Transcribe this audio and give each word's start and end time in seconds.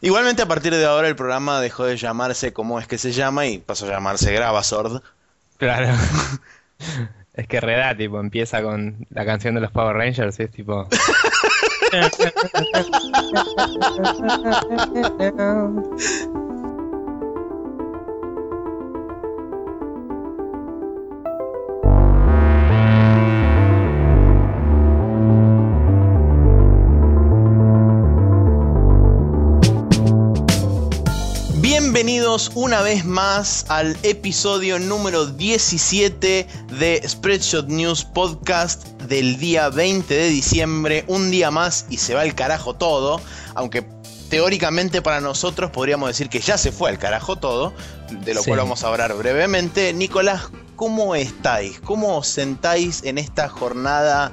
Igualmente 0.00 0.42
a 0.42 0.46
partir 0.46 0.74
de 0.74 0.84
ahora 0.84 1.08
el 1.08 1.16
programa 1.16 1.60
dejó 1.60 1.84
de 1.84 1.96
llamarse 1.96 2.52
como 2.52 2.78
es 2.78 2.86
que 2.86 2.98
se 2.98 3.12
llama 3.12 3.46
y 3.46 3.58
pasó 3.58 3.86
a 3.86 3.90
llamarse 3.90 4.32
Gravasord. 4.32 5.02
Claro. 5.56 5.94
es 7.34 7.46
que 7.46 7.60
Reda, 7.60 7.96
tipo, 7.96 8.20
empieza 8.20 8.62
con 8.62 9.06
la 9.10 9.24
canción 9.24 9.54
de 9.54 9.62
los 9.62 9.70
Power 9.70 9.96
Rangers 9.96 10.38
y 10.40 10.44
es 10.44 10.50
tipo... 10.50 10.88
Bienvenidos 32.36 32.64
una 32.66 32.82
vez 32.82 33.06
más 33.06 33.64
al 33.70 33.96
episodio 34.02 34.78
número 34.78 35.24
17 35.24 36.46
de 36.78 37.02
Spreadshot 37.08 37.66
News 37.68 38.04
Podcast 38.04 38.88
del 39.04 39.38
día 39.38 39.70
20 39.70 40.12
de 40.14 40.28
diciembre. 40.28 41.06
Un 41.08 41.30
día 41.30 41.50
más 41.50 41.86
y 41.88 41.96
se 41.96 42.12
va 42.12 42.20
al 42.20 42.34
carajo 42.34 42.74
todo, 42.74 43.22
aunque 43.54 43.86
teóricamente 44.28 45.00
para 45.00 45.22
nosotros 45.22 45.70
podríamos 45.70 46.10
decir 46.10 46.28
que 46.28 46.40
ya 46.40 46.58
se 46.58 46.72
fue 46.72 46.90
al 46.90 46.98
carajo 46.98 47.36
todo, 47.36 47.72
de 48.10 48.34
lo 48.34 48.42
Sí. 48.42 48.48
cual 48.50 48.58
vamos 48.60 48.84
a 48.84 48.88
hablar 48.88 49.14
brevemente. 49.14 49.94
Nicolás, 49.94 50.42
¿cómo 50.76 51.14
estáis? 51.14 51.80
¿Cómo 51.80 52.18
os 52.18 52.28
sentáis 52.28 53.02
en 53.04 53.16
esta 53.16 53.48
jornada 53.48 54.30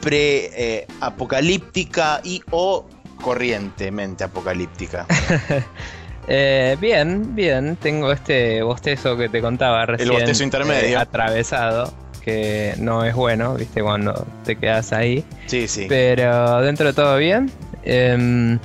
pre-apocalíptica 0.00 2.20
y 2.24 2.42
o 2.50 2.84
corrientemente 3.22 4.24
apocalíptica? 4.24 5.06
Eh, 6.28 6.76
bien, 6.80 7.34
bien. 7.34 7.76
Tengo 7.76 8.12
este 8.12 8.62
bostezo 8.62 9.16
que 9.16 9.28
te 9.28 9.40
contaba 9.40 9.86
recién. 9.86 10.10
bostezo 10.10 10.42
intermedio. 10.44 10.88
eh, 10.88 10.96
atravesado, 10.96 11.92
que 12.22 12.74
no 12.78 13.04
es 13.04 13.14
bueno, 13.14 13.54
viste, 13.54 13.82
cuando 13.82 14.26
te 14.44 14.56
quedas 14.56 14.92
ahí. 14.92 15.24
Sí, 15.46 15.66
sí. 15.68 15.86
Pero 15.88 16.60
dentro 16.60 16.86
de 16.88 16.92
todo 16.92 17.16
bien. 17.16 17.50
Em, 17.82 18.58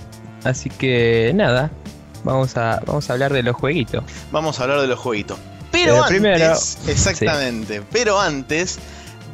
así 0.44 0.70
que 0.70 1.31
nada, 1.33 1.72
vamos 2.25 2.58
a, 2.58 2.81
vamos 2.86 3.09
a 3.09 3.14
hablar 3.14 3.31
de 3.31 3.44
los 3.44 3.55
jueguitos. 3.55 4.03
Vamos 4.31 4.59
a 4.59 4.64
hablar 4.64 4.81
de 4.81 4.88
los 4.88 5.00
jueguitos. 5.00 5.38
Pero 5.72 5.94
Pero 5.94 6.03
antes, 6.03 6.09
primero- 6.20 6.53
exactamente, 6.92 7.81
pero 7.92 8.20
antes, 8.20 8.77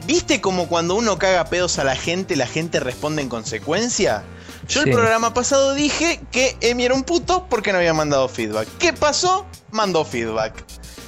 ¿viste 0.08 0.40
como 0.40 0.68
cuando 0.68 0.96
uno 0.96 1.18
caga 1.18 1.46
pedos 1.46 1.80
a 1.80 1.84
la 1.84 1.96
gente, 1.96 2.36
la 2.36 2.48
gente 2.48 2.80
responde 2.80 3.22
en 3.24 3.28
consecuencia? 3.30 4.24
Yo 4.70 4.84
Sí. 4.84 4.90
el 4.90 4.96
programa 4.96 5.34
pasado 5.34 5.74
dije 5.74 6.22
que 6.32 6.56
Emi 6.62 6.86
era 6.86 6.94
un 6.94 7.04
puto 7.04 7.48
porque 7.50 7.72
no 7.72 7.80
había 7.80 7.94
mandado 7.94 8.30
feedback. 8.30 8.68
¿Qué 8.78 8.94
pasó? 8.94 9.46
Mandó 9.72 10.06
feedback. 10.06 10.64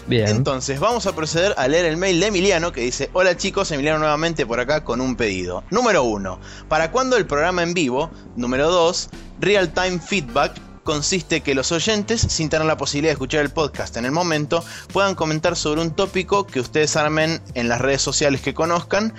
Bien. 0.07 0.27
Entonces, 0.27 0.79
vamos 0.79 1.05
a 1.05 1.13
proceder 1.15 1.53
a 1.57 1.67
leer 1.67 1.85
el 1.85 1.95
mail 1.95 2.19
de 2.19 2.27
Emiliano 2.27 2.71
que 2.71 2.81
dice: 2.81 3.09
Hola 3.13 3.37
chicos, 3.37 3.71
Emiliano 3.71 3.99
nuevamente 3.99 4.45
por 4.47 4.59
acá 4.59 4.83
con 4.83 4.99
un 4.99 5.15
pedido. 5.15 5.63
Número 5.69 6.03
1. 6.03 6.39
¿Para 6.67 6.91
cuándo 6.91 7.17
el 7.17 7.27
programa 7.27 7.61
en 7.61 7.73
vivo? 7.75 8.09
Número 8.35 8.69
2. 8.71 9.09
Real 9.39 9.71
time 9.71 9.99
feedback. 9.99 10.59
Consiste 10.83 11.41
que 11.41 11.53
los 11.53 11.71
oyentes, 11.71 12.19
sin 12.21 12.49
tener 12.49 12.65
la 12.65 12.75
posibilidad 12.75 13.11
de 13.11 13.13
escuchar 13.13 13.41
el 13.41 13.51
podcast 13.51 13.95
en 13.97 14.05
el 14.05 14.11
momento, 14.11 14.65
puedan 14.91 15.13
comentar 15.13 15.55
sobre 15.55 15.79
un 15.81 15.91
tópico 15.91 16.47
que 16.47 16.59
ustedes 16.59 16.95
armen 16.95 17.39
en 17.53 17.69
las 17.69 17.79
redes 17.79 18.01
sociales 18.01 18.41
que 18.41 18.55
conozcan, 18.55 19.13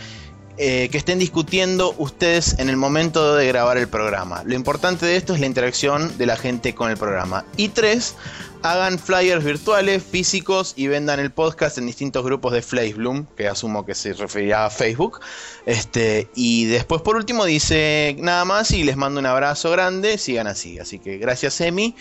eh, 0.58 0.88
que 0.90 0.98
estén 0.98 1.18
discutiendo 1.18 1.94
ustedes 1.98 2.58
en 2.58 2.68
el 2.68 2.76
momento 2.76 3.34
de 3.34 3.46
grabar 3.46 3.78
el 3.78 3.88
programa. 3.88 4.42
Lo 4.44 4.54
importante 4.54 5.06
de 5.06 5.16
esto 5.16 5.34
es 5.34 5.40
la 5.40 5.46
interacción 5.46 6.16
de 6.18 6.26
la 6.26 6.36
gente 6.36 6.74
con 6.74 6.90
el 6.90 6.96
programa. 6.96 7.44
Y 7.56 7.68
3 7.68 8.14
hagan 8.62 8.98
flyers 8.98 9.42
virtuales, 9.42 10.04
físicos 10.04 10.74
y 10.76 10.86
vendan 10.86 11.18
el 11.18 11.32
podcast 11.32 11.78
en 11.78 11.86
distintos 11.86 12.24
grupos 12.24 12.52
de 12.52 12.92
Bloom, 12.92 13.26
que 13.36 13.48
asumo 13.48 13.84
que 13.84 13.94
se 13.94 14.12
referirá 14.12 14.66
a 14.66 14.70
Facebook. 14.70 15.20
Este, 15.66 16.28
y 16.36 16.66
después 16.66 17.02
por 17.02 17.16
último 17.16 17.44
dice 17.44 18.14
nada 18.20 18.44
más 18.44 18.70
y 18.70 18.84
les 18.84 18.96
mando 18.96 19.18
un 19.20 19.26
abrazo 19.26 19.70
grande, 19.72 20.16
sigan 20.18 20.46
así. 20.46 20.78
Así 20.78 20.98
que 21.00 21.18
gracias 21.18 21.60
Emi. 21.60 21.96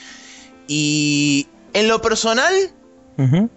Y 0.67 1.47
en 1.73 1.87
lo 1.87 2.01
personal, 2.01 2.53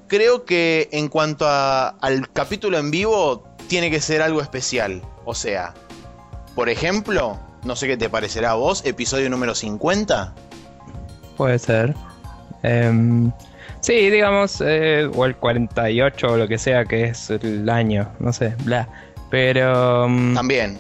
creo 0.09 0.45
que 0.45 0.89
en 0.93 1.09
cuanto 1.09 1.47
a- 1.49 1.89
al 2.01 2.31
capítulo 2.33 2.79
en 2.79 2.91
vivo, 2.91 3.47
tiene 3.69 3.91
que 3.91 4.01
ser 4.01 4.23
algo 4.23 4.41
especial. 4.41 5.03
O 5.25 5.35
sea, 5.35 5.75
por 6.55 6.69
ejemplo, 6.69 7.39
no 7.65 7.77
sé 7.77 7.87
qué 7.87 7.97
te 7.97 8.09
parecerá 8.09 8.53
a 8.53 8.55
vos, 8.55 8.85
episodio 8.85 9.29
número 9.31 9.55
50. 9.55 10.35
Puede 11.37 11.59
ser. 11.59 11.95
Em, 12.63 13.33
sí, 13.81 14.11
digamos, 14.11 14.63
eh, 14.65 15.11
o 15.15 15.25
el 15.25 15.37
48 15.37 16.27
o 16.27 16.37
lo 16.37 16.49
que 16.49 16.59
sea 16.59 16.85
que 16.85 17.05
es 17.05 17.31
el 17.31 17.69
año, 17.69 18.11
no 18.21 18.33
sé, 18.33 18.55
bla. 18.65 18.89
Pero 19.31 20.09
mm, 20.09 20.35
También. 20.35 20.79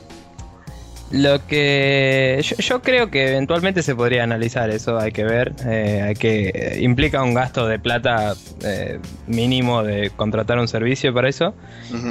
Lo 1.11 1.47
que 1.47 2.41
yo, 2.43 2.57
yo 2.57 2.83
creo 2.83 3.11
que 3.11 3.29
eventualmente 3.29 3.83
se 3.83 3.95
podría 3.95 4.25
analizar 4.25 4.71
eso, 4.71 4.99
hay 4.99 5.13
que 5.13 5.25
ver, 5.25 5.53
eh, 5.67 6.03
hay 6.03 6.15
que 6.15 6.49
eh, 6.49 6.79
implica 6.81 7.23
un 7.23 7.35
gasto 7.35 7.69
de 7.69 7.79
plata 7.79 8.35
eh, 8.65 8.99
mínimo 9.27 9.83
de 9.83 10.11
contratar 10.11 10.59
un 10.59 10.67
servicio 10.67 11.15
para 11.15 11.29
eso 11.29 11.55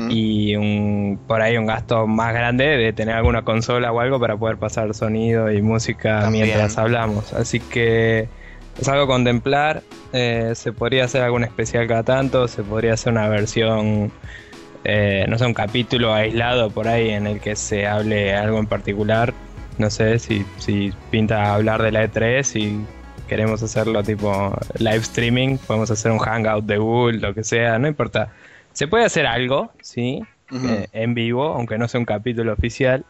y 0.09 0.55
un 0.55 1.19
por 1.27 1.41
ahí 1.41 1.57
un 1.57 1.65
gasto 1.65 2.07
más 2.07 2.33
grande 2.33 2.65
de 2.65 2.93
tener 2.93 3.15
alguna 3.15 3.43
consola 3.43 3.91
o 3.91 3.99
algo 3.99 4.19
para 4.19 4.37
poder 4.37 4.57
pasar 4.57 4.93
sonido 4.93 5.51
y 5.51 5.61
música 5.61 6.21
También. 6.21 6.45
mientras 6.45 6.77
hablamos. 6.77 7.33
Así 7.33 7.59
que 7.59 8.29
es 8.79 8.87
algo 8.87 9.03
a 9.03 9.07
contemplar. 9.07 9.83
eh, 10.13 10.53
se 10.55 10.71
podría 10.71 11.05
hacer 11.05 11.23
algún 11.23 11.43
especial 11.43 11.87
cada 11.87 12.03
tanto, 12.03 12.47
se 12.47 12.63
podría 12.63 12.93
hacer 12.93 13.11
una 13.13 13.27
versión, 13.27 14.11
eh, 14.83 15.25
no 15.29 15.37
sé, 15.37 15.45
un 15.45 15.53
capítulo 15.53 16.13
aislado 16.13 16.69
por 16.69 16.87
ahí 16.87 17.09
en 17.09 17.27
el 17.27 17.39
que 17.39 17.55
se 17.55 17.87
hable 17.87 18.33
algo 18.33 18.59
en 18.59 18.67
particular. 18.67 19.33
No 19.77 19.89
sé 19.89 20.19
si, 20.19 20.45
si 20.57 20.93
pinta 21.09 21.53
hablar 21.53 21.81
de 21.81 21.91
la 21.91 22.05
E3 22.05 22.59
y 22.59 22.85
queremos 23.27 23.63
hacerlo 23.63 24.03
tipo 24.03 24.53
live 24.77 24.97
streaming, 24.97 25.57
podemos 25.57 25.89
hacer 25.89 26.11
un 26.11 26.19
hangout 26.19 26.65
de 26.65 26.77
Google, 26.77 27.19
lo 27.19 27.33
que 27.33 27.43
sea, 27.43 27.79
no 27.79 27.87
importa. 27.87 28.33
Se 28.73 28.87
puede 28.87 29.05
hacer 29.05 29.25
algo, 29.25 29.71
sí, 29.81 30.21
eh, 30.51 30.87
en 30.91 31.13
vivo, 31.13 31.53
aunque 31.53 31.77
no 31.77 31.87
sea 31.87 31.99
un 31.99 32.05
capítulo 32.05 32.53
oficial. 32.53 33.05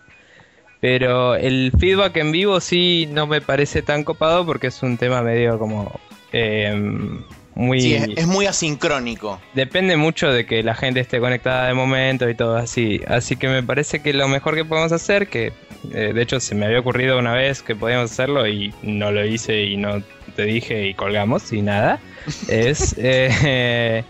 Pero 0.79 1.35
el 1.35 1.71
feedback 1.79 2.17
en 2.17 2.31
vivo 2.33 2.59
sí 2.59 3.07
no 3.09 3.25
me 3.25 3.39
parece 3.39 3.81
tan 3.81 4.03
copado 4.03 4.45
porque 4.45 4.67
es 4.67 4.83
un 4.83 4.97
tema 4.97 5.21
medio 5.21 5.57
como 5.57 5.97
eh, 6.33 6.77
muy... 7.55 7.81
Sí, 7.81 7.93
es, 7.95 8.09
es 8.15 8.27
muy 8.27 8.45
asincrónico. 8.45 9.39
Depende 9.53 9.97
mucho 9.97 10.31
de 10.31 10.45
que 10.45 10.63
la 10.63 10.75
gente 10.75 10.99
esté 10.99 11.19
conectada 11.19 11.67
de 11.67 11.73
momento 11.73 12.29
y 12.29 12.35
todo 12.35 12.55
así. 12.55 13.01
Así 13.07 13.35
que 13.35 13.47
me 13.47 13.63
parece 13.63 14.01
que 14.01 14.13
lo 14.13 14.27
mejor 14.27 14.55
que 14.55 14.65
podemos 14.65 14.91
hacer, 14.91 15.27
que 15.27 15.53
eh, 15.91 16.11
de 16.13 16.21
hecho 16.21 16.39
se 16.39 16.55
me 16.55 16.65
había 16.65 16.79
ocurrido 16.79 17.19
una 17.19 17.33
vez 17.33 17.61
que 17.61 17.75
podíamos 17.75 18.11
hacerlo 18.11 18.47
y 18.47 18.73
no 18.81 19.11
lo 19.11 19.25
hice 19.25 19.63
y 19.63 19.77
no 19.77 20.01
te 20.35 20.43
dije 20.43 20.87
y 20.87 20.93
colgamos 20.93 21.51
y 21.53 21.61
nada, 21.61 21.99
es 22.47 22.95
eh, 22.97 24.03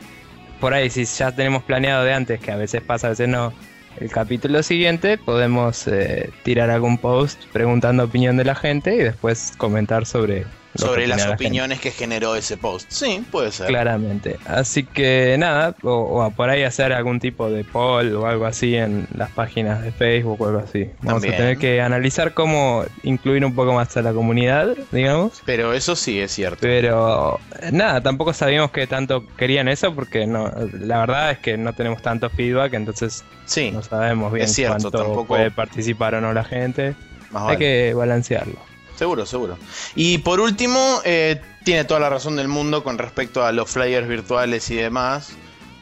por 0.59 0.73
ahí 0.73 0.89
si 0.89 1.05
ya 1.05 1.31
tenemos 1.31 1.63
planeado 1.63 2.03
de 2.03 2.13
antes, 2.13 2.39
que 2.39 2.51
a 2.51 2.55
veces 2.55 2.81
pasa, 2.81 3.07
a 3.07 3.09
veces 3.11 3.27
no, 3.27 3.53
el 3.99 4.09
capítulo 4.09 4.63
siguiente 4.63 5.17
podemos 5.17 5.87
eh, 5.87 6.29
tirar 6.43 6.69
algún 6.69 6.97
post 6.97 7.43
preguntando 7.51 8.03
opinión 8.03 8.37
de 8.37 8.45
la 8.45 8.55
gente 8.55 8.95
y 8.95 8.99
después 8.99 9.53
comentar 9.57 10.05
sobre 10.05 10.45
sobre 10.75 11.07
las 11.07 11.19
gente. 11.21 11.35
opiniones 11.35 11.79
que 11.79 11.91
generó 11.91 12.35
ese 12.35 12.57
post. 12.57 12.89
Sí, 12.91 13.23
puede 13.31 13.51
ser. 13.51 13.67
Claramente. 13.67 14.37
Así 14.45 14.83
que 14.83 15.35
nada, 15.37 15.75
o, 15.83 15.91
o 16.25 16.31
por 16.31 16.49
ahí 16.49 16.63
hacer 16.63 16.93
algún 16.93 17.19
tipo 17.19 17.49
de 17.49 17.63
poll 17.63 18.15
o 18.15 18.25
algo 18.25 18.45
así 18.45 18.75
en 18.75 19.07
las 19.15 19.29
páginas 19.31 19.81
de 19.83 19.91
Facebook 19.91 20.41
o 20.41 20.47
algo 20.47 20.59
así. 20.59 20.89
Vamos 21.01 21.21
También. 21.21 21.33
a 21.33 21.37
tener 21.37 21.57
que 21.57 21.81
analizar 21.81 22.33
cómo 22.33 22.83
incluir 23.03 23.45
un 23.45 23.53
poco 23.55 23.73
más 23.73 23.95
a 23.97 24.01
la 24.01 24.13
comunidad, 24.13 24.69
digamos. 24.91 25.41
Pero 25.45 25.73
eso 25.73 25.95
sí 25.95 26.19
es 26.19 26.31
cierto. 26.31 26.57
Pero 26.61 27.39
eh, 27.61 27.69
nada, 27.71 28.01
tampoco 28.01 28.33
sabíamos 28.33 28.71
que 28.71 28.87
tanto 28.87 29.23
querían 29.37 29.67
eso 29.67 29.93
porque 29.93 30.25
no, 30.25 30.51
la 30.79 30.99
verdad 30.99 31.31
es 31.31 31.39
que 31.39 31.57
no 31.57 31.73
tenemos 31.73 32.01
tanto 32.01 32.29
feedback, 32.29 32.73
entonces 32.73 33.23
Sí, 33.45 33.71
no 33.71 33.81
sabemos 33.83 34.31
bien 34.33 34.45
es 34.45 34.53
cierto, 34.53 34.73
cuánto 34.75 34.91
tampoco- 34.91 35.25
puede 35.27 35.51
participar 35.51 36.15
o 36.15 36.21
no 36.21 36.33
la 36.33 36.43
gente. 36.43 36.95
más 37.31 37.41
Hay 37.43 37.47
vale. 37.47 37.57
que 37.59 37.93
balancearlo. 37.93 38.57
Seguro, 38.95 39.25
seguro. 39.25 39.57
Y 39.95 40.19
por 40.19 40.39
último, 40.39 41.01
eh, 41.03 41.41
tiene 41.63 41.85
toda 41.85 41.99
la 41.99 42.09
razón 42.09 42.35
del 42.35 42.47
mundo 42.47 42.83
con 42.83 42.97
respecto 42.97 43.45
a 43.45 43.51
los 43.51 43.69
flyers 43.69 44.07
virtuales 44.07 44.69
y 44.69 44.75
demás. 44.75 45.35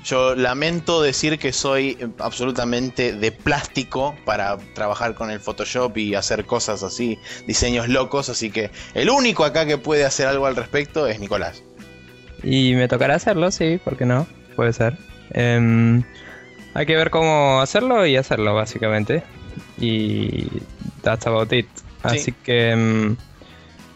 Yo 0.04 0.36
lamento 0.36 1.02
decir 1.02 1.38
que 1.38 1.54
soy 1.54 1.98
eh, 2.00 2.08
absolutamente 2.20 3.14
de 3.14 3.32
plástico 3.32 4.16
para 4.26 4.58
trabajar 4.74 5.14
con 5.14 5.30
el 5.30 5.40
Photoshop 5.40 5.96
y 5.98 6.16
hacer 6.16 6.46
cosas 6.46 6.82
así, 6.82 7.20
diseños 7.46 7.88
locos, 7.88 8.30
así 8.30 8.50
que 8.50 8.72
el 8.96 9.10
único 9.10 9.46
acá 9.46 9.66
que 9.66 9.78
puede 9.78 10.06
hacer 10.06 10.28
algo 10.28 10.48
al 10.48 10.56
respecto 10.56 11.06
es 11.06 11.20
Nicolás. 11.20 11.64
Y 12.44 12.74
me 12.74 12.88
tocará 12.88 13.16
hacerlo, 13.16 13.52
sí, 13.52 13.80
¿por 13.84 13.98
qué 13.98 14.06
no? 14.06 14.28
Puede 14.56 14.74
ser. 14.74 14.98
Em, 15.32 16.04
hay 16.74 16.86
que 16.86 16.96
ver 16.96 17.12
cómo 17.12 17.62
hacerlo 17.62 18.06
y 18.06 18.18
hacerlo, 18.18 18.56
básicamente. 18.56 19.24
Y 19.78 20.48
that's 21.04 21.28
about 21.28 21.52
it. 21.54 21.68
Así 22.04 22.20
Sí. 22.20 22.32
que, 22.44 22.72
em, 22.72 23.16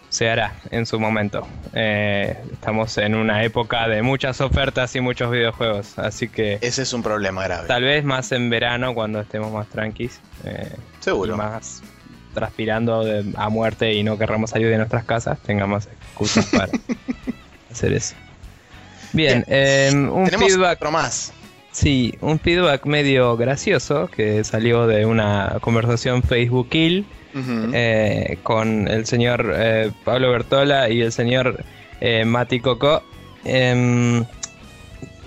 se 0.09 0.29
hará 0.29 0.53
en 0.71 0.85
su 0.85 0.97
momento. 0.99 1.45
Eh, 1.73 2.37
estamos 2.53 2.97
en 2.97 3.15
una 3.15 3.43
época 3.43 3.87
de 3.89 4.01
muchas 4.01 4.39
ofertas 4.39 4.95
y 4.95 5.01
muchos 5.01 5.29
videojuegos, 5.29 5.99
así 5.99 6.29
que 6.29 6.57
Ese 6.61 6.83
es 6.83 6.93
un 6.93 7.03
problema 7.03 7.43
grave. 7.43 7.67
tal 7.67 7.83
vez 7.83 8.03
más 8.05 8.31
en 8.31 8.49
verano 8.49 8.93
cuando 8.93 9.19
estemos 9.19 9.51
más 9.51 9.67
tranquis. 9.67 10.19
eh, 10.45 10.71
Seguro. 11.01 11.33
y 11.33 11.37
más 11.37 11.81
transpirando 12.33 13.03
de- 13.03 13.25
a 13.35 13.49
muerte 13.49 13.93
y 13.93 14.03
no 14.03 14.17
querramos 14.17 14.51
salir 14.51 14.69
de 14.69 14.77
nuestras 14.77 15.03
casas, 15.05 15.39
tengamos 15.39 15.87
excusas 15.87 16.45
para 16.47 16.67
hacer 17.71 17.93
eso. 17.93 18.15
Bien, 19.13 19.43
eh, 19.47 19.89
un 19.93 20.25
Tenemos 20.25 20.47
feedback, 20.53 20.77
otro 20.77 20.91
más. 20.91 21.33
sí, 21.71 22.13
un 22.21 22.39
feedback 22.39 22.85
medio 22.85 23.35
gracioso 23.37 24.07
que 24.07 24.43
salió 24.43 24.85
de 24.87 25.05
una 25.05 25.57
conversación 25.61 26.21
Eh, 27.37 28.37
con 28.43 28.87
el 28.87 29.05
señor 29.05 29.53
eh, 29.57 29.91
Pablo 30.05 30.31
Bertola 30.31 30.89
y 30.89 31.01
el 31.01 31.11
señor 31.11 31.63
eh, 31.99 32.23
Mati 32.25 32.59
Coco. 32.61 33.03
Em, 33.43 34.23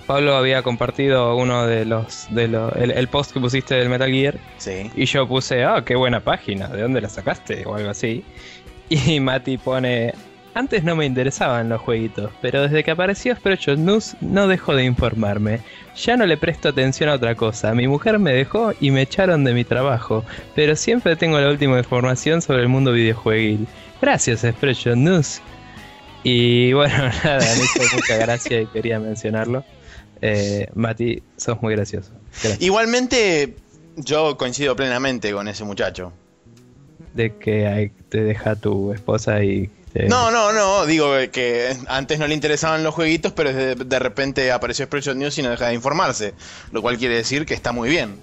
Pablo 0.07 0.35
había 0.35 0.63
compartido 0.63 1.35
uno 1.35 1.67
de 1.67 1.85
los, 1.85 2.25
de 2.31 2.47
los 2.47 2.75
el, 2.77 2.89
el 2.91 3.07
post 3.09 3.31
que 3.31 3.39
pusiste 3.39 3.75
del 3.75 3.89
Metal 3.89 4.09
Gear 4.09 4.39
Sí. 4.57 4.89
y 4.95 5.05
yo 5.05 5.27
puse, 5.27 5.63
ah, 5.63 5.83
qué 5.85 5.95
buena 5.95 6.19
página, 6.19 6.67
¿de 6.67 6.81
dónde 6.81 6.99
la 6.99 7.09
sacaste? 7.09 7.63
o 7.65 7.75
algo 7.75 7.91
así. 7.91 8.23
Y 8.89 9.19
Mati 9.19 9.59
pone, 9.59 10.15
antes 10.59 10.83
no 10.83 10.97
me 10.97 11.05
interesaban 11.05 11.69
los 11.69 11.79
jueguitos, 11.79 12.31
pero 12.41 12.63
desde 12.63 12.83
que 12.83 12.91
apareció 12.91 13.33
Spreadshot 13.33 13.79
News 13.79 14.17
no 14.19 14.45
dejó 14.49 14.75
de 14.75 14.83
informarme. 14.83 15.61
Ya 15.95 16.17
no 16.17 16.25
le 16.25 16.35
presto 16.35 16.67
atención 16.67 17.09
a 17.09 17.13
otra 17.13 17.33
cosa. 17.35 17.73
Mi 17.73 17.87
mujer 17.87 18.19
me 18.19 18.33
dejó 18.33 18.73
y 18.81 18.91
me 18.91 19.03
echaron 19.03 19.45
de 19.45 19.53
mi 19.53 19.63
trabajo, 19.63 20.25
pero 20.55 20.75
siempre 20.75 21.15
tengo 21.15 21.39
la 21.39 21.49
última 21.49 21.77
información 21.77 22.41
sobre 22.41 22.63
el 22.63 22.67
mundo 22.67 22.91
videojueguil. 22.91 23.67
Gracias, 24.01 24.41
Spreadshot 24.41 24.97
News. 24.97 25.41
Y 26.23 26.73
bueno, 26.73 27.09
nada, 27.23 27.39
me 27.39 27.63
hizo 27.63 27.95
mucha 27.95 28.17
gracia 28.17 28.61
y 28.61 28.65
quería 28.67 28.99
mencionarlo. 28.99 29.63
Eh, 30.21 30.67
Mati, 30.75 31.23
sos 31.37 31.61
muy 31.61 31.73
gracioso. 31.73 32.11
Gracias. 32.43 32.61
Igualmente, 32.61 33.55
yo 33.95 34.35
coincido 34.35 34.75
plenamente 34.75 35.31
con 35.31 35.47
ese 35.47 35.63
muchacho. 35.63 36.11
De 37.13 37.37
que 37.37 37.93
te 38.09 38.23
deja 38.23 38.57
tu 38.57 38.91
esposa 38.91 39.41
y... 39.41 39.69
te- 39.93 40.07
No, 40.07 40.31
no, 40.31 40.51
no, 40.53 40.85
digo 40.85 41.11
que 41.31 41.75
antes 41.87 42.19
no 42.19 42.27
le 42.27 42.33
interesaban 42.33 42.83
los 42.83 42.93
jueguitos, 42.93 43.31
pero 43.33 43.51
de, 43.53 43.75
de 43.75 43.99
repente 43.99 44.51
apareció 44.51 44.85
Spreadshot 44.85 45.15
News 45.15 45.37
y 45.37 45.43
no 45.43 45.49
deja 45.49 45.67
de 45.67 45.73
informarse. 45.73 46.33
Lo 46.71 46.81
cual 46.81 46.97
quiere 46.97 47.15
decir 47.15 47.45
que 47.45 47.53
está 47.53 47.71
muy 47.71 47.89
bien. 47.89 48.17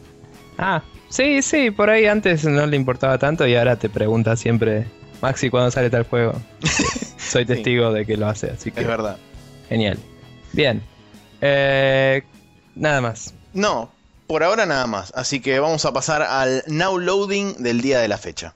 Ah, 0.58 0.82
sí, 1.08 1.42
sí, 1.42 1.70
por 1.70 1.90
ahí 1.90 2.06
antes 2.06 2.44
no 2.44 2.66
le 2.66 2.76
importaba 2.76 3.18
tanto 3.18 3.46
y 3.46 3.54
ahora 3.56 3.76
te 3.76 3.88
pregunta 3.90 4.36
siempre, 4.36 4.86
Maxi, 5.20 5.50
¿cuándo 5.50 5.70
sale 5.70 5.90
tal 5.90 6.04
juego? 6.04 6.40
Soy 7.18 7.44
testigo 7.44 7.92
de 7.92 8.06
que 8.06 8.16
lo 8.16 8.26
hace, 8.28 8.50
así 8.50 8.70
que 8.70 8.80
Es 8.80 8.86
verdad. 8.86 9.16
genial. 9.68 9.98
Bien. 10.52 10.82
Eh, 11.40 12.22
nada 12.74 13.00
más. 13.00 13.34
No, 13.52 13.90
por 14.26 14.42
ahora 14.42 14.64
nada 14.66 14.86
más. 14.86 15.12
Así 15.14 15.40
que 15.40 15.58
vamos 15.58 15.84
a 15.84 15.92
pasar 15.92 16.22
al 16.22 16.62
now 16.66 16.98
loading 16.98 17.62
del 17.62 17.80
día 17.82 17.98
de 18.00 18.08
la 18.08 18.16
fecha. 18.18 18.54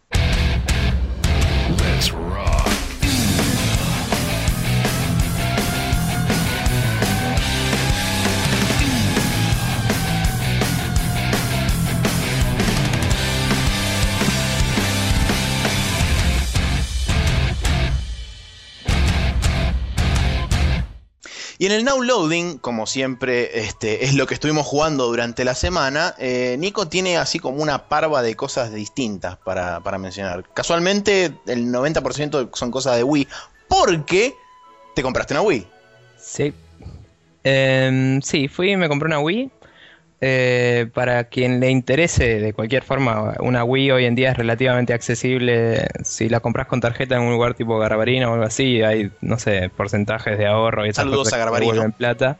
Y 21.60 21.66
en 21.66 21.72
el 21.72 21.84
now 21.84 22.02
loading, 22.02 22.56
como 22.56 22.86
siempre, 22.86 23.60
este, 23.60 24.06
es 24.06 24.14
lo 24.14 24.26
que 24.26 24.32
estuvimos 24.32 24.66
jugando 24.66 25.08
durante 25.08 25.44
la 25.44 25.54
semana. 25.54 26.14
eh, 26.16 26.56
Nico 26.58 26.88
tiene 26.88 27.18
así 27.18 27.38
como 27.38 27.62
una 27.62 27.86
parva 27.86 28.22
de 28.22 28.34
cosas 28.34 28.72
distintas 28.72 29.36
para, 29.36 29.80
para 29.80 29.98
mencionar. 29.98 30.42
Casualmente, 30.54 31.34
el 31.46 31.66
90% 31.66 32.48
son 32.54 32.70
cosas 32.70 32.96
de 32.96 33.02
Wii. 33.04 33.28
Porque 33.68 34.34
te 34.94 35.02
compraste 35.02 35.34
una 35.34 35.42
Wii. 35.42 35.66
Sí. 36.18 36.54
Em, 37.44 38.22
sí, 38.22 38.48
fui 38.48 38.72
y 38.72 38.76
me 38.78 38.88
compré 38.88 39.08
una 39.08 39.20
Wii. 39.20 39.50
Eh, 40.22 40.90
para 40.92 41.24
quien 41.24 41.60
le 41.60 41.70
interese 41.70 42.40
de 42.40 42.52
cualquier 42.52 42.82
forma, 42.82 43.34
una 43.40 43.64
Wii 43.64 43.90
hoy 43.92 44.04
en 44.04 44.14
día 44.14 44.32
es 44.32 44.36
relativamente 44.36 44.92
accesible. 44.92 45.86
Si 46.04 46.28
la 46.28 46.40
compras 46.40 46.66
con 46.66 46.80
tarjeta 46.80 47.16
en 47.16 47.22
un 47.22 47.32
lugar 47.32 47.54
tipo 47.54 47.78
Garbarino 47.78 48.30
o 48.30 48.34
algo 48.34 48.44
así, 48.44 48.82
hay, 48.82 49.10
no 49.22 49.38
sé, 49.38 49.70
porcentajes 49.74 50.36
de 50.36 50.46
ahorro 50.46 50.84
y 50.84 50.90
esas 50.90 51.04
Saludos 51.04 51.20
cosas 51.24 51.34
a 51.34 51.38
Garbarino. 51.38 51.72
devuelven 51.72 51.92
plata. 51.92 52.38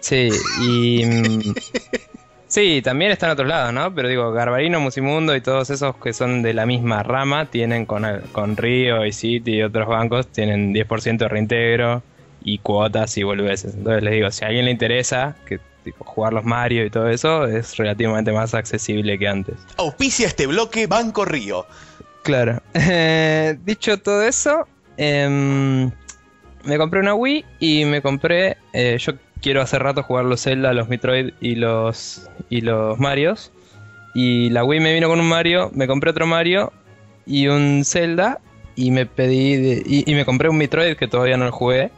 Sí, 0.00 0.30
y. 0.62 1.04
mm, 1.04 1.54
sí, 2.46 2.80
también 2.82 3.10
está 3.12 3.26
en 3.26 3.32
otros 3.32 3.48
lados, 3.48 3.72
¿no? 3.74 3.94
Pero 3.94 4.08
digo, 4.08 4.32
Garbarino, 4.32 4.80
Musimundo 4.80 5.36
y 5.36 5.42
todos 5.42 5.68
esos 5.70 5.96
que 5.96 6.14
son 6.14 6.40
de 6.42 6.54
la 6.54 6.64
misma 6.64 7.02
rama 7.02 7.50
tienen 7.50 7.84
con, 7.84 8.06
con 8.32 8.56
Río 8.56 9.04
y 9.04 9.12
City 9.12 9.56
y 9.56 9.62
otros 9.62 9.88
bancos, 9.88 10.28
tienen 10.28 10.72
10% 10.72 11.18
de 11.18 11.28
reintegro 11.28 12.02
y 12.40 12.58
cuotas 12.58 13.16
y 13.18 13.22
boludeces. 13.24 13.74
Entonces 13.74 14.02
les 14.02 14.14
digo, 14.14 14.30
si 14.30 14.44
a 14.44 14.48
alguien 14.48 14.64
le 14.64 14.70
interesa, 14.70 15.36
que 15.46 15.60
tipo 15.84 16.04
jugar 16.04 16.32
los 16.32 16.44
Mario 16.44 16.84
y 16.84 16.90
todo 16.90 17.08
eso, 17.08 17.46
es 17.46 17.76
relativamente 17.76 18.32
más 18.32 18.54
accesible 18.54 19.18
que 19.18 19.28
antes. 19.28 19.54
Auspicia 19.76 20.26
este 20.26 20.46
bloque 20.46 20.86
Banco 20.86 21.24
Río. 21.24 21.66
Claro. 22.22 22.60
Eh, 22.74 23.56
dicho 23.64 23.98
todo 23.98 24.22
eso, 24.22 24.66
em, 24.96 25.90
me 26.64 26.76
compré 26.78 27.00
una 27.00 27.14
Wii 27.14 27.44
y 27.58 27.84
me 27.84 28.02
compré. 28.02 28.56
eh, 28.72 28.96
yo 29.00 29.14
quiero 29.40 29.62
hace 29.62 29.78
rato 29.78 30.02
jugar 30.02 30.24
los 30.26 30.42
Zelda, 30.42 30.72
los 30.72 30.88
Metroid 30.88 31.30
y 31.40 31.54
los 31.56 32.28
y 32.50 32.60
los 32.60 32.98
Marios. 32.98 33.50
Y 34.14 34.50
la 34.50 34.64
Wii 34.64 34.80
me 34.80 34.92
vino 34.92 35.08
con 35.08 35.20
un 35.20 35.28
Mario, 35.28 35.70
me 35.72 35.86
compré 35.86 36.10
otro 36.10 36.26
Mario 36.26 36.72
y 37.26 37.46
un 37.46 37.82
Zelda 37.84 38.40
y 38.76 38.90
me 38.90 39.06
pedí 39.06 39.56
de- 39.56 39.82
y, 39.86 40.10
y 40.10 40.14
me 40.14 40.24
compré 40.24 40.48
un 40.48 40.58
Metroid 40.58 40.96
que 40.96 41.06
todavía 41.08 41.36
no 41.36 41.44
lo 41.46 41.52
jugué 41.52 41.90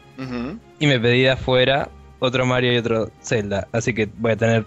y 0.78 0.86
me 0.86 1.00
pedí 1.00 1.22
de 1.22 1.30
afuera 1.30 1.88
otro 2.22 2.46
Mario 2.46 2.72
y 2.72 2.76
otro 2.78 3.10
Zelda. 3.22 3.68
Así 3.72 3.92
que 3.92 4.08
voy 4.18 4.32
a 4.32 4.36
tener 4.36 4.64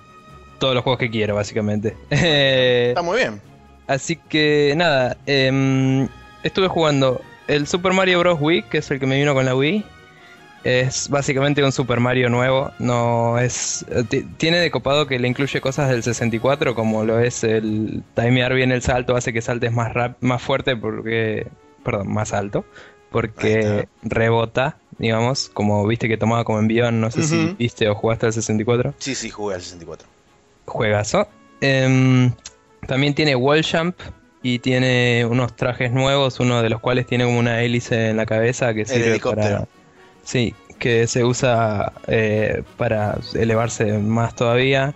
todos 0.59 0.73
los 0.75 0.83
juegos 0.83 0.99
que 0.99 1.09
quiero, 1.09 1.35
básicamente. 1.35 1.95
Está 2.09 3.01
muy 3.01 3.17
bien. 3.17 3.41
Así 3.87 4.15
que 4.15 4.73
nada, 4.75 5.15
em, 5.25 6.07
estuve 6.43 6.67
jugando 6.67 7.21
el 7.47 7.67
Super 7.67 7.93
Mario 7.93 8.19
Bros. 8.19 8.39
Wii, 8.41 8.63
que 8.63 8.79
es 8.79 8.89
el 8.91 8.99
que 8.99 9.05
me 9.05 9.17
vino 9.17 9.33
con 9.33 9.45
la 9.45 9.55
Wii. 9.55 9.85
Es 10.63 11.09
básicamente 11.09 11.63
un 11.63 11.71
Super 11.71 12.00
Mario 12.00 12.27
nuevo. 12.29 12.71
No 12.79 13.38
es. 13.38 13.85
ti- 14.09 14.24
Tiene 14.38 14.57
de 14.57 14.71
copado 14.71 15.05
que 15.05 15.19
le 15.19 15.27
incluye 15.27 15.62
cosas 15.62 15.89
del 15.91 16.01
64, 16.01 16.74
como 16.74 17.03
lo 17.05 17.19
es 17.19 17.43
el 17.43 18.01
timear 18.15 18.53
bien 18.55 18.71
el 18.71 18.81
salto, 18.81 19.15
hace 19.15 19.31
que 19.31 19.41
saltes 19.43 19.71
más 19.71 19.93
rap, 19.93 20.17
más 20.21 20.41
fuerte 20.41 20.75
porque. 20.75 21.45
Perdón, 21.83 22.12
más 22.12 22.33
alto. 22.33 22.65
Porque 23.15 23.88
rebota, 24.03 24.77
digamos, 24.98 25.48
como 25.48 25.88
viste 25.88 26.10
que 26.10 26.17
tomaba 26.17 26.43
como 26.43 26.60
envión, 26.60 27.00
no 27.00 27.10
sé 27.12 27.24
si 27.24 27.55
viste 27.57 27.88
o 27.88 27.95
jugaste 27.95 28.25
al 28.25 28.34
64 28.34 28.93
Sí, 29.00 29.15
sí, 29.15 29.29
jugué 29.29 29.55
al 29.55 29.62
64. 29.62 30.05
juegazo. 30.65 31.25
Em, 31.62 32.34
también 32.88 33.15
tiene 33.15 33.38
wall 33.38 33.63
jump 33.63 33.95
y 34.43 34.60
tiene 34.60 35.25
unos 35.25 35.55
trajes 35.55 35.93
nuevos, 35.93 36.41
uno 36.41 36.62
de 36.62 36.69
los 36.69 36.81
cuales 36.81 37.07
tiene 37.07 37.24
como 37.24 37.39
una 37.39 37.62
hélice 37.62 38.10
en 38.10 38.17
la 38.17 38.25
cabeza 38.25 38.74
que 38.74 38.84
sirve 38.84 39.12
helicóptero. 39.12 39.60
para 39.60 39.67
sí, 40.25 40.53
que 40.77 41.07
se 41.07 41.24
usa 41.24 41.93
eh, 42.07 42.63
para 42.75 43.17
elevarse 43.34 43.98
más 43.98 44.36
todavía, 44.36 44.93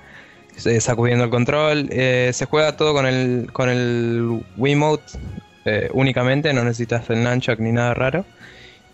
eh, 0.65 0.81
sacudiendo 0.81 1.23
el 1.23 1.29
control. 1.29 1.87
Eh, 1.89 2.31
se 2.33 2.43
juega 2.43 2.75
todo 2.75 2.93
con 2.93 3.05
el 3.05 3.49
con 3.53 3.69
el 3.69 4.43
Wiimote 4.57 5.05
eh, 5.69 5.89
únicamente, 5.93 6.51
no 6.53 6.63
necesitas 6.63 7.09
el 7.09 7.23
nunchuck 7.23 7.59
ni 7.59 7.71
nada 7.71 7.93
raro. 7.93 8.25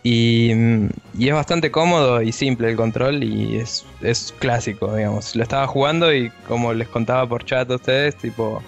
Y, 0.03 0.51
mm, 0.53 0.89
y 1.17 1.29
es 1.29 1.34
bastante 1.34 1.72
cómodo 1.72 2.22
y 2.22 2.32
simple 2.32 2.70
el 2.70 2.75
control 2.75 3.24
y 3.24 3.58
es, 3.58 3.86
es 4.01 4.34
clásico, 4.39 4.96
digamos. 4.96 5.36
Lo 5.36 5.41
estaba 5.44 5.65
jugando 5.67 6.13
y 6.13 6.29
como 6.48 6.74
les 6.74 6.88
contaba 6.88 7.27
por 7.27 7.44
chat 7.46 7.70
a 7.72 7.75
ustedes, 7.75 8.15
tipo, 8.15 8.62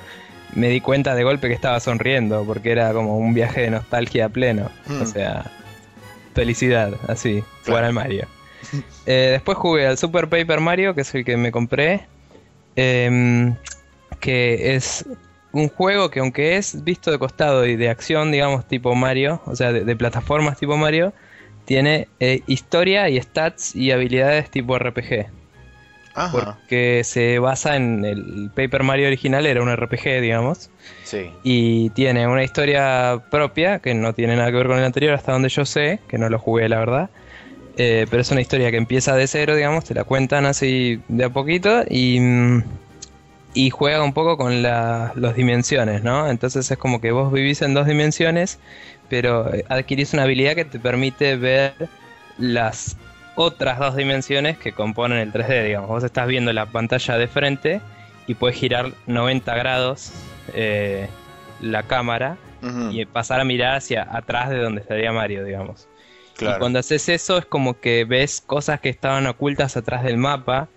me 0.56 0.70
di 0.70 0.82
cuenta 0.82 1.14
de 1.14 1.24
golpe 1.24 1.48
que 1.48 1.54
estaba 1.54 1.80
sonriendo 1.80 2.44
porque 2.44 2.72
era 2.72 2.92
como 2.94 3.18
un 3.18 3.34
viaje 3.36 3.62
de 3.62 3.70
nostalgia 3.70 4.30
pleno. 4.30 4.72
Hmm. 4.88 5.02
O 5.02 5.06
sea, 5.06 5.52
felicidad, 6.34 6.94
así, 7.08 7.42
jugar 7.66 7.82
Claro. 7.82 7.86
al 7.88 7.94
Mario. 7.94 8.28
Eh, 9.06 9.30
después 9.34 9.58
jugué 9.58 9.88
al 9.88 9.98
Super 9.98 10.28
Paper 10.28 10.60
Mario, 10.60 10.94
que 10.94 11.00
es 11.02 11.16
el 11.16 11.24
que 11.24 11.38
me 11.38 11.50
compré, 11.52 12.02
em, 12.76 13.56
que 14.20 14.76
es 14.76 15.06
un 15.52 15.70
juego 15.70 16.10
que 16.10 16.20
aunque 16.20 16.58
es 16.58 16.84
visto 16.84 17.12
de 17.12 17.18
costado 17.20 17.66
y 17.66 17.76
de 17.76 17.90
acción, 17.90 18.32
digamos, 18.32 18.68
tipo 18.68 18.94
Mario, 18.96 19.42
o 19.46 19.56
sea, 19.56 19.72
de, 19.72 19.84
de 19.84 19.96
plataformas 19.96 20.58
tipo 20.60 20.78
Mario, 20.78 21.14
tiene 21.66 22.08
eh, 22.20 22.42
historia 22.48 23.10
y 23.10 23.22
stats 23.22 23.76
y 23.76 23.92
habilidades 23.92 24.50
tipo 24.50 24.78
RPG. 24.78 25.28
Ajá. 26.20 26.32
porque 26.32 27.04
se 27.04 27.38
basa 27.38 27.76
en 27.76 28.04
el 28.04 28.50
Paper 28.56 28.82
Mario 28.82 29.06
original, 29.06 29.46
era 29.46 29.62
un 29.62 29.70
RPG, 29.72 30.20
digamos, 30.20 30.72
Sí. 31.04 31.30
y 31.44 31.92
tiene 31.92 32.26
una 32.28 32.44
historia 32.44 33.22
propia 33.30 33.78
que 33.78 33.94
no 33.94 34.14
tiene 34.14 34.36
nada 34.36 34.50
que 34.50 34.58
ver 34.58 34.66
con 34.66 34.80
el 34.80 34.84
anterior, 34.84 35.14
hasta 35.14 35.32
donde 35.34 35.50
yo 35.50 35.64
sé, 35.64 36.00
que 36.08 36.18
no 36.18 36.28
lo 36.30 36.40
jugué, 36.40 36.70
la 36.70 36.80
verdad. 36.80 37.10
Eh, 37.78 38.08
pero 38.10 38.24
es 38.24 38.32
una 38.32 38.42
historia 38.42 38.72
que 38.72 38.78
empieza 38.78 39.16
de 39.16 39.28
cero, 39.28 39.56
digamos, 39.56 39.86
te 39.86 39.94
la 39.94 40.06
cuentan 40.06 40.48
así 40.48 41.00
de 41.08 41.26
a 41.26 41.30
poquito 41.30 41.84
y, 41.88 42.20
mm, 42.20 42.64
y 43.58 43.70
juega 43.72 44.04
un 44.04 44.14
poco 44.14 44.38
con 44.38 44.62
la- 44.64 45.14
las 45.16 45.36
dimensiones, 45.36 46.04
¿no? 46.04 46.30
Entonces 46.30 46.70
es 46.72 46.78
como 46.78 47.02
que 47.02 47.12
vos 47.12 47.32
vivís 47.32 47.62
en 47.62 47.74
dos 47.74 47.88
dimensiones, 47.88 48.60
pero 49.10 49.54
eh, 49.54 49.66
adquirís 49.70 50.14
una 50.14 50.24
habilidad 50.24 50.56
que 50.56 50.66
te 50.66 50.80
permite 50.80 51.38
ver 51.38 51.76
las 52.38 52.98
otras 53.36 53.80
dos 53.80 53.96
dimensiones 53.96 54.58
que 54.58 54.74
componen 54.74 55.20
el 55.20 55.32
3D, 55.32 55.64
digamos. 55.64 55.90
Vos 55.90 56.04
estás 56.04 56.28
viendo 56.28 56.54
la 56.54 56.68
pantalla 56.68 57.18
de 57.18 57.28
frente 57.28 57.82
y 58.28 58.36
puedes 58.36 58.58
girar 58.58 58.94
90 59.08 59.56
grados 59.56 60.12
eh, 60.54 61.10
la 61.60 61.84
cámara 61.84 62.38
y 62.88 63.06
pasar 63.06 63.40
a 63.40 63.44
mirar 63.46 63.76
hacia 63.78 64.08
atrás 64.16 64.50
de 64.50 64.58
donde 64.60 64.82
estaría 64.82 65.12
Mario, 65.12 65.44
digamos. 65.44 65.90
claro. 66.34 66.56
Y 66.56 66.56
cuando 66.56 66.80
haces 66.80 67.10
eso 67.10 67.38
es 67.38 67.46
como 67.46 67.80
que 67.80 68.06
ves 68.06 68.42
cosas 68.42 68.80
que 68.82 68.90
estaban 68.90 69.28
ocultas 69.28 69.78
atrás 69.78 70.04
del 70.04 70.18
mapa 70.18 70.70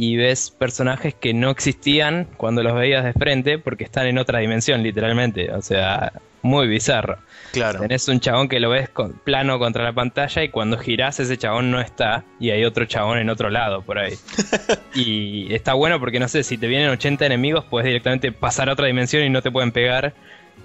y 0.00 0.16
ves 0.16 0.52
personajes 0.52 1.12
que 1.12 1.34
no 1.34 1.50
existían 1.50 2.28
cuando 2.36 2.62
los 2.62 2.72
veías 2.72 3.02
de 3.02 3.12
frente 3.14 3.58
porque 3.58 3.82
están 3.82 4.06
en 4.06 4.18
otra 4.18 4.38
dimensión, 4.38 4.80
literalmente. 4.84 5.52
O 5.52 5.60
sea, 5.60 6.12
muy 6.40 6.68
bizarro. 6.68 7.18
Claro. 7.50 7.80
Tenés 7.80 8.06
un 8.06 8.20
chabón 8.20 8.46
que 8.48 8.60
lo 8.60 8.70
ves 8.70 8.88
con- 8.90 9.14
plano 9.14 9.58
contra 9.58 9.82
la 9.82 9.92
pantalla 9.92 10.44
y 10.44 10.50
cuando 10.50 10.78
girás 10.78 11.18
ese 11.18 11.36
chabón 11.36 11.72
no 11.72 11.80
está 11.80 12.22
y 12.38 12.50
hay 12.50 12.64
otro 12.64 12.84
chabón 12.84 13.18
en 13.18 13.28
otro 13.28 13.50
lado 13.50 13.82
por 13.82 13.98
ahí. 13.98 14.14
y 14.94 15.52
está 15.52 15.74
bueno 15.74 15.98
porque 15.98 16.20
no 16.20 16.28
sé, 16.28 16.44
si 16.44 16.56
te 16.58 16.68
vienen 16.68 16.90
80 16.90 17.26
enemigos 17.26 17.64
puedes 17.64 17.86
directamente 17.86 18.30
pasar 18.30 18.68
a 18.68 18.74
otra 18.74 18.86
dimensión 18.86 19.24
y 19.24 19.30
no 19.30 19.42
te 19.42 19.50
pueden 19.50 19.72
pegar, 19.72 20.14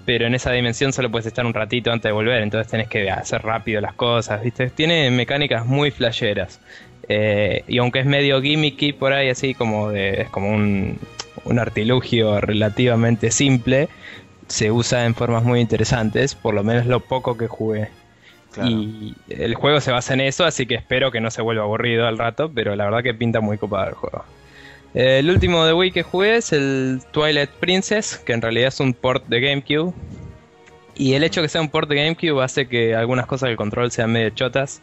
pero 0.06 0.28
en 0.28 0.36
esa 0.36 0.52
dimensión 0.52 0.94
solo 0.94 1.10
puedes 1.10 1.26
estar 1.26 1.44
un 1.44 1.56
ratito 1.56 1.92
antes 1.92 2.08
de 2.08 2.14
volver, 2.14 2.44
entonces 2.44 2.70
tenés 2.70 2.88
que 2.88 3.10
hacer 3.10 3.42
rápido 3.42 3.82
las 3.82 3.96
cosas, 3.96 4.44
¿viste? 4.44 4.70
Tiene 4.70 5.10
mecánicas 5.10 5.66
muy 5.66 5.90
flasheras. 5.90 6.60
Eh, 7.10 7.64
y 7.68 7.78
aunque 7.80 8.00
es 8.00 8.06
medio 8.06 8.42
gimmicky 8.42 8.94
por 8.94 9.14
ahí, 9.14 9.30
así 9.30 9.54
como 9.54 9.90
de, 9.90 10.22
es 10.22 10.30
como 10.30 10.50
un, 10.50 10.98
un 11.46 11.60
artilugio 11.60 12.40
relativamente 12.42 13.32
simple, 13.32 13.90
se 14.48 14.72
usa 14.72 15.06
en 15.06 15.16
formas 15.16 15.44
muy 15.44 15.60
interesantes, 15.60 16.36
por 16.36 16.54
lo 16.54 16.64
menos 16.64 16.86
lo 16.86 17.00
poco 17.00 17.38
que 17.38 17.48
jugué. 17.48 17.90
claro. 18.52 18.70
Y 18.70 19.16
el 19.30 19.56
juego 19.56 19.82
se 19.82 19.92
basa 19.92 20.14
en 20.14 20.22
eso, 20.22 20.46
así 20.46 20.66
que 20.66 20.76
espero 20.76 21.12
que 21.12 21.22
no 21.22 21.32
se 21.32 21.42
vuelva 21.42 21.64
aburrido 21.64 22.08
al 22.08 22.18
rato, 22.18 22.52
pero 22.54 22.76
la 22.76 22.86
verdad 22.86 23.04
que 23.04 23.14
pinta 23.14 23.42
muy 23.42 23.58
copado 23.58 23.90
el 23.90 23.96
juego. 23.96 24.24
Eh, 24.94 25.20
El 25.20 25.30
último 25.30 25.66
de 25.66 25.74
Wii 25.74 25.92
que 25.92 26.04
jugué 26.04 26.36
es 26.38 26.54
el 26.54 27.02
Twilight 27.12 27.50
Princess, 27.50 28.18
que 28.18 28.34
en 28.34 28.42
realidad 28.42 28.68
es 28.68 28.80
un 28.80 28.94
port 28.94 29.26
de 29.28 29.42
GameCube. 29.42 29.94
Y 30.96 31.14
el 31.16 31.24
hecho 31.24 31.42
que 31.42 31.50
sea 31.50 31.62
un 31.62 31.70
port 31.70 31.90
de 31.90 31.96
GameCube 31.96 32.44
hace 32.44 32.68
que 32.68 32.94
algunas 32.94 33.26
cosas 33.26 33.48
del 33.50 33.58
control 33.58 33.90
sean 33.92 34.12
medio 34.12 34.30
chotas, 34.30 34.82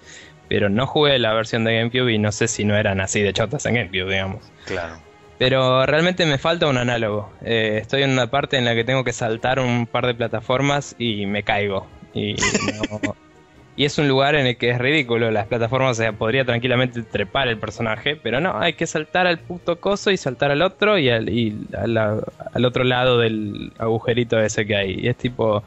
pero 0.50 0.69
no 0.69 0.87
jugué 0.87 1.19
la 1.19 1.33
versión 1.33 1.64
de 1.64 1.76
GameCube 1.78 2.12
y 2.12 2.19
no 2.19 2.33
sé 2.33 2.49
si 2.49 2.64
no 2.64 2.76
eran 2.76 3.00
así 3.00 3.23
de 3.23 3.33
chotas 3.33 3.64
en 3.66 3.76
GameCube, 3.76 4.11
digamos. 4.11 4.42
Claro. 4.66 4.97
Pero 5.38 5.87
realmente 5.87 6.26
me 6.26 6.37
falta 6.37 6.66
un 6.66 6.76
análogo. 6.76 7.33
Eh, 7.42 7.78
estoy 7.80 8.02
en 8.02 8.11
una 8.11 8.26
parte 8.26 8.59
en 8.59 8.66
la 8.66 8.75
que 8.75 8.85
tengo 8.85 9.04
que 9.04 9.12
saltar 9.14 9.59
un 9.61 9.87
par 9.87 10.07
de 10.07 10.14
plataformas 10.14 10.95
y 10.99 11.25
me 11.25 11.42
caigo. 11.45 11.87
Y, 12.12 12.35
no- 12.35 13.00
y 13.76 13.85
es 13.87 13.97
un 13.97 14.09
lugar 14.09 14.35
en 14.35 14.47
el 14.49 14.57
que 14.59 14.69
es 14.71 14.78
ridículo. 14.78 15.30
Las 15.30 15.47
plataformas, 15.47 15.92
o 15.92 16.02
sea, 16.02 16.12
podría 16.12 16.45
tranquilamente 16.45 17.02
trepar 17.04 17.49
el 17.49 17.57
personaje, 17.57 18.16
pero 18.16 18.40
no, 18.40 18.59
hay 18.61 18.75
que 18.75 18.87
saltar 18.87 19.26
al 19.26 19.38
puto 19.38 19.80
coso 19.80 20.11
y 20.11 20.16
saltar 20.19 20.50
al 20.50 20.61
otro 20.61 20.99
y 20.99 21.09
al, 21.09 21.30
y 21.30 21.57
a 21.78 21.87
la- 21.87 22.19
al 22.52 22.64
otro 22.66 22.85
lado 22.85 23.19
del 23.19 23.73
agujerito 23.78 24.38
ese 24.40 24.66
que 24.66 24.76
hay. 24.76 25.00
Y 25.00 25.09
es 25.09 25.16
tipo. 25.16 25.62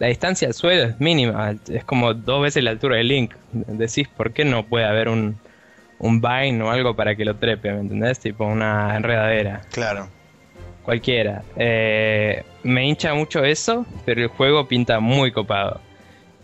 La 0.00 0.08
distancia 0.08 0.48
al 0.48 0.54
suelo 0.54 0.82
es 0.84 0.98
mínima, 1.00 1.54
es 1.68 1.84
como 1.84 2.12
dos 2.14 2.42
veces 2.42 2.64
la 2.64 2.70
altura 2.70 2.96
del 2.96 3.06
Link. 3.08 3.34
Decís, 3.52 4.08
¿por 4.08 4.32
qué 4.32 4.44
no 4.44 4.64
puede 4.64 4.86
haber 4.86 5.08
un, 5.08 5.38
un 5.98 6.20
vine 6.20 6.62
o 6.62 6.70
algo 6.70 6.96
para 6.96 7.14
que 7.14 7.24
lo 7.24 7.36
trepe, 7.36 7.70
¿me 7.70 7.80
entendés? 7.80 8.18
Tipo 8.18 8.46
una 8.46 8.96
enredadera, 8.96 9.60
Claro. 9.70 10.08
cualquiera. 10.84 11.42
Eh, 11.54 12.42
me 12.62 12.88
hincha 12.88 13.12
mucho 13.14 13.44
eso, 13.44 13.84
pero 14.06 14.22
el 14.22 14.28
juego 14.28 14.66
pinta 14.66 15.00
muy 15.00 15.30
copado. 15.32 15.80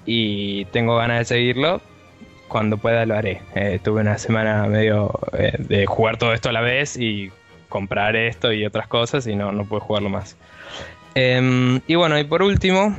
Y 0.05 0.67
tengo 0.67 0.97
ganas 0.97 1.19
de 1.21 1.25
seguirlo. 1.25 1.81
Cuando 2.49 2.77
pueda 2.77 3.05
lo 3.07 3.17
haré. 3.17 3.41
Eh, 3.57 3.81
tuve 3.83 4.03
una 4.03 4.19
semana 4.19 4.65
medio 4.69 5.19
eh, 5.33 5.55
de 5.59 5.85
jugar 5.87 6.17
todo 6.19 6.33
esto 6.33 6.51
a 6.51 6.53
la 6.53 6.61
vez 6.61 6.97
y 6.97 7.33
comprar 7.69 8.15
esto 8.15 8.53
y 8.53 8.65
otras 8.65 8.87
cosas 8.87 9.27
y 9.27 9.35
no, 9.35 9.51
no 9.51 9.65
puedo 9.65 9.81
jugarlo 9.81 10.11
más. 10.11 10.37
Em, 11.17 11.81
y 11.89 11.95
bueno, 11.97 12.17
y 12.19 12.25
por 12.25 12.43
último, 12.43 12.95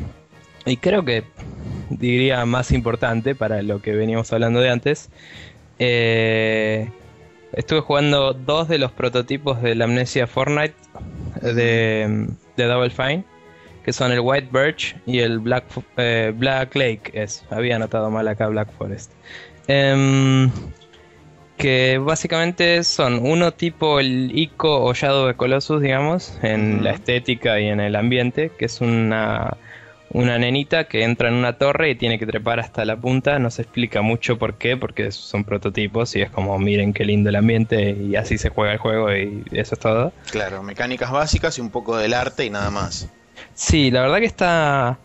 y 0.68 0.78
creo 0.78 1.04
que 1.04 1.24
diría 1.90 2.46
más 2.46 2.72
importante 2.72 3.36
para 3.36 3.62
lo 3.62 3.82
que 3.82 3.94
veníamos 3.94 4.32
hablando 4.34 4.60
de 4.60 4.70
antes, 4.70 5.10
eh, 5.80 6.92
estuve 7.54 7.80
jugando 7.82 8.34
dos 8.34 8.68
de 8.68 8.78
los 8.78 8.92
prototipos 8.92 9.62
de 9.62 9.76
la 9.76 9.86
Amnesia 9.86 10.28
Fortnite 10.28 10.76
de, 11.42 12.28
de 12.58 12.64
Double 12.66 12.90
Fine, 12.90 13.24
que 13.84 13.94
son 13.94 14.12
el 14.12 14.20
White 14.20 14.50
Birch 14.52 14.96
y 15.06 15.20
el 15.20 15.40
Black, 15.40 15.64
eh, 15.98 16.34
Black 16.36 16.76
Lake. 16.76 17.12
Es, 17.14 17.46
había 17.50 17.78
anotado 17.78 18.12
mal 18.12 18.28
acá 18.28 18.48
Black 18.48 18.70
Forest. 18.78 19.12
Em, 19.68 20.52
que 21.58 21.98
básicamente 21.98 22.84
son 22.84 23.26
uno 23.26 23.52
tipo 23.52 24.00
el 24.00 24.32
Ico 24.38 24.84
o 24.84 24.94
Shadow 24.94 25.28
de 25.28 25.34
Colossus, 25.34 25.82
digamos, 25.82 26.38
en 26.44 26.84
la 26.84 26.92
estética 26.92 27.60
y 27.60 27.68
en 27.68 27.80
el 27.80 27.96
ambiente, 27.96 28.52
que 28.58 28.66
es 28.66 28.80
una, 28.80 29.58
una 30.12 30.38
nenita 30.38 30.86
que 30.86 31.04
entra 31.04 31.28
en 31.30 31.36
una 31.36 31.54
torre 31.58 31.90
y 31.90 31.96
tiene 31.96 32.18
que 32.18 32.26
trepar 32.26 32.60
hasta 32.60 32.86
la 32.86 32.96
punta. 32.96 33.40
No 33.40 33.52
se 33.52 33.64
explica 33.64 34.02
mucho 34.02 34.38
por 34.38 34.56
qué, 34.58 34.78
porque 34.78 35.12
son 35.12 35.44
prototipos 35.44 36.16
y 36.16 36.22
es 36.22 36.30
como, 36.30 36.58
miren 36.60 36.94
qué 36.94 37.06
lindo 37.06 37.30
el 37.30 37.36
ambiente 37.36 37.92
y 37.92 38.16
así 38.16 38.38
se 38.38 38.50
juega 38.50 38.74
el 38.74 38.80
juego 38.80 39.14
y 39.14 39.44
eso 39.52 39.76
es 39.76 39.80
todo. 39.80 40.14
Claro. 40.32 40.64
Mecánicas 40.64 41.12
básicas 41.12 41.58
y 41.58 41.62
un 41.62 41.70
poco 41.70 41.98
del 41.98 42.14
arte 42.14 42.46
y 42.46 42.50
nada 42.50 42.70
más. 42.72 43.10
Sí, 43.54 43.92
la 43.92 44.02
verdad 44.02 44.20
que 44.20 44.26
está... 44.26 44.98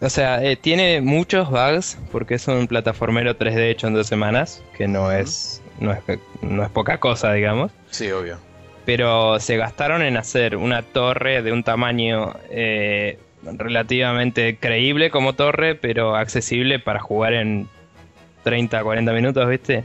O 0.00 0.10
sea, 0.10 0.44
eh, 0.44 0.56
tiene 0.56 1.00
muchos 1.00 1.48
bugs 1.50 1.96
porque 2.12 2.34
es 2.34 2.46
un 2.48 2.66
plataformero 2.66 3.38
3D 3.38 3.70
hecho 3.70 3.86
en 3.86 3.94
dos 3.94 4.06
semanas, 4.06 4.62
que 4.76 4.86
no 4.86 5.10
es, 5.10 5.62
no 5.80 5.92
es, 5.92 6.00
no 6.42 6.62
es 6.62 6.68
poca 6.70 6.98
cosa, 6.98 7.32
digamos. 7.32 7.72
Sí, 7.90 8.10
obvio. 8.10 8.38
pero 8.84 9.40
se 9.40 9.56
gastaron 9.56 10.02
en 10.02 10.18
hacer 10.18 10.56
una 10.56 10.82
torre 10.82 11.42
de 11.42 11.50
un 11.50 11.62
tamaño 11.64 12.34
eh, 12.50 13.18
relativamente 13.54 14.56
creíble 14.58 15.10
como 15.10 15.34
torre, 15.34 15.74
pero 15.74 16.16
accesible 16.16 16.78
para 16.78 17.00
jugar 17.00 17.34
en 17.34 17.68
30, 18.44 18.82
40 18.82 19.12
minutos, 19.12 19.48
¿viste? 19.48 19.84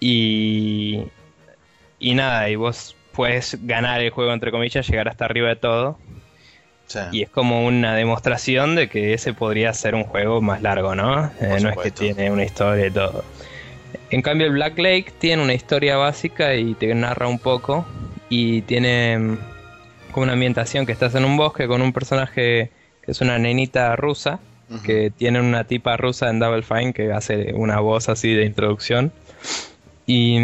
Y, 0.00 1.04
y 1.98 2.14
nada, 2.14 2.48
y 2.48 2.56
vos 2.56 2.96
puedes 3.12 3.58
ganar 3.66 4.00
el 4.00 4.10
juego, 4.10 4.32
entre 4.32 4.50
comillas, 4.50 4.88
llegar 4.88 5.08
hasta 5.08 5.24
arriba 5.24 5.48
de 5.48 5.56
todo. 5.56 5.98
Sí. 6.86 6.98
Y 7.12 7.22
es 7.22 7.30
como 7.30 7.64
una 7.64 7.94
demostración 7.94 8.74
de 8.74 8.88
que 8.88 9.14
ese 9.14 9.32
podría 9.32 9.72
ser 9.72 9.94
un 9.94 10.04
juego 10.04 10.40
más 10.40 10.62
largo, 10.62 10.94
¿no? 10.94 11.30
Eh, 11.40 11.58
no 11.62 11.70
es 11.70 11.78
que 11.78 11.90
tiene 11.90 12.30
una 12.30 12.44
historia 12.44 12.86
y 12.86 12.90
todo. 12.90 13.24
En 14.10 14.20
cambio, 14.20 14.46
el 14.46 14.52
Black 14.52 14.78
Lake 14.78 15.06
tiene 15.18 15.42
una 15.42 15.54
historia 15.54 15.96
básica 15.96 16.54
y 16.54 16.74
te 16.74 16.94
narra 16.94 17.28
un 17.28 17.38
poco. 17.38 17.86
Y 18.28 18.62
tiene 18.62 19.38
como 20.12 20.24
una 20.24 20.34
ambientación 20.34 20.86
que 20.86 20.92
estás 20.92 21.14
en 21.14 21.24
un 21.24 21.36
bosque 21.36 21.66
con 21.66 21.82
un 21.82 21.92
personaje 21.92 22.70
que 23.02 23.10
es 23.10 23.20
una 23.20 23.38
nenita 23.38 23.94
rusa. 23.96 24.40
Que 24.86 25.10
tiene 25.10 25.38
una 25.38 25.64
tipa 25.64 25.98
rusa 25.98 26.30
en 26.30 26.38
Double 26.38 26.62
Fine 26.62 26.94
que 26.94 27.12
hace 27.12 27.52
una 27.52 27.80
voz 27.80 28.08
así 28.08 28.32
de 28.32 28.46
introducción. 28.46 29.12
Y, 30.06 30.38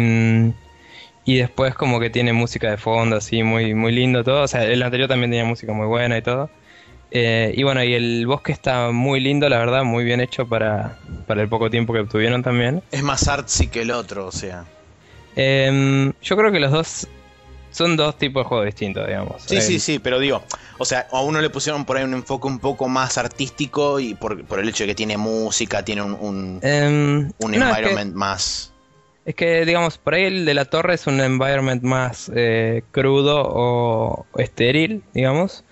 y 1.25 1.37
después 1.37 1.73
como 1.73 1.99
que 1.99 2.11
tiene 2.11 2.31
música 2.31 2.69
de 2.69 2.77
fondo, 2.77 3.15
así 3.15 3.41
muy, 3.41 3.73
muy 3.73 3.91
lindo 3.91 4.23
todo. 4.23 4.43
O 4.43 4.47
sea, 4.47 4.65
el 4.65 4.83
anterior 4.83 5.09
también 5.09 5.31
tenía 5.31 5.45
música 5.45 5.73
muy 5.73 5.87
buena 5.87 6.15
y 6.19 6.21
todo. 6.21 6.51
Eh, 7.11 7.53
y 7.57 7.63
bueno, 7.63 7.83
y 7.83 7.93
el 7.93 8.27
bosque 8.27 8.51
está 8.51 8.91
muy 8.91 9.19
lindo, 9.19 9.49
la 9.49 9.57
verdad, 9.57 9.83
muy 9.83 10.03
bien 10.03 10.21
hecho 10.21 10.47
para, 10.47 10.99
para 11.25 11.41
el 11.41 11.49
poco 11.49 11.69
tiempo 11.69 11.93
que 11.93 12.01
obtuvieron 12.01 12.43
también. 12.43 12.83
Es 12.91 13.01
más 13.01 13.27
artsy 13.27 13.67
que 13.67 13.81
el 13.81 13.91
otro, 13.91 14.27
o 14.27 14.31
sea. 14.31 14.65
Em, 15.35 16.13
yo 16.21 16.37
creo 16.37 16.51
que 16.51 16.59
los 16.59 16.71
dos 16.71 17.07
son 17.71 17.95
dos 17.95 18.17
tipos 18.17 18.43
de 18.43 18.47
juegos 18.49 18.65
distintos, 18.65 19.05
digamos. 19.07 19.43
Sí, 19.43 19.61
sí, 19.61 19.79
sí, 19.79 19.99
pero 19.99 20.19
digo, 20.19 20.43
o 20.77 20.85
sea, 20.85 21.07
a 21.11 21.21
uno 21.21 21.41
le 21.41 21.49
pusieron 21.49 21.85
por 21.85 21.97
ahí 21.97 22.03
un 22.03 22.13
enfoque 22.13 22.47
un 22.47 22.59
poco 22.59 22.87
más 22.87 23.17
artístico 23.17 23.99
y 23.99 24.13
por, 24.15 24.45
por 24.45 24.59
el 24.59 24.69
hecho 24.69 24.83
de 24.83 24.87
que 24.87 24.95
tiene 24.95 25.17
música, 25.17 25.83
tiene 25.83 26.01
un, 26.01 26.13
un, 26.13 26.59
Em, 26.61 27.31
un 27.37 27.51
no, 27.51 27.55
es 27.55 27.61
que- 27.61 27.65
environment 27.71 28.15
más. 28.15 28.73
Es 29.25 29.35
que, 29.35 29.63
digamos, 29.65 29.97
por 29.99 30.15
ahí 30.15 30.23
el 30.23 30.45
de 30.45 30.53
la 30.55 30.65
torre 30.65 30.95
es 30.95 31.05
un 31.05 31.19
environment 31.21 31.83
más 31.83 32.31
eh, 32.35 32.83
crudo 32.91 33.43
o 33.45 34.25
estéril, 34.37 35.03
digamos. 35.13 35.63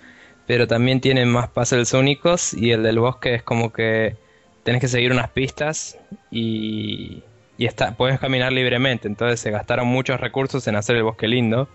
Pero 0.46 0.68
también 0.68 1.02
tiene 1.02 1.26
más 1.26 1.48
puzzles 1.50 1.94
únicos. 1.94 2.54
Y 2.54 2.72
el 2.72 2.84
del 2.84 3.00
bosque 3.00 3.34
es 3.36 3.44
como 3.44 3.74
que 3.74 4.16
tenés 4.64 4.80
que 4.82 4.88
seguir 4.88 5.12
unas 5.12 5.30
pistas 5.32 5.98
y, 6.30 7.24
y 7.58 7.66
está, 7.66 7.96
puedes 7.96 8.20
caminar 8.20 8.52
libremente, 8.52 9.08
entonces 9.08 9.40
se 9.40 9.50
gastaron 9.50 9.88
muchos 9.88 10.20
recursos 10.20 10.68
en 10.68 10.76
hacer 10.76 10.98
el 10.98 11.04
bosque 11.04 11.28
lindo, 11.28 11.68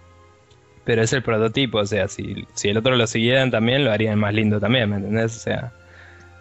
pero 0.85 1.03
es 1.03 1.13
el 1.13 1.23
prototipo, 1.23 1.79
o 1.79 1.87
sea, 1.87 2.09
si, 2.09 2.47
si 2.55 2.69
el 2.69 2.77
otro 2.77 2.97
lo 2.97 3.07
siguieran 3.07 3.51
también, 3.51 3.85
lo 3.85 3.93
harían 3.93 4.19
más 4.19 4.35
lindo 4.35 4.59
también, 4.61 4.91
¿me 4.91 4.97
entendés? 4.97 5.37
O 5.37 5.41
sea, 5.41 5.73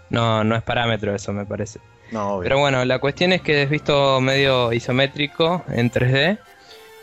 no, 0.09 0.43
no 0.43 0.55
es 0.55 0.63
parámetro 0.63 1.15
eso, 1.15 1.33
me 1.33 1.45
parece. 1.45 1.79
No, 2.11 2.35
obvio. 2.35 2.43
Pero 2.43 2.59
bueno, 2.59 2.83
la 2.85 2.99
cuestión 2.99 3.31
es 3.31 3.41
que 3.41 3.63
es 3.63 3.69
visto 3.69 4.19
medio 4.21 4.73
isométrico 4.73 5.63
en 5.69 5.89
3D. 5.89 6.37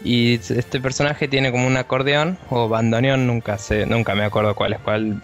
Y 0.04 0.34
este 0.34 0.80
personaje 0.80 1.26
tiene 1.26 1.50
como 1.50 1.66
un 1.66 1.76
acordeón 1.76 2.38
o 2.50 2.68
bandoneón, 2.68 3.26
nunca 3.26 3.58
sé, 3.58 3.84
nunca 3.84 4.14
me 4.14 4.24
acuerdo 4.24 4.54
cuál 4.54 4.74
es 4.74 4.78
cuál. 4.80 5.22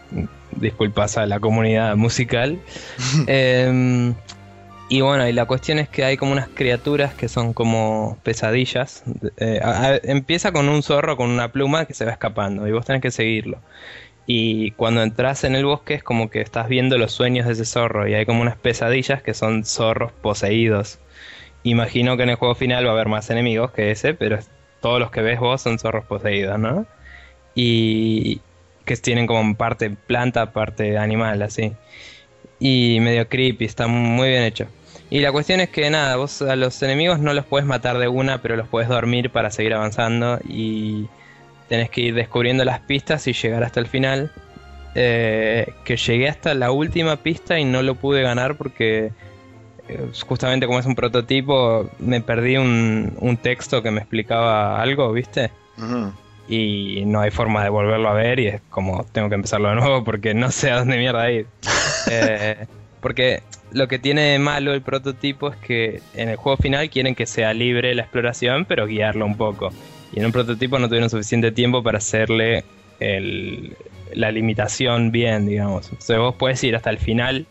Disculpas 0.51 1.17
a 1.17 1.27
la 1.27 1.39
comunidad 1.39 1.95
musical. 1.97 2.59
Em, 3.27 4.15
y 4.89 5.01
bueno, 5.01 5.27
y 5.29 5.33
la 5.33 5.47
cuestión 5.47 5.79
es 5.79 5.89
que 5.89 6.05
hay 6.05 6.17
como 6.17 6.33
unas 6.33 6.49
criaturas 6.49 7.15
que 7.15 7.29
son 7.29 7.55
como 7.55 8.19
pesadillas. 8.23 9.03
Eh, 9.39 9.61
empieza 10.05 10.53
con 10.53 10.69
un 10.69 10.83
zorro 10.83 11.17
con 11.17 11.31
una 11.31 11.53
pluma 11.53 11.87
que 11.87 11.95
se 11.95 12.05
va 12.05 12.13
escapando 12.13 12.67
y 12.69 12.73
vos 12.73 12.85
tenés 12.85 13.03
que 13.03 13.11
seguirlo. 13.11 13.61
Y 14.27 14.73
cuando 14.73 15.03
entras 15.03 15.45
en 15.45 15.55
el 15.55 15.65
bosque 15.67 15.95
es 15.95 16.03
como 16.03 16.31
que 16.31 16.41
estás 16.41 16.69
viendo 16.69 16.99
los 16.99 17.13
sueños 17.13 17.47
de 17.47 17.53
ese 17.53 17.65
zorro 17.65 18.09
y 18.09 18.15
hay 18.15 18.27
como 18.27 18.43
unas 18.43 18.57
pesadillas 18.57 19.23
que 19.23 19.35
son 19.35 19.65
zorros 19.65 20.13
poseídos. 20.13 20.99
Imagino 21.63 22.17
que 22.17 22.25
en 22.25 22.31
el 22.31 22.37
juego 22.37 22.55
final 22.55 22.87
va 22.87 22.91
a 22.91 22.95
haber 22.95 23.09
más 23.09 23.31
enemigos 23.31 23.73
que 23.73 23.91
ese, 23.91 24.15
pero 24.15 24.39
todos 24.81 25.01
los 25.01 25.11
que 25.11 25.23
ves 25.23 25.41
vos 25.41 25.63
son 25.63 25.79
zorros 25.79 26.05
poseídos, 26.07 26.59
¿no? 26.59 26.87
Y 27.55 28.43
que 28.85 28.97
tienen 28.97 29.27
como 29.27 29.57
parte 29.57 29.91
planta, 29.91 30.53
parte 30.53 30.99
animal, 30.99 31.43
así. 31.43 31.73
Y 32.67 32.99
medio 33.01 33.29
creepy, 33.29 33.67
está 33.67 33.89
muy 33.89 34.31
bien 34.31 34.43
hecho. 34.43 34.67
Y 35.11 35.21
la 35.21 35.33
cuestión 35.33 35.61
es 35.61 35.69
que 35.69 35.91
nada, 35.91 36.17
vos 36.17 36.41
a 36.41 36.57
los 36.57 36.83
enemigos 36.83 37.19
no 37.19 37.35
los 37.35 37.45
puedes 37.45 37.67
matar 37.67 37.99
de 37.99 38.09
una, 38.09 38.41
pero 38.41 38.57
los 38.57 38.67
puedes 38.69 38.89
dormir 38.89 39.29
para 39.29 39.51
seguir 39.51 39.75
avanzando 39.75 40.39
y 40.49 41.07
tenés 41.69 41.91
que 41.91 42.01
ir 42.01 42.15
descubriendo 42.15 42.65
las 42.65 42.81
pistas 42.81 43.27
y 43.27 43.35
llegar 43.35 43.65
hasta 43.65 43.81
el 43.81 43.87
final. 43.87 44.33
Eh, 44.95 45.75
que 45.85 45.99
llegué 45.99 46.27
hasta 46.27 46.55
la 46.55 46.71
última 46.71 47.17
pista 47.17 47.59
y 47.59 47.67
no 47.67 47.83
lo 47.83 47.97
pude 47.97 48.23
ganar 48.23 48.57
porque 48.57 49.13
eh, 49.89 50.09
justamente 50.27 50.67
como 50.67 50.79
es 50.79 50.87
un 50.87 50.95
prototipo 50.95 51.91
me 51.99 52.23
perdí 52.23 52.57
un, 52.57 53.13
un 53.21 53.37
texto 53.37 53.83
que 53.83 53.91
me 53.91 54.01
explicaba 54.01 54.81
algo, 54.81 55.13
¿viste? 55.13 55.51
Y 56.47 57.05
no 57.07 57.21
hay 57.21 57.31
forma 57.31 57.63
de 57.65 57.71
volverlo 57.71 58.09
a 58.09 58.15
ver 58.15 58.39
y 58.41 58.49
es 58.49 58.63
como 58.69 59.05
tengo 59.13 59.29
que 59.29 59.35
empezarlo 59.37 59.71
de 59.71 59.77
nuevo 59.77 60.05
porque 60.05 60.35
no 60.35 60.51
sé 60.51 60.71
a 60.71 60.79
dónde 60.79 60.99
mierda 60.99 61.31
ir. 61.31 61.47
Eh, 62.07 62.67
porque 63.01 63.41
lo 63.71 63.89
que 63.89 63.99
tiene 63.99 64.23
de 64.33 64.39
malo 64.39 64.75
el 64.75 64.83
prototipo 64.83 65.49
es 65.49 65.57
que 65.57 66.03
en 66.13 66.29
el 66.29 66.37
juego 66.37 66.59
final 66.59 66.91
quieren 66.91 67.15
que 67.15 67.25
sea 67.27 67.55
libre 67.55 67.95
la 67.95 68.03
exploración, 68.03 68.67
pero 68.67 68.87
guiarlo 68.87 69.25
un 69.25 69.37
poco. 69.37 69.75
Y 70.11 70.21
en 70.21 70.27
un 70.27 70.33
prototipo 70.33 70.79
no 70.79 70.89
tuvieron 70.89 71.09
suficiente 71.11 71.51
tiempo 71.53 71.83
para 71.83 71.99
hacerle 71.99 72.67
el- 72.99 73.77
la 74.13 74.31
limitación 74.33 75.13
bien, 75.13 75.47
digamos. 75.47 75.87
Entonces 75.93 76.19
vos 76.19 76.37
puedes 76.39 76.63
ir 76.65 76.77
hasta 76.77 76.91
el 76.91 76.99
final 76.99 77.49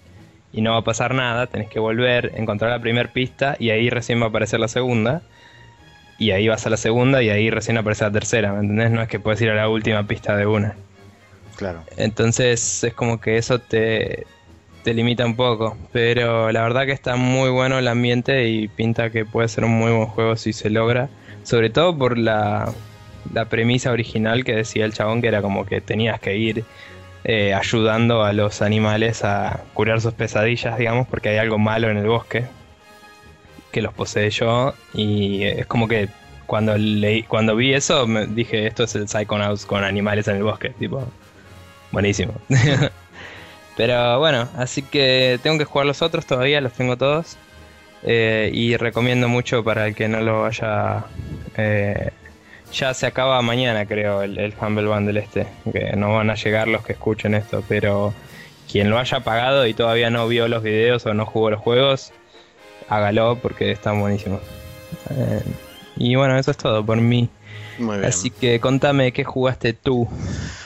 y 0.51 0.61
no 0.61 0.71
va 0.73 0.77
a 0.79 0.83
pasar 0.83 1.15
nada, 1.15 1.47
tenés 1.47 1.69
que 1.69 1.79
volver, 1.79 2.31
encontrar 2.35 2.71
la 2.71 2.79
primera 2.79 3.11
pista 3.11 3.55
y 3.59 3.71
ahí 3.71 3.89
recién 3.89 4.21
va 4.21 4.25
a 4.25 4.29
aparecer 4.29 4.59
la 4.59 4.67
segunda. 4.67 5.23
Y 6.23 6.31
ahí 6.31 6.47
vas 6.47 6.65
a 6.65 6.69
la 6.69 6.77
segunda 6.77 7.21
y 7.21 7.29
ahí 7.29 7.49
recién 7.49 7.77
aparece 7.77 8.05
la 8.05 8.11
tercera, 8.11 8.53
¿me 8.53 8.59
entendés? 8.61 8.91
No 8.91 9.01
es 9.01 9.09
que 9.09 9.19
puedes 9.19 9.41
ir 9.41 9.49
a 9.49 9.55
la 9.55 9.67
última 9.67 10.07
pista 10.07 10.37
de 10.37 10.45
una. 10.45 10.73
Claro. 11.57 11.83
Entonces 11.97 12.81
es 12.81 12.93
como 12.93 13.19
que 13.19 13.35
eso 13.35 13.59
te, 13.59 14.25
te 14.85 14.93
limita 14.93 15.25
un 15.25 15.35
poco. 15.35 15.75
Pero 15.91 16.49
la 16.53 16.61
verdad 16.61 16.85
que 16.85 16.93
está 16.93 17.17
muy 17.17 17.49
bueno 17.49 17.77
el 17.77 17.89
ambiente 17.89 18.47
y 18.47 18.69
pinta 18.69 19.09
que 19.09 19.25
puede 19.25 19.49
ser 19.49 19.65
un 19.65 19.71
muy 19.71 19.91
buen 19.91 20.05
juego 20.05 20.37
si 20.37 20.53
se 20.53 20.69
logra. 20.69 21.09
Sobre 21.43 21.69
todo 21.69 21.97
por 21.97 22.17
la, 22.17 22.71
la 23.33 23.49
premisa 23.49 23.91
original 23.91 24.45
que 24.45 24.55
decía 24.55 24.85
el 24.85 24.93
chabón, 24.93 25.21
que 25.21 25.27
era 25.27 25.41
como 25.41 25.65
que 25.65 25.81
tenías 25.81 26.21
que 26.21 26.37
ir 26.37 26.63
eh, 27.25 27.53
ayudando 27.53 28.23
a 28.23 28.31
los 28.31 28.61
animales 28.61 29.25
a 29.25 29.59
curar 29.73 29.99
sus 29.99 30.13
pesadillas, 30.13 30.77
digamos, 30.77 31.05
porque 31.05 31.27
hay 31.27 31.37
algo 31.37 31.59
malo 31.59 31.89
en 31.89 31.97
el 31.97 32.07
bosque 32.07 32.45
que 33.73 33.81
los 33.81 33.93
posee 33.93 34.29
yo. 34.29 34.73
Y 34.93 35.43
es 35.43 35.65
como 35.65 35.89
que 35.89 36.07
cuando 36.45 36.77
leí, 36.77 37.23
cuando 37.23 37.55
vi 37.57 37.73
eso, 37.73 38.07
me 38.07 38.27
dije, 38.27 38.67
esto 38.67 38.85
es 38.85 38.95
el 38.95 39.09
Psychonauts 39.09 39.65
con 39.65 39.83
animales 39.83 40.27
en 40.29 40.37
el 40.37 40.43
bosque, 40.43 40.69
tipo, 40.69 41.05
buenísimo. 41.91 42.33
Pero 43.77 44.19
bueno, 44.19 44.47
así 44.55 44.83
que 44.83 45.39
tengo 45.43 45.57
que 45.57 45.65
jugar 45.65 45.87
los 45.87 46.01
otros 46.01 46.25
todavía, 46.25 46.61
los 46.61 46.73
tengo 46.73 46.95
todos. 46.95 47.37
Eh, 48.03 48.51
y 48.53 48.77
recomiendo 48.77 49.27
mucho 49.27 49.63
para 49.63 49.87
el 49.87 49.95
que 49.95 50.07
no 50.07 50.21
lo 50.21 50.45
haya... 50.45 51.05
eh, 51.57 52.11
ya 52.73 52.93
se 52.93 53.05
acaba 53.05 53.41
mañana 53.43 53.85
creo 53.85 54.23
el, 54.23 54.37
el 54.39 54.53
Humble 54.59 54.87
Bundle 54.87 55.19
este, 55.19 55.45
que 55.71 55.95
no 55.95 56.15
van 56.15 56.31
a 56.31 56.35
llegar 56.35 56.67
los 56.67 56.83
que 56.83 56.93
escuchen 56.93 57.35
esto, 57.35 57.63
pero 57.67 58.13
quien 58.71 58.89
lo 58.89 58.97
haya 58.97 59.19
pagado 59.19 59.67
y 59.67 59.73
todavía 59.73 60.09
no 60.09 60.27
vio 60.27 60.47
los 60.47 60.63
videos 60.63 61.05
o 61.05 61.13
no 61.13 61.25
jugó 61.25 61.51
los 61.51 61.61
juegos, 61.61 62.11
hágalo 62.89 63.39
porque 63.41 63.71
están 63.71 63.99
buenísimos. 63.99 64.41
Eh, 65.09 65.43
y 65.97 66.15
bueno, 66.15 66.37
eso 66.37 66.51
es 66.51 66.57
todo 66.57 66.85
por 66.85 66.97
mí. 66.97 67.29
Muy 67.79 67.97
bien. 67.97 68.09
Así 68.09 68.29
que 68.29 68.59
contame 68.59 69.11
qué 69.13 69.23
jugaste 69.23 69.73
tú. 69.73 70.07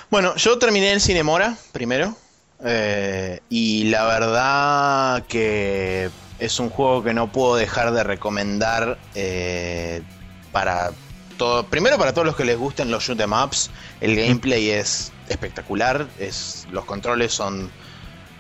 Bueno, 0.10 0.36
yo 0.36 0.58
terminé 0.60 0.92
el 0.92 1.02
Cinemora 1.02 1.56
primero. 1.72 2.16
eh, 2.64 3.40
y 3.50 3.86
la 3.86 4.06
verdad 4.06 5.24
que 5.28 6.10
es 6.40 6.60
un 6.60 6.70
juego 6.70 7.04
que 7.04 7.14
no 7.14 7.32
puedo 7.32 7.56
dejar 7.56 7.92
de 7.92 8.04
recomendar 8.04 8.98
eh, 9.16 10.02
para 10.52 10.92
todo. 11.38 11.64
Primero 11.66 11.98
para 11.98 12.14
todos 12.14 12.26
los 12.26 12.36
que 12.36 12.46
les 12.46 12.58
gusten 12.58 12.90
los 12.92 13.04
shoot 13.04 13.20
'em 13.20 13.32
ups. 13.34 13.70
El 14.02 14.16
gameplay 14.16 14.70
es 14.72 15.12
espectacular. 15.30 16.08
Es, 16.20 16.68
los 16.72 16.86
controles 16.86 17.32
son 17.34 17.70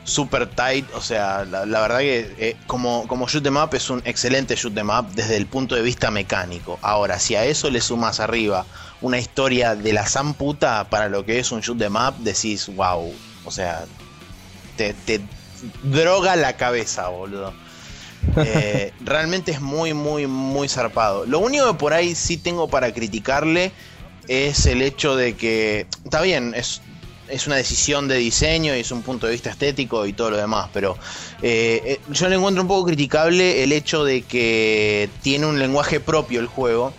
super 0.08 0.48
tight. 0.48 0.86
O 0.96 1.02
sea, 1.02 1.46
la, 1.46 1.66
la 1.66 1.82
verdad 1.82 2.00
que 2.00 2.34
eh, 2.40 2.56
como, 2.66 3.08
como 3.08 3.28
shoot 3.28 3.46
'em 3.46 3.58
up 3.58 3.76
es 3.76 3.90
un 3.90 4.02
excelente 4.06 4.56
shoot 4.56 4.76
'em 4.78 4.90
up 4.90 5.12
desde 5.14 5.36
el 5.38 5.46
punto 5.46 5.76
de 5.76 5.82
vista 5.82 6.10
mecánico. 6.10 6.80
Ahora, 6.82 7.20
si 7.20 7.36
a 7.36 7.46
eso 7.46 7.70
le 7.70 7.82
sumas 7.82 8.20
arriba 8.20 8.66
una 9.02 9.20
historia 9.20 9.76
de 9.76 9.94
la 9.94 10.08
zamputa 10.08 10.90
para 10.90 11.10
lo 11.10 11.26
que 11.26 11.40
es 11.40 11.52
un 11.52 11.62
shoot 11.62 11.80
'em 11.82 11.96
up, 11.96 12.16
decís, 12.20 12.68
wow. 12.68 13.14
O 13.44 13.52
sea, 13.52 13.86
te, 14.76 14.94
te 14.94 15.22
droga 15.84 16.36
la 16.36 16.54
cabeza, 16.58 17.10
boludo. 17.10 17.54
Eh, 18.40 18.94
realmente 19.00 19.52
es 19.52 19.62
muy, 19.62 19.94
muy, 19.94 20.28
muy 20.28 20.68
zarpado. 20.68 21.26
Lo 21.26 21.40
único 21.40 21.66
que 21.72 21.74
por 21.76 21.94
ahí 21.94 22.14
sí 22.14 22.36
tengo 22.38 22.68
para 22.68 22.92
criticarle 22.92 23.72
es 24.28 24.66
el 24.66 24.82
hecho 24.82 25.16
de 25.16 25.36
que, 25.36 25.88
está 26.04 26.22
bien, 26.22 26.54
es, 26.54 26.82
es 27.30 27.48
una 27.48 27.56
decisión 27.58 28.08
de 28.08 28.16
diseño 28.18 28.76
y 28.76 28.80
es 28.80 28.92
un 28.92 29.02
punto 29.04 29.28
de 29.28 29.34
vista 29.34 29.50
estético 29.50 30.06
y 30.06 30.14
todo 30.14 30.32
lo 30.32 30.38
demás, 30.38 30.70
pero 30.74 30.98
eh, 31.42 31.82
eh, 31.86 32.00
yo 32.10 32.28
le 32.30 32.36
encuentro 32.36 32.62
un 32.62 32.68
poco 32.68 32.86
criticable 32.86 33.64
el 33.64 33.72
hecho 33.72 34.04
de 34.04 34.22
que 34.24 35.10
tiene 35.22 35.46
un 35.46 35.60
lenguaje 35.60 36.00
propio 36.00 36.40
el 36.40 36.48
juego 36.48 36.94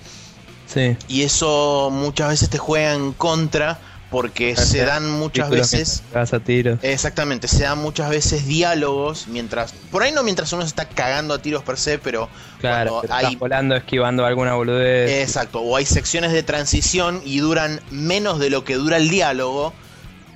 Sí. 0.66 0.96
y 1.08 1.22
eso 1.22 1.88
muchas 1.90 2.28
veces 2.28 2.50
te 2.50 2.58
juega 2.58 2.92
en 2.94 3.12
contra 3.12 3.80
porque 4.10 4.56
se 4.56 4.84
dan 4.86 5.10
muchas 5.10 5.50
veces 5.50 6.02
Vas 6.14 6.32
a 6.32 6.40
tiros. 6.40 6.78
Exactamente, 6.82 7.46
se 7.46 7.64
dan 7.64 7.78
muchas 7.78 8.08
veces 8.08 8.46
diálogos 8.46 9.28
mientras. 9.28 9.72
Por 9.90 10.02
ahí 10.02 10.12
no 10.12 10.22
mientras 10.22 10.50
uno 10.54 10.62
se 10.62 10.68
está 10.68 10.88
cagando 10.88 11.34
a 11.34 11.42
tiros 11.42 11.62
per 11.62 11.76
se, 11.76 11.98
pero. 11.98 12.30
Claro, 12.58 13.02
estás 13.02 13.24
hay- 13.24 13.36
volando, 13.36 13.76
esquivando 13.76 14.24
alguna 14.24 14.54
boludez. 14.54 15.10
Exacto, 15.28 15.60
o 15.60 15.76
hay 15.76 15.84
secciones 15.84 16.32
de 16.32 16.42
transición 16.42 17.20
y 17.22 17.40
duran 17.40 17.82
menos 17.90 18.38
de 18.38 18.48
lo 18.48 18.64
que 18.64 18.76
dura 18.76 18.96
el 18.96 19.10
diálogo. 19.10 19.74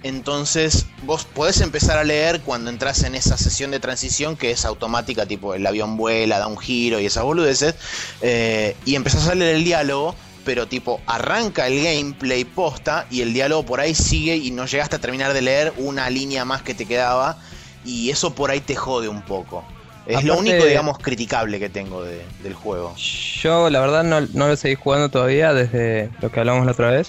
Entonces, 0.03 0.87
vos 1.03 1.25
podés 1.25 1.61
empezar 1.61 1.97
a 1.99 2.05
leer 2.05 2.41
cuando 2.41 2.71
entras 2.71 3.05
en 3.05 3.15
esa 3.15 3.37
sesión 3.37 3.71
de 3.71 3.81
transición 3.81 4.37
que 4.37 4.51
es 4.51 4.65
automática, 4.65 5.27
tipo 5.27 5.55
el 5.55 5.67
avión 5.67 5.97
vuela, 5.97 6.39
da 6.39 6.47
un 6.49 6.59
giro 6.59 6.99
y 7.01 7.07
esas 7.07 7.23
boludeces. 7.25 7.75
eh, 8.21 8.77
y 8.85 8.95
empezás 8.97 9.29
a 9.29 9.35
leer 9.35 9.57
el 9.57 9.65
diálogo, 9.65 10.15
pero 10.45 10.67
tipo 10.67 11.01
arranca 11.07 11.69
el 11.69 11.83
gameplay 11.85 12.45
posta 12.45 13.07
y 13.11 13.21
el 13.21 13.33
diálogo 13.33 13.65
por 13.65 13.79
ahí 13.81 13.95
sigue 13.95 14.37
y 14.37 14.51
no 14.51 14.67
llegaste 14.67 14.97
a 14.97 15.01
terminar 15.01 15.33
de 15.35 15.43
leer 15.43 15.73
una 15.77 16.11
línea 16.11 16.45
más 16.45 16.63
que 16.63 16.75
te 16.75 16.87
quedaba. 16.87 17.39
Y 17.85 18.11
eso 18.11 18.35
por 18.35 18.51
ahí 18.51 18.61
te 18.61 18.75
jode 18.77 19.09
un 19.09 19.23
poco. 19.23 19.65
Es 20.07 20.25
lo 20.25 20.35
único, 20.37 20.57
digamos, 20.69 20.99
criticable 20.99 21.61
que 21.61 21.69
tengo 21.69 22.03
de- 22.03 22.25
del 22.43 22.55
juego. 22.55 22.95
Yo, 22.97 23.71
la 23.71 23.79
verdad, 23.81 24.03
no, 24.03 24.21
no 24.21 24.49
lo 24.49 24.57
seguí 24.57 24.75
jugando 24.75 25.09
todavía 25.11 25.53
desde 25.53 26.11
lo 26.21 26.31
que 26.33 26.41
hablamos 26.41 26.67
la 26.67 26.73
otra 26.73 26.91
vez. 26.91 27.09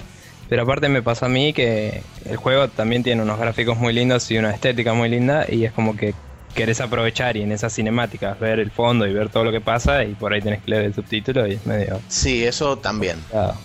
Pero 0.53 0.61
aparte 0.65 0.87
me 0.87 1.01
pasó 1.01 1.25
a 1.25 1.29
mí 1.29 1.51
que 1.51 2.03
el 2.25 2.37
juego 2.37 2.67
también 2.67 3.01
tiene 3.01 3.23
unos 3.23 3.39
gráficos 3.39 3.75
muy 3.75 3.91
lindos 3.91 4.29
y 4.29 4.37
una 4.37 4.51
estética 4.51 4.93
muy 4.93 5.09
linda. 5.09 5.47
Y 5.49 5.65
es 5.65 5.71
como 5.73 5.97
que 5.97 6.13
querés 6.53 6.79
aprovechar 6.79 7.35
y 7.37 7.41
en 7.41 7.51
esas 7.51 7.73
cinemáticas 7.73 8.39
ver 8.39 8.59
el 8.59 8.69
fondo 8.69 9.07
y 9.07 9.13
ver 9.13 9.29
todo 9.29 9.45
lo 9.45 9.51
que 9.51 9.61
pasa. 9.61 10.03
Y 10.03 10.13
por 10.13 10.31
ahí 10.31 10.41
tenés 10.43 10.61
que 10.61 10.69
leer 10.69 10.83
el 10.83 10.93
subtítulo 10.93 11.47
y 11.47 11.53
es 11.53 11.65
medio. 11.65 11.99
Sí, 12.07 12.45
eso 12.45 12.77
también. 12.77 13.17
complicado. 13.31 13.57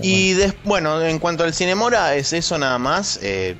Y 0.00 0.36
bueno, 0.62 1.02
en 1.04 1.18
cuanto 1.18 1.42
al 1.42 1.52
Cinemora, 1.52 2.14
es 2.14 2.32
eso 2.32 2.56
nada 2.58 2.78
más. 2.78 3.18
Eh, 3.20 3.56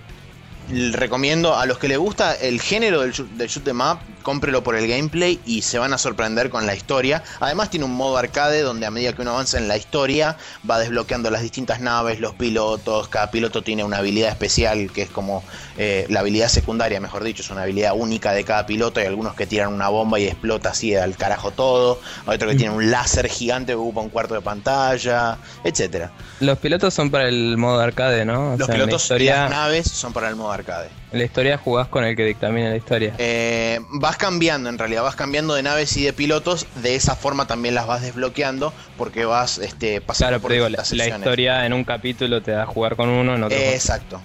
recomiendo 0.93 1.57
a 1.57 1.67
los 1.67 1.79
que 1.81 1.89
les 1.89 1.99
gusta 1.99 2.35
el 2.35 2.61
género 2.61 3.01
del, 3.01 3.13
shoot- 3.13 3.31
del 3.31 3.49
shoot 3.49 3.67
'em 3.67 3.81
up, 3.81 3.99
cómprelo 4.29 4.63
por 4.63 4.77
el 4.77 4.87
gameplay 4.87 5.41
y 5.47 5.63
se 5.63 5.79
van 5.79 5.95
a 5.95 5.97
sorprender 5.97 6.51
con 6.51 6.67
la 6.67 6.75
historia. 6.75 7.23
Además 7.41 7.71
tiene 7.71 7.87
un 7.87 7.95
modo 7.95 8.19
arcade 8.19 8.61
donde 8.61 8.85
a 8.85 8.91
medida 8.91 9.15
que 9.15 9.23
uno 9.23 9.31
avanza 9.31 9.57
en 9.57 9.69
la 9.69 9.79
historia 9.79 10.37
va 10.71 10.79
desbloqueando 10.79 11.31
las 11.31 11.41
distintas 11.41 11.81
naves, 11.81 12.21
los 12.21 12.35
pilotos, 12.35 13.09
cada 13.09 13.31
piloto 13.31 13.63
tiene 13.63 13.85
una 13.85 13.97
habilidad 13.97 14.29
especial 14.29 14.93
que 14.93 15.01
es 15.01 15.09
como 15.09 15.43
eh, 15.79 16.05
la 16.11 16.21
habilidad 16.21 16.49
secundaria, 16.49 17.01
mejor 17.01 17.25
dicho, 17.25 17.41
es 17.41 17.49
una 17.49 17.63
habilidad 17.63 17.95
única 17.97 18.33
de 18.33 18.45
cada 18.45 18.67
piloto. 18.67 19.01
Hay 19.01 19.07
algunos 19.07 19.35
que 19.35 19.47
tiran 19.47 19.73
una 19.73 19.89
bomba 19.89 20.21
y 20.21 20.27
explota 20.27 20.73
así 20.73 20.95
al 20.95 21.17
carajo 21.17 21.51
todo, 21.53 21.99
hay 22.27 22.35
otro 22.35 22.51
que 22.51 22.57
tiene 22.57 22.75
un 22.75 22.91
láser 22.91 23.29
gigante 23.29 23.73
que 23.73 23.77
ocupa 23.77 24.03
un 24.03 24.11
cuarto 24.11 24.35
de 24.35 24.43
pantalla, 24.43 25.39
etcétera. 25.65 26.13
Los 26.41 26.59
pilotos 26.59 26.93
son 26.93 27.11
para 27.11 27.29
el 27.29 27.57
modo 27.57 27.81
arcade, 27.81 28.27
¿no? 28.27 28.53
O 28.53 28.57
los 28.59 28.69
pilotos 28.69 29.11
y 29.19 29.25
las 29.25 29.49
naves 29.49 29.91
son 29.91 30.13
para 30.13 30.29
el 30.29 30.37
modo 30.37 30.53
arcade. 30.53 30.91
En 31.11 31.19
la 31.19 31.25
historia 31.25 31.57
jugás 31.57 31.89
con 31.89 32.05
el 32.05 32.15
que 32.17 32.25
dictamina 32.25 32.69
la 32.69 32.77
historia. 32.77 33.15
Eh, 33.19 33.81
vas 33.89 34.17
cambiando, 34.19 34.69
en 34.69 34.79
realidad, 34.79 35.03
vas 35.03 35.17
cambiando 35.17 35.55
de 35.55 35.63
naves 35.63 35.97
y 35.97 36.05
de 36.05 36.13
pilotos. 36.13 36.67
De 36.83 36.95
esa 36.97 37.17
forma 37.17 37.47
también 37.47 37.75
las 37.75 37.87
vas 37.87 38.03
desbloqueando 38.03 38.75
porque 38.99 39.25
vas 39.25 39.59
este, 39.59 40.03
pasando 40.03 40.39
por 40.41 40.53
digo, 40.53 40.69
la, 40.69 40.85
la, 40.91 41.09
historia 41.09 41.65
en 41.65 41.73
un 41.73 41.85
capítulo 41.85 42.43
te 42.43 42.51
da 42.51 42.65
a 42.65 42.67
jugar 42.67 42.97
con 42.97 43.09
uno, 43.09 43.35
en 43.37 43.43
otro. 43.43 43.57
exacto. 43.57 44.21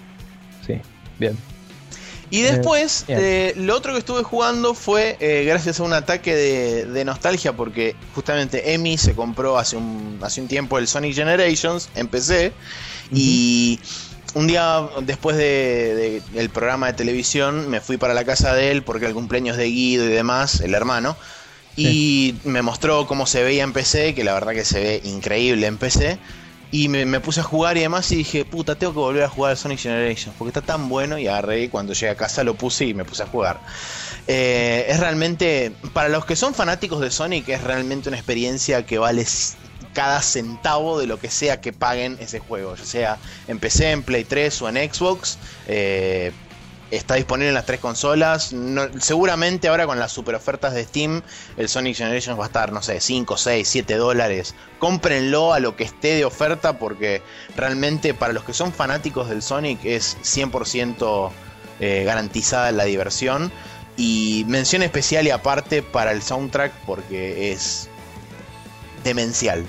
Sí, 0.66 0.82
bien. 1.18 1.38
Y 2.34 2.42
después, 2.42 3.06
eh, 3.10 3.54
lo 3.58 3.78
otro 3.78 3.94
que 3.94 4.00
estuve 4.00 4.24
jugando 4.24 4.74
fue 4.74 5.18
eh, 5.20 5.44
gracias 5.46 5.80
a 5.80 5.84
un 5.84 5.94
ataque 5.94 6.34
de, 6.34 7.06
nostalgia, 7.06 7.54
porque 7.54 7.96
justamente 8.16 8.74
Emi 8.74 8.98
se 8.98 9.14
compró 9.14 9.60
hace 9.60 9.78
un, 9.78 10.18
hace 10.24 10.42
un 10.42 10.48
tiempo 10.48 10.80
el 10.80 10.88
Sonic 10.88 11.14
Generations 11.14 11.90
en 11.94 12.08
PC. 12.08 12.52
Y 13.12 13.80
un 14.34 14.48
día 14.48 14.88
después 15.02 15.38
de, 15.38 16.22
del 16.32 16.50
programa 16.50 16.88
de 16.88 16.94
televisión 16.94 17.70
me 17.70 17.82
fui 17.82 17.98
para 17.98 18.14
la 18.14 18.26
casa 18.26 18.54
de 18.54 18.72
él 18.72 18.84
porque 18.84 19.06
el 19.06 19.14
cumpleaños 19.14 19.58
de 19.58 19.66
Guido 19.66 20.06
y 20.06 20.10
demás, 20.10 20.62
el 20.62 20.74
hermano. 20.74 21.16
Y 21.76 22.36
me 22.44 22.62
mostró 22.62 23.08
cómo 23.08 23.26
se 23.26 23.44
veía 23.44 23.64
en 23.64 23.74
PC, 23.74 24.14
que 24.14 24.24
la 24.24 24.34
verdad 24.34 24.54
que 24.54 24.64
se 24.64 24.80
ve 24.80 25.02
increíble 25.06 25.66
en 25.66 25.78
PC. 25.78 26.20
Y 26.72 26.88
me, 26.88 27.20
puse 27.20 27.42
a 27.42 27.44
jugar 27.44 27.78
y 27.78 27.82
demás 27.82 28.12
y 28.12 28.16
dije, 28.16 28.46
puta, 28.46 28.74
tengo 28.76 28.94
que 28.94 29.00
volver 29.00 29.24
a 29.24 29.30
jugar 29.30 29.52
al 29.52 29.58
Sonic 29.58 29.80
Generations 29.80 30.36
porque 30.40 30.50
está 30.50 30.62
tan 30.62 30.90
bueno 30.90 31.20
y 31.20 31.28
agarré 31.28 31.62
y 31.62 31.70
cuando 31.70 31.94
llegué 31.94 32.10
a 32.10 32.16
casa 32.16 32.44
lo 32.44 32.56
puse 32.56 32.86
y 32.86 32.96
me 32.96 33.06
puse 33.06 33.22
a 33.22 33.28
jugar. 33.28 33.62
Eh, 34.26 34.88
es 34.90 35.00
realmente, 35.00 35.72
para 35.94 36.10
los 36.10 36.26
que 36.26 36.36
son 36.36 36.56
fanáticos 36.56 37.00
de 37.00 37.12
Sonic, 37.12 37.48
es 37.50 37.64
realmente 37.64 38.10
una 38.10 38.18
experiencia 38.18 38.88
que 38.88 38.98
vale 38.98 39.24
cada 39.94 40.22
centavo 40.22 41.00
de 41.00 41.08
lo 41.08 41.20
que 41.20 41.30
sea 41.30 41.62
que 41.62 41.74
paguen 41.74 42.18
ese 42.20 42.40
juego, 42.40 42.76
ya 42.76 42.86
sea 42.86 43.18
en 43.48 43.60
PC, 43.60 43.92
en 43.92 44.04
Play 44.04 44.24
3 44.24 44.62
o 44.62 44.70
en 44.70 44.94
Xbox. 44.94 45.38
Eh, 45.68 46.32
Está 46.94 47.16
disponible 47.16 47.48
en 47.48 47.56
las 47.56 47.66
tres 47.66 47.80
consolas. 47.80 48.54
seguramente 49.00 49.68
ahora 49.68 49.88
con 49.88 49.98
las 49.98 50.12
super 50.12 50.36
ofertas 50.36 50.76
de 50.76 50.84
Steam, 50.84 51.24
el 51.58 51.68
Sonic 51.68 51.96
Generations 51.96 52.40
va 52.40 52.44
a 52.44 52.46
estar, 52.46 52.72
no 52.72 52.84
sé, 52.84 53.00
5, 53.00 53.36
6, 53.36 53.68
7 53.68 53.96
dólares. 53.96 54.54
Cómprenlo 54.78 55.54
a 55.54 55.60
lo 55.60 55.76
que 55.76 55.86
esté 55.86 56.10
de 56.10 56.24
oferta 56.24 56.78
porque 56.78 57.24
realmente 57.58 58.14
para 58.14 58.32
los 58.32 58.44
que 58.44 58.54
son 58.54 58.72
fanáticos 58.72 59.28
del 59.28 59.42
Sonic 59.42 59.84
es 59.84 60.18
100% 60.22 61.32
eh, 61.80 62.04
garantizada 62.06 62.72
la 62.72 62.84
diversión. 62.84 63.52
Y 63.98 64.46
mención 64.48 64.84
especial 64.84 65.26
y 65.26 65.32
aparte 65.32 65.82
para 65.82 66.12
el 66.12 66.22
soundtrack 66.22 66.74
porque 66.86 67.52
es 67.52 67.90
demencial. 69.04 69.66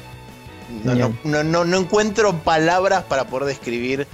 No, 1.25 1.45
no, 1.45 1.79
encuentro 1.79 2.37
palabras 2.43 3.05
para 3.05 3.27
poder 3.27 3.49
describir 3.49 4.07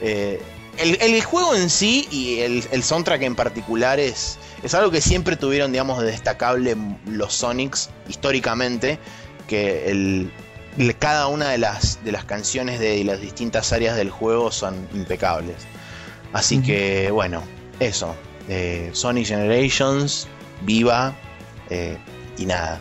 eh, 0.00 0.40
el, 0.78 1.22
juego 1.22 1.54
en 1.54 1.70
sí 1.70 2.08
y 2.10 2.40
el, 2.40 2.82
soundtrack 2.82 3.22
en 3.22 3.34
particular 3.34 3.98
es, 3.98 4.38
es 4.62 4.74
algo 4.74 4.90
que 4.90 5.00
siempre 5.00 5.36
tuvieron, 5.36 5.72
digamos, 5.72 6.00
de 6.00 6.06
destacable 6.06 6.76
los 7.06 7.34
Sonics 7.34 7.90
históricamente, 8.08 8.98
que 9.46 9.90
el, 9.90 10.30
cada 10.98 11.26
una 11.26 11.50
de 11.50 11.58
las, 11.58 12.02
de 12.04 12.12
las 12.12 12.24
canciones 12.24 12.78
de 12.78 13.02
las 13.04 13.20
distintas 13.20 13.72
áreas 13.72 13.96
del 13.96 14.10
juego 14.10 14.52
son 14.52 14.88
impecables. 14.94 15.56
Así 16.32 16.60
que, 16.62 17.10
bueno, 17.10 17.42
eso. 17.80 18.14
Eh, 18.48 18.90
Sonic 18.92 19.26
Generations, 19.26 20.28
viva 20.62 21.14
eh, 21.70 21.96
y 22.36 22.46
nada. 22.46 22.80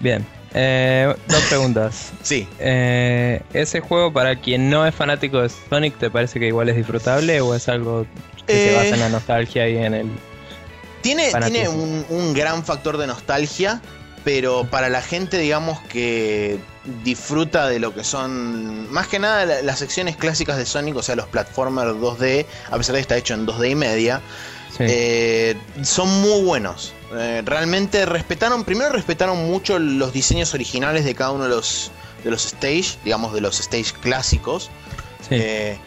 Bien, 0.00 0.26
eh, 0.58 1.14
dos 1.28 1.42
preguntas. 1.44 2.12
sí. 2.22 2.48
Eh, 2.58 3.42
¿Ese 3.52 3.80
juego 3.80 4.12
para 4.12 4.36
quien 4.36 4.70
no 4.70 4.86
es 4.86 4.94
fanático 4.94 5.42
de 5.42 5.50
Sonic 5.50 5.98
te 5.98 6.10
parece 6.10 6.40
que 6.40 6.46
igual 6.46 6.70
es 6.70 6.76
disfrutable 6.76 7.42
o 7.42 7.54
es 7.54 7.68
algo 7.68 8.06
que 8.46 8.70
se 8.70 8.74
basa 8.74 8.88
en 8.88 9.00
la 9.00 9.06
eh, 9.08 9.10
nostalgia 9.10 9.68
y 9.68 9.76
en 9.76 9.94
el... 9.94 10.10
Tiene, 11.02 11.30
tiene 11.30 11.68
un, 11.68 12.34
gran 12.34 12.64
factor 12.64 12.96
de 12.96 13.06
nostalgia, 13.06 13.80
pero 14.24 14.66
para 14.68 14.88
la 14.88 15.02
gente 15.02 15.38
digamos 15.38 15.78
que 15.82 16.58
disfruta 17.04 17.68
de 17.68 17.78
lo 17.78 17.94
que 17.94 18.02
son 18.02 18.90
más 18.90 19.06
que 19.06 19.18
nada 19.18 19.62
las 19.62 19.78
secciones 19.78 20.16
clásicas 20.16 20.56
de 20.56 20.66
Sonic, 20.66 20.96
o 20.96 21.02
sea 21.02 21.14
los 21.14 21.26
platformers 21.26 21.92
2D, 21.92 22.46
a 22.70 22.76
pesar 22.76 22.94
de 22.94 22.98
que 22.98 23.02
está 23.02 23.16
hecho 23.16 23.34
en 23.34 23.46
2D 23.46 23.70
y 23.70 23.74
media, 23.76 24.20
son 25.82 26.08
muy 26.22 26.42
buenos. 26.42 26.92
Eh, 27.14 27.42
realmente 27.44 28.04
respetaron, 28.04 28.64
primero 28.64 28.90
respetaron 28.90 29.46
mucho 29.46 29.78
los 29.78 30.12
diseños 30.12 30.54
originales 30.54 31.04
de 31.04 31.14
cada 31.14 31.30
uno 31.30 31.44
de 31.44 31.50
los, 31.50 31.90
de 32.24 32.30
los 32.30 32.46
stage, 32.46 32.98
digamos 33.04 33.32
de 33.32 33.40
los 33.40 33.60
stage 33.60 33.92
clásicos. 34.00 34.70
Eh, 35.30 35.78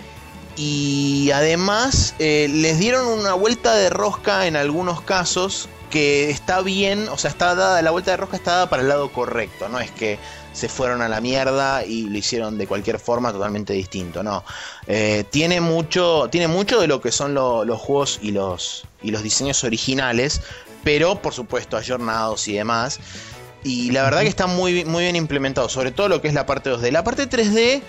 y 0.55 1.31
además 1.31 2.15
eh, 2.19 2.47
les 2.51 2.79
dieron 2.79 3.05
una 3.07 3.33
vuelta 3.33 3.75
de 3.75 3.89
rosca 3.89 4.47
en 4.47 4.55
algunos 4.55 5.01
casos 5.01 5.69
que 5.89 6.29
está 6.29 6.61
bien, 6.61 7.07
o 7.09 7.17
sea, 7.17 7.31
está 7.31 7.55
dada, 7.55 7.81
la 7.81 7.91
vuelta 7.91 8.11
de 8.11 8.17
rosca 8.17 8.37
está 8.37 8.51
dada 8.51 8.69
para 8.69 8.81
el 8.81 8.89
lado 8.89 9.11
correcto, 9.11 9.69
no 9.69 9.79
es 9.79 9.89
que 9.91 10.19
se 10.59 10.69
fueron 10.69 11.01
a 11.01 11.07
la 11.07 11.21
mierda 11.21 11.85
y 11.85 12.03
lo 12.03 12.17
hicieron 12.17 12.57
de 12.57 12.67
cualquier 12.67 12.99
forma 12.99 13.31
totalmente 13.31 13.73
distinto, 13.73 14.21
no. 14.21 14.43
tiene, 15.29 15.61
mucho, 15.61 16.27
tiene 16.29 16.47
mucho 16.47 16.79
de 16.81 16.87
lo 16.87 17.01
que 17.01 17.11
son 17.11 17.33
los 17.33 17.79
juegos 17.79 18.19
y 18.21 18.31
los, 18.31 18.85
y 19.01 19.11
los 19.11 19.23
diseños 19.23 19.63
originales, 19.63 20.41
pero 20.83 21.21
por 21.21 21.33
supuesto 21.33 21.77
ayornados 21.77 22.47
y 22.47 22.53
demás. 22.53 22.99
Y 23.63 23.91
la 23.91 24.03
verdad 24.03 24.21
que 24.21 24.27
está 24.27 24.47
muy, 24.47 24.85
muy 24.85 25.03
bien 25.03 25.15
implementado, 25.15 25.67
sobre 25.69 25.91
todo 25.91 26.07
lo 26.07 26.21
que 26.21 26.27
es 26.29 26.33
la 26.33 26.45
parte 26.45 26.71
2D. 26.71 26.91
La 26.91 27.03
parte 27.03 27.29
3D 27.29 27.81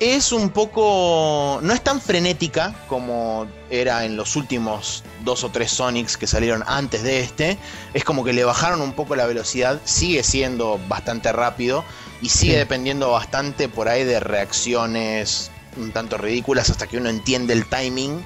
es 0.00 0.32
un 0.32 0.50
poco. 0.50 1.60
no 1.62 1.72
es 1.72 1.82
tan 1.82 2.00
frenética 2.00 2.74
como 2.88 3.46
era 3.70 4.04
en 4.04 4.16
los 4.16 4.34
últimos 4.34 5.04
dos 5.24 5.44
o 5.44 5.50
tres 5.50 5.70
Sonics 5.70 6.16
que 6.16 6.26
salieron 6.26 6.64
antes 6.66 7.02
de 7.02 7.20
este. 7.20 7.58
Es 7.94 8.04
como 8.04 8.24
que 8.24 8.32
le 8.32 8.44
bajaron 8.44 8.80
un 8.80 8.92
poco 8.92 9.14
la 9.14 9.26
velocidad, 9.26 9.80
sigue 9.84 10.22
siendo 10.22 10.80
bastante 10.88 11.32
rápido 11.32 11.84
y 12.20 12.30
sigue 12.30 12.58
dependiendo 12.58 13.10
bastante 13.12 13.68
por 13.68 13.88
ahí 13.88 14.04
de 14.04 14.20
reacciones 14.20 15.50
un 15.76 15.92
tanto 15.92 16.18
ridículas 16.18 16.68
hasta 16.68 16.88
que 16.88 16.96
uno 16.96 17.08
entiende 17.08 17.52
el 17.52 17.64
timing 17.66 18.24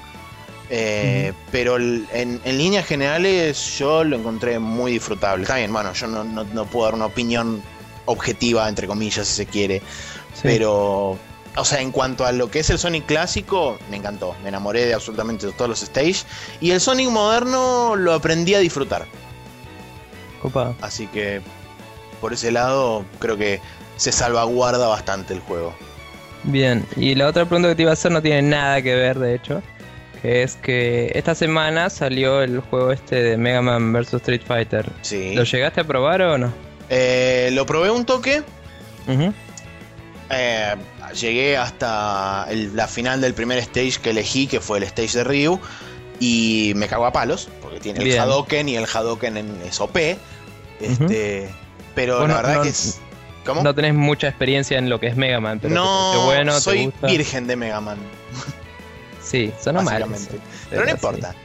eh, 0.69 1.33
pero 1.51 1.77
en, 1.77 2.41
líneas 2.43 2.85
generales 2.85 3.77
yo 3.77 4.03
lo 4.03 4.17
encontré 4.17 4.59
muy 4.59 4.93
disfrutable. 4.93 5.43
Está 5.43 5.57
bien, 5.57 5.71
bueno, 5.71 5.93
yo 5.93 6.07
no, 6.07 6.65
puedo 6.65 6.85
dar 6.85 6.95
una 6.95 7.05
opinión 7.05 7.61
objetiva, 8.05 8.67
entre 8.67 8.87
comillas, 8.87 9.27
si 9.27 9.35
se 9.35 9.45
quiere. 9.45 9.81
Pero, 10.41 11.17
o 11.57 11.65
sea, 11.65 11.81
en 11.81 11.91
cuanto 11.91 12.25
a 12.25 12.31
lo 12.31 12.49
que 12.49 12.59
es 12.59 12.69
el 12.69 12.79
Sonic 12.79 13.05
clásico, 13.05 13.77
me 13.89 13.97
encantó. 13.97 14.35
Me 14.43 14.49
enamoré 14.49 14.85
de 14.85 14.93
absolutamente 14.93 15.51
todos 15.51 15.69
los 15.69 15.79
stages. 15.79 16.25
Y 16.61 16.71
el 16.71 16.81
Sonic 16.81 17.09
moderno 17.09 17.95
lo 17.95 18.13
aprendí 18.13 18.55
a 18.55 18.59
disfrutar. 18.59 19.05
Copa. 20.41 20.75
Así 20.81 21.07
que, 21.07 21.41
por 22.21 22.33
ese 22.33 22.51
lado, 22.51 23.05
creo 23.19 23.37
que 23.37 23.61
se 23.97 24.11
salvaguarda 24.11 24.87
bastante 24.87 25.33
el 25.33 25.39
juego. 25.39 25.75
Bien, 26.43 26.85
y 26.95 27.15
la 27.15 27.27
otra 27.27 27.45
pregunta 27.45 27.69
que 27.69 27.75
te 27.75 27.81
iba 27.81 27.91
a 27.91 27.93
hacer 27.93 28.11
no 28.11 28.21
tiene 28.21 28.43
nada 28.43 28.81
que 28.81 28.93
ver, 28.93 29.17
de 29.17 29.35
hecho 29.35 29.63
es 30.25 30.55
que 30.55 31.11
esta 31.13 31.35
semana 31.35 31.89
salió 31.89 32.41
el 32.41 32.59
juego 32.59 32.91
este 32.91 33.21
de 33.21 33.37
Mega 33.37 33.61
Man 33.61 33.93
vs 33.93 34.15
Street 34.15 34.41
Fighter. 34.45 34.89
Sí. 35.01 35.35
¿Lo 35.35 35.43
llegaste 35.43 35.81
a 35.81 35.83
probar 35.83 36.21
o 36.23 36.37
no? 36.37 36.53
Eh, 36.89 37.49
lo 37.53 37.65
probé 37.65 37.91
un 37.91 38.05
toque. 38.05 38.43
Eh, 40.31 40.75
llegué 41.15 41.57
hasta 41.57 42.47
la 42.51 42.87
final 42.87 43.21
del 43.21 43.33
primer 43.33 43.57
stage 43.59 43.99
que 44.01 44.11
elegí, 44.11 44.47
que 44.47 44.59
fue 44.59 44.77
el 44.77 44.83
stage 44.83 45.17
de 45.17 45.23
Ryu. 45.23 45.59
Y 46.19 46.73
me 46.75 46.87
cago 46.87 47.05
a 47.05 47.11
palos, 47.11 47.49
porque 47.61 47.79
tiene 47.79 48.01
el 48.01 48.17
Hadoken 48.17 48.69
y 48.69 48.77
el 48.77 48.85
Hadoken 48.85 49.37
en, 49.37 49.61
es 49.65 49.81
OP. 49.81 49.97
Este, 50.79 51.49
Pero 51.93 52.25
la 52.27 52.41
verdad 52.41 52.63
que 52.63 52.69
es. 52.69 52.99
¿Cómo? 53.45 53.61
No 53.61 53.75
tenés 53.75 53.93
mucha 53.93 54.27
experiencia 54.27 54.77
en 54.79 54.89
lo 54.89 54.99
que 54.99 55.07
es 55.07 55.15
Mega 55.15 55.39
Man, 55.39 55.59
pero 55.59 55.75
no, 55.75 56.25
bueno, 56.25 56.59
soy 56.59 56.91
virgen 57.03 57.47
de 57.47 57.55
Mega 57.55 57.81
Man. 57.81 57.97
Sí, 59.21 59.51
son 59.61 59.75
Pero 60.69 60.85
no 60.85 60.91
importa. 60.91 61.35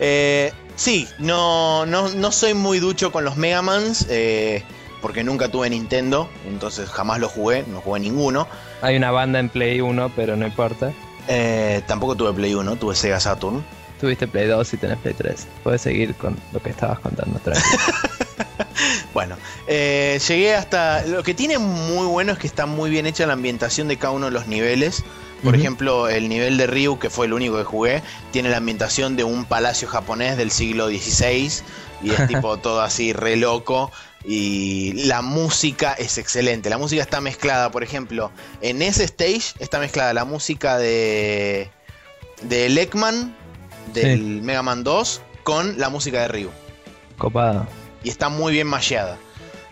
Eh, 0.00 0.52
sí, 0.76 1.08
no, 1.18 1.86
no, 1.86 2.32
soy 2.32 2.54
muy 2.54 2.78
ducho 2.78 3.10
con 3.12 3.24
los 3.24 3.36
Mega 3.36 3.62
Mans. 3.62 4.06
Eh, 4.10 4.62
porque 5.04 5.22
nunca 5.22 5.48
tuve 5.48 5.68
Nintendo, 5.68 6.30
entonces 6.46 6.88
jamás 6.88 7.20
lo 7.20 7.28
jugué, 7.28 7.62
no 7.68 7.82
jugué 7.82 8.00
ninguno. 8.00 8.48
Hay 8.84 8.96
una 8.96 9.10
banda 9.10 9.38
en 9.38 9.48
Play 9.48 9.80
1, 9.80 10.12
pero 10.14 10.36
no 10.36 10.46
importa. 10.46 10.92
Eh, 11.26 11.80
tampoco 11.86 12.16
tuve 12.16 12.34
Play 12.34 12.52
1, 12.52 12.76
tuve 12.76 12.94
Sega 12.94 13.18
Saturn. 13.18 13.64
tuviste 13.98 14.28
Play 14.28 14.46
2 14.46 14.74
y 14.74 14.76
tenés 14.76 14.98
Play 14.98 15.14
3. 15.14 15.46
Puedes 15.62 15.80
seguir 15.80 16.14
con 16.16 16.36
lo 16.52 16.60
que 16.60 16.68
estabas 16.68 16.98
contando 16.98 17.38
otra 17.38 17.54
vez. 17.54 17.64
bueno, 19.14 19.36
eh, 19.66 20.20
llegué 20.28 20.54
hasta. 20.54 21.02
Lo 21.06 21.22
que 21.22 21.32
tiene 21.32 21.56
muy 21.56 22.06
bueno 22.06 22.32
es 22.32 22.38
que 22.38 22.46
está 22.46 22.66
muy 22.66 22.90
bien 22.90 23.06
hecha 23.06 23.26
la 23.26 23.32
ambientación 23.32 23.88
de 23.88 23.96
cada 23.96 24.12
uno 24.12 24.26
de 24.26 24.32
los 24.32 24.48
niveles. 24.48 25.02
Por 25.42 25.54
ejemplo, 25.54 26.08
el 26.08 26.28
nivel 26.28 26.58
de 26.58 26.66
Ryu, 26.66 26.98
que 26.98 27.08
fue 27.08 27.24
el 27.24 27.32
único 27.32 27.56
que 27.56 27.64
jugué, 27.64 28.02
tiene 28.32 28.50
la 28.50 28.58
ambientación 28.58 29.16
de 29.16 29.24
un 29.24 29.46
palacio 29.46 29.88
japonés 29.88 30.36
del 30.36 30.50
siglo 30.50 30.88
XVI 30.88 31.50
y 32.02 32.10
es 32.10 32.26
tipo 32.28 32.58
todo 32.58 32.82
así 32.82 33.14
re 33.14 33.36
loco. 33.36 33.90
Y 34.26 34.92
la 35.06 35.20
música 35.20 35.92
es 35.92 36.16
excelente. 36.16 36.70
La 36.70 36.78
música 36.78 37.02
está 37.02 37.20
mezclada, 37.20 37.70
por 37.70 37.82
ejemplo, 37.82 38.30
en 38.62 38.80
ese 38.80 39.04
stage 39.04 39.54
está 39.58 39.78
mezclada 39.78 40.14
la 40.14 40.24
música 40.24 40.78
de, 40.78 41.70
de 42.42 42.68
Lekman, 42.70 43.36
del 43.92 44.40
Mega 44.42 44.62
Man 44.62 44.82
2, 44.82 45.20
con 45.42 45.78
la 45.78 45.90
música 45.90 46.22
de 46.22 46.28
Ryu. 46.28 46.50
Copada. 47.18 47.68
Y 48.02 48.08
está 48.08 48.28
muy 48.28 48.52
bien 48.52 48.66
masheada. 48.66 49.18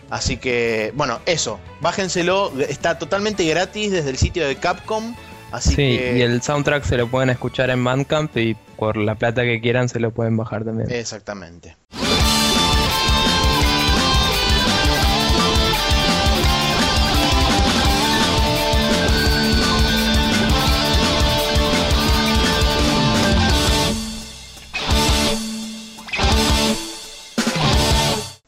Así 0.09 0.37
que, 0.37 0.93
bueno, 0.95 1.19
eso. 1.25 1.59
Bájenselo. 1.81 2.53
Está 2.61 2.99
totalmente 2.99 3.45
gratis 3.45 3.91
desde 3.91 4.11
el 4.11 4.17
sitio 4.17 4.47
de 4.47 4.55
Capcom. 4.55 5.15
Así 5.51 5.75
sí, 5.75 5.81
y 5.81 6.21
el 6.21 6.41
soundtrack 6.41 6.83
se 6.83 6.97
lo 6.97 7.07
pueden 7.07 7.29
escuchar 7.29 7.69
en 7.69 7.83
Bandcamp 7.83 8.35
y 8.37 8.55
por 8.75 8.97
la 8.97 9.15
plata 9.15 9.43
que 9.43 9.61
quieran 9.61 9.87
se 9.87 9.99
lo 9.99 10.11
pueden 10.11 10.35
bajar 10.35 10.65
también. 10.65 10.91
Exactamente. 10.91 11.77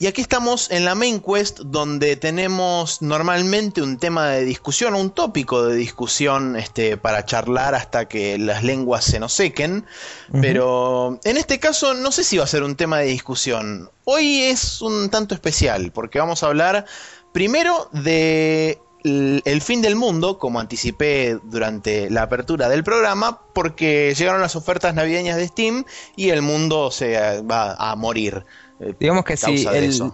Y 0.06 0.08
aquí 0.08 0.22
estamos 0.22 0.70
en 0.70 0.86
la 0.86 0.94
main 0.94 1.20
quest 1.20 1.62
donde 1.62 2.16
tenemos 2.16 3.02
normalmente 3.02 3.82
un 3.82 3.98
tema 3.98 4.28
de 4.28 4.46
discusión, 4.46 4.94
un 4.94 5.10
tópico 5.10 5.66
de 5.66 5.76
discusión 5.76 6.56
este, 6.58 6.96
para 6.96 7.26
charlar 7.26 7.74
hasta 7.74 8.08
que 8.08 8.38
las 8.38 8.64
lenguas 8.64 9.04
se 9.04 9.20
nos 9.20 9.34
sequen. 9.34 9.84
Pero 10.32 11.20
en 11.24 11.38
este 11.38 11.58
caso 11.58 11.96
no 11.96 12.12
sé 12.12 12.24
si 12.24 12.38
va 12.38 12.44
a 12.44 12.48
ser 12.48 12.62
un 12.62 12.76
tema 12.76 13.00
de 13.00 13.08
discusión. 13.08 13.90
Hoy 14.04 14.44
es 14.44 14.80
un 14.84 15.10
tanto 15.10 15.34
especial 15.34 15.92
porque 15.92 16.20
vamos 16.20 16.44
a 16.44 16.46
hablar 16.50 16.86
primero 17.34 17.90
de 17.92 18.80
el 19.06 19.62
fin 19.62 19.82
del 19.82 19.96
mundo, 19.96 20.38
como 20.38 20.60
anticipé 20.60 21.40
durante 21.44 22.12
la 22.12 22.24
apertura 22.24 22.70
del 22.70 22.84
programa, 22.84 23.42
porque 23.54 24.14
llegaron 24.16 24.42
las 24.42 24.56
ofertas 24.56 24.94
navideñas 24.94 25.38
de 25.38 25.48
Steam 25.48 25.86
y 26.16 26.30
el 26.30 26.44
mundo 26.44 26.92
se 26.92 27.42
va 27.42 27.74
a 27.74 27.96
morir. 27.96 28.46
Eh, 28.80 28.94
Digamos 29.00 29.24
que 29.26 29.38
si 29.38 29.66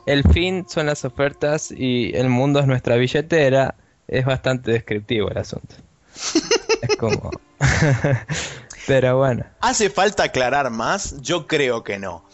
el, 0.05 0.23
fin 0.31 0.65
son 0.67 0.85
las 0.85 1.03
ofertas 1.05 1.71
y 1.71 2.15
el 2.15 2.29
mundo 2.29 2.59
es 2.59 2.67
nuestra 2.67 2.95
billetera, 2.95 3.75
es 4.07 4.25
bastante 4.25 4.71
descriptivo 4.71 5.29
el 5.29 5.37
asunto. 5.37 5.75
es 6.81 6.95
como... 6.97 7.31
pero 8.87 9.17
bueno. 9.17 9.45
¿Hace 9.61 9.89
falta 9.89 10.23
aclarar 10.23 10.69
más? 10.69 11.21
Yo 11.21 11.47
creo 11.47 11.83
que 11.83 11.97
no. 11.97 12.25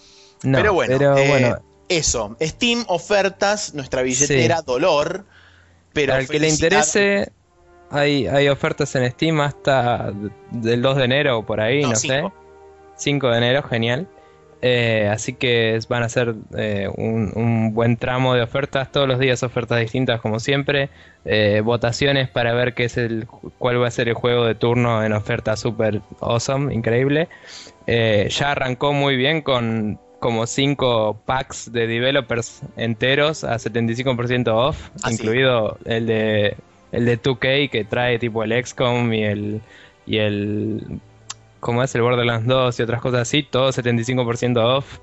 pero 0.41 0.73
bueno, 0.73 1.17
eh, 1.17 1.55
eso. 1.89 2.35
Steam, 2.41 2.83
ofertas, 2.87 3.73
nuestra 3.73 4.01
billetera, 4.01 4.61
dolor. 4.61 5.25
Pero 5.93 6.13
al 6.13 6.27
que 6.27 6.39
le 6.39 6.49
interese, 6.49 7.31
hay, 7.89 8.27
hay 8.27 8.49
ofertas 8.49 8.93
en 8.95 9.09
Steam 9.11 9.39
hasta 9.41 10.11
del 10.51 10.81
2 10.81 10.97
de 10.97 11.03
enero 11.03 11.39
o 11.39 11.45
por 11.45 11.59
ahí, 11.61 11.81
no, 11.81 11.95
sé. 11.95 12.29
5 12.97 13.29
de 13.29 13.37
enero, 13.37 13.63
genial. 13.63 14.07
Eh, 14.61 15.07
así 15.11 15.33
que 15.33 15.79
van 15.87 16.01
a 16.01 16.09
ser 16.09 16.33
eh, 16.57 16.89
un, 16.95 17.73
buen 17.73 17.97
tramo 17.97 18.33
de 18.33 18.41
ofertas, 18.41 18.91
todos 18.91 19.07
los 19.07 19.19
días 19.19 19.43
ofertas 19.43 19.79
distintas 19.79 20.19
como 20.19 20.39
siempre, 20.39 20.89
eh, 21.25 21.61
votaciones 21.63 22.27
para 22.29 22.53
ver 22.53 22.73
qué 22.73 22.85
es 22.85 22.97
el, 22.97 23.27
cuál 23.59 23.81
va 23.81 23.87
a 23.87 23.91
ser 23.91 24.07
el 24.07 24.15
juego 24.15 24.45
de 24.45 24.55
turno 24.55 25.03
en 25.03 25.13
oferta 25.13 25.55
super 25.55 26.01
awesome, 26.21 26.73
increíble. 26.73 27.27
ya 27.85 28.51
arrancó 28.51 28.93
muy 28.93 29.15
bien 29.15 29.41
con 29.41 29.99
como 30.19 30.47
5 30.47 31.21
packs 31.25 31.71
de 31.71 31.85
developers 31.85 32.61
enteros 32.75 33.43
a 33.43 33.57
75% 33.57 34.47
off, 34.47 34.89
ah, 35.03 35.11
incluido 35.11 35.77
el 35.85 36.07
de 36.07 36.57
el 36.91 37.05
de 37.05 37.21
2K 37.21 37.69
que 37.69 37.83
trae 37.83 38.17
tipo 38.17 38.43
el 38.43 38.65
XCOM 38.65 39.13
y 39.13 39.23
el 39.23 39.61
y 40.05 40.17
el 40.17 40.99
como 41.67 41.84
es 41.84 41.93
el 41.95 42.01
Borderlands 42.01 42.47
2 42.47 42.80
y 42.80 42.84
otras 42.84 43.01
cosas 43.01 43.23
así, 43.23 43.43
todo 43.43 43.73
75% 43.73 44.58
off. 44.58 44.99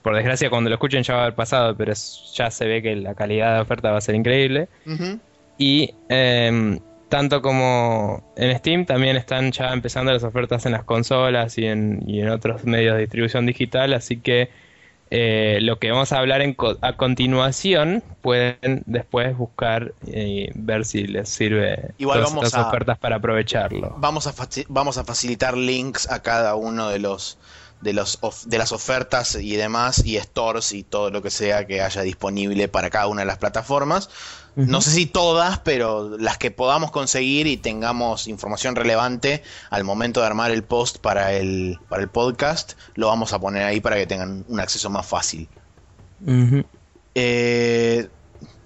Por 0.00 0.14
desgracia, 0.14 0.48
cuando 0.48 0.70
lo 0.70 0.76
escuchen 0.76 1.02
ya 1.02 1.14
va 1.14 1.20
a 1.20 1.22
haber 1.24 1.34
pasado, 1.34 1.76
pero 1.76 1.92
ya 1.92 2.52
se 2.52 2.66
ve 2.68 2.82
que 2.82 2.94
la 2.94 3.16
calidad 3.16 3.56
de 3.56 3.62
oferta 3.62 3.90
va 3.90 3.98
a 3.98 4.00
ser 4.00 4.14
increíble. 4.14 4.68
Y 5.58 5.92
em, 6.08 6.78
tanto 7.08 7.42
como 7.42 8.32
en 8.36 8.56
Steam, 8.56 8.86
también 8.86 9.16
están 9.16 9.50
ya 9.50 9.72
empezando 9.72 10.12
las 10.12 10.22
ofertas 10.22 10.64
en 10.66 10.72
las 10.72 10.84
consolas 10.84 11.58
y 11.58 11.66
en, 11.66 12.04
y 12.06 12.20
en 12.20 12.28
otros 12.28 12.64
medios 12.64 12.94
de 12.94 13.00
distribución 13.00 13.44
digital, 13.44 13.92
así 13.92 14.18
que 14.18 14.50
eh, 15.16 15.60
lo 15.60 15.78
que 15.78 15.92
vamos 15.92 16.10
a 16.10 16.18
hablar 16.18 16.42
a 16.80 16.96
continuación 16.96 18.02
pueden 18.20 18.82
después 18.86 19.36
buscar 19.38 19.94
y 20.04 20.48
ver 20.56 20.84
si 20.84 21.06
les 21.06 21.28
sirve 21.28 21.92
Igual 21.98 22.22
vamos 22.22 22.42
las 22.42 22.54
ofertas 22.54 22.98
para 22.98 23.16
aprovecharlo. 23.16 23.94
Vamos 23.98 24.26
a, 24.26 24.34
vamos 24.66 24.98
a 24.98 25.04
facilitar 25.04 25.56
links 25.56 26.10
a 26.10 26.20
cada 26.20 26.56
uno 26.56 26.88
de 26.88 26.98
los 26.98 27.38
de, 27.84 27.92
los 27.92 28.18
de 28.46 28.58
las 28.58 28.72
ofertas 28.72 29.36
y 29.36 29.54
demás 29.56 30.04
y 30.04 30.18
stores 30.18 30.72
y 30.72 30.82
todo 30.82 31.10
lo 31.10 31.22
que 31.22 31.30
sea 31.30 31.66
que 31.66 31.82
haya 31.82 32.02
disponible 32.02 32.66
para 32.66 32.90
cada 32.90 33.06
una 33.06 33.20
de 33.20 33.26
las 33.26 33.38
plataformas. 33.38 34.08
No 34.56 34.80
sé 34.80 34.90
si 34.92 35.06
todas, 35.06 35.58
pero 35.58 36.16
las 36.16 36.38
que 36.38 36.52
podamos 36.52 36.92
conseguir 36.92 37.48
y 37.48 37.56
tengamos 37.56 38.28
información 38.28 38.76
relevante 38.76 39.42
al 39.68 39.82
momento 39.82 40.20
de 40.20 40.26
armar 40.26 40.52
el 40.52 40.62
post 40.62 40.98
para 40.98 41.32
el, 41.32 41.80
para 41.88 42.02
el 42.02 42.08
podcast, 42.08 42.74
lo 42.94 43.08
vamos 43.08 43.32
a 43.32 43.40
poner 43.40 43.64
ahí 43.64 43.80
para 43.80 43.96
que 43.96 44.06
tengan 44.06 44.44
un 44.48 44.60
acceso 44.60 44.90
más 44.90 45.06
fácil. 45.06 45.48
Eh, 47.16 48.08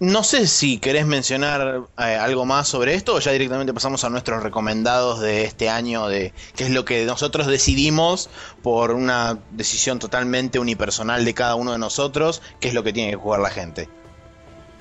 no 0.01 0.23
sé 0.23 0.47
si 0.47 0.79
querés 0.79 1.07
mencionar 1.07 1.83
eh, 1.99 2.03
algo 2.03 2.45
más 2.45 2.69
sobre 2.69 2.95
esto 2.95 3.15
o 3.15 3.21
ya 3.21 3.33
directamente 3.33 3.75
pasamos 3.75 4.05
a 4.05 4.11
nuestros 4.11 4.43
recomendados 4.43 5.21
de 5.21 5.45
este 5.45 5.69
año, 5.69 6.09
de 6.09 6.33
qué 6.57 6.65
es 6.65 6.71
lo 6.71 6.85
que 6.85 7.05
nosotros 7.05 7.47
decidimos 7.47 8.31
por 8.63 8.93
una 8.93 9.39
decisión 9.51 9.99
totalmente 9.99 10.59
unipersonal 10.59 11.25
de 11.25 11.35
cada 11.35 11.57
uno 11.57 11.73
de 11.73 11.79
nosotros, 11.79 12.43
qué 12.61 12.69
es 12.69 12.75
lo 12.75 12.85
que 12.85 12.93
tiene 12.93 13.11
que 13.11 13.17
jugar 13.17 13.41
la 13.41 13.51
gente. 13.51 13.89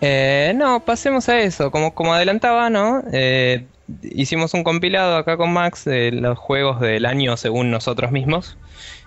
Eh, 0.01 0.53
no, 0.55 0.81
pasemos 0.85 1.27
a 1.29 1.39
eso. 1.39 1.71
Como, 1.71 1.93
como 1.93 2.13
adelantaba, 2.13 2.69
¿no? 2.69 3.03
Eh, 3.11 3.65
hicimos 4.03 4.53
un 4.53 4.63
compilado 4.63 5.15
acá 5.15 5.37
con 5.37 5.51
Max 5.51 5.85
de 5.85 6.11
los 6.11 6.37
juegos 6.37 6.79
del 6.79 7.05
año 7.05 7.37
según 7.37 7.71
nosotros 7.71 8.11
mismos. 8.11 8.57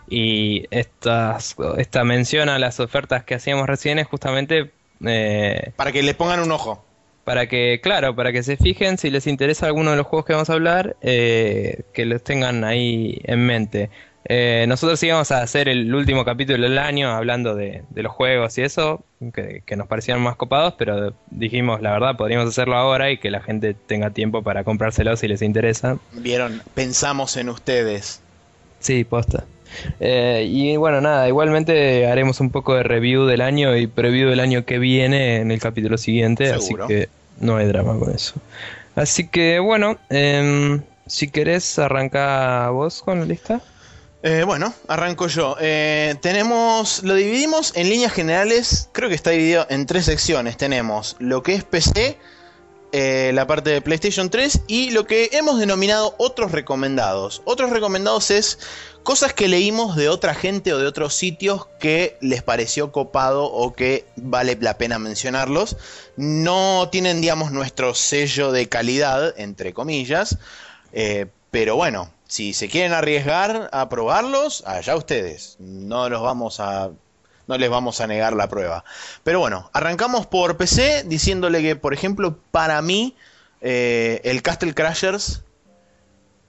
Y 0.09 0.65
estas, 0.73 1.55
esta 1.79 2.03
mención 2.03 2.49
a 2.49 2.59
las 2.59 2.81
ofertas 2.81 3.23
que 3.25 3.35
hacíamos 3.35 3.69
recién 3.69 3.99
es 3.99 4.09
justamente... 4.09 4.73
Eh, 5.05 5.73
para 5.77 5.93
que 5.93 6.03
le 6.03 6.15
pongan 6.15 6.41
un 6.41 6.53
ojo. 6.53 6.85
Para 7.25 7.47
que, 7.47 7.81
claro, 7.83 8.17
para 8.17 8.33
que 8.33 8.43
se 8.43 8.57
fijen 8.57 8.99
si 8.99 9.11
les 9.11 9.27
interesa 9.27 9.67
alguno 9.67 9.91
de 9.91 9.97
los 9.97 10.07
juegos 10.07 10.27
que 10.27 10.33
vamos 10.33 10.51
a 10.51 10.55
hablar, 10.55 10.97
que 11.01 11.85
los 12.07 12.25
tengan 12.25 12.65
ahí 12.65 13.21
en 13.25 13.47
mente. 13.47 13.91
Eh, 14.33 14.67
nosotros 14.69 15.03
íbamos 15.03 15.31
a 15.33 15.43
hacer 15.43 15.69
el 15.69 15.93
último 15.95 16.25
capítulo 16.25 16.63
del 16.63 16.79
año 16.79 17.11
hablando 17.11 17.55
de, 17.55 17.83
los 17.95 18.13
juegos 18.13 18.57
y 18.59 18.63
eso, 18.63 19.03
que, 19.33 19.77
nos 19.77 19.87
parecían 19.87 20.21
más 20.21 20.37
copados, 20.37 20.75
pero 20.79 21.15
dijimos, 21.31 21.81
la 21.81 21.93
verdad, 21.93 22.17
podríamos 22.17 22.49
hacerlo 22.49 22.77
ahora 22.77 23.11
y 23.11 23.19
que 23.19 23.31
la 23.31 23.41
gente 23.41 23.75
tenga 23.75 24.11
tiempo 24.11 24.43
para 24.43 24.63
comprárselos 24.63 25.21
si 25.21 25.29
les 25.29 25.43
interesa. 25.43 25.99
Vieron, 26.13 26.63
pensamos 26.75 27.37
en 27.37 27.49
ustedes. 27.49 28.21
Sí, 28.79 29.05
posta. 29.05 29.45
Eh, 30.01 30.47
y 30.49 30.77
bueno, 30.77 31.01
nada, 31.01 31.29
igualmente 31.29 32.07
haremos 32.07 32.41
un 32.41 32.51
poco 32.51 32.75
de 32.75 32.83
review 32.83 33.27
del 33.27 33.41
año 33.41 33.77
y 33.77 33.87
preview 33.87 34.31
del 34.31 34.41
año 34.41 34.65
que 34.65 34.79
viene 34.79 35.37
en 35.37 35.51
el 35.51 35.61
capítulo 35.61 35.99
siguiente, 35.99 36.53
así 36.53 36.75
que 36.89 37.09
no 37.41 37.57
hay 37.57 37.67
drama 37.67 37.99
con 37.99 38.15
eso. 38.15 38.35
Así 38.95 39.29
que 39.29 39.59
bueno, 39.59 39.99
em, 40.09 40.83
si 41.07 41.29
querés 41.29 41.79
arrancar 41.79 42.71
vos 42.73 43.03
con 43.03 43.21
la 43.21 43.27
lista. 43.27 43.61
Eh, 44.23 44.43
bueno, 44.45 44.75
arranco 44.87 45.29
yo. 45.29 45.57
Eh, 45.61 46.15
tenemos, 46.21 47.03
lo 47.03 47.15
dividimos 47.15 47.73
en 47.75 47.89
líneas 47.89 48.13
generales, 48.13 48.91
creo 48.93 49.09
que 49.09 49.15
está 49.15 49.31
dividido 49.31 49.67
en 49.71 49.87
tres 49.87 50.05
secciones. 50.05 50.59
Tenemos 50.59 51.17
lo 51.19 51.43
que 51.43 51.55
es 51.55 51.65
PC, 51.65 52.19
eh, 52.93 53.31
la 53.35 53.47
parte 53.47 53.71
de 53.71 53.81
PlayStation 53.81 54.31
3 54.31 54.63
y 54.67 54.91
lo 54.91 55.07
que 55.07 55.31
hemos 55.33 55.59
denominado 55.59 56.15
otros 56.19 56.53
recomendados. 56.53 57.43
Otros 57.45 57.71
recomendados 57.71 58.31
es 58.31 58.59
cosas 59.03 59.33
que 59.33 59.49
leímos 59.49 59.97
de 59.97 60.09
otra 60.09 60.35
gente 60.35 60.73
o 60.73 60.79
de 60.79 60.87
otros 60.87 61.15
sitios 61.15 61.67
que 61.79 62.17
les 62.21 62.43
pareció 62.43 62.93
copado 62.93 63.45
o 63.45 63.73
que 63.73 64.07
vale 64.17 64.59
la 64.61 64.79
pena 64.79 64.99
mencionarlos. 64.99 65.77
No 66.17 66.89
tienen, 66.91 67.21
digamos, 67.21 67.53
nuestro 67.53 67.95
sello 67.95 68.53
de 68.53 68.69
calidad, 68.69 69.35
entre 69.39 69.73
comillas, 69.73 70.39
pero 71.51 71.77
bueno 71.77 72.11
si 72.31 72.55
se 72.55 72.69
quieren 72.69 72.93
arriesgar 72.93 73.69
a 73.73 73.89
probarlos, 73.89 74.63
allá 74.65 74.95
ustedes. 74.95 75.57
No 75.59 76.09
los 76.09 76.23
vamos 76.23 76.61
a. 76.61 76.91
No 77.51 77.59
les 77.59 77.69
vamos 77.69 78.01
a 78.01 78.07
negar 78.07 78.35
la 78.35 78.49
prueba. 78.49 78.85
Pero 79.25 79.41
bueno, 79.41 79.69
arrancamos 79.73 80.29
por 80.29 80.57
PC 80.57 81.03
diciéndole 81.03 81.61
que, 81.63 81.75
por 81.75 81.93
ejemplo, 81.93 82.39
para 82.53 82.81
mí, 82.81 83.17
eh, 83.61 84.21
el 84.23 84.41
Castle 84.41 84.73
Crashers, 84.73 85.43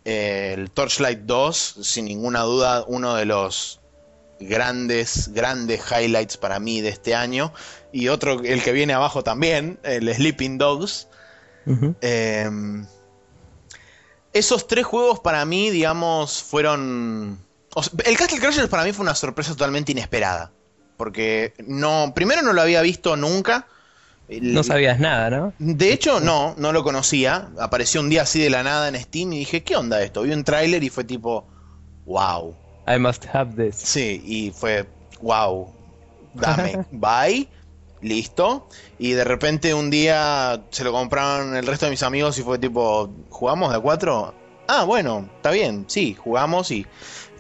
eh, 0.06 0.54
el 0.56 0.70
Torchlight 0.70 1.22
2, 1.22 1.78
sin 1.82 2.06
ninguna 2.06 2.42
duda, 2.42 2.86
uno 2.86 3.16
de 3.16 3.26
los 3.26 3.82
grandes, 4.40 5.30
grandes 5.34 5.82
highlights 5.90 6.38
para 6.38 6.60
mí 6.60 6.82
de 6.82 6.90
este 6.90 7.16
año. 7.16 7.52
Y 7.92 8.10
otro, 8.10 8.40
el 8.44 8.62
que 8.62 8.72
viene 8.72 8.94
abajo 8.94 9.24
también, 9.24 9.80
el 9.82 10.08
Sleeping 10.14 10.60
Dogs. 10.60 11.08
Em, 12.02 12.86
esos 14.34 14.68
tres 14.68 14.86
juegos 14.86 15.20
para 15.20 15.44
mí, 15.46 15.72
digamos, 15.72 16.44
fueron... 16.44 17.40
el 18.06 18.18
Castle 18.18 18.40
Crashers 18.40 18.70
para 18.70 18.84
mí 18.84 18.94
fue 18.94 19.02
una 19.02 19.16
sorpresa 19.16 19.54
totalmente 19.54 19.94
inesperada. 19.94 20.52
Porque 21.02 21.56
no, 21.66 22.12
primero 22.14 22.44
no 22.44 22.54
lo 22.54 22.62
había 22.62 22.80
visto 22.84 23.16
nunca. 23.16 23.66
No 24.30 24.62
sabías 24.62 25.00
nada, 25.00 25.32
¿no? 25.32 25.54
De 25.58 25.92
hecho, 25.92 26.20
no, 26.20 26.54
no 26.60 26.72
lo 26.72 26.84
conocía. 26.84 27.50
Apareció 27.60 28.02
un 28.02 28.10
día 28.10 28.22
así 28.22 28.40
de 28.40 28.52
la 28.52 28.62
nada 28.62 28.88
en 28.88 28.96
Steam 29.02 29.34
y 29.34 29.40
dije, 29.40 29.64
¿qué 29.64 29.76
onda 29.76 30.04
esto? 30.04 30.22
Vi 30.22 30.32
un 30.32 30.44
tráiler 30.44 30.84
y 30.84 30.92
fue 30.92 31.04
tipo, 31.04 31.48
wow. 32.06 32.56
I 32.88 33.00
must 33.00 33.26
have 33.34 33.56
this. 33.56 33.78
Sí, 33.78 34.22
y 34.24 34.52
fue, 34.52 34.86
wow, 35.24 35.74
dame, 36.36 36.86
bye, 36.92 37.50
listo. 38.02 38.70
Y 39.00 39.14
de 39.14 39.24
repente 39.24 39.74
un 39.74 39.90
día 39.90 40.62
se 40.70 40.84
lo 40.84 40.92
compraron 40.92 41.56
el 41.56 41.66
resto 41.66 41.88
de 41.88 41.90
mis 41.90 42.04
amigos 42.04 42.38
y 42.38 42.44
fue 42.44 42.60
tipo, 42.60 43.10
¿jugamos 43.32 43.72
de 43.72 43.78
a 43.78 43.80
cuatro? 43.80 44.36
Ah, 44.68 44.84
bueno, 44.84 45.28
está 45.38 45.50
bien, 45.50 45.86
sí, 45.88 46.14
jugamos 46.14 46.70
y 46.70 46.86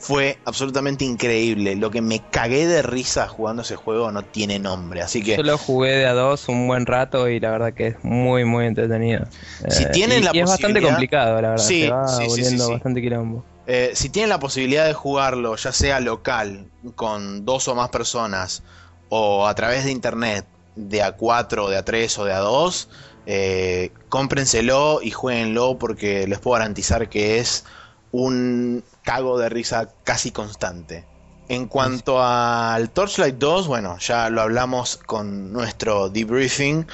fue 0.02 0.40
absolutamente 0.46 1.06
increíble. 1.06 1.76
Lo 1.76 1.92
que 1.92 2.02
me 2.02 2.20
cagué 2.32 2.66
de 2.66 2.82
risa 2.82 3.28
jugando 3.28 3.62
ese 3.62 3.76
juego 3.76 4.12
no 4.12 4.24
tiene 4.24 4.58
nombre, 4.58 5.02
así 5.02 5.22
que... 5.22 5.38
Yo 5.38 5.44
lo 5.44 5.60
jugué 5.60 5.92
de 5.92 6.08
a 6.08 6.14
dos 6.14 6.50
un 6.50 6.68
buen 6.68 6.88
rato 6.88 7.30
y 7.30 7.40
la 7.40 7.52
verdad 7.52 7.74
que 7.74 7.88
es 7.88 8.04
muy, 8.04 8.44
muy 8.44 8.66
entretenido. 8.66 9.28
Si 9.70 9.86
tienen 9.92 10.26
la 10.26 10.32
y 10.34 10.40
es 10.40 10.50
bastante 10.50 10.82
complicado, 10.82 11.40
la 11.40 11.50
verdad. 11.52 11.64
Sí, 11.64 11.88
va 11.88 12.08
sí, 12.08 12.30
sí, 12.30 12.58
bastante 12.58 13.00
quilombo. 13.00 13.46
Eh, 13.68 13.92
si 13.94 14.10
tienen 14.10 14.30
la 14.30 14.40
posibilidad 14.40 14.88
de 14.88 14.94
jugarlo, 14.94 15.56
ya 15.56 15.72
sea 15.72 16.00
local, 16.00 16.66
con 16.96 17.46
dos 17.46 17.68
o 17.68 17.76
más 17.76 17.90
personas, 17.90 18.64
o 19.10 19.48
a 19.48 19.54
través 19.54 19.86
de 19.86 19.92
internet, 19.92 20.48
de 20.76 21.04
a 21.04 21.12
4, 21.12 21.70
de 21.70 21.78
a 21.78 21.86
3 21.86 22.18
o 22.18 22.26
de 22.26 22.34
a 22.34 22.40
2, 22.40 22.90
eh, 23.28 23.92
cómprenselo 24.10 25.00
y 25.04 25.12
jueguenlo 25.12 25.78
porque 25.78 26.26
les 26.28 26.40
puedo 26.40 26.58
garantizar 26.58 27.08
que 27.08 27.38
es 27.38 27.66
un 28.12 28.84
cago 29.04 29.38
de 29.40 29.50
risa 29.50 29.90
casi 30.04 30.32
constante. 30.32 31.06
En 31.50 31.68
cuanto 31.68 32.24
al 32.24 32.90
Torchlight 32.92 33.36
2, 33.36 33.68
bueno, 33.68 33.98
ya 34.00 34.30
lo 34.30 34.42
hablamos 34.42 34.98
con 34.98 35.52
nuestro 35.52 36.10
debriefing 36.10 36.88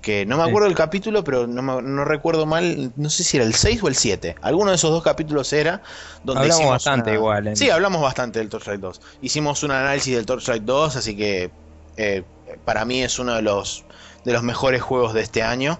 que 0.00 0.24
no 0.26 0.36
me 0.36 0.44
acuerdo 0.44 0.66
del 0.66 0.76
capítulo, 0.76 1.22
pero 1.22 1.46
no, 1.46 2.04
recuerdo 2.04 2.46
mal, 2.46 2.92
no 2.96 3.10
sé 3.10 3.22
si 3.22 3.36
era 3.36 3.46
el 3.46 3.54
6 3.54 3.82
o 3.82 3.88
el 3.88 3.94
7. 3.94 4.36
Alguno 4.42 4.70
de 4.70 4.76
esos 4.76 4.90
dos 4.90 5.02
capítulos 5.02 5.52
era 5.52 5.82
donde 6.24 6.42
hablamos 6.42 6.66
bastante 6.70 7.14
igual. 7.14 7.56
Sí, 7.56 7.70
hablamos 7.70 8.00
bastante 8.00 8.38
del 8.38 8.48
Torchlight 8.48 8.80
2. 8.80 9.00
Hicimos 9.22 9.62
un 9.62 9.72
análisis 9.72 10.16
del 10.16 10.26
Torchlight 10.26 10.62
2, 10.62 10.96
así 10.96 11.16
que 11.16 11.50
eh, 11.96 12.24
para 12.64 12.84
mí 12.84 13.02
es 13.02 13.18
uno 13.18 13.34
de 13.34 13.42
los, 13.42 13.84
de 14.24 14.32
los 14.32 14.42
mejores 14.42 14.80
juegos 14.82 15.12
de 15.12 15.20
este 15.20 15.42
año. 15.42 15.78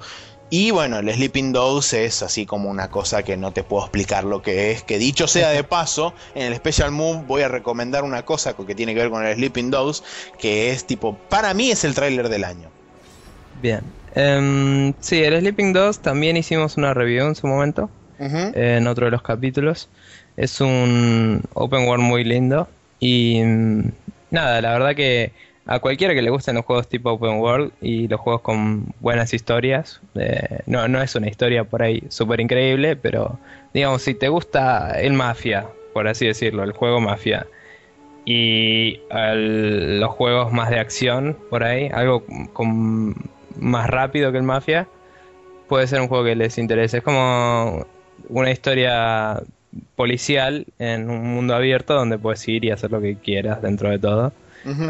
Y 0.50 0.72
bueno, 0.72 0.98
el 0.98 1.08
Sleeping 1.12 1.52
Dogs 1.52 1.92
es 1.92 2.22
así 2.22 2.44
como 2.44 2.68
una 2.68 2.90
cosa 2.90 3.22
que 3.22 3.36
no 3.36 3.52
te 3.52 3.62
puedo 3.62 3.84
explicar 3.84 4.24
lo 4.24 4.42
que 4.42 4.72
es. 4.72 4.82
Que 4.82 4.98
dicho 4.98 5.28
sea 5.28 5.50
de 5.50 5.64
paso, 5.64 6.12
en 6.34 6.46
el 6.46 6.56
Special 6.56 6.90
Move 6.90 7.24
voy 7.26 7.42
a 7.42 7.48
recomendar 7.48 8.04
una 8.04 8.24
cosa 8.24 8.54
que 8.54 8.74
tiene 8.74 8.94
que 8.94 9.00
ver 9.00 9.10
con 9.10 9.24
el 9.24 9.34
Sleeping 9.36 9.70
Dogs, 9.70 10.02
que 10.38 10.72
es 10.72 10.84
tipo, 10.86 11.16
para 11.28 11.54
mí 11.54 11.70
es 11.70 11.84
el 11.84 11.94
tráiler 11.94 12.28
del 12.28 12.44
año. 12.44 12.68
Bien, 13.62 13.82
Um, 14.16 14.92
sí, 15.00 15.22
el 15.22 15.38
Sleeping 15.38 15.72
Dogs 15.72 16.00
también 16.00 16.36
hicimos 16.36 16.76
una 16.76 16.94
review 16.94 17.28
en 17.28 17.36
su 17.36 17.46
momento, 17.46 17.90
en 18.18 18.86
otro 18.86 19.06
de 19.06 19.12
los 19.12 19.22
capítulos. 19.22 19.88
Es 20.36 20.60
un 20.60 21.42
open 21.54 21.86
world 21.86 22.02
muy 22.02 22.24
lindo 22.24 22.68
y 22.98 23.40
mm, 23.42 23.82
nada, 24.30 24.60
la 24.60 24.72
verdad 24.72 24.96
que 24.96 25.32
a 25.70 25.78
cualquiera 25.78 26.14
que 26.14 26.22
le 26.22 26.30
gusten 26.30 26.56
los 26.56 26.64
juegos 26.64 26.88
tipo 26.88 27.12
open 27.12 27.38
world 27.38 27.70
y 27.80 28.08
los 28.08 28.18
juegos 28.18 28.42
con 28.42 28.92
buenas 28.98 29.32
historias, 29.32 30.00
eh, 30.16 30.58
no, 30.66 30.88
no 30.88 31.00
es 31.00 31.14
una 31.14 31.28
historia 31.28 31.62
por 31.62 31.80
ahí 31.80 32.02
súper 32.08 32.40
increíble, 32.40 32.96
pero 32.96 33.38
digamos, 33.72 34.02
si 34.02 34.14
te 34.14 34.28
gusta 34.28 35.00
el 35.00 35.12
Mafia, 35.12 35.68
por 35.92 36.08
así 36.08 36.26
decirlo, 36.26 36.64
el 36.64 36.72
juego 36.72 37.00
Mafia, 37.00 37.46
y 38.24 38.98
los 39.12 40.10
juegos 40.10 40.52
más 40.52 40.70
de 40.70 40.80
acción 40.80 41.36
por 41.48 41.62
ahí, 41.62 41.88
algo 41.92 42.24
con 42.52 43.14
más 43.56 43.88
rápido 43.88 44.32
que 44.32 44.38
el 44.38 44.44
Mafia, 44.44 44.88
puede 45.68 45.86
ser 45.86 46.00
un 46.00 46.08
juego 46.08 46.24
que 46.24 46.34
les 46.34 46.58
interese. 46.58 46.98
Es 46.98 47.04
como 47.04 47.86
una 48.28 48.50
historia 48.50 49.40
policial 49.94 50.66
en 50.80 51.08
un 51.10 51.32
mundo 51.32 51.54
abierto 51.54 51.94
donde 51.94 52.18
puedes 52.18 52.46
ir 52.48 52.64
y 52.64 52.72
hacer 52.72 52.90
lo 52.90 53.00
que 53.00 53.14
quieras 53.14 53.62
dentro 53.62 53.88
de 53.88 54.00
todo. 54.00 54.32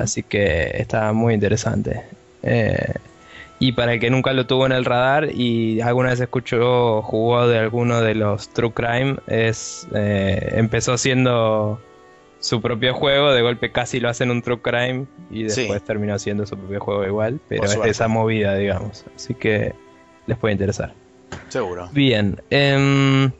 Así 0.00 0.22
que 0.22 0.70
está 0.74 1.12
muy 1.12 1.34
interesante. 1.34 2.02
Eh, 2.42 2.94
y 3.58 3.72
para 3.72 3.92
el 3.92 4.00
que 4.00 4.08
nunca 4.10 4.32
lo 4.32 4.46
tuvo 4.46 4.64
en 4.66 4.72
el 4.72 4.86
radar 4.86 5.30
y 5.34 5.82
alguna 5.82 6.10
vez 6.10 6.20
escuchó, 6.20 7.02
jugó 7.02 7.46
de 7.46 7.58
alguno 7.58 8.00
de 8.00 8.14
los 8.14 8.48
True 8.48 8.72
Crime, 8.72 9.16
es 9.26 9.86
eh, 9.94 10.54
empezó 10.56 10.96
siendo 10.96 11.78
su 12.40 12.62
propio 12.62 12.94
juego, 12.94 13.32
de 13.32 13.42
golpe 13.42 13.70
casi 13.70 14.00
lo 14.00 14.08
hacen 14.08 14.30
un 14.30 14.40
True 14.40 14.60
Crime 14.62 15.04
y 15.30 15.42
después 15.42 15.82
terminó 15.84 16.18
siendo 16.18 16.46
su 16.46 16.56
propio 16.56 16.80
juego 16.80 17.06
igual, 17.06 17.38
pero 17.48 17.64
es 17.64 17.78
esa 17.84 18.08
movida, 18.08 18.54
digamos. 18.54 19.04
Así 19.14 19.34
que 19.34 19.74
les 20.26 20.38
puede 20.38 20.52
interesar. 20.52 20.94
Seguro. 21.48 21.88
Bien. 21.92 22.40
Em, 22.48 23.30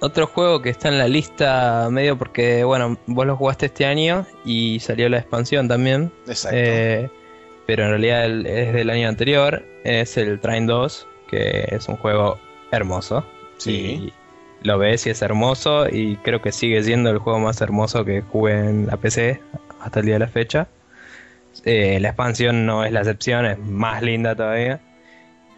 otro 0.00 0.26
juego 0.26 0.60
que 0.60 0.70
está 0.70 0.88
en 0.88 0.98
la 0.98 1.08
lista 1.08 1.88
medio 1.90 2.18
porque, 2.18 2.64
bueno, 2.64 2.98
vos 3.06 3.26
lo 3.26 3.36
jugaste 3.36 3.66
este 3.66 3.86
año 3.86 4.26
y 4.44 4.80
salió 4.80 5.08
la 5.08 5.18
expansión 5.18 5.68
también. 5.68 6.12
Exacto. 6.26 6.56
Eh, 6.58 7.10
pero 7.66 7.84
en 7.84 7.90
realidad 7.90 8.24
es 8.46 8.72
del 8.74 8.90
año 8.90 9.08
anterior. 9.08 9.64
Es 9.84 10.16
el 10.16 10.40
Train 10.40 10.66
2, 10.66 11.06
que 11.28 11.68
es 11.70 11.88
un 11.88 11.96
juego 11.96 12.38
hermoso. 12.70 13.24
Sí 13.58 14.12
lo 14.64 14.78
ves 14.78 15.06
y 15.06 15.10
es 15.10 15.22
hermoso 15.22 15.86
y 15.88 16.16
creo 16.16 16.40
que 16.40 16.50
sigue 16.50 16.82
siendo 16.82 17.10
el 17.10 17.18
juego 17.18 17.38
más 17.38 17.60
hermoso 17.60 18.04
que 18.04 18.22
jugué 18.22 18.54
en 18.54 18.86
la 18.86 18.96
PC 18.96 19.40
hasta 19.80 20.00
el 20.00 20.06
día 20.06 20.14
de 20.14 20.20
la 20.20 20.28
fecha. 20.28 20.66
Eh, 21.64 22.00
la 22.00 22.08
expansión 22.08 22.66
no 22.66 22.84
es 22.84 22.90
la 22.90 23.00
excepción, 23.00 23.46
es 23.46 23.58
más 23.58 24.02
linda 24.02 24.34
todavía. 24.34 24.80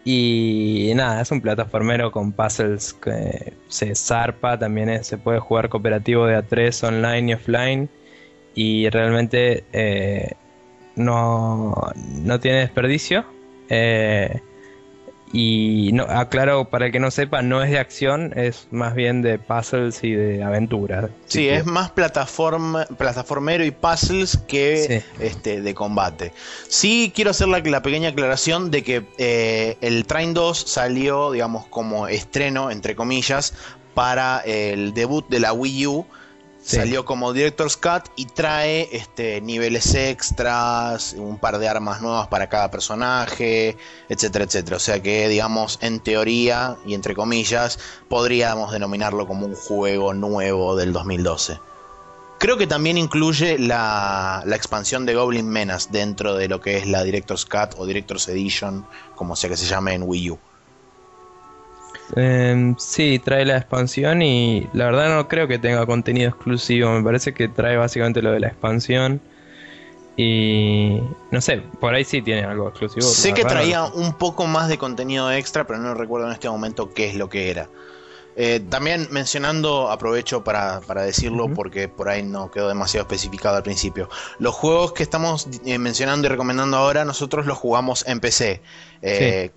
Y 0.09 0.93
nada, 0.95 1.21
es 1.21 1.31
un 1.31 1.41
plataformero 1.41 2.13
con 2.13 2.31
puzzles 2.31 2.93
que 2.93 3.51
se 3.67 3.93
zarpa, 3.93 4.57
también 4.57 5.03
se 5.03 5.17
puede 5.17 5.39
jugar 5.39 5.67
cooperativo 5.67 6.25
de 6.25 6.37
A3 6.37 6.87
online 6.87 7.31
y 7.31 7.33
offline. 7.33 7.89
Y 8.55 8.89
realmente 8.89 9.65
eh, 9.73 10.31
no, 10.95 11.75
no 12.23 12.39
tiene 12.39 12.59
desperdicio. 12.59 13.25
Eh, 13.67 14.39
y 15.33 15.91
no, 15.93 16.03
aclaro 16.03 16.65
para 16.65 16.85
el 16.87 16.91
que 16.91 16.99
no 16.99 17.11
sepa, 17.11 17.41
no 17.41 17.61
es 17.61 17.69
de 17.69 17.79
acción, 17.79 18.33
es 18.35 18.67
más 18.71 18.95
bien 18.95 19.21
de 19.21 19.37
puzzles 19.39 20.03
y 20.03 20.13
de 20.13 20.43
aventura. 20.43 21.09
Sí, 21.25 21.49
es 21.49 21.65
más 21.65 21.91
plataforma, 21.91 22.85
plataformero 22.97 23.65
y 23.65 23.71
puzzles 23.71 24.37
que 24.47 25.03
este, 25.19 25.61
de 25.61 25.73
combate. 25.73 26.31
Sí 26.69 27.11
quiero 27.13 27.31
hacer 27.31 27.49
la, 27.49 27.59
la 27.59 27.81
pequeña 27.81 28.09
aclaración 28.09 28.71
de 28.71 28.83
que 28.83 29.05
eh, 29.17 29.77
el 29.81 30.05
Train 30.05 30.33
2 30.33 30.57
salió, 30.57 31.31
digamos, 31.31 31.67
como 31.67 32.07
estreno, 32.07 32.71
entre 32.71 32.95
comillas, 32.95 33.53
para 33.93 34.39
el 34.39 34.93
debut 34.93 35.27
de 35.27 35.39
la 35.39 35.53
Wii 35.53 35.87
U 35.87 36.05
Salió 36.67 37.05
como 37.05 37.31
Director's 37.31 37.77
Cut 37.77 38.11
y 38.17 38.25
trae 38.25 38.89
este, 38.91 39.39
niveles 39.39 39.95
extras, 39.95 41.13
un 41.17 41.39
par 41.39 41.59
de 41.59 41.69
armas 41.69 42.01
nuevas 42.01 42.27
para 42.27 42.49
cada 42.49 42.69
personaje, 42.69 43.77
etcétera, 44.09 44.43
etcétera. 44.43 44.75
O 44.75 44.79
sea 44.79 45.01
que, 45.01 45.29
digamos, 45.29 45.79
en 45.81 46.01
teoría 46.01 46.75
y 46.85 46.93
entre 46.93 47.15
comillas, 47.15 47.79
podríamos 48.09 48.73
denominarlo 48.73 49.27
como 49.27 49.45
un 49.45 49.55
juego 49.55 50.13
nuevo 50.13 50.75
del 50.75 50.91
2012. 50.91 51.57
Creo 52.37 52.57
que 52.57 52.67
también 52.67 52.97
incluye 52.97 53.57
la, 53.57 54.43
la, 54.45 54.55
expansión 54.57 55.05
de 55.05 55.15
Goblin 55.15 55.47
Menace 55.47 55.87
dentro 55.89 56.35
de 56.35 56.49
lo 56.49 56.59
que 56.59 56.75
es 56.75 56.85
la 56.85 57.01
Director's 57.05 57.45
Cut 57.45 57.75
o 57.77 57.85
Director's 57.85 58.27
Edition, 58.27 58.85
como 59.15 59.37
sea 59.37 59.49
que 59.49 59.55
se 59.55 59.67
llame 59.67 59.93
en 59.93 60.03
Wii 60.03 60.31
U. 60.31 60.39
Eh, 62.15 62.73
sí, 62.77 63.19
trae 63.19 63.45
la 63.45 63.57
expansión 63.57 64.21
y 64.21 64.67
la 64.73 64.85
verdad 64.85 65.15
no 65.15 65.27
creo 65.27 65.47
que 65.47 65.59
tenga 65.59 65.85
contenido 65.85 66.29
exclusivo. 66.29 66.91
Me 66.91 67.03
parece 67.03 67.33
que 67.33 67.47
trae 67.47 67.77
básicamente 67.77 68.21
lo 68.21 68.31
de 68.31 68.39
la 68.39 68.47
expansión. 68.47 69.21
Y 70.15 70.99
no 71.29 71.41
sé, 71.41 71.61
por 71.79 71.93
ahí 71.93 72.03
sí 72.03 72.23
tiene 72.23 72.43
algo 72.43 72.69
exclusivo. 72.69 73.05
Sé 73.05 73.33
que 73.33 73.43
traía 73.43 73.83
un 73.85 74.13
poco 74.13 74.47
más 74.47 74.67
de 74.67 74.79
contenido 74.79 75.31
extra, 75.31 75.67
pero 75.67 75.79
no 75.79 75.93
recuerdo 75.93 76.25
en 76.27 76.33
este 76.33 76.49
momento 76.49 76.91
qué 76.93 77.09
es 77.09 77.15
lo 77.15 77.29
que 77.29 77.51
era. 77.51 77.69
Eh, 78.39 78.59
también 78.69 79.07
mencionando, 79.09 79.89
aprovecho 79.89 80.43
para, 80.43 80.79
para 80.81 81.01
decirlo 81.01 81.51
porque 81.55 81.87
por 81.87 82.07
ahí 82.07 82.21
no 82.21 82.51
quedó 82.51 82.67
demasiado 82.67 83.01
especificado 83.03 83.57
al 83.57 83.63
principio. 83.63 84.09
Los 84.37 84.53
juegos 84.53 84.93
que 84.93 85.01
estamos 85.01 85.47
eh, 85.65 85.79
mencionando 85.79 86.27
y 86.27 86.29
recomendando 86.29 86.77
ahora, 86.77 87.03
nosotros 87.03 87.47
los 87.47 87.57
jugamos 87.57 88.05
en 88.07 88.19
PC. 88.19 88.61
Eh, 89.01 89.51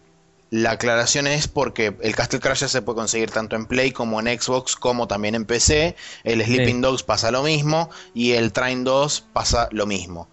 la 0.51 0.73
aclaración 0.73 1.27
es 1.27 1.49
porque 1.49 1.97
el 2.03 2.15
Castle 2.15 2.41
Crasher 2.41 2.69
se 2.69 2.83
puede 2.83 2.97
conseguir 2.97 3.31
tanto 3.31 3.57
en 3.57 3.67
Play 3.67 3.93
como 3.93 4.21
en 4.21 4.27
Xbox, 4.27 4.77
como 4.77 5.07
también 5.07 5.35
en 5.35 5.45
PC. 5.45 5.97
El 6.25 6.45
Sleeping 6.45 6.81
Dogs 6.81 7.03
pasa 7.03 7.31
lo 7.31 7.43
mismo 7.43 7.91
y 8.15 8.33
el 8.33 8.53
Train 8.53 8.85
2 8.85 9.27
pasa 9.33 9.69
lo 9.71 9.87
mismo. 9.87 10.29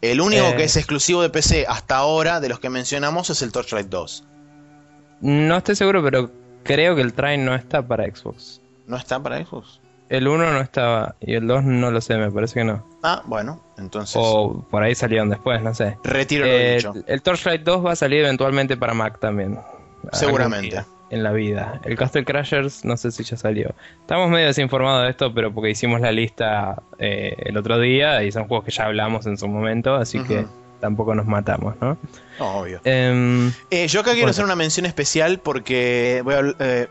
El 0.00 0.20
único 0.20 0.56
que 0.56 0.64
es 0.64 0.76
exclusivo 0.76 1.22
de 1.22 1.30
PC 1.30 1.64
hasta 1.68 1.96
ahora 1.96 2.40
de 2.40 2.48
los 2.48 2.60
que 2.60 2.68
mencionamos 2.68 3.30
es 3.30 3.40
el 3.40 3.52
Torchlight 3.52 3.88
2. 3.88 4.24
No 5.20 5.56
estoy 5.56 5.76
seguro, 5.76 6.02
pero 6.02 6.30
Creo 6.64 6.94
que 6.94 7.02
el 7.02 7.12
Train 7.12 7.44
no 7.44 7.54
está 7.54 7.86
para 7.86 8.04
Xbox. 8.04 8.60
¿No 8.86 8.96
está 8.96 9.20
para 9.20 9.44
Xbox? 9.44 9.80
El 10.08 10.28
1 10.28 10.52
no 10.52 10.60
estaba 10.60 11.14
y 11.20 11.34
el 11.34 11.46
2 11.46 11.64
no 11.64 11.90
lo 11.90 12.00
sé, 12.00 12.16
me 12.16 12.30
parece 12.30 12.60
que 12.60 12.64
no. 12.64 12.84
Ah, 13.02 13.22
bueno, 13.26 13.62
entonces. 13.78 14.16
O 14.18 14.66
por 14.70 14.82
ahí 14.82 14.94
salieron 14.94 15.30
después, 15.30 15.62
no 15.62 15.74
sé. 15.74 15.96
Retiro 16.04 16.44
lo 16.44 16.52
eh, 16.52 16.76
dicho. 16.76 16.94
El 17.06 17.22
Torchlight 17.22 17.62
2 17.62 17.86
va 17.86 17.92
a 17.92 17.96
salir 17.96 18.20
eventualmente 18.20 18.76
para 18.76 18.94
Mac 18.94 19.18
también. 19.20 19.58
Seguramente. 20.12 20.84
En 21.10 21.22
la 21.22 21.32
vida. 21.32 21.78
El 21.84 21.96
Castle 21.96 22.24
Crashers 22.24 22.86
no 22.86 22.96
sé 22.96 23.10
si 23.10 23.22
ya 23.22 23.36
salió. 23.36 23.74
Estamos 24.00 24.30
medio 24.30 24.46
desinformados 24.46 25.04
de 25.04 25.10
esto, 25.10 25.34
pero 25.34 25.52
porque 25.52 25.70
hicimos 25.70 26.00
la 26.00 26.10
lista 26.10 26.82
eh, 26.98 27.36
el 27.38 27.56
otro 27.58 27.78
día 27.78 28.22
y 28.22 28.32
son 28.32 28.48
juegos 28.48 28.64
que 28.64 28.70
ya 28.70 28.84
hablamos 28.86 29.26
en 29.26 29.36
su 29.36 29.46
momento, 29.46 29.94
así 29.94 30.22
que 30.22 30.46
tampoco 30.80 31.14
nos 31.14 31.26
matamos, 31.26 31.74
¿no? 31.80 31.98
Obvio. 32.38 32.80
Em, 32.84 33.52
eh, 33.70 33.86
yo 33.88 34.00
acá 34.00 34.14
quiero 34.14 34.30
hacer 34.30 34.44
una 34.44 34.56
mención 34.56 34.84
especial 34.86 35.38
porque 35.38 36.22
voy 36.24 36.34
a, 36.34 36.88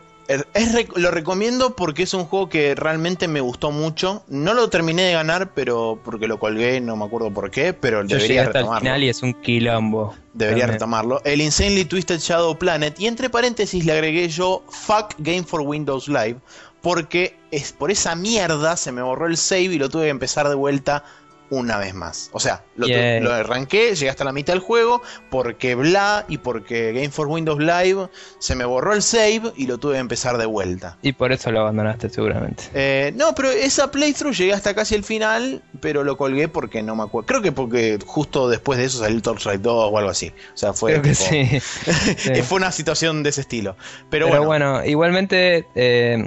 lo 0.96 1.10
recomiendo 1.10 1.76
porque 1.76 2.04
es 2.04 2.14
un 2.14 2.24
juego 2.24 2.48
que 2.48 2.74
realmente 2.74 3.28
me 3.28 3.40
gustó 3.40 3.70
mucho. 3.70 4.24
No 4.28 4.54
lo 4.54 4.68
terminé 4.70 5.02
de 5.02 5.12
ganar, 5.12 5.52
pero 5.54 5.98
porque 6.04 6.26
lo 6.26 6.38
colgué, 6.38 6.80
no 6.80 6.96
me 6.96 7.04
acuerdo 7.04 7.32
por 7.32 7.50
qué, 7.50 7.72
pero 7.72 8.04
debería 8.04 8.44
retomarlo. 8.44 8.80
final 8.80 9.04
y 9.04 9.08
es 9.08 9.22
un 9.22 9.34
quilombo. 9.34 10.14
Debería 10.32 10.66
retomarlo. 10.66 11.20
El 11.24 11.40
Insanely 11.40 11.84
Twisted 11.84 12.18
Shadow 12.18 12.56
Planet. 12.58 12.98
Y 12.98 13.06
entre 13.06 13.30
paréntesis 13.30 13.84
le 13.84 13.92
agregué 13.92 14.28
yo 14.28 14.64
Fuck 14.68 15.14
Game 15.18 15.44
for 15.44 15.60
Windows 15.60 16.08
Live. 16.08 16.36
Porque 16.80 17.36
es 17.52 17.72
por 17.72 17.92
esa 17.92 18.16
mierda 18.16 18.76
se 18.76 18.90
me 18.90 19.02
borró 19.02 19.26
el 19.26 19.36
save 19.36 19.74
y 19.74 19.78
lo 19.78 19.88
tuve 19.88 20.04
que 20.04 20.10
empezar 20.10 20.48
de 20.48 20.56
vuelta 20.56 21.04
una 21.52 21.76
vez 21.76 21.92
más. 21.92 22.30
O 22.32 22.40
sea, 22.40 22.64
lo, 22.76 22.86
arranqué, 23.30 23.94
llegué 23.94 24.08
hasta 24.08 24.24
la 24.24 24.32
mitad 24.32 24.54
del 24.54 24.62
juego, 24.62 25.02
porque 25.30 25.74
bla 25.74 26.24
y 26.26 26.38
porque 26.38 26.92
Game 26.92 27.10
for 27.10 27.26
Windows 27.28 27.58
Live 27.58 28.08
se 28.38 28.54
me 28.54 28.64
borró 28.64 28.94
el 28.94 29.02
save 29.02 29.52
y 29.54 29.66
lo 29.66 29.76
tuve 29.76 29.94
que 29.94 29.98
empezar 29.98 30.38
de 30.38 30.46
vuelta. 30.46 30.96
Y 31.02 31.12
por 31.12 31.30
eso 31.30 31.52
lo 31.52 31.60
abandonaste 31.60 32.08
seguramente. 32.08 32.64
Eh, 32.72 33.12
no, 33.16 33.34
pero 33.34 33.50
esa 33.50 33.90
playthrough 33.90 34.32
llegué 34.32 34.54
hasta 34.54 34.74
casi 34.74 34.94
el 34.94 35.04
final, 35.04 35.62
pero 35.80 36.04
lo 36.04 36.16
colgué 36.16 36.48
porque 36.48 36.82
no 36.82 36.96
me 36.96 37.02
acuerdo. 37.02 37.26
Creo 37.26 37.42
que 37.42 37.52
porque 37.52 37.98
justo 38.06 38.48
después 38.48 38.78
de 38.78 38.86
eso 38.86 39.00
salió 39.00 39.14
el 39.14 39.22
Torchlight 39.22 39.60
2 39.60 39.92
o 39.92 39.98
algo 39.98 40.10
así. 40.10 40.32
O 40.54 40.56
sea, 40.56 40.72
fue, 40.72 40.92
Creo 40.92 41.02
que 41.02 41.14
sí. 41.60 42.42
fue 42.44 42.56
una 42.56 42.72
situación 42.72 43.22
de 43.22 43.28
ese 43.28 43.42
estilo. 43.42 43.76
Pero, 44.08 44.30
pero 44.30 44.44
bueno. 44.46 44.82
igualmente... 44.86 45.66
Eh, 45.74 46.26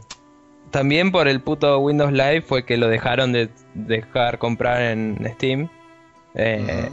también 0.75 1.09
por 1.09 1.29
el 1.29 1.39
puto 1.39 1.79
Windows 1.79 2.11
Live 2.11 2.41
fue 2.41 2.65
que 2.65 2.75
lo 2.75 2.89
dejaron 2.89 3.31
de 3.31 3.47
dejar 3.75 4.39
comprar 4.39 4.81
en 4.81 5.17
Steam. 5.35 5.69
Eh, 6.33 6.89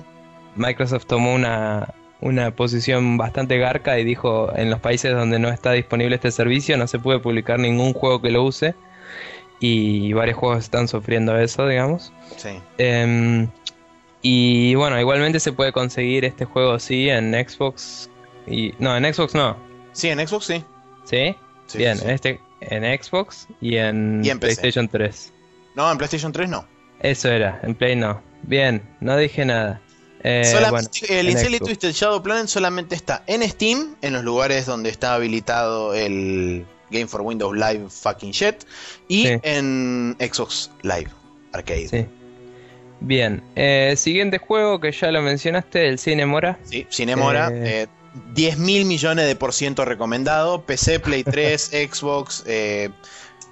Microsoft 0.55 1.07
tomó 1.07 1.35
una, 1.35 1.93
una 2.21 2.53
posición 2.53 3.17
bastante 3.17 3.59
garca 3.59 3.99
y 3.99 4.05
dijo 4.05 4.57
en 4.57 4.71
los 4.71 4.79
países 4.79 5.13
donde 5.13 5.41
no 5.41 5.49
está 5.49 5.73
disponible 5.73 6.15
este 6.15 6.31
servicio 6.31 6.77
no 6.77 6.87
se 6.87 7.01
puede 7.01 7.19
publicar 7.19 7.59
ningún 7.59 7.93
juego 7.93 8.23
que 8.23 8.31
lo 8.31 8.45
use. 8.45 8.77
Y 9.59 10.13
varios 10.13 10.39
juegos 10.39 10.61
están 10.61 10.87
sufriendo 10.87 11.37
eso, 11.37 11.67
digamos. 11.67 12.13
Sí. 12.37 12.61
Em, 12.79 13.49
y 14.23 14.77
bueno, 14.77 15.01
igualmente 15.01 15.41
se 15.41 15.53
puede 15.53 15.73
conseguir 15.73 16.25
este 16.25 16.45
juego 16.45 16.79
sí 16.79 17.11
en 17.11 17.33
Xbox. 17.33 18.09
Y, 18.47 18.75
no, 18.79 18.97
en 18.97 19.13
Xbox 19.13 19.35
no. 19.35 19.57
Sí, 19.91 20.09
en 20.09 20.25
Xbox 20.25 20.45
sí. 20.45 20.65
¿Sí? 21.03 21.35
Bien, 21.75 21.99
este 22.09 22.39
en 22.71 23.03
Xbox 23.03 23.49
y 23.61 23.77
en, 23.77 24.23
PlayStation 24.41 24.89
3. 24.89 25.33
No, 25.75 25.91
en 25.91 25.99
PlayStation 25.99 26.33
3 26.33 26.49
no. 26.49 26.67
Eso 27.01 27.29
era, 27.29 27.61
en 27.63 27.75
Play 27.75 27.97
no. 27.97 28.23
Bien, 28.43 28.83
no 29.01 29.17
dije 29.17 29.45
nada. 29.45 29.81
Eh, 30.25 30.43
el 31.09 31.29
Insane 31.31 31.59
Twisted 31.59 31.93
Shadow 31.93 32.23
Planet 32.23 32.47
solamente 32.47 32.95
está 32.95 33.25
en 33.27 33.43
Steam, 33.49 33.97
en 34.03 34.13
los 34.13 34.23
lugares 34.23 34.67
donde 34.67 34.89
está 34.89 35.15
habilitado 35.15 35.95
el 35.95 36.65
Game 36.91 37.09
for 37.09 37.23
Windows 37.23 37.57
Live 37.57 37.89
fucking 37.89 38.31
shit, 38.31 38.63
y 39.09 39.27
en 39.43 40.17
Xbox 40.21 40.71
Live 40.83 41.09
Arcade. 41.53 41.89
Sí. 41.89 42.07
Bien, 43.01 43.43
eh, 43.57 43.95
siguiente 43.97 44.39
juego 44.39 44.79
que 44.79 44.93
ya 44.93 45.11
lo 45.11 45.23
mencionaste, 45.23 45.89
el 45.89 45.99
Cinemora. 45.99 46.59
Sí, 46.63 46.87
Cinemora. 46.89 47.51
Eh, 47.53 47.89
10 48.35 48.59
mil 48.59 48.85
millones 48.85 49.27
de 49.27 49.37
por 49.37 49.53
ciento 49.53 49.85
recomendado. 49.85 50.63
PC, 50.63 51.01
Play 51.01 51.25
3, 51.25 51.63
Xbox, 51.91 52.45
eh, 52.47 52.91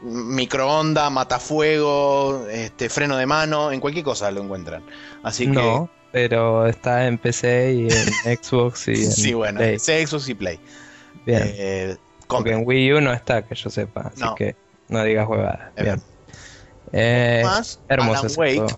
microonda, 0.02 1.10
matafuego, 1.10 2.46
este, 2.50 2.88
freno 2.88 3.16
de 3.16 3.26
mano, 3.26 3.72
en 3.72 3.80
cualquier 3.80 4.04
cosa 4.04 4.30
lo 4.30 4.42
encuentran. 4.42 4.82
Así 5.22 5.46
que. 5.46 5.52
No, 5.52 5.90
pero 6.12 6.66
está 6.66 7.06
en 7.06 7.18
PC 7.18 7.74
y 7.74 7.88
en 7.88 8.38
Xbox 8.42 8.88
y 8.88 9.04
en 9.04 9.12
Sí, 9.12 9.34
bueno, 9.34 9.58
PC, 9.58 10.06
Xbox 10.06 10.28
y 10.28 10.34
Play. 10.34 10.60
Bien. 11.26 11.42
Eh, 11.44 11.96
Porque 12.26 12.52
en 12.52 12.62
Wii 12.64 12.94
U 12.94 13.00
no 13.00 13.12
está, 13.12 13.42
que 13.42 13.54
yo 13.54 13.70
sepa. 13.70 14.12
Así 14.14 14.24
que 14.36 14.56
no 14.88 15.02
digas 15.04 15.28
huevadas. 15.28 15.74
Bien. 15.76 16.02
Eh. 16.92 17.44
Alan 17.88 18.08
Wake 18.36 18.76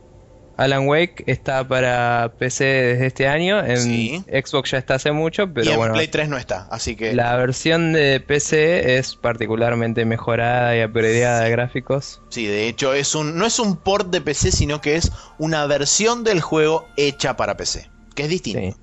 está 1.27 1.67
para 1.67 2.33
PC 2.39 2.65
desde 2.65 3.07
este 3.07 3.29
año, 3.29 3.65
en 3.65 4.25
Xbox 4.25 4.71
ya 4.71 4.79
está 4.79 4.95
hace 4.95 5.13
mucho, 5.13 5.53
pero 5.53 5.71
y 5.71 5.75
en 5.75 5.93
Play 5.93 6.09
3 6.09 6.29
no 6.29 6.37
está, 6.37 6.69
así 6.71 6.97
que... 6.97 7.15
La 7.15 7.37
versión 7.37 7.93
de 7.93 8.21
PC 8.21 8.97
es 8.99 9.17
particularmente 9.17 10.05
mejorada 10.05 10.77
y 10.77 10.85
upgradeada 10.85 11.41
de 11.45 11.51
gráficos. 11.51 12.21
Sí, 12.29 12.47
de 12.47 12.69
hecho 12.69 12.95
es 12.95 13.15
un, 13.15 13.37
no 13.37 13.47
es 13.47 13.59
un 13.59 13.77
port 13.77 14.11
de 14.11 14.21
PC, 14.21 14.53
sino 14.53 14.81
que 14.81 14.97
es 14.97 15.13
una 15.39 15.67
versión 15.67 16.25
del 16.25 16.41
juego 16.41 16.87
hecha 16.97 17.37
para 17.37 17.57
PC, 17.57 17.89
que 18.15 18.25
es 18.25 18.29
distinto. 18.29 18.77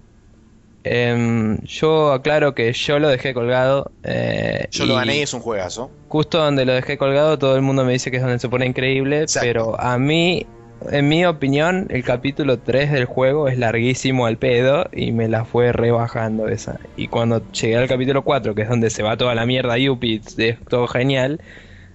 Em, 0.83 1.59
yo 1.65 2.13
aclaro 2.13 2.55
que 2.55 2.71
yo 2.71 2.99
lo 2.99 3.09
dejé 3.09 3.33
colgado. 3.33 3.91
Eh, 4.03 4.67
yo 4.71 4.85
lo 4.85 4.95
gané 4.95 5.17
y 5.17 5.21
es 5.21 5.33
un 5.33 5.41
juegazo. 5.41 5.91
Justo 6.07 6.37
donde 6.37 6.65
lo 6.65 6.73
dejé 6.73 6.97
colgado, 6.97 7.37
todo 7.37 7.55
el 7.55 7.61
mundo 7.61 7.83
me 7.83 7.93
dice 7.93 8.09
que 8.11 8.17
es 8.17 8.23
donde 8.23 8.39
se 8.39 8.47
pone 8.47 8.65
increíble, 8.65 9.25
pero 9.41 9.79
a 9.79 9.97
mí 9.97 10.47
en 10.91 11.09
mi 11.09 11.25
opinión, 11.25 11.87
el 11.89 12.03
capítulo 12.03 12.59
3 12.59 12.91
del 12.91 13.05
juego 13.05 13.47
es 13.47 13.57
larguísimo 13.57 14.25
al 14.25 14.37
pedo 14.37 14.87
y 14.91 15.11
me 15.11 15.27
la 15.27 15.45
fue 15.45 15.71
rebajando 15.71 16.47
esa. 16.47 16.79
Y 16.95 17.07
cuando 17.07 17.43
llegué 17.51 17.77
al 17.77 17.87
capítulo 17.87 18.23
4, 18.23 18.55
que 18.55 18.61
es 18.63 18.69
donde 18.69 18.89
se 18.89 19.03
va 19.03 19.17
toda 19.17 19.35
la 19.35 19.45
mierda 19.45 19.77
Yuppie, 19.77 20.21
es 20.37 20.59
todo 20.67 20.87
genial, 20.87 21.41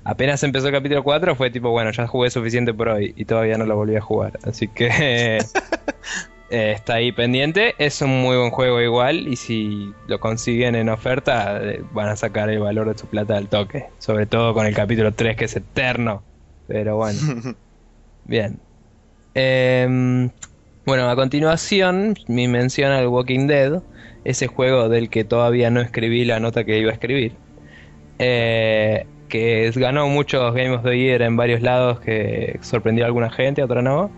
apenas 0.04 0.42
empezó 0.42 0.68
el 0.68 0.74
capítulo 0.74 1.02
4 1.02 1.34
fue 1.34 1.50
tipo, 1.50 1.70
bueno, 1.70 1.90
ya 1.90 2.06
jugué 2.06 2.30
suficiente 2.30 2.74
por 2.74 2.88
hoy 2.88 3.14
y 3.16 3.24
todavía 3.24 3.58
no 3.58 3.66
lo 3.66 3.76
volví 3.76 3.96
a 3.96 4.00
jugar. 4.00 4.38
Así 4.44 4.68
que 4.68 4.88
eh, 6.50 6.72
está 6.72 6.94
ahí 6.94 7.10
pendiente. 7.12 7.74
Es 7.78 8.02
un 8.02 8.22
muy 8.22 8.36
buen 8.36 8.50
juego 8.50 8.80
igual 8.80 9.26
y 9.26 9.36
si 9.36 9.92
lo 10.06 10.20
consiguen 10.20 10.74
en 10.74 10.88
oferta 10.88 11.58
eh, 11.62 11.82
van 11.92 12.08
a 12.08 12.16
sacar 12.16 12.50
el 12.50 12.60
valor 12.60 12.92
de 12.92 12.98
su 12.98 13.06
plata 13.06 13.36
al 13.36 13.48
toque. 13.48 13.86
Sobre 13.98 14.26
todo 14.26 14.54
con 14.54 14.66
el 14.66 14.74
capítulo 14.74 15.12
3 15.12 15.36
que 15.36 15.46
es 15.46 15.56
eterno. 15.56 16.22
Pero 16.66 16.96
bueno. 16.96 17.18
Bien. 18.24 18.58
Em, 19.34 20.30
bueno, 20.86 21.10
a 21.10 21.16
continuación, 21.16 22.14
mi 22.28 22.46
mención 22.46 22.92
al 22.92 23.08
Walking 23.08 23.46
Dead, 23.46 23.82
ese 24.24 24.46
juego 24.46 24.88
del 24.88 25.10
que 25.10 25.24
todavía 25.24 25.70
no 25.70 25.80
escribí 25.80 26.24
la 26.24 26.40
nota 26.40 26.64
que 26.64 26.78
iba 26.78 26.90
a 26.90 26.94
escribir. 26.94 27.32
Eh, 28.18 29.06
que 29.28 29.72
ganó 29.74 30.08
muchos 30.08 30.54
Game 30.54 30.70
of 30.70 30.84
the 30.84 30.96
Year 30.96 31.22
en 31.22 31.36
varios 31.36 31.60
lados 31.62 31.98
que 32.00 32.58
sorprendió 32.62 33.04
a 33.04 33.08
alguna 33.08 33.30
gente, 33.30 33.62
a 33.62 33.64
otra 33.64 33.82
no. 33.82 34.10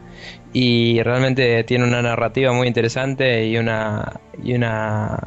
Y 0.52 1.02
realmente 1.02 1.64
tiene 1.64 1.84
una 1.84 2.02
narrativa 2.02 2.52
muy 2.52 2.68
interesante 2.68 3.46
y 3.46 3.56
una. 3.56 4.20
y 4.42 4.54
una. 4.54 5.18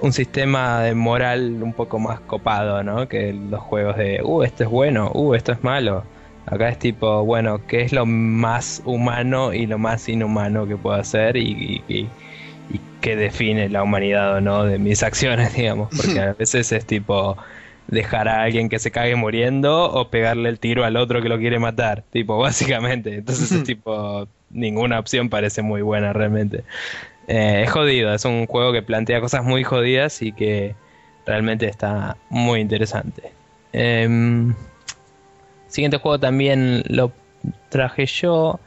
un 0.00 0.12
sistema 0.12 0.82
de 0.82 0.94
moral 0.94 1.62
un 1.62 1.72
poco 1.72 1.98
más 1.98 2.20
copado, 2.20 2.82
¿no? 2.84 3.08
Que 3.08 3.32
los 3.32 3.60
juegos 3.60 3.96
de 3.96 4.22
uh, 4.22 4.42
esto 4.44 4.64
es 4.64 4.70
bueno, 4.70 5.10
uh, 5.14 5.34
esto 5.34 5.52
es 5.52 5.64
malo. 5.64 6.04
Acá 6.50 6.68
es 6.68 6.78
tipo, 6.80 7.24
bueno, 7.24 7.64
¿qué 7.68 7.82
es 7.82 7.92
lo 7.92 8.06
más 8.06 8.82
humano 8.84 9.54
y 9.54 9.66
lo 9.66 9.78
más 9.78 10.08
inhumano 10.08 10.66
que 10.66 10.76
puedo 10.76 10.96
hacer 10.96 11.36
y, 11.36 11.82
y, 11.88 12.08
qué 13.00 13.16
define 13.16 13.70
la 13.70 13.82
humanidad 13.82 14.36
o 14.36 14.40
no 14.42 14.64
de 14.64 14.78
mis 14.78 15.02
acciones, 15.04 15.54
digamos? 15.54 15.88
Porque 15.96 16.20
a 16.20 16.32
veces 16.34 16.70
es 16.72 16.84
tipo 16.84 17.36
dejar 17.86 18.28
a 18.28 18.42
alguien 18.42 18.68
que 18.68 18.78
se 18.78 18.90
cague 18.90 19.14
muriendo 19.16 19.90
o 19.90 20.10
pegarle 20.10 20.48
el 20.48 20.58
tiro 20.58 20.84
al 20.84 20.96
otro 20.96 21.22
que 21.22 21.28
lo 21.28 21.38
quiere 21.38 21.58
matar, 21.58 22.02
tipo, 22.10 22.36
básicamente. 22.42 23.14
Entonces 23.14 23.52
es 23.52 23.62
tipo, 23.64 24.26
ninguna 24.50 24.98
opción 24.98 25.28
parece 25.30 25.62
muy 25.62 25.82
buena 25.82 26.12
realmente. 26.12 26.64
Eh, 27.28 27.62
es 27.64 27.70
jodido, 27.70 28.12
es 28.12 28.24
un 28.24 28.46
juego 28.46 28.72
que 28.72 28.82
plantea 28.82 29.20
cosas 29.20 29.44
muy 29.44 29.62
jodidas 29.62 30.20
y 30.20 30.32
que 30.32 30.74
realmente 31.26 31.66
está 31.68 32.16
muy 32.28 32.58
interesante. 32.58 33.30
Em, 33.72 34.52
siguiente 35.70 35.96
juego 35.98 36.18
también 36.20 36.82
lo 36.88 37.12
traje 37.70 38.06
yo. 38.06 38.60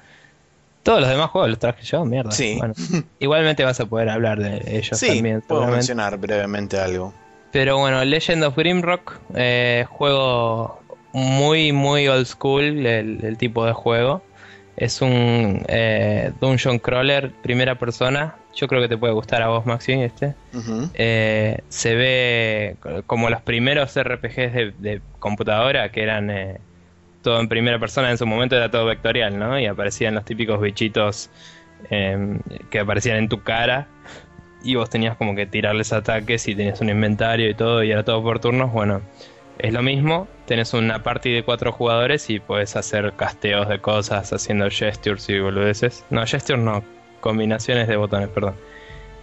Todos 0.84 1.00
los 1.00 1.10
demás 1.10 1.30
juegos 1.30 1.50
los 1.50 1.60
traje 1.60 1.84
yo, 1.84 2.04
mierda. 2.06 2.32
Sí. 2.32 2.56
Bueno, 2.58 2.74
igualmente 3.20 3.64
vas 3.64 3.80
a 3.80 3.86
poder 3.86 4.10
hablar 4.10 4.40
de 4.40 4.62
ellos 4.78 4.98
Sí, 5.00 5.08
también. 5.08 5.42
puedo 5.42 5.66
mencionar 5.68 6.18
brevemente 6.18 6.78
algo. 6.80 7.14
Pero 7.52 7.78
bueno, 7.78 8.04
Legend 8.04 8.44
of 8.44 8.58
Grimrock, 8.58 9.20
eh, 9.36 9.86
juego 9.90 10.82
muy, 11.14 11.72
muy 11.72 12.08
old 12.08 12.26
school, 12.26 12.64
el, 12.86 13.24
el 13.24 13.38
tipo 13.38 13.66
de 13.66 13.74
juego. 13.74 14.24
Es 14.76 15.02
un 15.04 15.64
eh, 15.68 16.32
dungeon 16.42 16.80
crawler, 16.80 17.32
primera 17.44 17.78
persona. 17.78 18.36
Yo 18.56 18.68
creo 18.68 18.82
que 18.82 18.88
te 18.90 18.98
puede 18.98 19.14
gustar 19.14 19.44
a 19.44 19.48
vos, 19.50 19.66
Maxi, 19.68 19.94
este. 19.94 20.34
Eh, 20.96 21.60
se 21.70 21.96
ve 21.96 22.76
como 23.06 23.30
los 23.30 23.42
primeros 23.42 23.94
RPGs 23.98 24.54
de, 24.54 24.74
de 24.80 25.02
computadora, 25.20 25.92
que 25.92 26.02
eran 26.02 26.32
eh, 26.32 26.58
todo 27.24 27.40
en 27.40 27.48
primera 27.48 27.80
persona, 27.80 28.12
en 28.12 28.18
su 28.20 28.28
momento 28.28 28.56
era 28.56 28.70
todo 28.70 28.86
vectorial, 28.86 29.40
¿no? 29.40 29.60
Y 29.60 29.66
aparecían 29.66 30.14
los 30.14 30.26
típicos 30.26 30.62
bichitos 30.62 31.32
eh, 31.90 32.38
que 32.70 32.80
aparecían 32.80 33.18
en 33.18 33.30
tu 33.30 33.42
cara 33.42 33.88
y 34.64 34.76
vos 34.76 34.90
tenías 34.90 35.18
como 35.18 35.36
que 35.36 35.46
tirarles 35.46 35.92
ataques 35.92 36.48
y 36.48 36.56
tenías 36.56 36.80
un 36.82 36.90
inventario 36.90 37.50
y 37.50 37.56
todo 37.56 37.84
y 37.84 37.92
era 37.92 38.04
todo 38.04 38.22
por 38.22 38.40
turnos. 38.40 38.72
Bueno, 38.72 39.02
es 39.60 39.74
lo 39.74 39.82
mismo, 39.82 40.28
tenés 40.46 40.74
una 40.74 41.04
party 41.04 41.32
de 41.32 41.44
cuatro 41.44 41.72
jugadores 41.72 42.30
y 42.30 42.40
puedes 42.40 42.76
hacer 42.76 43.14
casteos 43.14 43.68
de 43.68 43.80
cosas 43.80 44.32
haciendo 44.32 44.70
gestures 44.70 45.28
y 45.30 45.40
boludeces. 45.40 46.06
No, 46.10 46.26
gestures 46.26 46.64
no, 46.64 46.84
combinaciones 47.20 47.88
de 47.88 47.96
botones, 47.96 48.30
perdón. 48.30 48.56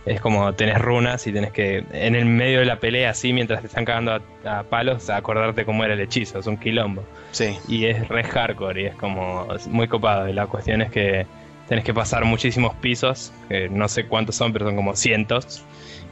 Es 0.06 0.20
como 0.20 0.54
tenés 0.54 0.78
runas 0.78 1.26
y 1.26 1.32
tenés 1.32 1.52
que, 1.52 1.84
en 1.92 2.14
el 2.14 2.24
medio 2.24 2.60
de 2.60 2.64
la 2.64 2.76
pelea, 2.76 3.10
así, 3.10 3.32
mientras 3.32 3.60
te 3.60 3.66
están 3.66 3.84
cagando 3.84 4.12
a, 4.44 4.58
a 4.58 4.62
palos, 4.62 5.10
acordarte 5.10 5.64
cómo 5.64 5.84
era 5.84 5.94
el 5.94 6.00
hechizo, 6.00 6.38
es 6.38 6.46
un 6.46 6.56
quilombo. 6.56 7.04
Sí. 7.32 7.56
Y 7.68 7.84
es 7.84 8.08
re 8.08 8.24
hardcore 8.24 8.82
y 8.82 8.86
es 8.86 8.94
como 8.94 9.46
es 9.54 9.66
muy 9.68 9.88
copado. 9.88 10.28
Y 10.28 10.32
la 10.32 10.46
cuestión 10.46 10.80
es 10.80 10.90
que 10.90 11.26
tenés 11.68 11.84
que 11.84 11.94
pasar 11.94 12.24
muchísimos 12.24 12.74
pisos, 12.76 13.32
que 13.48 13.68
no 13.68 13.88
sé 13.88 14.06
cuántos 14.06 14.36
son, 14.36 14.52
pero 14.52 14.66
son 14.66 14.76
como 14.76 14.96
cientos. 14.96 15.62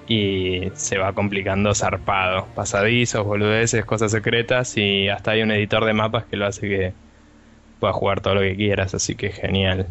Y 0.07 0.71
se 0.75 0.97
va 0.97 1.13
complicando 1.13 1.75
zarpado. 1.75 2.47
Pasadizos, 2.55 3.27
boludeces, 3.27 3.85
cosas 3.85 4.11
secretas 4.13 4.77
y 4.77 5.09
hasta 5.09 5.33
hay 5.33 5.43
un 5.43 5.51
editor 5.51 5.85
de 5.85 5.93
mapas 5.93 6.25
que 6.25 6.37
lo 6.37 6.47
hace 6.47 6.61
que 6.69 6.93
puedas 7.79 7.97
jugar 7.97 8.21
todo 8.21 8.37
lo 8.37 8.41
que 8.41 8.57
quieras, 8.57 8.95
así 8.95 9.15
que 9.17 9.31
genial. 9.31 9.87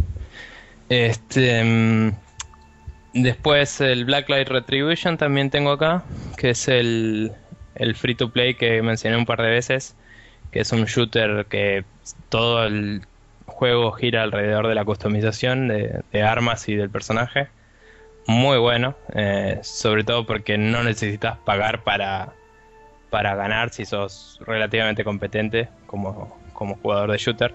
Este. 0.90 2.14
Después 3.14 3.82
el 3.82 4.06
Blacklight 4.06 4.48
Retribution 4.48 5.18
también 5.18 5.50
tengo 5.50 5.72
acá, 5.72 6.04
que 6.38 6.52
es 6.52 6.68
el, 6.68 7.32
el 7.76 7.96
free 7.96 8.16
to 8.16 8.30
play 8.30 8.54
que 8.54 8.82
mencioné 8.82 9.18
un 9.18 9.26
par 9.26 9.42
de 9.42 9.50
veces, 9.50 9.96
que 10.52 10.60
es 10.60 10.72
un 10.72 10.86
shooter 10.86 11.46
que 11.48 11.84
todo 12.30 12.66
el 12.66 13.02
juego 13.46 13.92
gira 13.94 14.24
alrededor 14.24 14.68
de 14.68 14.76
la 14.76 14.86
customización 14.86 15.68
de, 15.68 16.02
de 16.12 16.24
armas 16.24 16.68
y 16.70 16.76
del 16.76 16.90
personaje. 16.90 17.48
Muy 18.28 18.58
bueno, 18.58 18.96
eh, 19.14 19.60
sobre 19.64 20.04
todo 20.04 20.26
porque 20.26 20.58
no 20.58 20.84
necesitas 20.84 21.38
pagar 21.40 21.84
para, 21.84 22.34
para 23.10 23.36
ganar 23.36 23.70
si 23.70 23.86
sos 23.86 24.40
relativamente 24.46 25.04
competente 25.06 25.70
como, 25.86 26.38
como 26.54 26.76
jugador 26.76 27.12
de 27.12 27.18
shooter. 27.18 27.54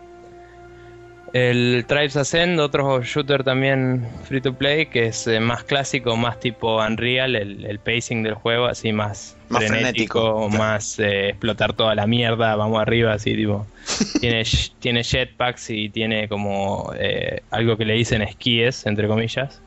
El 1.33 1.87
Tribes 1.87 2.17
Ascend, 2.17 2.61
otro 2.61 3.03
shooter 3.03 3.43
también 3.43 4.07
free 4.25 4.43
to 4.43 4.53
play, 4.53 4.87
que 4.87 5.07
es 5.07 5.27
eh, 5.27 5.41
más 5.41 5.65
clásico, 5.65 6.15
más 6.15 6.39
tipo 6.39 6.77
Unreal, 6.77 7.37
el, 7.37 7.65
el 7.65 7.79
pacing 7.79 8.23
del 8.23 8.35
juego, 8.35 8.67
así 8.67 8.93
más, 8.93 9.37
Más 9.49 9.65
frenético, 9.65 10.21
frenético, 10.21 10.49
claro. 10.51 10.63
más 10.63 10.99
eh, 10.99 11.31
explotar 11.31 11.73
toda 11.73 11.95
la 11.95 12.07
mierda, 12.07 12.55
vamos 12.57 12.83
arriba, 12.83 13.15
así 13.15 13.35
tipo. 13.35 13.67
tiene, 14.21 14.43
tiene 14.79 15.03
jetpacks 15.05 15.71
y 15.71 15.89
tiene 15.89 16.29
como 16.29 16.93
eh, 16.99 17.41
algo 17.51 17.79
que 17.79 17.87
le 17.87 17.95
dicen 17.95 18.21
esquíes, 18.21 18.85
entre 18.85 19.09
comillas. 19.09 19.63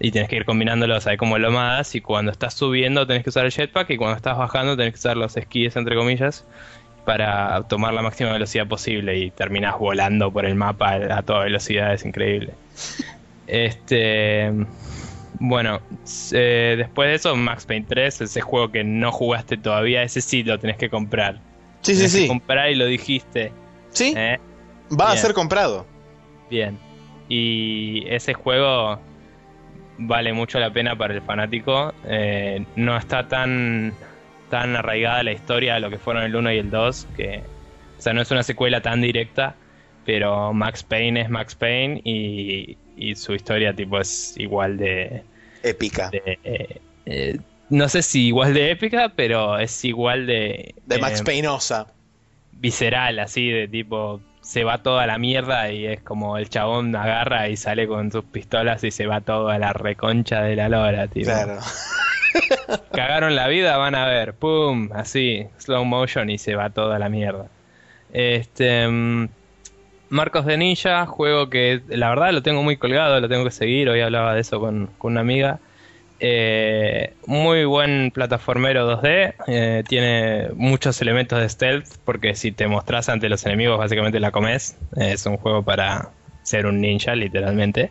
Y 0.00 0.10
tienes 0.10 0.28
que 0.28 0.36
ir 0.36 0.44
combinándolos 0.44 1.06
ahí 1.06 1.16
como 1.16 1.38
lomadas. 1.38 1.94
Y 1.94 2.00
cuando 2.00 2.32
estás 2.32 2.54
subiendo 2.54 3.06
tenés 3.06 3.22
que 3.22 3.30
usar 3.30 3.46
el 3.46 3.52
jetpack. 3.52 3.90
Y 3.90 3.96
cuando 3.96 4.16
estás 4.16 4.36
bajando 4.36 4.76
tenés 4.76 4.94
que 4.94 4.98
usar 4.98 5.16
los 5.16 5.36
esquíes, 5.36 5.76
entre 5.76 5.94
comillas. 5.96 6.44
Para 7.04 7.62
tomar 7.68 7.92
la 7.92 8.02
máxima 8.02 8.32
velocidad 8.32 8.66
posible. 8.66 9.18
Y 9.18 9.30
terminás 9.30 9.78
volando 9.78 10.32
por 10.32 10.46
el 10.46 10.54
mapa 10.54 10.94
a 10.94 11.22
toda 11.22 11.44
velocidad. 11.44 11.92
Es 11.92 12.04
increíble. 12.04 12.54
Este. 13.46 14.50
Bueno, 15.40 15.80
eh, 16.32 16.74
después 16.78 17.08
de 17.08 17.14
eso, 17.16 17.36
Max 17.36 17.66
Payne 17.66 17.86
3, 17.88 18.22
ese 18.22 18.40
juego 18.40 18.70
que 18.70 18.84
no 18.84 19.10
jugaste 19.10 19.56
todavía, 19.56 20.02
ese 20.02 20.20
sí 20.20 20.42
lo 20.42 20.58
tenés 20.58 20.76
que 20.76 20.88
comprar. 20.88 21.40
Sí, 21.82 21.92
sí, 21.92 21.98
Tenés 21.98 22.12
que 22.14 22.20
sí. 22.20 22.28
comprar 22.28 22.70
y 22.70 22.76
lo 22.76 22.86
dijiste. 22.86 23.52
Sí, 23.90 24.14
¿eh? 24.16 24.38
va 24.98 25.12
a 25.12 25.16
ser 25.16 25.34
comprado. 25.34 25.86
Bien. 26.48 26.78
Y 27.28 28.04
ese 28.08 28.32
juego 28.32 28.98
vale 29.98 30.32
mucho 30.32 30.58
la 30.58 30.72
pena 30.72 30.96
para 30.96 31.14
el 31.14 31.22
fanático. 31.22 31.92
Eh, 32.06 32.64
no 32.76 32.96
está 32.96 33.28
tan, 33.28 33.92
tan 34.50 34.76
arraigada 34.76 35.22
la 35.22 35.32
historia 35.32 35.76
a 35.76 35.80
lo 35.80 35.90
que 35.90 35.98
fueron 35.98 36.22
el 36.24 36.34
1 36.34 36.52
y 36.52 36.58
el 36.58 36.70
2. 36.70 37.06
Que, 37.16 37.42
o 37.98 38.02
sea, 38.02 38.12
no 38.12 38.22
es 38.22 38.30
una 38.30 38.42
secuela 38.42 38.80
tan 38.80 39.00
directa. 39.00 39.54
Pero 40.04 40.52
Max 40.52 40.82
Payne 40.82 41.22
es 41.22 41.30
Max 41.30 41.54
Payne 41.54 42.00
y, 42.04 42.76
y 42.96 43.14
su 43.14 43.34
historia 43.34 43.74
tipo 43.74 43.98
es 43.98 44.34
igual 44.36 44.76
de... 44.76 45.22
Épica. 45.62 46.10
de, 46.10 46.38
eh, 46.44 46.80
eh, 47.06 47.38
no 47.70 47.88
sé 47.88 48.02
si 48.02 48.26
igual 48.26 48.52
de 48.52 48.70
épica, 48.70 49.12
pero 49.14 49.58
es 49.58 49.84
igual 49.84 50.26
de... 50.26 50.74
De 50.86 50.98
Max 50.98 51.20
eh, 51.20 51.24
Paynosa. 51.24 51.86
visceral, 52.52 53.18
así 53.18 53.48
de 53.48 53.66
tipo, 53.66 54.20
se 54.42 54.62
va 54.62 54.82
toda 54.82 55.06
la 55.06 55.18
mierda 55.18 55.70
y 55.72 55.86
es 55.86 56.02
como 56.02 56.36
el 56.36 56.50
chabón 56.50 56.94
agarra 56.94 57.48
y 57.48 57.56
sale 57.56 57.86
con 57.86 58.12
sus 58.12 58.24
pistolas 58.24 58.84
y 58.84 58.90
se 58.90 59.06
va 59.06 59.22
todo 59.22 59.48
a 59.48 59.58
la 59.58 59.72
reconcha 59.72 60.42
de 60.42 60.56
la 60.56 60.68
lora, 60.68 61.08
tipo. 61.08 61.30
Claro. 61.30 61.58
Cagaron 62.92 63.34
la 63.34 63.48
vida, 63.48 63.76
van 63.76 63.94
a 63.94 64.06
ver, 64.06 64.34
pum, 64.34 64.90
así, 64.94 65.46
slow 65.58 65.84
motion 65.84 66.30
y 66.30 66.38
se 66.38 66.54
va 66.54 66.70
toda 66.70 66.98
la 66.98 67.08
mierda. 67.08 67.46
Este. 68.12 68.88
mm, 68.88 69.28
Marcos 70.14 70.46
de 70.46 70.56
Ninja, 70.56 71.06
juego 71.06 71.50
que 71.50 71.80
la 71.88 72.08
verdad 72.08 72.30
lo 72.30 72.40
tengo 72.40 72.62
muy 72.62 72.76
colgado, 72.76 73.18
lo 73.20 73.28
tengo 73.28 73.42
que 73.42 73.50
seguir. 73.50 73.88
Hoy 73.88 74.00
hablaba 74.00 74.32
de 74.32 74.42
eso 74.42 74.60
con, 74.60 74.90
una 75.00 75.20
amiga. 75.20 75.58
Eh, 76.20 77.14
muy 77.26 77.64
buen 77.64 78.12
plataformero 78.12 78.88
2D, 78.88 79.34
eh, 79.48 79.82
tiene 79.88 80.50
muchos 80.54 81.02
elementos 81.02 81.40
de 81.40 81.48
stealth, 81.48 81.96
porque 82.04 82.36
si 82.36 82.52
te 82.52 82.68
mostras 82.68 83.08
ante 83.08 83.28
los 83.28 83.44
enemigos, 83.44 83.76
básicamente 83.76 84.20
la 84.20 84.30
comes. 84.30 84.76
Es 84.94 85.26
un 85.26 85.36
juego 85.36 85.64
para 85.64 86.10
ser 86.44 86.66
un 86.66 86.80
ninja, 86.80 87.16
literalmente. 87.16 87.90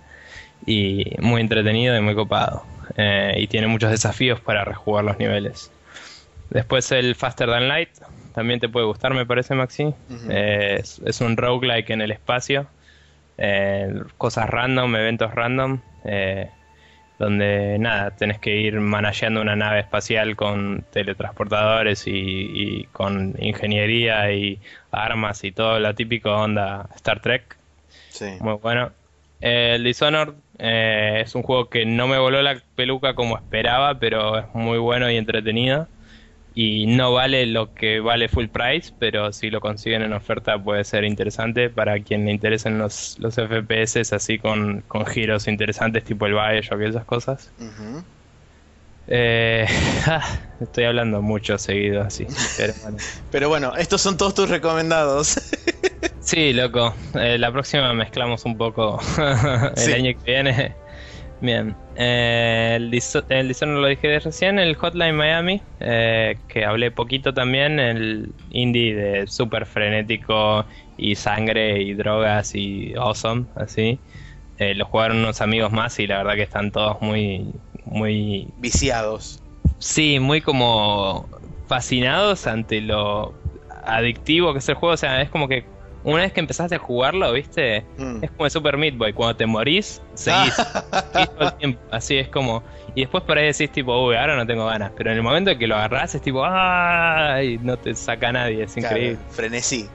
Y 0.66 1.16
muy 1.20 1.42
entretenido 1.42 1.98
y 1.98 2.02
muy 2.02 2.16
copado. 2.16 2.64
Eh, 2.98 3.36
y 3.38 3.48
tiene 3.48 3.68
muchos 3.68 3.92
desafíos 3.92 4.40
para 4.40 4.64
rejugar 4.66 5.04
los 5.04 5.18
niveles. 5.18 5.72
Después 6.50 6.92
el 6.92 7.16
Faster 7.16 7.50
Than 7.50 7.68
Light, 7.68 7.90
también 8.34 8.60
te 8.60 8.70
puede 8.70 8.86
gustar, 8.86 9.14
me 9.14 9.26
parece, 9.26 9.56
Maxi. 9.56 9.94
Eh, 10.30 10.78
es, 10.80 11.02
es 11.06 11.22
un 11.22 11.38
roguelike 11.38 11.90
en 11.92 12.02
el 12.02 12.12
espacio. 12.12 12.68
Eh, 13.38 14.02
cosas 14.18 14.50
random, 14.50 14.96
eventos 14.96 15.34
random. 15.34 15.80
donde 17.20 17.78
nada, 17.80 18.12
tenés 18.12 18.40
que 18.40 18.56
ir 18.56 18.80
manejando 18.80 19.42
una 19.42 19.56
nave 19.56 19.80
espacial 19.80 20.36
con 20.36 20.84
teletransportadores 20.92 22.06
y, 22.08 22.12
y 22.12 22.84
con 22.92 23.36
ingeniería 23.40 24.32
y 24.32 24.60
armas 24.92 25.44
y 25.44 25.52
todo 25.52 25.80
lo 25.80 25.96
típico 25.96 26.32
onda 26.32 26.90
Star 26.96 27.22
Trek. 27.22 27.56
Sí. 28.10 28.26
Muy 28.40 28.56
bueno. 28.56 28.92
El 29.42 29.84
Dishonored 29.84 30.34
eh, 30.60 31.22
es 31.24 31.36
un 31.36 31.44
juego 31.44 31.70
que 31.70 31.86
no 31.86 32.08
me 32.08 32.20
voló 32.20 32.42
la 32.42 32.58
peluca 32.76 33.16
como 33.16 33.38
esperaba, 33.38 34.00
pero 34.00 34.40
es 34.40 34.46
muy 34.54 34.78
bueno 34.78 35.10
y 35.10 35.18
entretenido. 35.18 35.88
Y 36.56 36.86
no 36.86 37.14
vale 37.14 37.48
lo 37.48 37.74
que 37.74 38.00
vale 38.00 38.30
full 38.30 38.46
price, 38.46 38.94
pero 39.00 39.34
si 39.34 39.50
lo 39.50 39.60
consiguen 39.60 40.04
en 40.04 40.14
oferta 40.14 40.62
puede 40.62 40.84
ser 40.84 41.04
interesante 41.04 41.70
para 41.72 42.00
quien 42.00 42.26
le 42.26 42.32
interesen 42.32 42.78
los, 42.78 43.18
los 43.18 43.36
FPS 43.36 44.14
así 44.14 44.38
con, 44.38 44.82
con 44.88 45.06
giros 45.08 45.48
interesantes 45.48 46.04
tipo 46.04 46.28
el 46.28 46.34
Bioshock 46.34 46.82
y 46.82 46.86
esas 46.86 47.06
cosas. 47.06 47.52
Eh, 49.08 49.66
ah, 50.06 50.24
estoy 50.60 50.86
hablando 50.86 51.22
mucho 51.22 51.58
seguido 51.58 52.02
así, 52.02 52.28
pero 52.58 52.74
bueno. 52.84 52.98
Pero 53.32 53.50
bueno, 53.50 53.76
estos 53.76 54.02
son 54.02 54.18
todos 54.18 54.36
tus 54.36 54.50
recomendados. 54.50 55.40
Sí, 56.24 56.54
loco. 56.54 56.94
Eh, 57.16 57.38
la 57.38 57.52
próxima 57.52 57.94
mezclamos 57.94 58.46
un 58.46 58.58
poco 58.58 59.00
el 59.18 59.78
Sí. 59.78 59.92
año 59.94 60.12
que 60.24 60.32
viene. 60.32 60.74
Bien. 61.42 61.76
Eh, 61.98 62.76
el, 62.78 62.86
el 63.30 63.48
Dishonored 63.50 63.82
lo 63.82 63.88
dije 63.88 64.20
recién, 64.20 64.58
el 64.58 64.76
Hotline 64.76 65.16
Miami, 65.16 65.62
eh, 65.82 66.38
que 66.48 66.64
hablé 66.64 66.90
poquito 66.92 67.34
también, 67.34 67.80
el 67.80 68.30
indie 68.52 68.96
de 68.96 69.28
súper 69.28 69.66
frenético 69.66 70.66
y 70.98 71.16
sangre 71.16 71.82
y 71.82 71.94
drogas 71.94 72.56
y 72.56 72.94
awesome, 72.96 73.46
así. 73.56 74.00
Eh, 74.60 74.74
lo 74.76 74.86
jugaron 74.86 75.18
unos 75.18 75.42
amigos 75.42 75.72
más 75.74 76.00
y 76.00 76.08
la 76.08 76.18
verdad 76.20 76.36
que 76.36 76.44
están 76.44 76.72
todos 76.72 77.02
muy, 77.02 77.46
muy 77.84 78.48
Viciados. 78.60 79.42
Sí, 79.80 80.20
muy 80.22 80.40
como 80.40 81.28
fascinados 81.68 82.48
ante 82.48 82.80
lo 82.80 83.34
adictivo 83.84 84.54
que 84.54 84.60
es 84.60 84.70
el 84.70 84.76
juego. 84.76 84.94
O 84.94 84.98
sea, 84.98 85.22
es 85.22 85.30
como 85.30 85.50
que 85.50 85.66
una 86.04 86.24
vez 86.24 86.34
que 86.34 86.40
empezaste 86.42 86.76
a 86.76 86.80
jugarlo, 86.80 87.32
¿viste? 87.32 87.86
Mm. 87.98 88.24
Es 88.24 88.32
como 88.32 88.46
el 88.46 88.52
Super 88.52 88.78
Meat 88.78 88.96
Boy. 88.98 89.14
Cuando 89.14 89.36
te 89.38 89.46
morís, 89.46 90.02
seguís. 90.16 90.54
seguís 91.14 91.30
todo 91.36 91.48
el 91.48 91.54
tiempo. 91.58 91.82
Así 91.92 92.18
es 92.18 92.28
como. 92.30 92.64
Y 92.96 93.02
después 93.02 93.24
por 93.24 93.38
ahí 93.38 93.46
decís, 93.48 93.72
tipo, 93.72 94.06
uy, 94.06 94.16
ahora 94.16 94.36
no 94.36 94.46
tengo 94.46 94.66
ganas. 94.66 94.92
Pero 94.96 95.12
en 95.12 95.18
el 95.18 95.24
momento 95.24 95.52
en 95.52 95.60
que 95.60 95.68
lo 95.68 95.76
agarrás, 95.76 96.14
es 96.16 96.22
tipo, 96.22 96.44
¡ay! 96.46 97.58
No 97.62 97.78
te 97.78 97.96
saca 97.96 98.32
nadie. 98.32 98.64
Es 98.64 98.74
Claro, 98.74 98.96
increíble. 98.98 99.20
frenesí. 99.30 99.90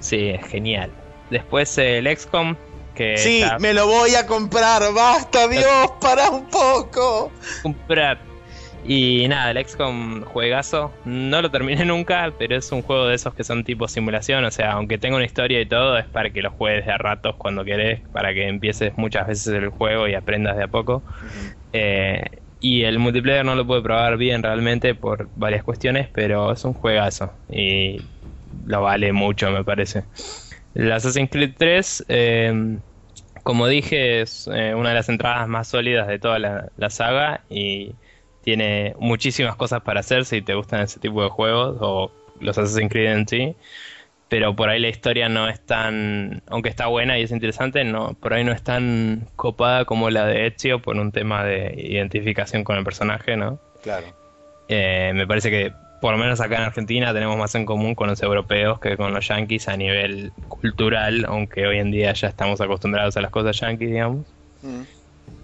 Sí, 0.00 0.28
es 0.30 0.46
genial. 0.46 0.90
Después 1.30 1.76
el 1.78 2.06
XCOM. 2.16 2.56
Que 2.94 3.16
Sí, 3.16 3.40
está- 3.42 3.58
me 3.58 3.72
lo 3.72 3.86
voy 3.86 4.14
a 4.16 4.26
comprar. 4.26 4.82
Basta, 4.92 5.48
Dios, 5.48 5.92
para 6.00 6.28
un 6.28 6.46
poco. 6.50 7.32
comprar. 7.62 8.18
Y 8.84 9.28
nada, 9.28 9.52
el 9.52 9.64
XCOM 9.64 10.22
juegazo. 10.22 10.92
No 11.04 11.40
lo 11.40 11.50
terminé 11.50 11.84
nunca, 11.86 12.32
pero 12.38 12.56
es 12.56 12.70
un 12.72 12.82
juego 12.82 13.06
de 13.06 13.14
esos 13.14 13.34
que 13.34 13.44
son 13.44 13.64
tipo 13.64 13.86
simulación. 13.88 14.44
O 14.44 14.50
sea, 14.50 14.72
aunque 14.72 14.98
tenga 14.98 15.16
una 15.16 15.24
historia 15.24 15.60
y 15.60 15.66
todo, 15.66 15.96
es 15.98 16.06
para 16.06 16.30
que 16.30 16.42
lo 16.42 16.50
juegues 16.50 16.86
de 16.86 16.92
a 16.92 16.98
ratos 16.98 17.36
cuando 17.36 17.64
querés, 17.64 18.00
para 18.12 18.34
que 18.34 18.48
empieces 18.48 18.96
muchas 18.96 19.26
veces 19.26 19.54
el 19.54 19.68
juego 19.68 20.08
y 20.08 20.14
aprendas 20.14 20.56
de 20.56 20.64
a 20.64 20.68
poco. 20.68 21.02
Eh, 21.72 22.22
y 22.60 22.82
el 22.84 22.98
multiplayer 22.98 23.44
no 23.44 23.54
lo 23.54 23.66
pude 23.66 23.82
probar 23.82 24.16
bien 24.16 24.42
realmente 24.42 24.94
por 24.94 25.28
varias 25.36 25.64
cuestiones, 25.64 26.08
pero 26.12 26.52
es 26.52 26.64
un 26.64 26.74
juegazo. 26.74 27.32
Y 27.48 28.00
lo 28.66 28.82
vale 28.82 29.12
mucho, 29.12 29.50
me 29.50 29.64
parece. 29.64 30.04
El 30.74 30.90
Assassin's 30.90 31.30
Creed 31.30 31.54
3, 31.56 32.04
eh, 32.08 32.78
como 33.42 33.66
dije, 33.66 34.22
es 34.22 34.48
eh, 34.52 34.74
una 34.74 34.90
de 34.90 34.94
las 34.96 35.08
entradas 35.08 35.48
más 35.48 35.68
sólidas 35.68 36.06
de 36.08 36.18
toda 36.18 36.38
la, 36.38 36.68
la 36.76 36.90
saga 36.90 37.44
y 37.50 37.94
tiene 38.42 38.94
muchísimas 38.98 39.56
cosas 39.56 39.82
para 39.82 40.00
hacer 40.00 40.24
si 40.24 40.42
te 40.42 40.54
gustan 40.54 40.82
ese 40.82 41.00
tipo 41.00 41.22
de 41.22 41.30
juegos 41.30 41.76
o 41.80 42.12
los 42.40 42.58
Assassin's 42.58 42.90
Creed 42.90 43.12
en 43.12 43.28
sí. 43.28 43.56
Pero 44.28 44.56
por 44.56 44.70
ahí 44.70 44.80
la 44.80 44.88
historia 44.88 45.28
no 45.28 45.48
es 45.48 45.60
tan, 45.60 46.42
aunque 46.46 46.70
está 46.70 46.86
buena 46.86 47.18
y 47.18 47.22
es 47.22 47.30
interesante, 47.30 47.84
no, 47.84 48.14
por 48.14 48.32
ahí 48.32 48.44
no 48.44 48.52
es 48.52 48.62
tan 48.62 49.28
copada 49.36 49.84
como 49.84 50.08
la 50.08 50.24
de 50.26 50.46
Ezio 50.46 50.80
por 50.80 50.96
un 50.96 51.12
tema 51.12 51.44
de 51.44 51.74
identificación 51.76 52.64
con 52.64 52.78
el 52.78 52.84
personaje, 52.84 53.36
¿no? 53.36 53.58
Claro. 53.82 54.06
Eh, 54.68 55.12
me 55.14 55.26
parece 55.26 55.50
que 55.50 55.72
por 56.00 56.12
lo 56.12 56.18
menos 56.18 56.40
acá 56.40 56.56
en 56.56 56.62
Argentina 56.62 57.12
tenemos 57.12 57.36
más 57.36 57.54
en 57.54 57.66
común 57.66 57.94
con 57.94 58.08
los 58.08 58.22
europeos 58.22 58.80
que 58.80 58.96
con 58.96 59.12
los 59.12 59.28
yankees 59.28 59.68
a 59.68 59.76
nivel 59.76 60.32
cultural, 60.48 61.26
aunque 61.28 61.66
hoy 61.66 61.78
en 61.78 61.90
día 61.90 62.12
ya 62.12 62.28
estamos 62.28 62.60
acostumbrados 62.60 63.16
a 63.16 63.20
las 63.20 63.30
cosas 63.30 63.60
yankees, 63.60 63.90
digamos. 63.90 64.26
Mm. 64.62 64.82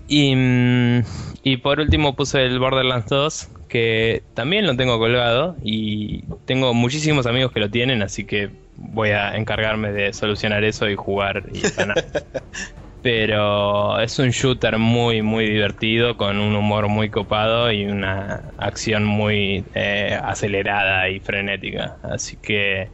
Y, 0.08 0.34
mm, 0.34 1.02
y 1.42 1.58
por 1.58 1.80
último 1.80 2.16
puse 2.16 2.42
el 2.44 2.58
Borderlands 2.58 3.06
2, 3.10 3.48
que 3.68 4.24
también 4.34 4.66
lo 4.66 4.74
tengo 4.74 4.98
colgado 4.98 5.56
y 5.62 6.24
tengo 6.46 6.72
muchísimos 6.72 7.26
amigos 7.26 7.52
que 7.52 7.60
lo 7.60 7.70
tienen, 7.70 8.02
así 8.02 8.24
que 8.24 8.50
voy 8.74 9.10
a 9.10 9.36
encargarme 9.36 9.92
de 9.92 10.14
solucionar 10.14 10.64
eso 10.64 10.88
y 10.88 10.96
jugar 10.96 11.44
y 11.52 11.60
ganar. 11.76 11.96
Pero 13.02 14.00
es 14.00 14.18
un 14.18 14.30
shooter 14.30 14.78
muy, 14.78 15.22
muy 15.22 15.46
divertido, 15.48 16.16
con 16.16 16.38
un 16.38 16.56
humor 16.56 16.88
muy 16.88 17.10
copado 17.10 17.70
y 17.70 17.84
una 17.84 18.52
acción 18.56 19.04
muy 19.04 19.66
eh, 19.74 20.18
acelerada 20.20 21.08
y 21.10 21.20
frenética. 21.20 21.98
Así 22.02 22.38
que 22.38 22.90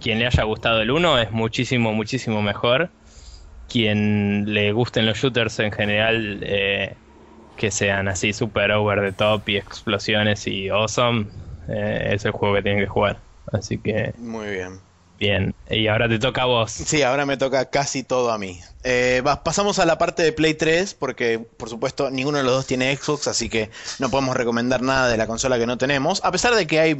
quien 0.00 0.18
le 0.18 0.26
haya 0.26 0.42
gustado 0.42 0.82
el 0.82 0.90
1 0.90 1.18
es 1.20 1.30
muchísimo, 1.30 1.92
muchísimo 1.94 2.42
mejor. 2.42 2.90
Quien 3.68 4.52
le 4.54 4.72
gusten 4.72 5.06
los 5.06 5.18
shooters 5.18 5.58
en 5.60 5.72
general, 5.72 6.40
eh, 6.44 7.02
que 7.56 7.70
sean 7.70 8.08
así 8.08 8.32
super 8.32 8.72
over 8.72 9.00
the 9.00 9.12
top 9.12 9.48
y 9.48 9.56
explosiones 9.58 10.46
y 10.46 10.68
awesome, 10.70 11.30
eh, 11.68 12.10
es 12.14 12.24
el 12.24 12.32
juego 12.32 12.56
que 12.56 12.62
tienen 12.62 12.80
que 12.82 12.88
jugar. 12.88 13.24
Así 13.52 13.80
que 13.82 14.14
Muy 14.16 14.48
bien. 14.50 14.87
Bien. 15.18 15.54
Y 15.68 15.88
ahora 15.88 16.08
te 16.08 16.18
toca 16.18 16.42
a 16.42 16.46
vos. 16.46 16.70
Sí, 16.72 17.02
ahora 17.02 17.26
me 17.26 17.36
toca 17.36 17.68
casi 17.70 18.02
todo 18.02 18.30
a 18.30 18.38
mí. 18.38 18.60
Eh, 18.84 19.22
pasamos 19.44 19.78
a 19.80 19.84
la 19.84 19.98
parte 19.98 20.22
de 20.22 20.32
Play 20.32 20.54
3, 20.54 20.94
porque 20.94 21.38
por 21.38 21.68
supuesto 21.68 22.10
ninguno 22.10 22.38
de 22.38 22.44
los 22.44 22.52
dos 22.52 22.66
tiene 22.66 22.96
Xbox, 22.96 23.26
así 23.26 23.48
que 23.48 23.70
no 23.98 24.08
podemos 24.08 24.36
recomendar 24.36 24.80
nada 24.82 25.08
de 25.08 25.16
la 25.16 25.26
consola 25.26 25.58
que 25.58 25.66
no 25.66 25.76
tenemos, 25.76 26.24
a 26.24 26.30
pesar 26.30 26.54
de 26.54 26.66
que 26.66 26.78
hay 26.80 26.96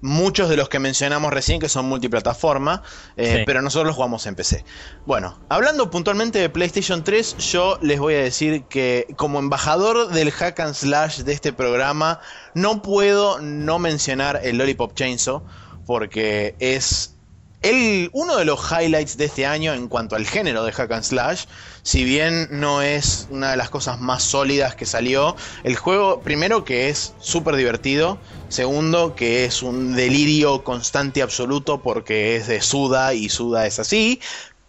muchos 0.00 0.48
de 0.48 0.56
los 0.56 0.68
que 0.70 0.78
mencionamos 0.78 1.32
recién 1.32 1.60
que 1.60 1.68
son 1.68 1.84
multiplataforma, 1.86 2.82
eh, 3.16 3.36
Sí. 3.38 3.42
pero 3.46 3.60
nosotros 3.62 3.86
los 3.88 3.96
jugamos 3.96 4.26
en 4.26 4.34
PC. 4.34 4.64
Bueno, 5.06 5.38
hablando 5.50 5.90
puntualmente 5.90 6.38
de 6.38 6.48
PlayStation 6.48 7.04
3, 7.04 7.36
yo 7.36 7.78
les 7.82 8.00
voy 8.00 8.14
a 8.14 8.20
decir 8.20 8.64
que 8.64 9.06
como 9.16 9.38
embajador 9.38 10.08
del 10.08 10.30
hack 10.32 10.58
and 10.60 10.74
slash 10.74 11.18
de 11.20 11.34
este 11.34 11.52
programa, 11.52 12.20
no 12.54 12.80
puedo 12.82 13.38
no 13.40 13.78
mencionar 13.78 14.40
el 14.42 14.56
Lollipop 14.56 14.94
Chainsaw, 14.94 15.42
porque 15.86 16.54
es 16.58 17.14
el, 17.62 18.10
uno 18.12 18.36
de 18.36 18.44
los 18.44 18.60
highlights 18.70 19.16
de 19.16 19.24
este 19.24 19.46
año 19.46 19.74
en 19.74 19.88
cuanto 19.88 20.16
al 20.16 20.26
género 20.26 20.64
de 20.64 20.72
hack 20.72 20.92
and 20.92 21.02
slash, 21.02 21.44
si 21.82 22.04
bien 22.04 22.48
no 22.50 22.82
es 22.82 23.26
una 23.30 23.50
de 23.50 23.56
las 23.56 23.70
cosas 23.70 23.98
más 24.00 24.22
sólidas 24.22 24.76
que 24.76 24.86
salió, 24.86 25.36
el 25.64 25.76
juego 25.76 26.22
primero 26.22 26.64
que 26.64 26.88
es 26.88 27.14
súper 27.18 27.56
divertido, 27.56 28.20
segundo 28.48 29.14
que 29.14 29.44
es 29.44 29.62
un 29.62 29.94
delirio 29.96 30.62
constante 30.62 31.20
y 31.20 31.22
absoluto 31.22 31.82
porque 31.82 32.36
es 32.36 32.46
de 32.46 32.60
Suda 32.60 33.14
y 33.14 33.28
Suda 33.28 33.66
es 33.66 33.78
así, 33.78 34.20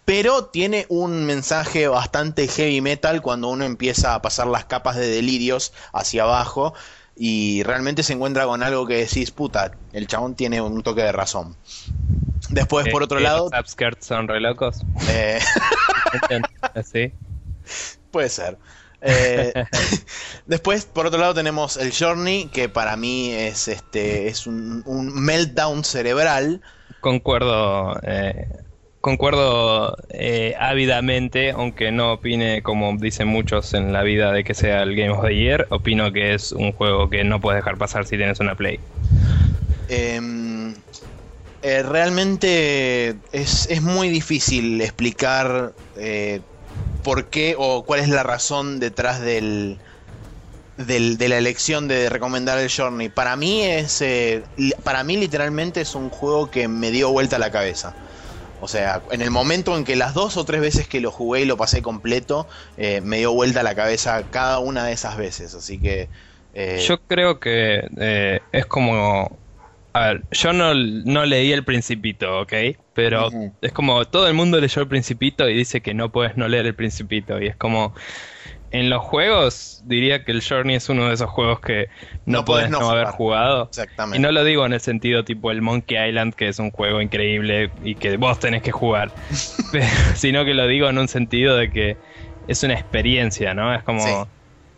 pero 0.04 0.46
tiene 0.46 0.86
un 0.88 1.24
mensaje 1.24 1.86
bastante 1.86 2.48
heavy 2.48 2.80
metal 2.80 3.22
cuando 3.22 3.48
uno 3.48 3.64
empieza 3.64 4.14
a 4.14 4.22
pasar 4.22 4.48
las 4.48 4.64
capas 4.64 4.96
de 4.96 5.08
delirios 5.08 5.72
hacia 5.92 6.24
abajo 6.24 6.74
y 7.14 7.62
realmente 7.62 8.02
se 8.02 8.14
encuentra 8.14 8.46
con 8.46 8.62
algo 8.62 8.86
que 8.86 8.96
decís, 8.96 9.30
puta, 9.30 9.78
el 9.92 10.06
chabón 10.08 10.34
tiene 10.34 10.60
un 10.60 10.82
toque 10.82 11.02
de 11.02 11.12
razón. 11.12 11.56
Después, 12.50 12.88
por 12.88 13.02
Eh, 13.02 13.04
otro 13.04 13.18
que 13.18 13.24
lado, 13.24 13.48
Los 13.52 13.60
upskirts 13.60 14.06
son 14.06 14.28
re 14.28 14.40
locos. 14.40 14.80
eh, 15.08 15.40
Así. 16.74 17.12
puede 18.10 18.28
ser. 18.28 18.58
Eh, 19.02 19.52
después, 20.46 20.84
por 20.84 21.06
otro 21.06 21.20
lado, 21.20 21.34
tenemos 21.34 21.76
el 21.76 21.92
Journey, 21.92 22.46
que 22.52 22.68
para 22.68 22.96
mí 22.96 23.32
es 23.32 23.68
este 23.68 24.28
es 24.28 24.46
un, 24.46 24.82
un 24.86 25.14
meltdown 25.14 25.84
cerebral. 25.84 26.60
Concuerdo. 27.00 27.98
eh, 28.02 28.46
concuerdo 29.00 29.96
eh, 30.10 30.54
ávidamente, 30.58 31.52
aunque 31.52 31.90
no 31.92 32.12
opine 32.14 32.62
como 32.62 32.94
dicen 32.98 33.28
muchos 33.28 33.72
en 33.74 33.92
la 33.92 34.02
vida 34.02 34.32
de 34.32 34.44
que 34.44 34.54
sea 34.54 34.82
el 34.82 34.94
Game 34.96 35.10
of 35.10 35.24
the 35.24 35.34
Year, 35.34 35.66
opino 35.70 36.12
que 36.12 36.34
es 36.34 36.52
un 36.52 36.72
juego 36.72 37.08
que 37.08 37.24
no 37.24 37.40
puedes 37.40 37.58
dejar 37.62 37.78
pasar 37.78 38.06
si 38.06 38.16
tienes 38.18 38.40
una 38.40 38.54
Play. 38.56 38.80
Eh, 39.88 40.20
eh, 41.62 41.82
realmente 41.82 43.22
es, 43.32 43.66
es 43.70 43.82
muy 43.82 44.08
difícil 44.08 44.80
explicar 44.80 45.76
eh, 45.94 46.42
por 47.02 47.30
qué 47.30 47.54
o 47.58 47.84
cuál 47.86 48.00
es 48.00 48.08
la 48.08 48.22
razón 48.22 48.80
detrás 48.80 49.20
del, 49.20 49.82
del- 50.76 51.18
de 51.18 51.28
la 51.28 51.38
elección 51.38 51.88
de 51.88 52.08
recomendar 52.10 52.58
el 52.58 52.70
Journey. 52.74 53.08
Para 53.10 53.36
mí 53.36 53.62
es, 53.64 54.00
eh, 54.02 54.44
para 54.84 55.04
mí 55.04 55.16
literalmente 55.16 55.80
es 55.82 55.94
un 55.94 56.10
juego 56.10 56.50
que 56.50 56.68
me 56.68 56.90
dio 56.90 57.10
vuelta 57.12 57.38
la 57.38 57.50
cabeza. 57.50 57.98
O 58.58 58.68
sea, 58.68 59.04
en 59.10 59.22
el 59.22 59.30
momento 59.30 59.76
en 59.76 59.84
que 59.84 59.96
las 59.96 60.14
dos 60.14 60.36
o 60.36 60.44
tres 60.44 60.60
veces 60.60 60.88
que 60.88 61.00
lo 61.00 61.10
jugué 61.12 61.42
y 61.42 61.44
lo 61.46 61.56
pasé 61.56 61.82
completo, 61.82 62.48
me 63.02 63.18
dio 63.18 63.32
vuelta 63.32 63.62
la 63.62 63.74
cabeza 63.74 64.28
cada 64.30 64.58
una 64.60 64.84
de 64.86 64.92
esas 64.92 65.16
veces. 65.16 65.54
Así 65.54 65.80
que... 65.80 66.10
Yo 66.86 67.02
creo 67.06 67.40
que 67.40 67.82
es 68.52 68.66
como... 68.66 69.39
A 69.92 70.06
ver, 70.08 70.24
yo 70.30 70.52
no, 70.52 70.72
no 70.74 71.26
leí 71.26 71.52
el 71.52 71.64
Principito, 71.64 72.40
¿ok? 72.40 72.52
Pero 72.94 73.30
es 73.60 73.72
como 73.72 74.04
todo 74.04 74.28
el 74.28 74.34
mundo 74.34 74.60
leyó 74.60 74.82
el 74.82 74.88
Principito 74.88 75.48
y 75.48 75.54
dice 75.54 75.80
que 75.80 75.94
no 75.94 76.10
puedes 76.12 76.36
no 76.36 76.46
leer 76.48 76.66
el 76.66 76.74
Principito. 76.74 77.40
Y 77.40 77.46
es 77.48 77.56
como... 77.56 77.94
En 78.72 78.88
los 78.88 79.02
juegos, 79.02 79.82
diría 79.86 80.24
que 80.24 80.30
el 80.30 80.44
Journey 80.48 80.76
es 80.76 80.88
uno 80.88 81.08
de 81.08 81.14
esos 81.14 81.28
juegos 81.28 81.58
que 81.58 81.88
no, 82.24 82.44
puedes 82.44 82.70
no 82.70 82.88
haber 82.88 83.08
jugado. 83.08 83.64
Exactamente. 83.64 84.16
Y 84.16 84.20
no 84.20 84.30
lo 84.30 84.44
digo 84.44 84.64
en 84.64 84.72
el 84.72 84.80
sentido 84.80 85.24
tipo 85.24 85.50
el 85.50 85.60
Monkey 85.60 86.08
Island, 86.08 86.34
que 86.34 86.46
es 86.46 86.60
un 86.60 86.70
juego 86.70 87.00
increíble 87.00 87.72
y 87.82 87.96
que 87.96 88.16
vos 88.16 88.38
tenés 88.38 88.62
que 88.62 88.70
jugar, 88.70 89.10
Pero- 89.72 89.86
sino 90.14 90.44
que 90.44 90.54
lo 90.54 90.68
digo 90.68 90.88
en 90.88 90.98
un 90.98 91.08
sentido 91.08 91.56
de 91.56 91.72
que 91.72 91.96
es 92.46 92.62
una 92.62 92.74
experiencia, 92.74 93.54
¿no? 93.54 93.74
Es 93.74 93.82
como... 93.82 94.02
Sí. 94.06 94.12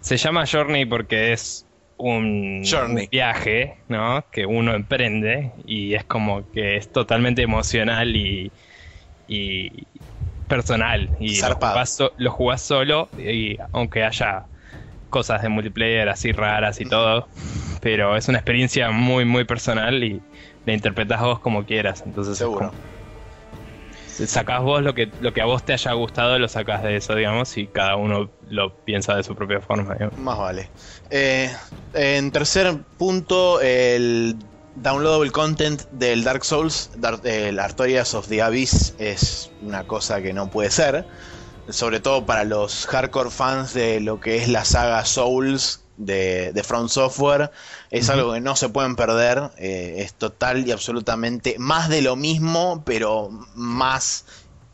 Se 0.01 0.17
llama 0.17 0.47
Journey 0.51 0.87
porque 0.87 1.35
es 1.35 1.67
un, 2.03 2.63
viaje, 3.11 3.79
¿no? 3.89 4.27
Que 4.33 4.45
uno 4.47 4.75
emprende 4.75 5.53
y 5.65 5.95
es 5.95 6.05
como 6.05 6.51
que 6.51 6.77
es 6.77 6.91
totalmente 6.91 7.43
emocional 7.43 8.17
y, 8.17 8.53
y 9.27 9.87
personal. 10.49 11.13
Y 11.21 11.41
lo 11.41 11.55
jugás, 11.55 11.95
so- 11.95 12.13
lo 12.17 12.31
jugás 12.31 12.63
solo 12.63 13.11
y 13.17 13.57
aunque 13.73 14.03
haya 14.05 14.49
cosas 15.09 15.43
de 15.43 15.49
multiplayer 15.49 16.09
así 16.09 16.33
raras 16.33 16.81
y 16.81 16.87
todo, 16.87 17.29
pero 17.81 18.17
es 18.17 18.29
una 18.29 18.39
experiencia 18.39 18.91
muy, 18.91 19.25
muy 19.25 19.45
personal 19.45 20.03
y 20.03 20.21
la 20.65 20.73
interpretás 20.73 21.21
vos 21.21 21.41
como 21.41 21.65
quieras. 21.65 22.03
Entonces 22.07 22.33
es 22.33 22.39
Seguro. 22.39 22.71
como- 22.73 22.92
sacás 24.13 24.63
vos 24.63 24.83
lo 24.83 24.95
que, 24.95 25.11
lo 25.21 25.33
que 25.33 25.41
a 25.41 25.47
vos 25.47 25.65
te 25.65 25.73
haya 25.73 25.93
gustado, 25.93 26.39
lo 26.39 26.49
sacás 26.49 26.83
de 26.83 26.97
eso, 26.97 27.15
digamos, 27.15 27.57
y 27.57 27.67
cada 27.67 27.97
uno 27.97 28.31
lo 28.49 28.75
piensa 28.85 29.17
de 29.17 29.23
su 29.23 29.35
propia 29.35 29.61
forma. 29.61 29.97
Más 30.17 30.39
vale. 30.39 30.69
Eh, 31.11 31.51
en 31.95 32.31
tercer 32.31 32.79
punto, 32.99 33.61
el 33.61 34.37
downloadable 34.77 35.31
content 35.31 35.83
del 35.93 36.25
Dark 36.25 36.45
Souls, 36.45 36.91
el 37.25 37.59
Artorias 37.59 38.15
of 38.15 38.29
the 38.29 38.43
Abyss, 38.43 38.95
es 38.99 39.51
una 39.63 39.85
cosa 39.85 40.23
que 40.23 40.33
no 40.33 40.51
puede 40.51 40.71
ser. 40.71 41.07
Sobre 41.69 42.01
todo 42.01 42.27
para 42.27 42.45
los 42.45 42.87
hardcore 42.87 43.31
fans 43.31 43.73
de 43.73 44.01
lo 44.01 44.21
que 44.21 44.37
es 44.37 44.49
la 44.49 44.65
saga 44.65 45.05
Souls 45.05 45.82
de, 45.97 46.53
de 46.53 46.63
Front 46.63 46.89
Software. 46.89 47.51
Es 47.91 48.09
algo 48.11 48.33
que 48.33 48.41
no 48.41 48.57
se 48.57 48.69
pueden 48.69 48.97
perder. 48.97 49.51
Eh, 49.59 49.97
es 49.99 50.15
total 50.15 50.67
y 50.67 50.73
absolutamente 50.73 51.57
más 51.59 51.89
de 51.89 52.03
lo 52.03 52.17
mismo, 52.17 52.83
pero 52.85 53.31
más, 53.55 54.25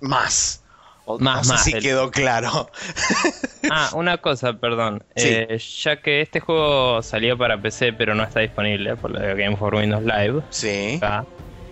más. 0.01 0.63
más, 1.07 1.47
no 1.47 1.55
más. 1.55 1.65
si 1.65 1.73
quedó 1.75 2.11
claro. 2.11 2.71
ah, 3.71 3.91
una 3.95 4.19
cosa, 4.19 4.55
perdón. 4.55 5.05
Eh, 5.17 5.59
ya 5.83 6.01
que 6.01 6.21
este 6.21 6.41
juego 6.41 7.03
salió 7.03 7.37
para 7.37 7.61
PC, 7.61 7.93
pero 7.93 8.15
no 8.15 8.23
está 8.23 8.41
disponible 8.41 8.97
por 8.97 9.11
lo 9.11 9.21
de 9.21 9.35
Game 9.35 9.57
for 9.57 9.75
Windows 9.75 10.05
Live. 10.05 10.43
Sí. 10.51 11.01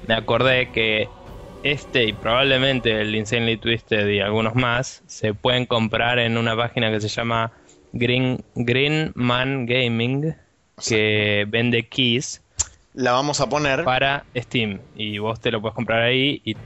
me 0.07 0.15
acordé 0.15 0.71
que 0.73 1.09
este 1.63 2.05
y 2.05 2.13
probablemente 2.13 3.01
el 3.01 3.15
Insanely 3.15 3.57
Twisted 3.57 4.07
y 4.09 4.21
algunos 4.21 4.55
más 4.55 5.03
se 5.07 5.35
pueden 5.35 5.67
comprar 5.67 6.19
en 6.19 6.37
una 6.37 6.57
página 6.57 6.91
que 6.91 7.01
se 7.01 7.09
llama 7.09 7.53
Green, 7.99 8.45
Green 8.55 9.13
Man 9.15 9.67
Gaming, 9.67 10.35
que 10.87 11.47
vende 11.49 11.89
keys. 11.89 12.43
La 12.95 13.13
vamos 13.13 13.41
a 13.41 13.49
poner 13.49 13.85
para 13.85 14.25
Steam 14.35 14.81
y 14.97 15.19
vos 15.19 15.41
te 15.41 15.51
lo 15.51 15.61
puedes 15.61 15.75
comprar 15.75 16.03
ahí 16.03 16.41
y 16.45 16.57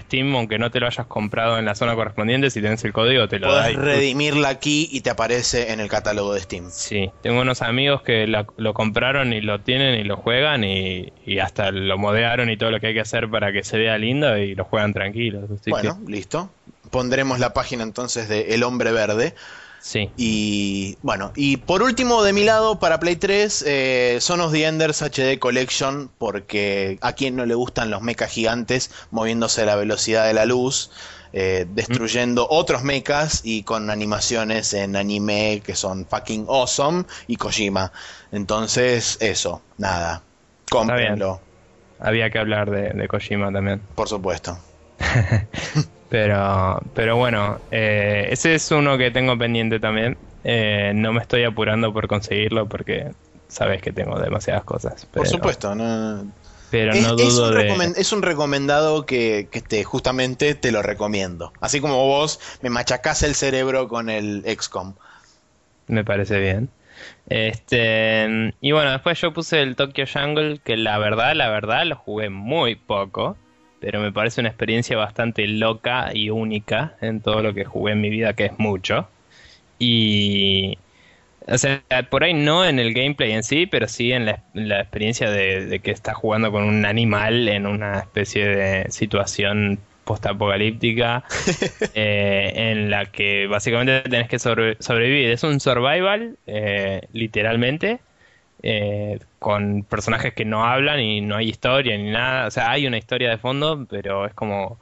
Steam, 0.00 0.34
aunque 0.36 0.58
no 0.58 0.70
te 0.70 0.80
lo 0.80 0.86
hayas 0.86 1.06
comprado 1.06 1.58
en 1.58 1.64
la 1.64 1.74
zona 1.74 1.94
correspondiente, 1.94 2.50
si 2.50 2.60
tenés 2.60 2.84
el 2.84 2.92
código 2.92 3.28
te 3.28 3.38
lo 3.38 3.52
da. 3.52 3.62
Puedes 3.62 3.76
redimirla 3.76 4.48
aquí 4.48 4.88
y 4.92 5.00
te 5.00 5.10
aparece 5.10 5.72
en 5.72 5.80
el 5.80 5.88
catálogo 5.88 6.34
de 6.34 6.40
Steam. 6.40 6.70
Sí, 6.70 7.10
tengo 7.22 7.40
unos 7.40 7.62
amigos 7.62 8.02
que 8.02 8.26
lo 8.26 8.74
compraron 8.74 9.32
y 9.32 9.40
lo 9.40 9.60
tienen 9.60 9.98
y 9.98 10.04
lo 10.04 10.16
juegan 10.16 10.64
y, 10.64 11.12
hasta 11.42 11.70
lo 11.70 11.98
modearon 11.98 12.50
y 12.50 12.56
todo 12.56 12.70
lo 12.70 12.80
que 12.80 12.88
hay 12.88 12.94
que 12.94 13.00
hacer 13.00 13.28
para 13.28 13.52
que 13.52 13.64
se 13.64 13.78
vea 13.78 13.98
lindo 13.98 14.36
y 14.36 14.54
lo 14.54 14.64
juegan 14.64 14.92
tranquilos. 14.92 15.48
bueno, 15.66 15.98
listo. 16.06 16.50
Pondremos 16.90 17.40
la 17.40 17.54
página 17.54 17.82
entonces 17.82 18.28
de 18.28 18.54
El 18.54 18.62
Hombre 18.62 18.92
Verde. 18.92 19.34
Sí. 19.82 20.12
Y 20.16 20.96
bueno, 21.02 21.32
y 21.34 21.56
por 21.56 21.82
último 21.82 22.22
de 22.22 22.32
mi 22.32 22.44
lado 22.44 22.78
para 22.78 23.00
Play 23.00 23.16
3, 23.16 23.64
eh, 23.66 24.18
Son 24.20 24.40
of 24.40 24.52
the 24.52 24.64
Enders 24.64 25.02
HD 25.02 25.40
Collection, 25.40 26.08
porque 26.18 26.98
a 27.00 27.14
quien 27.14 27.34
no 27.34 27.44
le 27.46 27.56
gustan 27.56 27.90
los 27.90 28.00
mechas 28.00 28.30
gigantes 28.30 28.92
moviéndose 29.10 29.62
a 29.62 29.66
la 29.66 29.74
velocidad 29.74 30.28
de 30.28 30.34
la 30.34 30.46
luz, 30.46 30.92
eh, 31.32 31.66
destruyendo 31.68 32.46
otros 32.48 32.84
mechas 32.84 33.40
y 33.42 33.64
con 33.64 33.90
animaciones 33.90 34.72
en 34.72 34.94
anime 34.94 35.62
que 35.66 35.74
son 35.74 36.06
fucking 36.06 36.46
awesome 36.48 37.04
y 37.26 37.34
Kojima. 37.34 37.90
Entonces, 38.30 39.18
eso, 39.20 39.62
nada, 39.78 40.22
cómprenlo. 40.70 41.40
Había 41.98 42.30
que 42.30 42.38
hablar 42.38 42.70
de, 42.70 42.90
de 42.90 43.08
Kojima 43.08 43.50
también. 43.50 43.82
Por 43.96 44.08
supuesto. 44.08 44.56
Pero, 46.12 46.78
pero 46.92 47.16
bueno, 47.16 47.58
eh, 47.70 48.28
ese 48.28 48.54
es 48.54 48.70
uno 48.70 48.98
que 48.98 49.10
tengo 49.10 49.38
pendiente 49.38 49.80
también. 49.80 50.18
Eh, 50.44 50.92
no 50.94 51.14
me 51.14 51.22
estoy 51.22 51.44
apurando 51.44 51.90
por 51.94 52.06
conseguirlo 52.06 52.68
porque 52.68 53.12
sabes 53.48 53.80
que 53.80 53.92
tengo 53.92 54.20
demasiadas 54.20 54.62
cosas. 54.64 55.06
por 55.06 55.26
supuesto, 55.26 55.74
no. 55.74 56.30
Pero 56.70 56.94
no 56.96 57.16
dudo 57.16 57.58
es 57.58 57.72
un, 57.72 57.94
es 57.96 58.12
un 58.12 58.20
recomendado 58.20 59.06
que, 59.06 59.48
que 59.50 59.62
te, 59.62 59.84
justamente 59.84 60.54
te 60.54 60.70
lo 60.70 60.82
recomiendo. 60.82 61.54
Así 61.62 61.80
como 61.80 62.06
vos 62.06 62.40
me 62.60 62.68
machacás 62.68 63.22
el 63.22 63.34
cerebro 63.34 63.88
con 63.88 64.10
el 64.10 64.44
XCOM. 64.44 64.92
Me 65.86 66.04
parece 66.04 66.38
bien. 66.38 66.68
Este, 67.30 68.52
y 68.60 68.72
bueno, 68.72 68.90
después 68.92 69.18
yo 69.18 69.32
puse 69.32 69.62
el 69.62 69.76
Tokyo 69.76 70.04
Jungle, 70.12 70.60
que 70.62 70.76
la 70.76 70.98
verdad, 70.98 71.34
la 71.34 71.48
verdad, 71.48 71.86
lo 71.86 71.96
jugué 71.96 72.28
muy 72.28 72.74
poco 72.74 73.38
pero 73.82 74.00
me 74.00 74.12
parece 74.12 74.40
una 74.40 74.48
experiencia 74.48 74.96
bastante 74.96 75.44
loca 75.48 76.12
y 76.14 76.30
única 76.30 76.94
en 77.00 77.20
todo 77.20 77.42
lo 77.42 77.52
que 77.52 77.64
jugué 77.64 77.94
en 77.94 78.00
mi 78.00 78.10
vida, 78.10 78.32
que 78.32 78.46
es 78.46 78.58
mucho. 78.58 79.08
Y. 79.78 80.78
O 81.48 81.58
sea, 81.58 81.82
por 82.08 82.22
ahí 82.22 82.32
no 82.32 82.64
en 82.64 82.78
el 82.78 82.94
gameplay 82.94 83.32
en 83.32 83.42
sí, 83.42 83.66
pero 83.66 83.88
sí 83.88 84.12
en 84.12 84.26
la, 84.26 84.80
experiencia 84.80 85.28
de, 85.28 85.80
que 85.82 85.90
estás 85.90 86.14
jugando 86.14 86.52
con 86.52 86.62
un 86.62 86.86
animal 86.86 87.48
en 87.48 87.66
una 87.66 87.98
especie 87.98 88.46
de 88.46 88.90
situación 88.92 89.80
postapocalíptica 90.04 91.24
eh, 91.94 92.52
en 92.54 92.90
la 92.90 93.06
que 93.06 93.48
básicamente 93.48 94.08
tenés 94.08 94.28
que 94.28 94.38
sobrevivir. 94.38 95.30
Es 95.30 95.42
un 95.42 95.58
survival, 95.58 96.36
eh, 96.46 97.00
literalmente, 97.12 97.98
eh, 98.62 99.18
con 99.42 99.82
personajes 99.82 100.32
que 100.32 100.46
no 100.46 100.64
hablan 100.64 101.00
y 101.00 101.20
no 101.20 101.36
hay 101.36 101.50
historia 101.50 101.98
ni 101.98 102.10
nada. 102.10 102.46
O 102.46 102.50
sea, 102.50 102.70
hay 102.70 102.86
una 102.86 102.96
historia 102.96 103.28
de 103.28 103.36
fondo, 103.36 103.86
pero 103.90 104.24
es 104.24 104.32
como... 104.32 104.78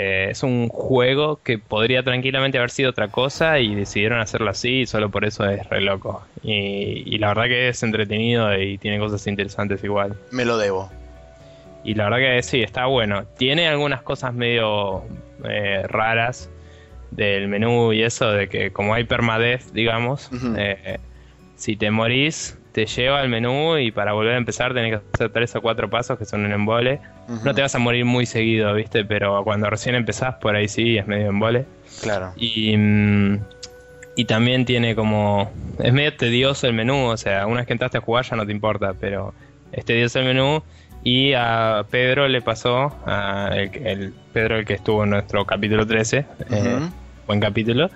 Eh, 0.00 0.28
es 0.30 0.44
un 0.44 0.68
juego 0.68 1.40
que 1.42 1.58
podría 1.58 2.04
tranquilamente 2.04 2.56
haber 2.56 2.70
sido 2.70 2.90
otra 2.90 3.08
cosa 3.08 3.58
y 3.58 3.74
decidieron 3.74 4.20
hacerlo 4.20 4.48
así 4.48 4.82
y 4.82 4.86
solo 4.86 5.10
por 5.10 5.24
eso 5.24 5.44
es 5.44 5.68
re 5.68 5.80
loco. 5.80 6.24
Y, 6.44 7.18
la 7.18 7.28
verdad 7.28 7.46
que 7.46 7.68
es 7.68 7.82
entretenido 7.82 8.56
y 8.56 8.78
tiene 8.78 9.00
cosas 9.00 9.26
interesantes 9.26 9.82
igual. 9.82 10.16
Me 10.30 10.44
lo 10.44 10.56
debo. 10.56 10.88
Y 11.82 11.94
la 11.94 12.04
verdad 12.04 12.18
que 12.18 12.42
sí, 12.44 12.62
está 12.62 12.86
bueno. 12.86 13.24
Tiene 13.38 13.66
algunas 13.66 14.02
cosas 14.02 14.32
medio 14.32 15.02
eh, 15.44 15.82
raras 15.88 16.48
del 17.10 17.48
menú 17.48 17.92
y 17.92 18.04
eso, 18.04 18.30
de 18.30 18.48
que 18.48 18.70
como 18.70 18.94
hay 18.94 19.02
permadez, 19.02 19.72
digamos, 19.72 20.30
si 21.56 21.76
te 21.76 21.90
morís, 21.90 22.56
te 22.78 22.86
lleva 22.86 23.18
al 23.18 23.28
menú 23.28 23.76
y 23.76 23.90
para 23.90 24.12
volver 24.12 24.34
a 24.34 24.36
empezar 24.36 24.72
tenés 24.72 24.92
que 24.92 25.02
hacer 25.12 25.32
tres 25.32 25.56
o 25.56 25.60
cuatro 25.60 25.90
pasos 25.90 26.16
que 26.16 26.24
son 26.24 26.46
en 26.46 26.52
embole. 26.52 27.00
No 27.44 27.52
te 27.52 27.60
vas 27.60 27.74
a 27.74 27.80
morir 27.80 28.04
muy 28.04 28.24
seguido, 28.24 28.72
¿viste? 28.72 29.04
Pero 29.04 29.42
cuando 29.42 29.68
recién 29.68 29.96
empezás, 29.96 30.36
por 30.36 30.54
ahí 30.54 30.68
sí, 30.68 30.96
es 30.96 31.04
medio 31.08 31.26
embole. 31.26 31.66
Claro. 32.02 32.32
Y, 32.36 32.76
mm, 32.76 33.40
y 34.14 34.24
también 34.26 34.64
tiene 34.64 34.94
como... 34.94 35.50
Es 35.80 35.92
medio 35.92 36.16
tedioso 36.16 36.68
el 36.68 36.72
menú, 36.72 37.06
o 37.06 37.16
sea, 37.16 37.48
una 37.48 37.56
vez 37.56 37.66
que 37.66 37.72
entraste 37.72 37.98
a 37.98 38.00
jugar 38.00 38.24
ya 38.24 38.36
no 38.36 38.46
te 38.46 38.52
importa, 38.52 38.94
pero 38.94 39.34
es 39.72 39.84
tedioso 39.84 40.20
el 40.20 40.26
menú. 40.26 40.62
Y 41.02 41.32
a 41.32 41.84
Pedro 41.90 42.28
le 42.28 42.42
pasó, 42.42 42.94
a 43.06 43.50
el, 43.56 44.14
Pedro 44.32 44.56
el 44.56 44.64
que 44.64 44.74
estuvo 44.74 45.02
en 45.02 45.10
nuestro 45.10 45.44
capítulo 45.44 45.84
13, 45.84 46.24
eh, 46.50 46.78
buen 47.26 47.40
capítulo, 47.40 47.90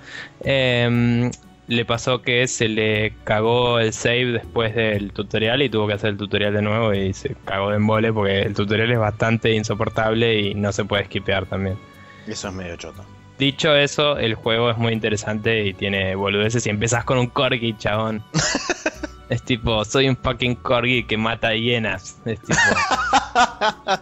eh, 0.44 1.30
le 1.68 1.84
pasó 1.84 2.22
que 2.22 2.46
se 2.48 2.68
le 2.68 3.14
cagó 3.24 3.78
el 3.78 3.92
save 3.92 4.32
después 4.32 4.74
del 4.74 5.12
tutorial 5.12 5.62
y 5.62 5.68
tuvo 5.68 5.86
que 5.86 5.94
hacer 5.94 6.10
el 6.10 6.16
tutorial 6.16 6.54
de 6.54 6.62
nuevo 6.62 6.92
y 6.92 7.12
se 7.12 7.36
cagó 7.44 7.70
de 7.70 7.76
embole 7.76 8.12
porque 8.12 8.42
el 8.42 8.54
tutorial 8.54 8.90
es 8.90 8.98
bastante 8.98 9.52
insoportable 9.52 10.40
y 10.40 10.54
no 10.54 10.72
se 10.72 10.84
puede 10.84 11.04
skipear 11.04 11.46
también. 11.46 11.78
Eso 12.26 12.48
es 12.48 12.54
medio 12.54 12.76
choto. 12.76 13.04
Dicho 13.38 13.74
eso, 13.74 14.18
el 14.18 14.34
juego 14.34 14.70
es 14.70 14.76
muy 14.76 14.92
interesante 14.92 15.66
y 15.66 15.74
tiene 15.74 16.14
boludeces 16.14 16.66
y 16.66 16.70
empezás 16.70 17.04
con 17.04 17.18
un 17.18 17.28
corgi, 17.28 17.76
chabón. 17.76 18.22
es 19.28 19.42
tipo, 19.42 19.84
soy 19.84 20.08
un 20.08 20.16
fucking 20.16 20.56
corgi 20.56 21.04
que 21.04 21.16
mata 21.16 21.54
hienas. 21.54 22.20
Es 22.24 22.40
tipo... 22.40 22.60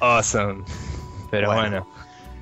awesome. 0.00 0.64
Pero 1.30 1.52
bueno 1.52 1.86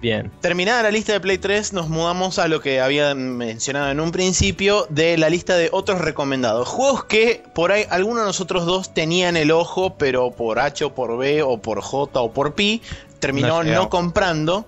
Bien. 0.00 0.32
Terminada 0.40 0.82
la 0.82 0.90
lista 0.90 1.12
de 1.12 1.20
Play 1.20 1.36
3, 1.36 1.74
nos 1.74 1.90
mudamos 1.90 2.38
a 2.38 2.48
lo 2.48 2.62
que 2.62 2.80
había 2.80 3.14
mencionado 3.14 3.90
en 3.90 4.00
un 4.00 4.12
principio 4.12 4.86
de 4.88 5.18
la 5.18 5.28
lista 5.28 5.56
de 5.56 5.68
otros 5.72 6.00
recomendados. 6.00 6.68
Juegos 6.68 7.04
que 7.04 7.42
por 7.54 7.70
ahí 7.70 7.84
algunos 7.90 8.22
de 8.22 8.26
nosotros 8.26 8.64
dos 8.64 8.94
tenían 8.94 9.36
el 9.36 9.50
ojo, 9.50 9.98
pero 9.98 10.30
por 10.30 10.58
H 10.58 10.86
o 10.86 10.94
por 10.94 11.18
B 11.18 11.42
o 11.42 11.58
por 11.58 11.82
J 11.82 12.18
o 12.18 12.32
por 12.32 12.54
Pi, 12.54 12.80
terminó 13.18 13.62
no, 13.62 13.90
comprando. 13.90 14.66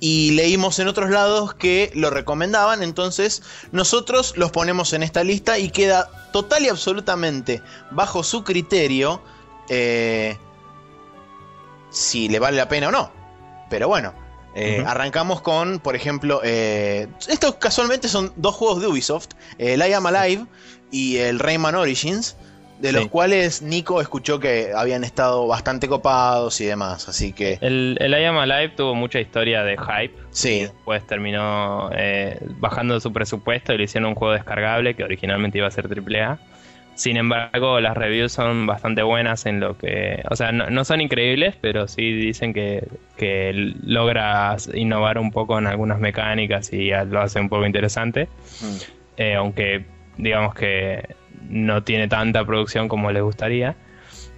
Y 0.00 0.32
leímos 0.32 0.78
en 0.80 0.88
otros 0.88 1.10
lados 1.10 1.54
que 1.54 1.92
lo 1.94 2.10
recomendaban, 2.10 2.82
entonces 2.82 3.42
nosotros 3.70 4.36
los 4.36 4.50
ponemos 4.50 4.94
en 4.94 5.04
esta 5.04 5.22
lista 5.22 5.58
y 5.58 5.70
queda 5.70 6.10
total 6.32 6.64
y 6.64 6.68
absolutamente 6.70 7.62
bajo 7.92 8.24
su 8.24 8.42
criterio 8.42 9.22
eh, 9.68 10.36
si 11.90 12.28
le 12.28 12.40
vale 12.40 12.56
la 12.56 12.68
pena 12.68 12.88
o 12.88 12.90
no. 12.90 13.12
Pero 13.70 13.86
bueno, 13.86 14.12
eh, 14.54 14.84
arrancamos 14.86 15.40
con, 15.40 15.78
por 15.78 15.96
ejemplo, 15.96 16.40
eh, 16.44 17.08
estos 17.28 17.56
casualmente 17.56 18.08
son 18.08 18.32
dos 18.36 18.54
juegos 18.54 18.80
de 18.80 18.88
Ubisoft, 18.88 19.30
el 19.58 19.80
I 19.80 19.92
Am 19.92 20.06
Alive 20.06 20.46
y 20.90 21.16
el 21.16 21.38
Rayman 21.38 21.74
Origins, 21.74 22.36
de 22.80 22.92
los 22.92 23.06
cuales 23.06 23.62
Nico 23.62 24.00
escuchó 24.00 24.40
que 24.40 24.72
habían 24.74 25.04
estado 25.04 25.46
bastante 25.46 25.88
copados 25.88 26.60
y 26.60 26.64
demás, 26.64 27.08
así 27.08 27.32
que... 27.32 27.58
El, 27.60 27.96
el 28.00 28.12
I 28.12 28.24
Am 28.24 28.36
Alive 28.38 28.70
tuvo 28.70 28.94
mucha 28.94 29.20
historia 29.20 29.62
de 29.62 29.76
hype. 29.78 30.14
Sí. 30.30 30.60
después 30.62 31.06
terminó 31.06 31.90
eh, 31.94 32.38
bajando 32.58 32.98
su 32.98 33.12
presupuesto 33.12 33.72
y 33.72 33.78
le 33.78 33.84
hicieron 33.84 34.10
un 34.10 34.14
juego 34.16 34.34
descargable 34.34 34.94
que 34.94 35.04
originalmente 35.04 35.58
iba 35.58 35.68
a 35.68 35.70
ser 35.70 35.86
AAA. 35.86 36.40
Sin 37.02 37.16
embargo, 37.16 37.80
las 37.80 37.96
reviews 37.96 38.30
son 38.30 38.64
bastante 38.64 39.02
buenas 39.02 39.44
en 39.46 39.58
lo 39.58 39.76
que... 39.76 40.22
O 40.30 40.36
sea, 40.36 40.52
no, 40.52 40.84
son 40.84 41.00
increíbles, 41.00 41.56
pero 41.60 41.88
sí 41.88 42.12
dicen 42.12 42.54
que, 42.54 42.86
que 43.16 43.74
logra 43.82 44.54
innovar 44.72 45.18
un 45.18 45.32
poco 45.32 45.58
en 45.58 45.66
algunas 45.66 45.98
mecánicas 45.98 46.72
y 46.72 46.90
lo 46.90 47.20
hace 47.20 47.40
un 47.40 47.48
poco 47.48 47.66
interesante. 47.66 48.28
Mm. 48.60 48.76
Eh, 49.16 49.34
aunque 49.34 49.84
digamos 50.16 50.54
que 50.54 51.16
no 51.48 51.82
tiene 51.82 52.06
tanta 52.06 52.44
producción 52.44 52.86
como 52.86 53.10
les 53.10 53.24
gustaría. 53.24 53.74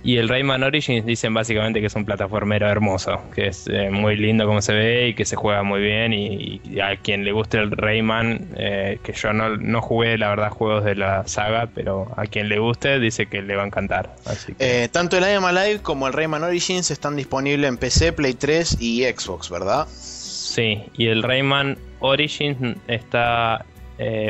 Y 0.04 0.18
el 0.18 0.28
Rayman 0.28 0.62
Origins 0.62 1.06
dicen 1.06 1.32
básicamente 1.32 1.80
que 1.80 1.86
es 1.86 1.94
un 1.94 2.04
plataformero 2.04 2.68
hermoso, 2.68 3.22
que 3.34 3.46
es 3.46 3.66
eh, 3.68 3.88
muy 3.90 4.18
lindo 4.18 4.46
como 4.46 4.60
se 4.60 4.74
ve 4.74 5.08
y 5.08 5.14
que 5.14 5.24
se 5.24 5.34
juega 5.34 5.62
muy 5.62 5.80
bien. 5.80 6.12
Y, 6.12 6.60
a 6.78 6.96
quien 6.96 7.24
le 7.24 7.32
guste 7.32 7.56
el 7.56 7.70
Rayman, 7.70 8.48
eh, 8.56 8.98
que 9.02 9.14
yo 9.14 9.32
no, 9.32 9.56
no, 9.56 9.80
jugué 9.80 10.18
la 10.18 10.28
verdad 10.28 10.50
juegos 10.50 10.84
de 10.84 10.94
la 10.94 11.26
saga, 11.26 11.70
pero 11.74 12.12
a 12.18 12.26
quien 12.26 12.50
le 12.50 12.58
guste 12.58 13.00
dice 13.00 13.26
que 13.26 13.40
le 13.40 13.56
va 13.56 13.62
a 13.62 13.66
encantar. 13.66 14.14
Eh, 14.58 14.90
tanto 14.92 15.16
el 15.16 15.24
I 15.24 15.36
Am 15.36 15.46
Alive 15.46 15.80
como 15.80 16.06
el 16.06 16.12
Rayman 16.12 16.42
Origins 16.44 16.90
están 16.90 17.16
disponibles 17.16 17.66
en 17.66 17.78
PC, 17.78 18.12
Play 18.12 18.34
3 18.34 18.76
y 18.82 19.04
Xbox, 19.04 19.48
¿verdad? 19.48 19.88
Sí, 19.88 20.82
y 20.98 21.06
el 21.06 21.22
Rayman 21.22 21.78
Origins 22.00 22.76
está 22.88 23.64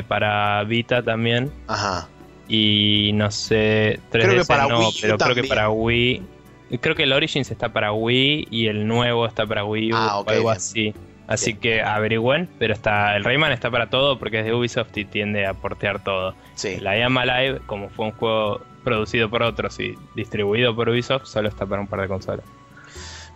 para 0.07 0.63
Vita 0.63 1.03
también. 1.03 1.51
Ajá 1.67 2.07
y 2.49 3.13
no 3.15 3.31
sé, 3.31 4.01
3DS 4.13 4.23
creo 4.23 4.43
que 4.43 4.45
para 4.45 4.67
no, 4.69 4.79
Wii 4.81 4.99
pero 5.01 5.19
creo 5.19 5.35
que 5.35 5.45
para 5.45 5.71
Wii. 5.71 6.23
Creo 6.81 6.95
que 6.97 7.05
el 7.05 7.13
Origins 7.13 7.51
está 7.51 7.73
para 7.73 7.93
Wii 7.93 8.49
y 8.51 8.67
el 8.67 8.89
nuevo 8.89 9.27
está 9.27 9.47
para 9.47 9.65
Wii 9.65 9.93
U 9.93 9.97
ah, 9.97 10.21
o 10.21 10.29
algo 10.29 10.51
así. 10.51 10.95
Así 11.27 11.55
que 11.55 11.81
averigüen, 11.81 12.51
pero 12.59 12.75
está 12.75 13.17
el 13.17 13.25
Rayman 13.25 13.53
está 13.53 13.71
para 13.71 13.89
todo 13.89 14.19
porque 14.19 14.41
es 14.41 14.45
de 14.45 14.53
Ubisoft 14.53 14.97
y 14.97 15.05
tiende 15.05 15.47
a 15.47 15.55
portear 15.55 16.03
todo. 16.03 16.35
La 16.81 16.99
Yama 16.99 17.25
Live, 17.25 17.61
como 17.67 17.89
fue 17.89 18.07
un 18.07 18.13
juego 18.13 18.61
producido 18.83 19.31
por 19.31 19.43
otros 19.43 19.81
y 19.81 19.95
distribuido 20.15 20.77
por 20.77 20.89
Ubisoft, 20.91 21.27
solo 21.27 21.49
está 21.49 21.65
para 21.65 21.81
un 21.81 21.87
par 21.87 22.03
de 22.03 22.09
consolas. 22.09 22.45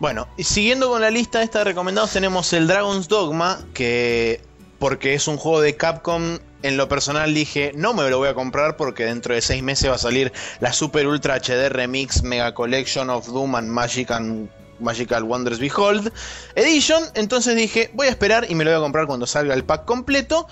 Bueno, 0.00 0.28
y 0.36 0.44
siguiendo 0.44 0.88
con 0.88 1.00
la 1.00 1.10
lista 1.10 1.42
esta 1.42 1.60
de 1.60 1.64
recomendados 1.64 2.12
tenemos 2.12 2.52
el 2.52 2.66
Dragon's 2.66 3.08
Dogma, 3.08 3.58
que 3.72 4.40
porque 4.78 5.14
es 5.14 5.26
un 5.26 5.38
juego 5.38 5.60
de 5.60 5.76
Capcom 5.76 6.38
en 6.62 6.76
lo 6.76 6.88
personal 6.88 7.34
dije, 7.34 7.72
no 7.74 7.94
me 7.94 8.08
lo 8.10 8.18
voy 8.18 8.28
a 8.28 8.34
comprar 8.34 8.76
porque 8.76 9.04
dentro 9.04 9.34
de 9.34 9.40
seis 9.40 9.62
meses 9.62 9.90
va 9.90 9.94
a 9.94 9.98
salir 9.98 10.32
la 10.60 10.72
Super 10.72 11.06
Ultra 11.06 11.36
HD 11.36 11.68
Remix 11.68 12.22
Mega 12.22 12.54
Collection 12.54 13.10
of 13.10 13.26
Doom 13.26 13.54
and 13.54 13.68
Magic 13.68 14.10
and 14.10 14.48
Magical 14.80 15.24
Wonders 15.24 15.58
Behold 15.58 16.12
Edition. 16.54 17.02
Entonces 17.14 17.56
dije, 17.56 17.90
voy 17.94 18.08
a 18.08 18.10
esperar 18.10 18.46
y 18.48 18.54
me 18.54 18.64
lo 18.64 18.70
voy 18.70 18.78
a 18.78 18.82
comprar 18.82 19.06
cuando 19.06 19.26
salga 19.26 19.54
el 19.54 19.64
pack 19.64 19.84
completo. 19.84 20.48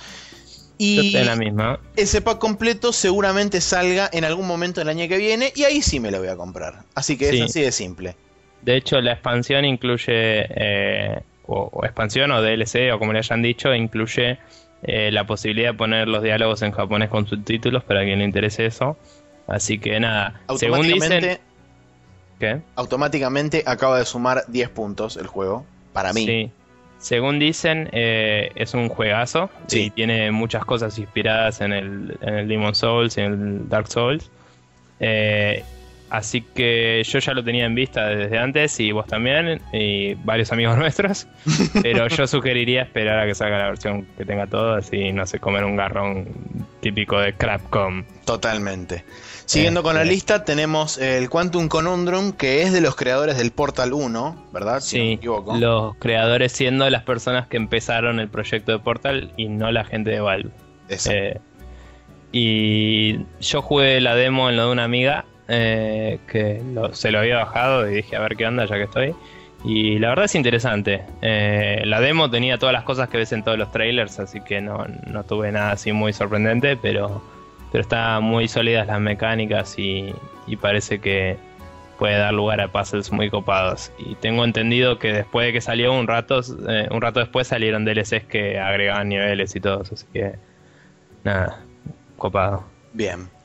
Y 0.78 1.12
la 1.12 1.36
misma. 1.36 1.80
ese 1.96 2.20
pack 2.20 2.38
completo 2.38 2.92
seguramente 2.92 3.62
salga 3.62 4.10
en 4.12 4.24
algún 4.24 4.46
momento 4.46 4.80
del 4.82 4.90
año 4.90 5.08
que 5.08 5.16
viene 5.16 5.50
y 5.56 5.64
ahí 5.64 5.80
sí 5.80 6.00
me 6.00 6.10
lo 6.10 6.18
voy 6.18 6.28
a 6.28 6.36
comprar. 6.36 6.82
Así 6.94 7.16
que 7.16 7.30
es 7.30 7.40
así 7.40 7.62
de 7.62 7.72
simple. 7.72 8.14
De 8.60 8.76
hecho, 8.76 9.00
la 9.00 9.12
expansión 9.12 9.64
incluye, 9.64 10.04
eh, 10.10 11.20
o, 11.46 11.80
expansión 11.84 12.30
o 12.32 12.42
DLC 12.42 12.92
o 12.92 12.98
como 12.98 13.12
le 13.12 13.20
hayan 13.20 13.40
dicho, 13.40 13.74
incluye 13.74 14.38
eh, 14.82 15.10
la 15.12 15.26
posibilidad 15.26 15.72
de 15.72 15.78
poner 15.78 16.08
los 16.08 16.22
diálogos 16.22 16.62
en 16.62 16.72
japonés 16.72 17.08
con 17.08 17.26
subtítulos 17.26 17.84
para 17.84 18.04
quien 18.04 18.18
le 18.18 18.24
interese 18.24 18.66
eso. 18.66 18.96
Así 19.46 19.78
que 19.78 19.98
nada, 20.00 20.40
según 20.56 20.82
dicen... 20.82 21.38
¿Qué? 22.38 22.60
Automáticamente 22.74 23.64
acaba 23.66 23.98
de 23.98 24.04
sumar 24.04 24.42
10 24.48 24.68
puntos 24.68 25.16
el 25.16 25.26
juego, 25.26 25.64
para 25.94 26.12
mí. 26.12 26.26
Sí. 26.26 26.50
Según 26.98 27.38
dicen, 27.38 27.88
eh, 27.92 28.50
es 28.54 28.74
un 28.74 28.88
juegazo 28.88 29.50
y 29.70 29.90
tiene 29.90 30.30
muchas 30.32 30.64
cosas 30.64 30.98
inspiradas 30.98 31.60
en 31.60 31.72
el, 31.72 32.18
en 32.20 32.34
el 32.34 32.48
Demon 32.48 32.74
Souls 32.74 33.16
y 33.16 33.20
en 33.20 33.32
el 33.32 33.68
Dark 33.68 33.88
Souls. 33.88 34.30
Eh, 35.00 35.62
Así 36.08 36.40
que 36.40 37.02
yo 37.04 37.18
ya 37.18 37.34
lo 37.34 37.42
tenía 37.42 37.64
en 37.64 37.74
vista 37.74 38.06
desde 38.06 38.38
antes 38.38 38.78
y 38.78 38.92
vos 38.92 39.06
también 39.06 39.60
y 39.72 40.14
varios 40.14 40.52
amigos 40.52 40.78
nuestros. 40.78 41.26
Pero 41.82 42.06
yo 42.08 42.26
sugeriría 42.26 42.82
esperar 42.82 43.18
a 43.20 43.26
que 43.26 43.34
salga 43.34 43.58
la 43.58 43.66
versión 43.66 44.06
que 44.16 44.24
tenga 44.24 44.46
todo, 44.46 44.74
así 44.74 45.12
no 45.12 45.26
sé, 45.26 45.40
comer 45.40 45.64
un 45.64 45.76
garrón 45.76 46.28
típico 46.80 47.18
de 47.18 47.34
Crapcom. 47.34 48.04
Totalmente. 48.24 49.04
Siguiendo 49.46 49.82
con 49.82 49.94
la 49.94 50.02
este. 50.02 50.12
lista 50.12 50.44
tenemos 50.44 50.98
el 50.98 51.28
Quantum 51.28 51.68
Conundrum 51.68 52.32
que 52.32 52.62
es 52.62 52.72
de 52.72 52.80
los 52.80 52.96
creadores 52.96 53.36
del 53.38 53.50
Portal 53.50 53.92
1, 53.92 54.48
¿verdad? 54.52 54.80
Si 54.80 55.18
sí, 55.20 55.20
los 55.22 55.96
creadores 55.96 56.52
siendo 56.52 56.88
las 56.90 57.02
personas 57.02 57.46
que 57.48 57.56
empezaron 57.56 58.20
el 58.20 58.28
proyecto 58.28 58.72
de 58.72 58.78
Portal 58.78 59.32
y 59.36 59.48
no 59.48 59.70
la 59.70 59.84
gente 59.84 60.10
de 60.10 60.20
Valve. 60.20 60.50
Eh, 60.88 61.40
y 62.32 63.18
yo 63.40 63.62
jugué 63.62 64.00
la 64.00 64.14
demo 64.14 64.50
en 64.50 64.56
lo 64.56 64.66
de 64.66 64.72
una 64.72 64.84
amiga 64.84 65.24
eh, 65.48 66.18
que 66.26 66.60
se 66.92 67.10
lo 67.10 67.20
había 67.20 67.36
bajado 67.38 67.90
y 67.90 67.96
dije 67.96 68.16
a 68.16 68.20
ver 68.20 68.36
qué 68.36 68.46
onda 68.46 68.66
ya 68.66 68.76
que 68.76 68.84
estoy. 68.84 69.14
Y 69.64 69.98
la 69.98 70.10
verdad 70.10 70.26
es 70.26 70.34
interesante. 70.34 71.04
Eh, 71.22 71.82
la 71.86 72.00
demo 72.00 72.30
tenía 72.30 72.58
todas 72.58 72.72
las 72.72 72.84
cosas 72.84 73.08
que 73.08 73.18
ves 73.18 73.32
en 73.32 73.42
todos 73.42 73.58
los 73.58 73.70
trailers, 73.72 74.20
así 74.20 74.40
que 74.40 74.60
no, 74.60 74.86
tuve 75.26 75.50
nada 75.50 75.72
así 75.72 75.92
muy 75.92 76.12
sorprendente, 76.12 76.76
pero, 76.76 77.22
pero 77.72 77.82
está 77.82 78.20
muy 78.20 78.48
sólidas 78.48 78.86
las 78.86 79.00
mecánicas 79.00 79.74
y, 79.78 80.14
parece 80.60 81.00
que 81.00 81.36
puede 81.98 82.16
dar 82.16 82.32
lugar 82.32 82.60
a 82.60 82.68
puzzles 82.68 83.10
muy 83.10 83.30
copados. 83.30 83.90
Y 83.98 84.14
tengo 84.16 84.44
entendido 84.44 84.98
que 84.98 85.12
después 85.12 85.46
de 85.46 85.52
que 85.54 85.60
salió 85.60 85.92
un 85.92 86.06
rato, 86.06 86.40
eh, 86.68 86.88
un 86.90 87.00
rato 87.00 87.20
después 87.20 87.48
salieron 87.48 87.84
DLCs 87.84 88.24
que 88.28 88.60
agregaban 88.60 89.08
niveles 89.08 89.56
y 89.56 89.60
todo, 89.60 89.82
así 89.82 90.06
que 90.12 90.34
nada, 91.24 91.60
copado. 92.18 92.64
Bien. 92.92 93.35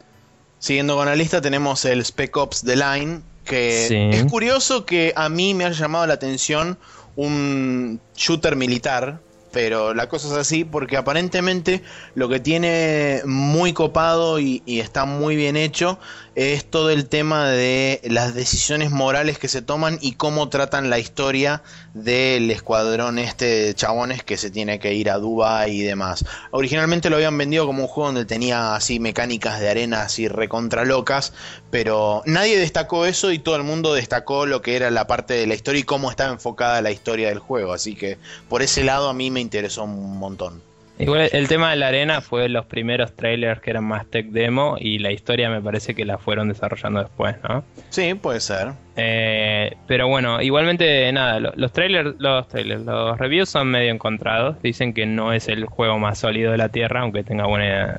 Siguiendo 0.61 0.95
con 0.95 1.07
la 1.07 1.15
lista 1.15 1.41
tenemos 1.41 1.85
el 1.85 2.05
Spec 2.05 2.37
Ops 2.37 2.61
The 2.63 2.75
Line, 2.75 3.21
que 3.45 4.11
es 4.11 4.23
curioso 4.25 4.85
que 4.85 5.11
a 5.15 5.27
mí 5.27 5.55
me 5.55 5.65
haya 5.65 5.75
llamado 5.75 6.05
la 6.05 6.13
atención 6.13 6.77
un 7.15 7.99
shooter 8.15 8.55
militar, 8.55 9.19
pero 9.51 9.93
la 9.93 10.07
cosa 10.07 10.27
es 10.27 10.33
así 10.33 10.63
porque 10.63 10.97
aparentemente 10.97 11.83
lo 12.15 12.29
que 12.29 12.39
tiene 12.39 13.21
muy 13.25 13.73
copado 13.73 14.39
y, 14.39 14.63
está 14.65 15.05
muy 15.05 15.35
bien 15.35 15.57
hecho 15.57 15.99
es 16.33 16.65
todo 16.65 16.89
el 16.89 17.07
tema 17.07 17.49
de 17.49 17.99
las 18.05 18.33
decisiones 18.33 18.89
morales 18.89 19.37
que 19.37 19.49
se 19.49 19.61
toman 19.61 19.99
y 20.01 20.13
cómo 20.13 20.47
tratan 20.47 20.89
la 20.89 20.97
historia 20.97 21.61
del 21.93 22.49
escuadrón 22.49 23.19
este 23.19 23.45
de 23.45 23.75
chabones 23.75 24.23
que 24.23 24.37
se 24.37 24.49
tiene 24.49 24.79
que 24.79 24.93
ir 24.93 25.09
a 25.09 25.17
Dubai 25.17 25.71
y 25.71 25.81
demás. 25.81 26.23
Originalmente 26.51 27.09
lo 27.09 27.17
habían 27.17 27.37
vendido 27.37 27.65
como 27.65 27.83
un 27.83 27.89
juego 27.89 28.07
donde 28.07 28.25
tenía 28.25 28.75
así 28.75 28.99
mecánicas 28.99 29.59
de 29.59 29.69
arena 29.69 30.03
así 30.03 30.29
recontra 30.29 30.85
locas, 30.85 31.33
pero 31.69 32.23
nadie 32.25 32.57
destacó 32.57 33.05
eso 33.05 33.31
y 33.31 33.39
todo 33.39 33.57
el 33.57 33.63
mundo 33.63 33.93
destacó 33.93 34.45
lo 34.45 34.61
que 34.61 34.77
era 34.77 34.89
la 34.89 35.07
parte 35.07 35.33
de 35.33 35.47
la 35.47 35.53
historia 35.53 35.81
y 35.81 35.83
cómo 35.83 36.09
estaba 36.09 36.31
enfocada 36.31 36.81
la 36.81 36.91
historia 36.91 37.27
del 37.27 37.39
juego, 37.39 37.73
así 37.73 37.95
que 37.95 38.17
por 38.47 38.61
ese 38.61 38.83
lado 38.83 39.09
a 39.09 39.13
mí 39.13 39.31
me 39.31 39.40
interesó 39.41 39.83
un 39.83 40.17
montón. 40.17 40.61
Igual 41.01 41.29
el 41.31 41.47
tema 41.47 41.71
de 41.71 41.77
la 41.77 41.87
arena 41.87 42.21
fue 42.21 42.47
los 42.47 42.65
primeros 42.65 43.15
trailers 43.15 43.59
que 43.59 43.71
eran 43.71 43.85
más 43.85 44.05
tech 44.05 44.27
demo 44.27 44.75
y 44.79 44.99
la 44.99 45.11
historia 45.11 45.49
me 45.49 45.59
parece 45.59 45.95
que 45.95 46.05
la 46.05 46.19
fueron 46.19 46.49
desarrollando 46.49 47.01
después, 47.01 47.35
¿no? 47.41 47.63
Sí, 47.89 48.13
puede 48.13 48.39
ser. 48.39 48.73
Eh, 48.97 49.77
pero 49.87 50.07
bueno, 50.07 50.41
igualmente 50.41 51.11
nada, 51.11 51.39
los 51.39 51.71
trailers, 51.71 52.19
los 52.19 52.47
trailers, 52.47 52.83
los 52.83 53.17
reviews 53.17 53.49
son 53.49 53.69
medio 53.69 53.91
encontrados. 53.91 54.61
Dicen 54.61 54.93
que 54.93 55.07
no 55.07 55.33
es 55.33 55.47
el 55.47 55.65
juego 55.65 55.97
más 55.97 56.19
sólido 56.19 56.51
de 56.51 56.59
la 56.59 56.69
Tierra, 56.69 57.01
aunque 57.01 57.23
tenga 57.23 57.47
buena, 57.47 57.97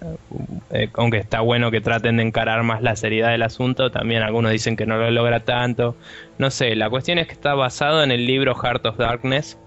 eh, 0.70 0.88
aunque 0.95 1.18
está 1.18 1.40
bueno 1.40 1.72
que 1.72 1.80
traten 1.80 2.18
de 2.18 2.22
encarar 2.22 2.62
más 2.62 2.82
la 2.82 2.95
seriedad 2.95 3.30
del 3.30 3.43
asunto. 3.43 3.90
También 3.90 4.22
algunos 4.22 4.53
dicen 4.53 4.76
que 4.76 4.86
no 4.86 4.97
lo 4.97 5.11
logra 5.11 5.40
tanto. 5.40 5.97
No 6.38 6.51
sé, 6.51 6.76
la 6.76 6.88
cuestión 6.88 7.18
es 7.18 7.26
que 7.26 7.32
está 7.32 7.55
basado 7.55 8.05
en 8.05 8.12
el 8.12 8.26
libro 8.26 8.55
Heart 8.55 8.86
of 8.86 8.97
Darkness, 8.97 9.59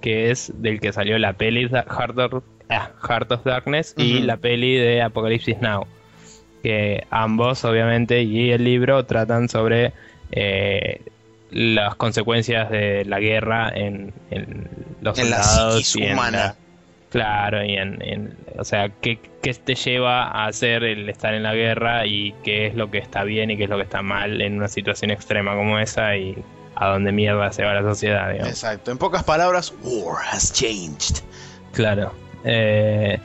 que 0.00 0.30
es 0.30 0.52
del 0.56 0.80
que 0.80 0.92
salió 0.92 1.18
la 1.18 1.34
peli 1.34 1.68
Heart 1.68 2.18
of, 2.18 2.42
ah, 2.68 2.90
Heart 3.08 3.32
of 3.32 3.44
Darkness 3.44 3.94
y 3.96 4.20
la 4.20 4.36
peli 4.36 4.76
de 4.76 5.02
Apocalipsis 5.02 5.60
Now. 5.60 5.86
Que 6.62 7.04
ambos, 7.10 7.64
obviamente, 7.64 8.22
y 8.22 8.50
el 8.50 8.64
libro 8.64 9.04
tratan 9.06 9.48
sobre 9.48 9.92
eh, 10.32 11.00
las 11.50 11.94
consecuencias 11.96 12.70
de 12.70 13.04
la 13.06 13.18
guerra 13.18 13.70
en, 13.74 14.12
los 15.00 15.16
soldados 15.16 15.96
y 15.96 16.04
en 16.04 16.18
claro, 17.10 17.64
y 17.64 17.74
en, 17.74 18.36
o 18.56 18.64
sea, 18.64 18.88
¿qué, 18.88 19.18
qué 19.42 19.52
te 19.54 19.74
lleva 19.74 20.24
a 20.24 20.46
hacer 20.46 20.84
el 20.84 21.08
estar 21.08 21.34
en 21.34 21.42
la 21.42 21.54
guerra 21.54 22.06
y 22.06 22.34
qué 22.44 22.66
es 22.66 22.74
lo 22.74 22.90
que 22.90 22.98
está 22.98 23.24
bien 23.24 23.50
y 23.50 23.56
qué 23.56 23.64
es 23.64 23.70
lo 23.70 23.76
que 23.76 23.82
está 23.82 24.02
mal 24.02 24.40
en 24.40 24.58
una 24.58 24.68
situación 24.68 25.10
extrema 25.10 25.56
como 25.56 25.78
esa 25.80 26.16
y 26.16 26.36
a 26.80 26.88
dónde 26.88 27.12
mierda 27.12 27.52
se 27.52 27.62
va 27.62 27.74
la 27.74 27.82
sociedad. 27.82 28.34
Exacto. 28.34 28.90
En 28.90 28.96
pocas 28.96 29.22
palabras, 29.22 29.74
War 29.82 30.16
has 30.32 30.50
changed. 30.50 31.22
Claro. 31.72 32.10
Eh, 32.42 33.18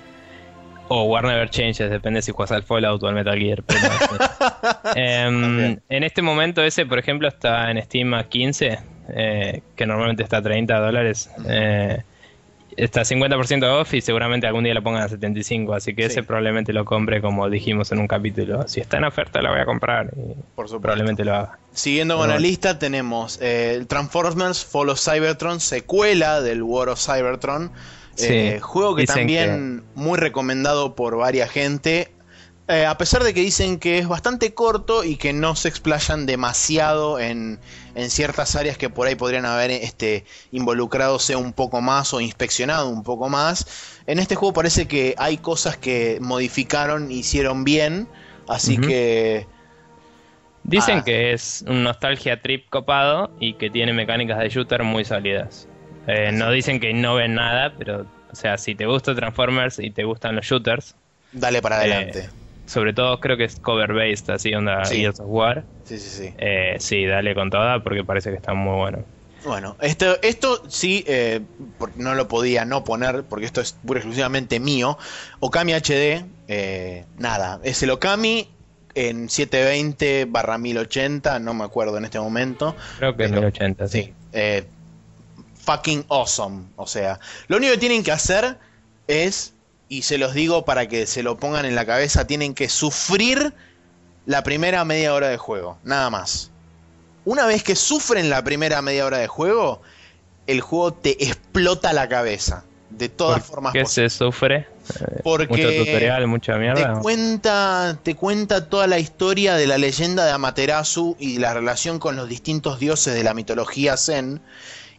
o 0.89 1.03
War 1.03 1.23
Never 1.23 1.49
Changes, 1.49 1.89
depende 1.89 2.21
si 2.21 2.33
juegas 2.33 2.51
al 2.51 2.63
Fallout 2.63 3.01
o 3.01 3.07
al 3.07 3.15
Metal 3.15 3.39
Gear. 3.39 3.63
Em, 4.95 5.79
en 5.89 6.03
este 6.03 6.21
momento 6.21 6.61
ese, 6.63 6.85
por 6.85 6.99
ejemplo, 6.99 7.29
está 7.29 7.71
en 7.71 7.81
Steam 7.81 8.13
a 8.13 8.25
15, 8.25 8.79
eh, 9.09 9.61
que 9.75 9.85
normalmente 9.85 10.23
está 10.23 10.37
a 10.37 10.41
30 10.41 10.77
dólares. 10.77 11.29
Eh, 11.47 12.03
está 12.77 13.01
50% 13.01 13.81
off 13.81 13.93
y 13.93 14.01
seguramente 14.01 14.47
algún 14.47 14.63
día 14.63 14.73
lo 14.73 14.83
pongan 14.83 15.03
a 15.03 15.09
75, 15.09 15.73
así 15.73 15.95
que 15.95 16.05
ese 16.05 16.23
probablemente 16.23 16.73
lo 16.73 16.85
compre 16.85 17.21
como 17.21 17.49
dijimos 17.49 17.91
en 17.91 17.99
un 17.99 18.07
capítulo. 18.07 18.67
Si 18.67 18.81
está 18.81 18.97
en 18.97 19.05
oferta 19.05 19.41
lo 19.41 19.51
voy 19.51 19.59
a 19.59 19.65
comprar 19.65 20.11
y 20.15 20.35
Por 20.55 20.67
probablemente 20.81 21.23
lo 21.23 21.35
haga. 21.35 21.59
Siguiendo 21.73 22.17
con 22.17 22.29
la 22.29 22.39
lista 22.39 22.79
tenemos 22.79 23.39
eh, 23.41 23.85
Transformers 23.87 24.65
Fall 24.65 24.89
of 24.89 24.99
Cybertron, 24.99 25.59
secuela 25.59 26.41
del 26.41 26.63
War 26.63 26.89
of 26.89 26.99
Cybertron. 26.99 27.71
Eh, 28.17 28.59
juego 28.61 28.95
que 28.95 29.05
también 29.05 29.83
muy 29.93 30.17
recomendado 30.17 30.95
por 30.95 31.17
varias 31.17 31.51
gente. 31.51 32.14
Eh, 32.67 32.83
a 32.83 32.97
pesar 32.97 33.23
de 33.23 33.35
que 33.35 33.41
dicen 33.41 33.77
que 33.77 33.99
es 33.99 34.07
bastante 34.07 34.55
corto 34.55 35.03
y 35.03 35.17
que 35.17 35.33
no 35.33 35.55
se 35.55 35.67
explayan 35.67 36.25
demasiado 36.25 37.19
en, 37.19 37.59
en 37.93 38.09
ciertas 38.09 38.55
áreas 38.55 38.75
que 38.75 38.89
por 38.89 39.07
ahí 39.07 39.13
podrían 39.13 39.45
haber 39.45 39.69
este, 39.69 40.25
involucrado 40.51 41.19
un 41.37 41.53
poco 41.53 41.81
más 41.81 42.11
o 42.15 42.21
inspeccionado 42.21 42.89
un 42.89 43.03
poco 43.03 43.29
más, 43.29 43.99
en 44.07 44.17
este 44.17 44.33
juego 44.33 44.53
parece 44.53 44.87
que 44.87 45.13
hay 45.19 45.37
cosas 45.37 45.77
que 45.77 46.17
modificaron, 46.21 47.11
hicieron 47.11 47.63
bien, 47.63 48.07
así 48.47 48.77
que... 48.77 49.47
Dicen 50.63 50.99
ah. 50.99 51.03
que 51.03 51.31
es 51.33 51.63
un 51.67 51.83
nostalgia 51.83 52.41
trip 52.41 52.67
copado 52.71 53.29
y 53.39 53.53
que 53.53 53.69
tiene 53.69 53.93
mecánicas 53.93 54.39
de 54.39 54.49
shooter 54.49 54.81
muy 54.81 55.05
sólidas. 55.05 55.67
Eh, 56.07 56.31
no 56.31 56.49
dicen 56.49 56.79
que 56.79 56.91
no 56.91 57.13
ven 57.13 57.35
nada, 57.35 57.75
pero, 57.77 58.07
o 58.31 58.35
sea, 58.35 58.57
si 58.57 58.73
te 58.73 58.87
gusta 58.87 59.13
Transformers 59.13 59.77
y 59.77 59.91
te 59.91 60.03
gustan 60.03 60.35
los 60.35 60.47
shooters, 60.47 60.95
dale 61.31 61.61
para 61.61 61.75
adelante. 61.75 62.21
Eh, 62.21 62.44
sobre 62.65 62.93
todo 62.93 63.19
creo 63.19 63.37
que 63.37 63.45
es 63.45 63.59
cover 63.59 63.93
based, 63.93 64.29
así 64.29 64.53
onda 64.53 64.85
sí. 64.85 64.97
Gears 64.97 65.19
of 65.19 65.27
War. 65.29 65.65
Sí, 65.83 65.99
sí, 65.99 66.09
sí. 66.09 66.33
Eh, 66.37 66.75
sí, 66.79 67.05
dale 67.05 67.35
con 67.35 67.49
toda 67.49 67.83
porque 67.83 68.03
parece 68.03 68.31
que 68.31 68.37
está 68.37 68.53
muy 68.53 68.75
bueno. 68.75 69.03
Bueno, 69.43 69.77
esto, 69.79 70.17
esto 70.23 70.63
sí, 70.67 71.03
eh, 71.07 71.41
no 71.97 72.15
lo 72.15 72.27
podía 72.27 72.65
no 72.65 72.83
poner 72.83 73.23
porque 73.23 73.45
esto 73.45 73.61
es 73.61 73.73
pura 73.85 73.99
exclusivamente 73.99 74.59
mío. 74.59 74.97
Okami 75.39 75.73
HD, 75.73 76.25
eh, 76.47 77.05
nada, 77.17 77.59
es 77.63 77.83
el 77.83 77.91
Okami 77.91 78.49
en 78.95 79.29
720 79.29 80.25
barra 80.25 80.57
1080, 80.57 81.37
no 81.39 81.53
me 81.53 81.63
acuerdo 81.63 81.97
en 81.97 82.05
este 82.05 82.19
momento. 82.19 82.75
Creo 82.97 83.15
que 83.15 83.25
es 83.25 83.31
1080, 83.31 83.87
sí. 83.87 84.13
sí 84.33 84.65
fucking 85.65 86.05
awesome, 86.09 86.65
o 86.75 86.85
sea, 86.85 87.19
lo 87.47 87.57
único 87.57 87.73
que 87.73 87.79
tienen 87.79 88.03
que 88.03 88.11
hacer 88.11 88.57
es 89.07 89.53
y 89.89 90.01
se 90.01 90.17
los 90.17 90.33
digo 90.33 90.65
para 90.65 90.87
que 90.87 91.05
se 91.05 91.23
lo 91.23 91.37
pongan 91.37 91.65
en 91.65 91.75
la 91.75 91.85
cabeza, 91.85 92.25
tienen 92.27 92.53
que 92.53 92.69
sufrir 92.69 93.53
la 94.25 94.43
primera 94.43 94.83
media 94.85 95.13
hora 95.13 95.29
de 95.29 95.37
juego, 95.37 95.77
nada 95.83 96.09
más. 96.09 96.51
Una 97.25 97.45
vez 97.45 97.63
que 97.63 97.75
sufren 97.75 98.29
la 98.29 98.43
primera 98.43 98.81
media 98.81 99.05
hora 99.05 99.17
de 99.17 99.27
juego, 99.27 99.81
el 100.47 100.61
juego 100.61 100.93
te 100.93 101.23
explota 101.23 101.93
la 101.93 102.07
cabeza. 102.07 102.65
De 102.89 103.09
todas 103.09 103.43
formas 103.43 103.73
¿Qué 103.73 103.85
se 103.85 104.09
sufre? 104.09 104.57
Eh, 104.57 105.21
Porque 105.23 105.47
mucho 105.47 105.69
tutorial, 105.75 106.27
mucha 106.27 106.55
mierda. 106.55 106.93
Te 106.93 107.01
cuenta, 107.01 107.99
te 108.03 108.15
cuenta 108.15 108.69
toda 108.69 108.87
la 108.87 108.99
historia 108.99 109.55
de 109.55 109.67
la 109.67 109.77
leyenda 109.77 110.23
de 110.23 110.31
Amaterasu 110.31 111.17
y 111.19 111.39
la 111.39 111.53
relación 111.53 111.99
con 111.99 112.15
los 112.15 112.29
distintos 112.29 112.79
dioses 112.79 113.15
de 113.15 113.23
la 113.23 113.33
mitología 113.33 113.97
Zen. 113.97 114.39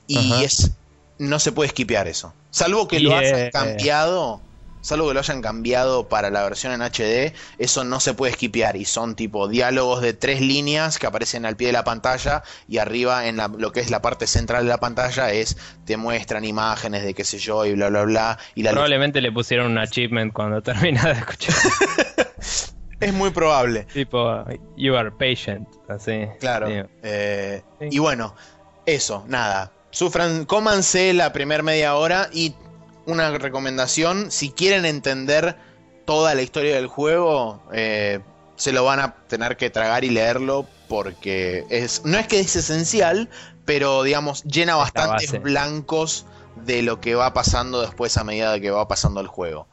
Y 0.09 0.45
es. 0.45 0.73
No 1.19 1.39
se 1.39 1.53
puede 1.53 1.69
esquipear 1.69 2.09
eso. 2.09 2.35
Salvo 2.51 2.89
que 2.89 3.01
lo 3.01 3.17
hayan 3.17 3.51
cambiado 3.51 4.43
salvo 4.87 5.09
que 5.09 5.15
lo 5.15 5.21
hayan 5.21 5.43
cambiado 5.43 6.09
para 6.09 6.31
la 6.31 6.45
versión 6.45 6.73
en 6.73 6.81
HD, 6.81 7.35
eso 7.59 7.83
no 7.83 7.99
se 7.99 8.15
puede 8.15 8.31
esquipear 8.31 8.77
y 8.77 8.85
son 8.85 9.17
tipo 9.17 9.49
diálogos 9.49 10.01
de 10.01 10.13
tres 10.13 10.41
líneas 10.41 11.01
que 11.01 11.09
aparecen 11.09 11.45
al 11.45 11.57
pie 11.57 11.69
de 11.69 11.73
la 11.73 11.83
pantalla 11.83 12.45
y 12.69 12.79
arriba 12.79 13.27
en 13.27 13.37
lo 13.59 13.73
que 13.73 13.81
es 13.81 13.91
la 13.91 14.01
parte 14.01 14.29
central 14.29 14.63
de 14.63 14.69
la 14.69 14.79
pantalla 14.79 15.33
es 15.33 15.57
te 15.85 15.97
muestran 15.97 16.45
imágenes 16.45 17.03
de 17.03 17.15
qué 17.15 17.25
sé 17.25 17.39
yo 17.39 17.67
y 17.67 17.75
bla 17.75 17.89
bla 17.89 18.05
bla. 18.05 18.39
Y 18.55 18.63
Probablemente 18.63 19.21
le 19.21 19.33
pusieron 19.33 19.73
un 19.73 19.79
achievement 19.79 20.33
cuando 20.33 20.63
termina 20.63 21.03
de 21.03 21.13
escuchar. 21.15 21.55
es 23.01 23.13
muy 23.13 23.31
probable. 23.31 23.89
Tipo, 23.93 24.45
you 24.77 24.95
are 24.95 25.11
patient, 25.11 25.67
así. 25.89 26.27
Claro. 26.39 26.69
Eh, 27.03 27.61
y 27.91 27.99
bueno, 27.99 28.37
eso, 28.87 29.25
nada. 29.27 29.73
Sufran, 29.91 30.45
cómanse 30.45 31.13
la 31.13 31.33
primer 31.33 31.65
media 31.65 31.97
hora 31.97 32.29
y 32.33 32.55
una 33.07 33.31
recomendación, 33.39 34.31
si 34.31 34.51
quieren 34.51 34.85
entender 34.85 35.57
toda 36.05 36.35
la 36.35 36.43
historia 36.43 36.77
del 36.77 36.87
juego, 36.87 37.63
eh, 37.73 38.21
se 38.57 38.73
lo 38.73 38.85
van 38.85 39.01
a 39.01 39.15
tener 39.29 39.57
que 39.57 39.71
tragar 39.71 40.05
y 40.05 40.11
leerlo 40.11 40.67
porque 40.89 41.65
es 41.69 42.05
no 42.05 42.19
es 42.19 42.27
que 42.27 42.41
es 42.41 42.57
esencial, 42.57 43.29
pero 43.65 44.03
digamos 44.03 44.45
llena 44.45 44.77
bastantes 44.77 45.41
blancos 45.43 46.27
de 46.65 46.83
lo 46.83 47.01
que 47.01 47.15
va 47.15 47.35
pasando 47.35 47.81
después 47.83 48.17
a 48.17 48.25
medida 48.25 48.59
que 48.61 48.71
va 48.71 48.89
pasando 48.89 49.21
el 49.21 49.27
juego. 49.27 49.67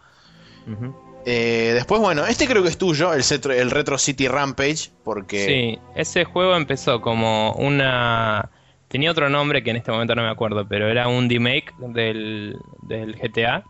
Eh, 1.26 1.72
después, 1.74 2.02
bueno, 2.02 2.26
este 2.26 2.48
creo 2.48 2.64
que 2.64 2.70
es 2.70 2.78
tuyo, 2.78 3.14
el, 3.14 3.24
el 3.52 3.72
Retro 3.72 3.98
City 3.98 4.28
Rampage, 4.28 4.92
porque... 5.04 5.46
Sí, 5.46 5.80
ese 5.96 6.26
juego 6.26 6.56
empezó 6.56 7.02
como 7.02 7.54
una 7.54 8.50
Tenía 8.94 9.10
otro 9.10 9.28
nombre 9.28 9.64
que 9.64 9.72
en 9.72 9.78
este 9.78 9.92
momento 9.92 10.14
no 10.14 10.22
me 10.22 10.30
acuerdo, 10.30 10.68
pero 10.68 10.88
era 10.88 11.08
un 11.08 11.28
remake 11.28 11.74
del, 11.80 12.60
del 12.84 13.16
GTA, 13.16 13.64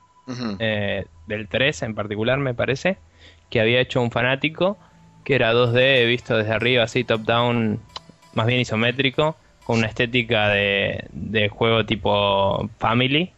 eh, 0.59 1.05
del 1.27 1.47
3 1.47 1.83
en 1.83 1.95
particular, 1.95 2.39
me 2.39 2.53
parece, 2.53 2.97
que 3.49 3.61
había 3.61 3.79
hecho 3.79 4.01
un 4.01 4.11
fanático, 4.11 4.77
que 5.23 5.35
era 5.35 5.53
2D, 5.53 6.05
visto 6.07 6.35
desde 6.35 6.51
arriba, 6.51 6.83
así 6.83 7.05
top-down, 7.05 7.79
más 8.33 8.47
bien 8.47 8.59
isométrico, 8.59 9.37
con 9.63 9.77
una 9.77 9.87
estética 9.87 10.49
de, 10.49 11.05
de 11.13 11.47
juego 11.47 11.85
tipo 11.85 12.69
family. 12.77 13.31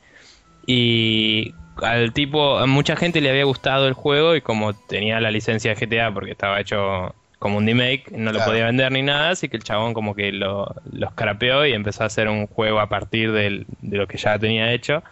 Y 0.65 1.53
al 1.83 2.13
tipo, 2.13 2.57
a 2.57 2.65
mucha 2.65 2.95
gente 2.95 3.21
le 3.21 3.29
había 3.29 3.43
gustado 3.43 3.87
el 3.87 3.93
juego 3.93 4.35
y 4.35 4.41
como 4.41 4.73
tenía 4.73 5.19
la 5.19 5.29
licencia 5.29 5.75
de 5.75 5.85
GTA 5.85 6.11
porque 6.11 6.31
estaba 6.31 6.59
hecho 6.59 7.13
como 7.39 7.57
un 7.57 7.65
remake, 7.65 8.11
no 8.11 8.31
lo 8.31 8.43
podía 8.43 8.65
vender 8.65 8.91
ni 8.91 9.01
nada, 9.01 9.31
así 9.31 9.49
que 9.49 9.57
el 9.57 9.63
chabón 9.63 9.93
como 9.93 10.15
que 10.15 10.31
lo, 10.31 10.73
lo 10.91 11.07
escarapeó 11.07 11.65
y 11.65 11.73
empezó 11.73 12.03
a 12.03 12.07
hacer 12.07 12.27
un 12.27 12.47
juego 12.47 12.79
a 12.79 12.89
partir 12.89 13.31
de 13.31 13.65
lo 13.81 14.07
que 14.07 14.17
ya 14.17 14.37
tenía 14.39 14.71
hecho. 14.71 15.03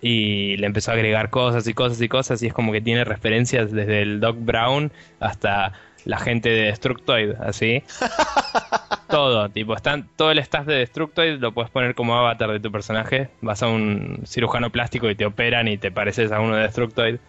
Y 0.00 0.56
le 0.58 0.66
empezó 0.66 0.90
a 0.90 0.94
agregar 0.94 1.30
cosas 1.30 1.66
y 1.66 1.74
cosas 1.74 2.00
y 2.00 2.08
cosas, 2.08 2.42
y 2.42 2.46
es 2.46 2.52
como 2.52 2.70
que 2.70 2.80
tiene 2.80 3.04
referencias 3.04 3.72
desde 3.72 4.02
el 4.02 4.20
Doc 4.20 4.36
Brown 4.38 4.92
hasta 5.20 5.72
la 6.04 6.18
gente 6.18 6.48
de 6.48 6.62
Destructoid, 6.66 7.32
así. 7.40 7.82
todo, 9.08 9.48
tipo, 9.50 9.74
están, 9.74 10.08
todo 10.16 10.30
el 10.30 10.38
staff 10.38 10.66
de 10.66 10.74
Destructoid 10.74 11.38
lo 11.40 11.52
puedes 11.52 11.70
poner 11.70 11.94
como 11.94 12.16
avatar 12.16 12.50
de 12.52 12.60
tu 12.60 12.70
personaje. 12.70 13.28
Vas 13.40 13.62
a 13.62 13.68
un 13.68 14.22
cirujano 14.24 14.70
plástico 14.70 15.10
y 15.10 15.14
te 15.14 15.26
operan 15.26 15.68
y 15.68 15.78
te 15.78 15.90
pareces 15.90 16.32
a 16.32 16.40
uno 16.40 16.56
de 16.56 16.62
Destructoid. 16.62 17.16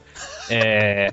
Eh, 0.49 1.11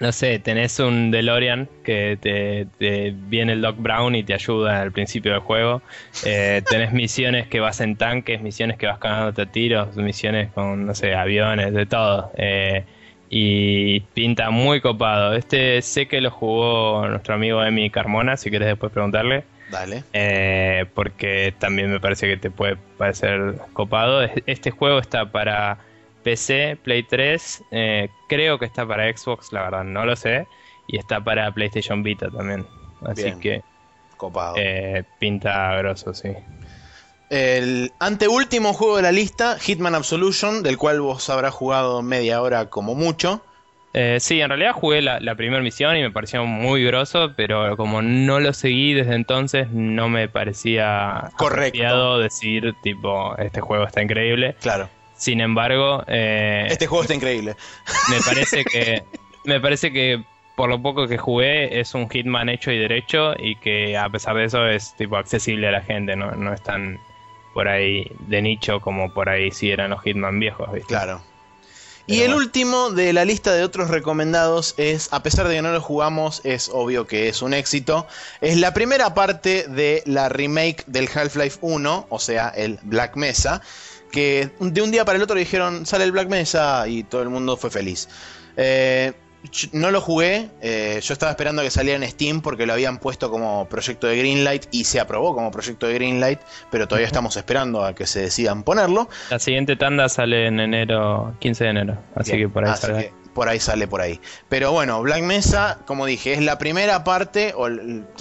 no 0.00 0.12
sé, 0.12 0.38
tenés 0.38 0.78
un 0.78 1.10
DeLorean 1.10 1.68
que 1.82 2.18
te, 2.20 3.14
viene 3.28 3.54
el 3.54 3.62
Doc 3.62 3.76
Brown 3.78 4.14
y 4.14 4.22
te 4.22 4.34
ayuda 4.34 4.82
al 4.82 4.92
principio 4.92 5.32
del 5.32 5.40
juego. 5.40 5.82
Eh, 6.24 6.62
tenés 6.68 6.92
misiones 6.92 7.46
que 7.48 7.60
vas 7.60 7.80
en 7.80 7.96
tanques, 7.96 8.42
misiones 8.42 8.76
que 8.76 8.86
vas 8.86 8.98
cagándote 8.98 9.42
a 9.42 9.46
tiros, 9.46 9.96
misiones 9.96 10.50
con, 10.52 10.86
no 10.86 10.94
sé, 10.94 11.14
aviones, 11.14 11.72
de 11.72 11.86
todo. 11.86 12.30
Eh, 12.36 12.84
y 13.30 14.00
pinta 14.00 14.50
muy 14.50 14.80
copado. 14.80 15.34
Este 15.34 15.80
sé 15.82 16.06
que 16.06 16.20
lo 16.20 16.30
jugó 16.30 17.08
nuestro 17.08 17.34
amigo 17.34 17.64
Emi 17.64 17.90
Carmona, 17.90 18.36
si 18.36 18.50
quieres 18.50 18.68
después 18.68 18.92
preguntarle. 18.92 19.44
Dale. 19.70 20.04
Eh, 20.12 20.84
porque 20.94 21.52
también 21.58 21.90
me 21.90 21.98
parece 21.98 22.28
que 22.28 22.36
te 22.36 22.50
puede 22.50 22.76
parecer 22.98 23.56
copado. 23.72 24.22
Este 24.46 24.70
juego 24.70 24.98
está 24.98 25.32
para 25.32 25.78
PC, 26.26 26.76
Play 26.82 27.04
3, 27.04 27.62
eh, 27.70 28.08
creo 28.28 28.58
que 28.58 28.64
está 28.64 28.84
para 28.84 29.16
Xbox, 29.16 29.52
la 29.52 29.62
verdad 29.62 29.84
no 29.84 30.04
lo 30.04 30.16
sé, 30.16 30.48
y 30.88 30.98
está 30.98 31.22
para 31.22 31.52
PlayStation 31.52 32.02
Vita 32.02 32.28
también. 32.32 32.66
Así 33.04 33.32
que 33.40 33.62
copado. 34.16 34.56
Eh, 34.58 35.04
pinta 35.20 35.76
grosso, 35.76 36.12
sí. 36.14 36.30
El 37.30 37.92
anteúltimo 38.00 38.72
juego 38.72 38.96
de 38.96 39.02
la 39.02 39.12
lista, 39.12 39.56
Hitman 39.60 39.94
Absolution, 39.94 40.64
del 40.64 40.76
cual 40.78 41.00
vos 41.00 41.30
habrás 41.30 41.54
jugado 41.54 42.02
media 42.02 42.42
hora 42.42 42.70
como 42.70 42.96
mucho. 42.96 43.44
Eh, 43.94 44.18
sí, 44.18 44.40
en 44.40 44.48
realidad 44.48 44.72
jugué 44.72 45.02
la, 45.02 45.34
primera 45.36 45.62
misión 45.62 45.96
y 45.96 46.02
me 46.02 46.10
pareció 46.10 46.44
muy 46.44 46.82
grosso, 46.82 47.34
pero 47.36 47.76
como 47.76 48.02
no 48.02 48.40
lo 48.40 48.52
seguí 48.52 48.94
desde 48.94 49.14
entonces, 49.14 49.70
no 49.70 50.08
me 50.08 50.28
parecía 50.28 51.30
correcto 51.36 52.18
decir, 52.18 52.74
tipo, 52.82 53.36
este 53.38 53.60
juego 53.60 53.84
está 53.84 54.02
increíble. 54.02 54.56
Claro. 54.60 54.90
Sin 55.16 55.40
embargo, 55.40 56.04
eh, 56.06 56.66
este 56.68 56.86
juego 56.86 57.02
está 57.02 57.14
increíble. 57.14 57.56
Me 58.10 58.20
parece 58.20 58.64
que 58.70 59.02
me 59.44 59.60
parece 59.60 59.92
que 59.92 60.22
por 60.56 60.68
lo 60.70 60.80
poco 60.80 61.06
que 61.06 61.18
jugué 61.18 61.80
es 61.80 61.94
un 61.94 62.08
Hitman 62.08 62.48
hecho 62.48 62.70
y 62.70 62.78
derecho 62.78 63.34
y 63.38 63.56
que 63.56 63.96
a 63.96 64.08
pesar 64.08 64.36
de 64.36 64.44
eso 64.44 64.66
es 64.66 64.94
tipo 64.96 65.16
accesible 65.16 65.68
a 65.68 65.72
la 65.72 65.82
gente, 65.82 66.16
no, 66.16 66.32
no 66.32 66.52
es 66.52 66.62
tan 66.62 66.98
por 67.54 67.68
ahí 67.68 68.10
de 68.20 68.42
nicho 68.42 68.80
como 68.80 69.12
por 69.12 69.28
ahí 69.28 69.50
si 69.50 69.70
eran 69.70 69.90
los 69.90 70.02
Hitman 70.02 70.38
viejos. 70.38 70.68
Claro. 70.88 71.22
y 72.06 72.20
el 72.20 72.34
último 72.34 72.90
de 72.90 73.12
la 73.12 73.24
lista 73.24 73.54
de 73.54 73.64
otros 73.64 73.90
recomendados 73.90 74.74
es, 74.76 75.12
a 75.12 75.22
pesar 75.22 75.48
de 75.48 75.56
que 75.56 75.62
no 75.62 75.72
lo 75.72 75.80
jugamos, 75.80 76.40
es 76.44 76.70
obvio 76.72 77.06
que 77.06 77.28
es 77.28 77.42
un 77.42 77.54
éxito. 77.54 78.06
Es 78.40 78.56
la 78.58 78.74
primera 78.74 79.14
parte 79.14 79.66
de 79.68 80.02
la 80.06 80.28
remake 80.28 80.84
del 80.86 81.08
Half-Life 81.12 81.58
1, 81.62 82.06
o 82.08 82.18
sea, 82.18 82.48
el 82.50 82.78
Black 82.82 83.16
Mesa 83.16 83.62
que 84.10 84.50
de 84.60 84.82
un 84.82 84.90
día 84.90 85.04
para 85.04 85.16
el 85.16 85.22
otro 85.22 85.36
dijeron, 85.36 85.86
sale 85.86 86.04
el 86.04 86.12
Black 86.12 86.28
Mesa 86.28 86.86
y 86.88 87.02
todo 87.04 87.22
el 87.22 87.28
mundo 87.28 87.56
fue 87.56 87.70
feliz. 87.70 88.08
Eh, 88.56 89.12
no 89.72 89.90
lo 89.90 90.00
jugué, 90.00 90.50
eh, 90.60 91.00
yo 91.02 91.12
estaba 91.12 91.30
esperando 91.30 91.62
a 91.62 91.64
que 91.64 91.70
saliera 91.70 92.02
en 92.02 92.10
Steam 92.10 92.40
porque 92.40 92.66
lo 92.66 92.72
habían 92.72 92.98
puesto 92.98 93.30
como 93.30 93.68
proyecto 93.68 94.06
de 94.06 94.16
Greenlight 94.16 94.66
y 94.72 94.84
se 94.84 94.98
aprobó 94.98 95.34
como 95.34 95.50
proyecto 95.50 95.86
de 95.86 95.94
Greenlight, 95.94 96.40
pero 96.70 96.88
todavía 96.88 97.06
estamos 97.06 97.36
esperando 97.36 97.84
a 97.84 97.94
que 97.94 98.06
se 98.06 98.22
decidan 98.22 98.64
ponerlo. 98.64 99.08
La 99.30 99.38
siguiente 99.38 99.76
tanda 99.76 100.08
sale 100.08 100.48
en 100.48 100.58
enero, 100.58 101.34
15 101.38 101.64
de 101.64 101.70
enero, 101.70 101.98
así 102.14 102.32
que 102.32 102.48
por 102.48 102.64
ahí 102.64 102.76
sale 102.76 103.12
por 103.36 103.50
ahí 103.50 103.60
sale 103.60 103.86
por 103.86 104.00
ahí. 104.00 104.18
Pero 104.48 104.72
bueno, 104.72 105.02
Black 105.02 105.22
Mesa, 105.22 105.76
como 105.84 106.06
dije, 106.06 106.32
es 106.32 106.42
la 106.42 106.56
primera 106.56 107.04
parte, 107.04 107.52
o 107.54 107.68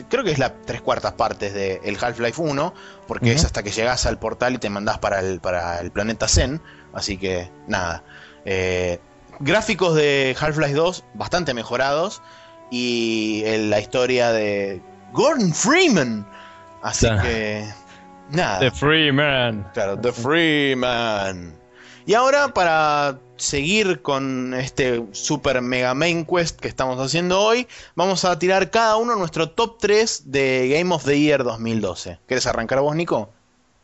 creo 0.10 0.26
que 0.26 0.32
es 0.32 0.40
la 0.40 0.54
tres 0.66 0.82
cuartas 0.82 1.14
partes 1.14 1.54
del 1.54 1.80
el 1.86 1.98
Half-Life 2.00 2.42
1, 2.42 2.74
porque 3.08 3.32
es 3.32 3.46
hasta 3.46 3.64
que 3.64 3.72
llegas 3.72 4.06
al 4.06 4.20
portal 4.20 4.56
y 4.56 4.58
te 4.58 4.70
mandás 4.70 5.00
para 5.00 5.22
el, 5.22 5.40
para 5.40 5.80
el 5.80 5.90
planeta 5.90 6.28
Zen. 6.28 6.60
Así 6.94 7.18
que 7.18 7.50
nada. 7.66 8.04
Eh, 8.44 9.00
gráficos 9.40 9.96
de 9.96 10.36
Half-Life 10.38 10.74
2 10.74 11.06
bastante 11.14 11.54
mejorados. 11.54 12.22
Y 12.70 13.46
la 13.70 13.80
historia 13.80 14.34
de 14.34 14.82
Gordon 15.14 15.54
Freeman. 15.54 16.28
Así 16.82 17.08
que 17.22 17.66
nada. 18.32 18.60
The 18.60 18.72
Freeman. 18.72 19.66
Claro, 19.74 19.98
The 19.98 20.12
Freeman. 20.12 21.56
Y 22.06 22.16
ahora 22.16 22.50
para 22.50 23.18
seguir 23.38 24.02
con 24.02 24.54
este 24.54 25.04
super 25.12 25.62
mega 25.62 25.94
main 25.94 26.26
quest 26.26 26.60
que 26.60 26.68
estamos 26.68 27.00
haciendo 27.00 27.42
hoy, 27.42 27.68
vamos 27.96 28.26
a 28.26 28.38
tirar 28.40 28.72
cada 28.72 28.98
uno 28.98 29.16
nuestro 29.16 29.50
top 29.50 29.78
3 29.80 30.32
de 30.32 30.70
Game 30.70 30.94
of 30.94 31.06
the 31.06 31.20
Year 31.20 31.44
2012. 31.44 32.20
¿Quieres 32.28 32.48
arrancar 32.48 32.80
vos, 32.82 32.96
Nico? 32.96 33.30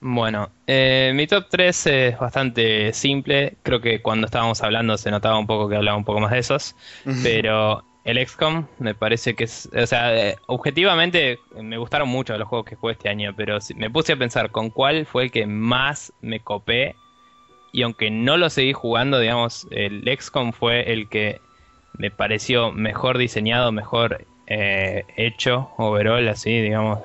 Bueno, 0.03 0.49
eh, 0.65 1.11
mi 1.13 1.27
top 1.27 1.45
3 1.49 1.87
es 1.87 2.19
bastante 2.19 2.91
simple. 2.91 3.55
Creo 3.61 3.81
que 3.81 4.01
cuando 4.01 4.25
estábamos 4.25 4.61
hablando 4.63 4.97
se 4.97 5.11
notaba 5.11 5.37
un 5.37 5.45
poco 5.45 5.69
que 5.69 5.75
hablaba 5.75 5.95
un 5.95 6.03
poco 6.03 6.19
más 6.19 6.31
de 6.31 6.39
esos. 6.39 6.75
Pero 7.21 7.83
el 8.03 8.27
XCOM 8.27 8.65
me 8.79 8.95
parece 8.95 9.35
que 9.35 9.43
es. 9.43 9.69
O 9.79 9.85
sea, 9.85 10.15
eh, 10.15 10.37
objetivamente 10.47 11.37
me 11.55 11.77
gustaron 11.77 12.09
mucho 12.09 12.35
los 12.35 12.47
juegos 12.47 12.67
que 12.67 12.75
jugué 12.75 12.93
este 12.93 13.09
año. 13.09 13.35
Pero 13.37 13.59
me 13.75 13.91
puse 13.91 14.13
a 14.13 14.17
pensar 14.17 14.49
con 14.49 14.71
cuál 14.71 15.05
fue 15.05 15.25
el 15.25 15.31
que 15.31 15.45
más 15.45 16.11
me 16.21 16.39
copé. 16.39 16.95
Y 17.71 17.83
aunque 17.83 18.11
no 18.11 18.37
lo 18.37 18.49
seguí 18.49 18.73
jugando, 18.73 19.19
digamos, 19.19 19.67
el 19.71 20.03
XCOM 20.03 20.51
fue 20.51 20.91
el 20.91 21.07
que 21.07 21.39
me 21.97 22.11
pareció 22.11 22.71
mejor 22.71 23.17
diseñado, 23.17 23.71
mejor 23.71 24.25
eh, 24.47 25.05
hecho, 25.15 25.71
overall, 25.77 26.27
así, 26.27 26.61
digamos, 26.61 26.99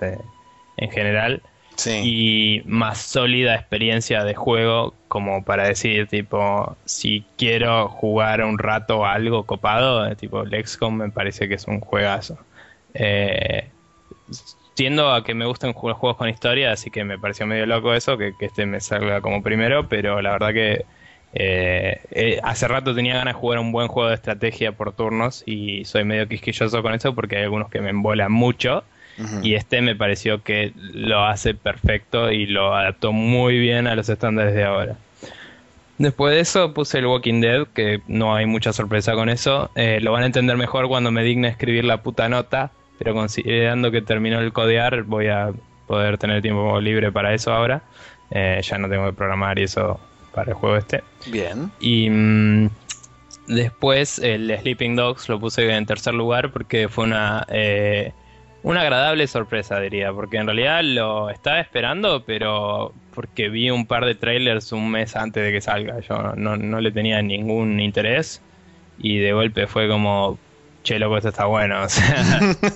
en 0.77 0.91
general. 0.91 1.43
Y 1.85 2.63
más 2.65 2.99
sólida 2.99 3.55
experiencia 3.55 4.25
de 4.25 4.35
juego 4.35 4.95
como 5.09 5.45
para 5.45 5.69
decir 5.69 6.07
tipo 6.09 6.77
si 6.85 7.25
quiero 7.37 7.89
jugar 7.89 8.43
un 8.43 8.59
rato 8.59 9.05
algo 9.05 9.45
copado 9.45 10.07
eh, 10.07 10.17
tipo 10.17 10.45
Lexcom 10.45 10.97
me 10.97 11.11
parece 11.11 11.49
que 11.49 11.55
es 11.55 11.67
un 11.67 11.81
juegazo. 11.81 12.39
Eh, 12.95 13.69
tiendo 14.77 15.13
a 15.13 15.25
que 15.25 15.35
me 15.35 15.47
gusten 15.47 15.71
los 15.71 15.97
juegos 15.97 16.17
con 16.17 16.29
historia 16.29 16.71
así 16.71 16.91
que 16.91 17.03
me 17.03 17.19
pareció 17.19 17.47
medio 17.47 17.67
loco 17.67 17.95
eso 17.95 18.17
que, 18.17 18.35
este 18.39 18.67
me 18.67 18.81
salga 18.81 19.21
como 19.21 19.43
primero 19.43 19.89
pero 19.89 20.23
la 20.23 20.31
verdad 20.31 20.53
que 20.53 20.85
eh, 21.33 22.41
hace 22.45 22.69
rato 22.69 22.95
tenía 22.95 23.15
ganas 23.15 23.35
de 23.35 23.41
jugar 23.41 23.59
un 23.59 23.73
buen 23.73 23.89
juego 23.89 24.09
de 24.09 24.15
estrategia 24.15 24.73
por 24.73 24.93
turnos 24.93 25.43
y 25.47 25.85
soy 25.85 26.05
medio 26.05 26.29
quisquilloso 26.29 26.83
con 26.83 26.95
eso 26.95 27.15
porque 27.15 27.37
hay 27.39 27.43
algunos 27.43 27.69
que 27.69 27.81
me 27.81 27.91
embolan 27.91 28.31
mucho 28.31 28.85
y 29.43 29.55
este 29.55 29.81
me 29.81 29.97
pareció 29.97 30.43
que 30.43 30.73
lo 30.77 31.25
hace 31.25 31.55
perfecto 31.55 32.31
y 32.31 32.47
lo 32.47 32.75
adaptó 32.75 33.13
muy 33.13 33.59
bien 33.59 33.87
a 33.87 33.95
los 33.95 34.09
estándares 34.11 34.55
de 34.55 34.65
ahora. 34.65 34.97
Después 35.99 36.35
de 36.35 36.41
eso 36.41 36.75
puse 36.75 36.99
el 36.99 37.07
Walking 37.07 37.41
Dead, 37.41 37.67
que 37.69 38.03
no 38.07 38.35
hay 38.35 38.45
mucha 38.45 38.75
sorpresa 38.75 39.15
con 39.15 39.31
eso. 39.31 39.71
Eh, 39.75 40.01
lo 40.03 40.13
van 40.13 40.25
a 40.25 40.27
entender 40.27 40.59
mejor 40.59 40.89
cuando 40.89 41.11
me 41.11 41.23
digne 41.23 41.49
escribir 41.49 41.85
la 41.85 42.03
puta 42.03 42.29
nota, 42.29 42.71
pero 42.99 43.15
considerando 43.15 43.91
que 43.91 44.03
terminó 44.03 44.41
el 44.41 44.53
codear, 44.53 45.03
voy 45.03 45.29
a 45.29 45.53
poder 45.87 46.19
tener 46.19 46.43
tiempo 46.43 46.81
libre 46.81 47.13
para 47.13 47.35
eso 47.35 47.53
ahora. 47.53 47.83
Eh, 48.31 48.61
ya 48.63 48.79
no 48.79 48.89
tengo 48.89 49.07
que 49.07 49.13
programar 49.13 49.59
y 49.59 49.65
eso 49.65 50.01
para 50.35 50.53
el 50.53 50.55
juego 50.55 50.77
este. 50.77 51.03
Bien. 51.27 51.71
Y 51.81 52.11
mm, 52.11 52.71
después 53.49 54.19
el 54.19 54.57
Sleeping 54.61 54.97
Dogs 54.97 55.29
lo 55.29 55.39
puse 55.39 55.71
en 55.71 55.87
tercer 55.87 56.15
lugar 56.15 56.53
porque 56.53 56.89
fue 56.89 57.05
una... 57.05 57.47
Eh, 57.49 58.13
una 58.67 58.81
agradable 58.81 59.29
sorpresa, 59.29 59.79
diría, 59.79 60.13
porque 60.13 60.39
en 60.39 60.47
realidad 60.47 60.83
lo 60.83 61.31
estaba 61.31 61.61
esperando, 61.61 62.25
pero 62.27 62.93
porque 63.15 63.49
vi 63.49 63.71
un 63.71 63.87
par 63.87 64.05
de 64.05 64.17
trailers 64.17 64.73
un 64.73 64.91
mes 64.91 65.15
antes 65.15 65.45
de 65.45 65.53
que 65.53 65.61
salga. 65.61 66.01
Yo 66.01 66.35
no, 66.35 66.81
le 66.81 66.91
tenía 66.91 67.23
ningún 67.23 67.79
interés 67.79 68.43
y 68.99 69.19
de 69.19 69.33
golpe 69.33 69.69
fue 69.69 69.89
como, 69.89 70.37
che, 70.87 70.99
loco, 71.01 71.17
esto 71.17 71.31
está 71.31 71.47
bueno. 71.47 71.87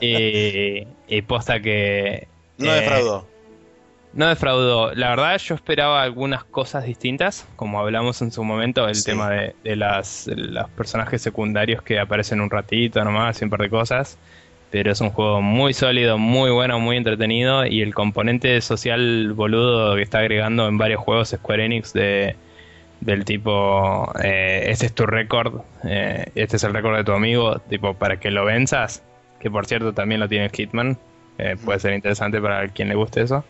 y, 0.00 1.22
posta 1.22 1.60
que... 1.60 2.28
No 2.58 2.72
eh, 2.72 2.80
defraudó. 2.80 3.26
No 4.12 4.28
defraudó. 4.28 4.94
La 4.94 5.08
verdad 5.08 5.38
yo 5.38 5.54
esperaba 5.54 6.02
algunas 6.02 6.44
cosas 6.44 6.84
distintas, 6.84 7.48
como 7.56 7.80
hablamos 7.80 8.20
en 8.20 8.30
su 8.32 8.44
momento, 8.44 8.86
el 8.86 9.02
tema 9.02 9.30
de, 9.30 9.54
de 9.64 9.76
las, 9.76 10.26
los 10.26 10.68
personajes 10.70 11.22
secundarios 11.22 11.82
que 11.82 11.98
aparecen 11.98 12.40
un 12.40 12.50
ratito 12.50 13.02
nomás, 13.02 13.40
y 13.40 13.44
un 13.44 13.50
par 13.50 13.60
de 13.60 13.70
cosas 13.70 14.18
pero 14.70 14.90
es 14.90 15.00
un 15.00 15.10
juego 15.10 15.40
muy 15.40 15.72
sólido, 15.72 16.18
muy 16.18 16.50
bueno, 16.50 16.80
muy 16.80 16.96
entretenido 16.96 17.64
y 17.64 17.80
el 17.80 17.94
componente 17.94 18.60
social 18.60 19.32
boludo 19.32 19.94
que 19.94 20.02
está 20.02 20.18
agregando 20.18 20.66
en 20.66 20.78
varios 20.78 21.00
juegos 21.00 21.28
Square 21.28 21.64
Enix 21.64 21.92
de, 21.92 22.34
del 23.04 23.24
tipo, 23.24 24.10
eh, 24.22 24.64
este 24.68 24.86
es 24.86 24.94
tu 24.94 25.04
récord, 25.06 25.60
eh, 25.84 26.24
este 26.34 26.56
es 26.56 26.64
el 26.64 26.72
récord 26.72 26.96
de 26.96 27.04
tu 27.04 27.12
amigo, 27.12 27.58
tipo, 27.68 27.94
para 27.94 28.18
que 28.18 28.30
lo 28.30 28.44
venzas, 28.46 29.02
que 29.40 29.50
por 29.50 29.66
cierto 29.66 29.92
también 29.92 30.20
lo 30.20 30.28
tiene 30.28 30.48
Hitman, 30.48 30.98
eh, 31.36 31.56
puede 31.62 31.80
ser 31.80 31.92
interesante 31.92 32.40
para 32.40 32.68
quien 32.68 32.88
le 32.88 32.94
guste 32.94 33.22
eso. 33.22 33.44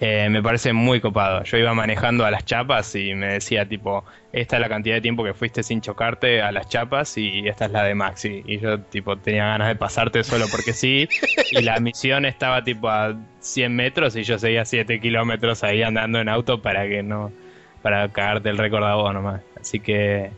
Me 0.00 0.42
parece 0.42 0.74
muy 0.74 1.00
copado. 1.00 1.44
Yo 1.44 1.56
iba 1.56 1.72
manejando 1.72 2.26
a 2.26 2.30
las 2.30 2.44
chapas 2.44 2.94
y 2.94 3.14
me 3.14 3.26
decía 3.34 3.66
tipo, 3.66 4.04
esta 4.34 4.56
es 4.56 4.60
la 4.60 4.68
cantidad 4.68 4.96
de 4.96 5.00
tiempo 5.00 5.24
que 5.24 5.32
fuiste 5.32 5.62
sin 5.62 5.80
chocarte 5.80 6.42
a 6.42 6.52
las 6.52 6.68
chapas 6.68 7.16
y 7.16 7.48
esta 7.48 7.64
es 7.64 7.70
la 7.70 7.84
de 7.84 7.94
Maxi. 7.94 8.42
Y 8.44 8.58
yo 8.58 8.80
tipo 8.80 9.16
tenía 9.16 9.46
ganas 9.46 9.68
de 9.68 9.76
pasarte 9.76 10.22
solo 10.22 10.44
porque 10.50 10.74
sí. 10.74 11.08
y 11.52 11.62
la 11.62 11.80
misión 11.80 12.26
estaba 12.26 12.62
tipo 12.62 12.90
a 12.90 13.16
100 13.40 13.74
metros 13.74 14.14
y 14.16 14.24
yo 14.24 14.38
seguía 14.38 14.66
7 14.66 15.00
kilómetros 15.00 15.64
ahí 15.64 15.82
andando 15.82 16.20
en 16.20 16.28
auto 16.28 16.60
para 16.60 16.86
que 16.86 17.02
no, 17.02 17.32
para 17.84 18.10
cagarte 18.10 18.48
el 18.48 18.56
récord 18.56 18.82
a 18.82 18.94
vos 18.94 19.12
nomás. 19.12 19.42
Así 19.60 19.78
que 19.78 20.30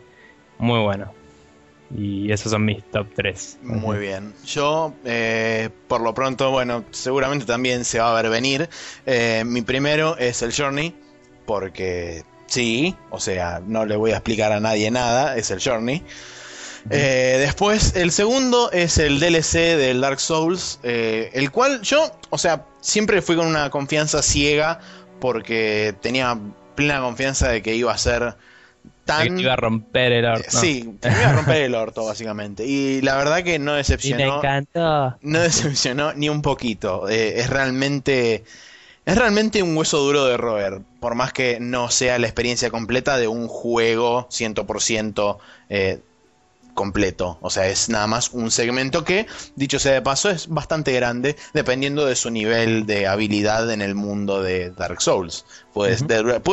muy 0.58 0.80
bueno. 0.80 1.12
Y 1.96 2.32
esos 2.32 2.50
son 2.50 2.64
mis 2.64 2.82
top 2.90 3.06
3. 3.14 3.58
Muy 3.62 3.98
bien. 3.98 4.34
Yo, 4.44 4.92
eh, 5.04 5.70
por 5.86 6.00
lo 6.00 6.12
pronto, 6.12 6.50
bueno, 6.50 6.82
seguramente 6.90 7.46
también 7.46 7.84
se 7.84 8.00
va 8.00 8.10
a 8.10 8.20
ver 8.20 8.32
venir. 8.32 8.68
Eh, 9.06 9.44
mi 9.46 9.62
primero 9.62 10.18
es 10.18 10.42
el 10.42 10.52
Journey, 10.52 10.92
porque 11.46 12.24
sí, 12.46 12.96
o 13.10 13.20
sea, 13.20 13.62
no 13.64 13.86
le 13.86 13.94
voy 13.94 14.10
a 14.10 14.14
explicar 14.14 14.50
a 14.50 14.58
nadie 14.58 14.90
nada, 14.90 15.36
es 15.36 15.52
el 15.52 15.62
Journey. 15.62 16.02
Eh, 16.90 17.36
después, 17.38 17.94
el 17.94 18.10
segundo 18.10 18.72
es 18.72 18.98
el 18.98 19.20
DLC 19.20 19.76
del 19.76 20.00
Dark 20.00 20.18
Souls, 20.18 20.80
el 20.82 21.52
cual 21.52 21.80
yo, 21.82 22.10
o 22.30 22.38
sea, 22.38 22.64
siempre 22.80 23.22
fui 23.22 23.36
con 23.36 23.46
una 23.46 23.70
confianza 23.70 24.20
ciega 24.20 24.80
porque 25.20 25.94
tenía 26.00 26.36
plena 26.76 27.00
confianza 27.00 27.48
de 27.48 27.62
que 27.62 27.74
iba 27.74 27.92
a 27.92 27.98
ser 27.98 28.36
tan... 29.04 29.38
iba 29.40 29.54
a 29.54 29.56
romper 29.56 30.12
el 30.12 30.24
orto. 30.24 30.50
Sí, 30.50 30.98
iba 31.02 31.30
a 31.30 31.32
romper 31.32 31.62
el 31.62 31.74
orto, 31.74 32.04
básicamente. 32.04 32.64
Y 32.64 33.00
la 33.02 33.16
verdad 33.16 33.42
que 33.42 33.58
no 33.58 33.74
decepcionó. 33.74 34.18
me 34.18 34.36
encantó. 34.38 35.16
No 35.22 35.40
decepcionó 35.40 36.12
ni 36.12 36.28
un 36.28 36.42
poquito. 36.42 37.08
Eh, 37.08 37.40
es 37.40 37.50
realmente... 37.50 38.44
Es 39.04 39.16
realmente 39.16 39.62
un 39.62 39.76
hueso 39.76 39.98
duro 39.98 40.26
de 40.26 40.36
roer, 40.36 40.80
por 40.98 41.14
más 41.14 41.32
que 41.32 41.58
no 41.60 41.90
sea 41.92 42.18
la 42.18 42.26
experiencia 42.26 42.70
completa 42.70 43.16
de 43.16 43.28
un 43.28 43.46
juego 43.46 44.28
100% 44.30 45.38
eh, 45.68 46.00
completo. 46.76 47.38
O 47.40 47.50
sea, 47.50 47.66
es 47.66 47.88
nada 47.88 48.06
más 48.06 48.30
un 48.30 48.52
segmento 48.52 49.02
que, 49.02 49.26
dicho 49.56 49.80
sea 49.80 49.94
de 49.94 50.02
paso, 50.02 50.30
es 50.30 50.46
bastante 50.46 50.92
grande 50.92 51.34
dependiendo 51.52 52.06
de 52.06 52.14
su 52.14 52.30
nivel 52.30 52.86
de 52.86 53.08
habilidad 53.08 53.68
en 53.72 53.82
el 53.82 53.96
mundo 53.96 54.40
de 54.42 54.70
Dark 54.70 55.02
Souls. 55.02 55.44
puede 55.72 55.96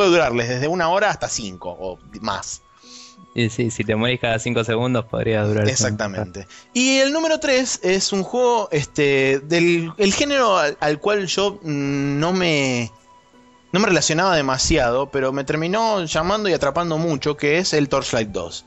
durarles 0.10 0.50
desde 0.50 0.68
una 0.68 0.90
hora 0.90 1.12
hasta 1.12 1.30
cinco 1.30 1.70
o 1.70 2.00
más. 2.22 2.64
Y 3.36 3.50
sí, 3.50 3.72
si 3.72 3.84
te 3.84 3.96
mueres 3.96 4.20
cada 4.20 4.38
cinco 4.38 4.64
segundos 4.64 5.06
podría 5.06 5.44
durar. 5.44 5.68
Exactamente. 5.68 6.48
Y 6.74 7.00
el 7.00 7.12
número 7.12 7.40
3 7.40 7.80
es 7.84 8.14
un 8.14 8.24
juego 8.24 8.70
este, 8.72 9.40
del 9.40 9.92
el 9.98 10.14
género 10.14 10.58
al, 10.58 11.00
cual 11.00 11.26
yo 11.26 11.60
no 11.64 12.32
me, 12.32 12.92
no 13.72 13.80
me 13.80 13.88
relacionaba 13.88 14.36
demasiado, 14.36 15.10
pero 15.10 15.32
me 15.32 15.44
terminó 15.44 16.06
llamando 16.06 16.48
y 16.48 16.54
atrapando 16.54 16.98
mucho, 17.00 17.36
que 17.36 17.58
es 17.58 17.74
el 17.74 17.90
Torchlight 17.90 18.30
2. 18.30 18.66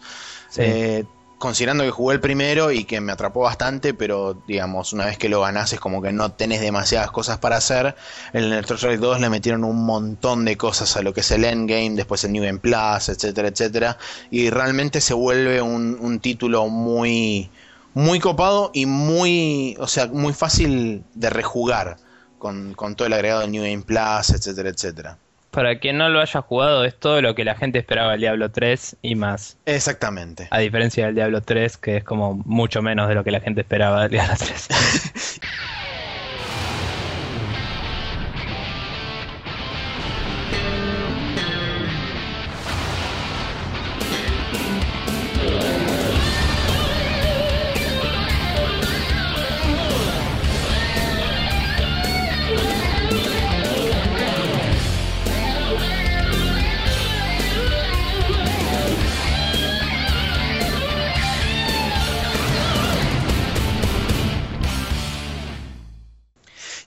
Sí. 0.51 0.61
Eh, 0.63 1.05
considerando 1.39 1.85
que 1.85 1.91
jugué 1.91 2.15
el 2.15 2.21
primero 2.21 2.73
y 2.73 2.85
que 2.85 3.01
me 3.01 3.13
atrapó 3.13 3.41
bastante, 3.41 3.95
pero 3.95 4.43
digamos, 4.47 4.93
una 4.93 5.07
vez 5.07 5.19
que 5.19 5.29
lo 5.29 5.43
ganás 5.43 5.73
es 5.73 5.81
como 5.81 6.01
que 6.01 6.13
no 6.13 6.33
tenés 6.33 6.61
demasiadas 6.61 7.11
cosas 7.11 7.39
para 7.39 7.57
hacer. 7.57 7.95
En 8.33 8.45
el 8.45 8.65
Torchlight 8.65 9.01
2 9.01 9.21
le 9.21 9.31
metieron 9.31 9.65
un 9.65 9.85
montón 9.85 10.45
de 10.45 10.57
cosas 10.57 10.97
a 10.97 11.03
lo 11.03 11.13
que 11.13 11.21
es 11.21 11.31
el 11.31 11.45
Endgame, 11.45 11.91
después 11.91 12.25
el 12.25 12.33
New 12.33 12.43
Game 12.43 12.59
Plus, 12.59 13.09
etcétera, 13.09 13.49
etcétera. 13.49 13.99
Y 14.31 14.51
realmente 14.51 15.01
se 15.01 15.15
vuelve 15.15 15.61
un, 15.61 16.21
título 16.21 16.69
muy, 16.69 17.51
muy 17.93 18.21
copado 18.21 18.71
y 18.73 18.87
muy, 18.87 19.77
o 19.79 19.87
sea, 19.87 20.07
muy 20.07 20.33
fácil 20.33 21.05
de 21.15 21.31
rejugar 21.31 21.99
con, 22.39 22.73
con 22.75 22.97
todo 22.97 23.07
el 23.07 23.13
agregado 23.13 23.43
del 23.43 23.53
New 23.53 23.63
Game 23.63 23.83
Plus, 23.83 24.31
etcétera, 24.31 24.71
etcétera. 24.71 25.19
Para 25.57 25.79
quien 25.79 25.97
no 25.97 26.11
lo 26.11 26.21
haya 26.21 26.43
jugado, 26.43 26.85
es 26.85 26.95
todo 26.97 27.23
lo 27.23 27.35
que 27.35 27.43
la 27.43 27.55
gente 27.55 27.79
esperaba 27.79 28.11
del 28.11 28.21
Diablo 28.21 28.51
3 28.51 28.99
y 29.01 29.15
más. 29.15 29.57
Exactamente. 29.65 30.49
A 30.51 30.59
diferencia 30.59 31.07
del 31.07 31.15
Diablo 31.15 31.41
3, 31.41 31.79
que 31.79 31.97
es 31.97 32.05
como 32.05 32.35
mucho 32.45 32.83
menos 32.83 33.09
de 33.09 33.15
lo 33.15 33.25
que 33.25 33.31
la 33.31 33.41
gente 33.41 33.63
esperaba 33.63 34.03
del 34.03 34.11
Diablo 34.11 34.35
3. 34.39 34.69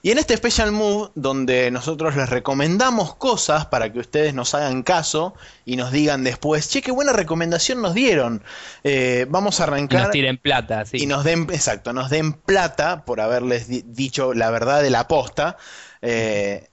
Y 0.02 0.10
en 0.12 0.18
este 0.18 0.34
Special 0.36 0.72
Move, 0.72 1.10
donde 1.14 1.70
nosotros 1.70 2.16
les 2.16 2.30
recomendamos 2.30 3.14
cosas 3.16 3.66
para 3.66 3.92
que 3.92 3.98
ustedes 3.98 4.32
nos 4.32 4.54
hagan 4.54 4.82
caso 4.82 5.34
y 5.66 5.76
nos 5.76 5.92
digan 5.92 6.24
después, 6.24 6.68
che, 6.70 6.80
qué 6.80 6.90
buena 6.90 7.12
recomendación 7.12 7.82
nos 7.82 7.92
dieron. 7.92 8.42
Eh, 8.82 9.26
vamos 9.28 9.60
a 9.60 9.64
Y 9.64 9.66
arrancar. 9.66 10.00
nos 10.04 10.10
tiren 10.10 10.38
plata, 10.38 10.86
sí. 10.86 10.96
Y 11.02 11.06
nos 11.06 11.22
den, 11.24 11.42
exacto, 11.52 11.92
nos 11.92 12.08
den 12.08 12.32
plata 12.32 13.04
por 13.04 13.20
haberles 13.20 13.68
di- 13.68 13.84
dicho 13.86 14.32
la 14.32 14.50
verdad 14.50 14.82
de 14.82 14.88
la 14.90 15.06
posta. 15.06 15.58
Eh, 16.00 16.66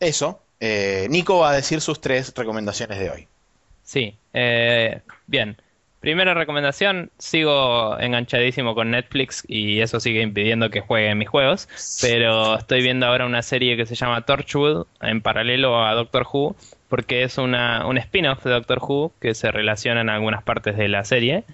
eso. 0.00 0.42
eh, 0.60 1.06
Nico 1.10 1.38
va 1.38 1.50
a 1.50 1.54
decir 1.54 1.80
sus 1.80 2.00
tres 2.00 2.32
recomendaciones 2.36 2.98
de 2.98 3.10
hoy. 3.10 3.28
Sí, 3.82 4.16
eh, 4.34 5.00
bien. 5.26 5.56
Primera 6.04 6.34
recomendación, 6.34 7.10
sigo 7.16 7.98
enganchadísimo 7.98 8.74
con 8.74 8.90
Netflix 8.90 9.42
y 9.48 9.80
eso 9.80 10.00
sigue 10.00 10.20
impidiendo 10.20 10.68
que 10.68 10.82
juegue 10.82 11.14
mis 11.14 11.30
juegos, 11.30 11.66
pero 12.02 12.58
estoy 12.58 12.82
viendo 12.82 13.06
ahora 13.06 13.24
una 13.24 13.40
serie 13.40 13.78
que 13.78 13.86
se 13.86 13.94
llama 13.94 14.20
Torchwood 14.20 14.86
en 15.00 15.22
paralelo 15.22 15.82
a 15.82 15.94
Doctor 15.94 16.26
Who, 16.30 16.56
porque 16.90 17.22
es 17.22 17.38
una, 17.38 17.86
un 17.86 17.96
spin-off 17.96 18.44
de 18.44 18.50
Doctor 18.50 18.80
Who 18.82 19.12
que 19.18 19.32
se 19.32 19.50
relaciona 19.50 20.02
en 20.02 20.10
algunas 20.10 20.42
partes 20.42 20.76
de 20.76 20.88
la 20.88 21.06
serie 21.06 21.44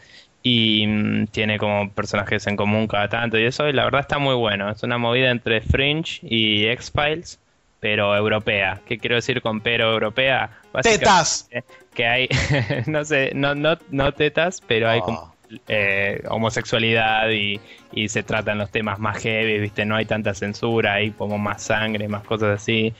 y 0.42 0.84
mm, 0.84 1.26
tiene 1.28 1.56
como 1.56 1.88
personajes 1.92 2.44
en 2.48 2.56
común 2.56 2.88
cada 2.88 3.08
tanto 3.08 3.38
y 3.38 3.44
eso, 3.44 3.68
y 3.68 3.72
la 3.72 3.84
verdad 3.84 4.00
está 4.00 4.18
muy 4.18 4.34
bueno. 4.34 4.68
Es 4.68 4.82
una 4.82 4.98
movida 4.98 5.30
entre 5.30 5.60
Fringe 5.60 6.18
y 6.22 6.66
X-Files, 6.66 7.38
pero 7.78 8.16
europea. 8.16 8.80
¿Qué 8.84 8.98
quiero 8.98 9.14
decir 9.14 9.42
con 9.42 9.60
pero 9.60 9.92
europea? 9.92 10.50
¡Tetas! 10.82 11.48
Que 11.94 12.06
hay, 12.06 12.28
no 12.86 13.04
sé, 13.04 13.32
no, 13.34 13.54
no, 13.54 13.76
no 13.90 14.12
tetas, 14.12 14.60
pero 14.60 14.88
hay 14.88 15.00
como 15.00 15.34
eh, 15.68 16.22
homosexualidad 16.28 17.28
y, 17.30 17.60
y 17.92 18.08
se 18.08 18.22
tratan 18.22 18.58
los 18.58 18.70
temas 18.70 18.98
más 19.00 19.18
heavy, 19.22 19.58
¿viste? 19.58 19.84
No 19.84 19.96
hay 19.96 20.04
tanta 20.06 20.32
censura, 20.34 20.94
hay 20.94 21.10
como 21.10 21.38
más 21.38 21.62
sangre, 21.62 22.06
más 22.08 22.22
cosas 22.24 22.60
así. 22.60 22.94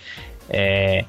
Eh, 0.49 1.05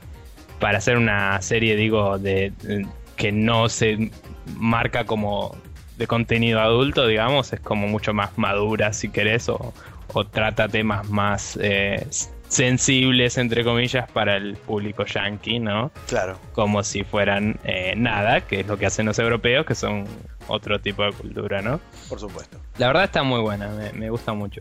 para 0.60 0.78
hacer 0.78 0.98
una 0.98 1.42
serie, 1.42 1.76
digo, 1.76 2.20
de, 2.20 2.52
de- 2.62 2.86
que 3.16 3.32
no 3.32 3.70
se 3.70 4.12
marca 4.58 5.06
como 5.06 5.56
de 5.98 6.08
contenido 6.08 6.60
adulto, 6.60 7.08
digamos, 7.08 7.54
es 7.54 7.60
como 7.60 7.88
mucho 7.88 8.14
más 8.14 8.38
madura, 8.38 8.94
si 8.94 9.10
querés, 9.10 9.50
o, 9.50 9.74
o 10.14 10.26
trata 10.26 10.68
temas 10.68 11.10
más 11.10 11.58
eh, 11.62 12.06
sensibles, 12.52 13.38
entre 13.38 13.64
comillas, 13.64 14.12
para 14.12 14.36
el 14.36 14.58
público 14.58 15.06
yankee, 15.06 15.60
¿no? 15.60 15.90
Claro. 16.08 16.38
como 16.52 16.84
si 16.84 17.04
fueran 17.04 17.58
eh, 17.64 17.94
nada, 17.96 18.42
que 18.42 18.60
es 18.60 18.68
lo 18.68 18.78
que 18.78 18.86
hacen 18.86 19.06
los 19.06 19.18
europeos, 19.20 19.66
que 19.66 19.74
son 19.74 20.06
otro 20.48 20.80
tipo 20.82 21.04
de 21.04 21.14
cultura, 21.14 21.62
¿no? 21.62 21.80
Por 22.10 22.20
supuesto. 22.20 22.60
La 22.78 22.88
verdad 22.88 23.06
está 23.06 23.24
muy 23.24 23.40
buena, 23.40 23.70
me, 23.70 23.94
me 23.94 24.10
gusta 24.10 24.34
mucho. 24.34 24.60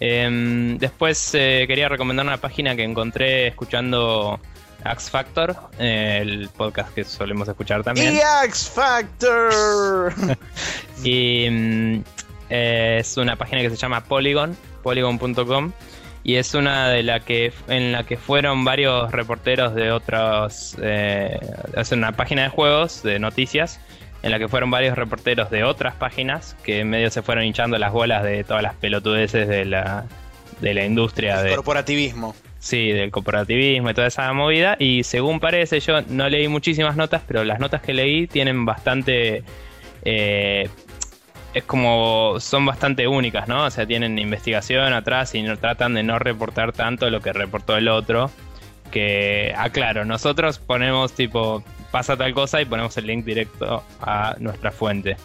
Em, 0.00 0.78
después 0.78 1.34
eh, 1.34 1.64
quería 1.68 1.88
recomendar 1.90 2.24
una 2.24 2.38
página 2.38 2.74
que 2.74 2.84
encontré 2.84 3.48
escuchando 3.48 4.40
X 4.84 5.10
Factor, 5.10 5.54
eh, 5.78 6.20
el 6.22 6.48
podcast 6.48 6.94
que 6.94 7.04
solemos 7.04 7.46
escuchar 7.46 7.82
también. 7.82 8.14
¡Y 8.14 8.20
X 8.46 8.70
Factor! 8.74 10.14
Y 11.04 11.46
mm, 11.48 12.04
eh, 12.50 12.96
es 13.00 13.16
una 13.18 13.36
página 13.36 13.60
que 13.60 13.70
se 13.70 13.76
llama 13.76 14.02
Polygon, 14.02 14.56
polygon.com. 14.82 15.72
Y 16.24 16.34
es 16.36 16.54
una 16.54 16.88
de 16.88 17.02
la 17.02 17.20
que 17.20 17.52
en 17.68 17.92
la 17.92 18.04
que 18.04 18.16
fueron 18.16 18.64
varios 18.64 19.10
reporteros 19.12 19.74
de 19.74 19.92
otros. 19.92 20.76
Eh, 20.82 21.38
es 21.76 21.92
una 21.92 22.12
página 22.12 22.42
de 22.42 22.48
juegos, 22.48 23.02
de 23.02 23.18
noticias, 23.18 23.80
en 24.22 24.30
la 24.30 24.38
que 24.38 24.48
fueron 24.48 24.70
varios 24.70 24.96
reporteros 24.96 25.50
de 25.50 25.64
otras 25.64 25.94
páginas 25.94 26.56
que 26.64 26.80
en 26.80 26.90
medio 26.90 27.10
se 27.10 27.22
fueron 27.22 27.44
hinchando 27.44 27.78
las 27.78 27.92
bolas 27.92 28.24
de 28.24 28.44
todas 28.44 28.62
las 28.62 28.74
pelotudeces 28.74 29.48
de 29.48 29.64
la, 29.64 30.06
de 30.60 30.74
la 30.74 30.84
industria 30.84 31.40
de, 31.42 31.54
Corporativismo. 31.54 32.34
Sí, 32.58 32.90
del 32.90 33.12
corporativismo 33.12 33.90
y 33.90 33.94
toda 33.94 34.08
esa 34.08 34.32
movida. 34.32 34.76
Y 34.80 35.04
según 35.04 35.38
parece, 35.38 35.78
yo 35.80 36.02
no 36.08 36.28
leí 36.28 36.48
muchísimas 36.48 36.96
notas, 36.96 37.22
pero 37.26 37.44
las 37.44 37.60
notas 37.60 37.80
que 37.82 37.94
leí 37.94 38.26
tienen 38.26 38.64
bastante. 38.64 39.44
eh, 40.04 40.68
es 41.58 41.64
como. 41.64 42.36
son 42.40 42.66
bastante 42.66 43.06
únicas, 43.06 43.48
¿no? 43.48 43.64
O 43.64 43.70
sea, 43.70 43.86
tienen 43.86 44.18
investigación 44.18 44.92
atrás 44.92 45.34
y 45.34 45.42
no 45.42 45.56
tratan 45.58 45.94
de 45.94 46.02
no 46.02 46.18
reportar 46.18 46.72
tanto 46.72 47.10
lo 47.10 47.20
que 47.20 47.32
reportó 47.32 47.76
el 47.76 47.88
otro. 47.88 48.30
Que, 48.90 49.54
aclaro, 49.56 50.04
nosotros 50.04 50.58
ponemos 50.58 51.12
tipo. 51.12 51.62
pasa 51.90 52.16
tal 52.16 52.34
cosa 52.34 52.60
y 52.60 52.64
ponemos 52.64 52.96
el 52.96 53.06
link 53.06 53.24
directo 53.24 53.82
a 54.00 54.36
nuestra 54.38 54.70
fuente. 54.72 55.16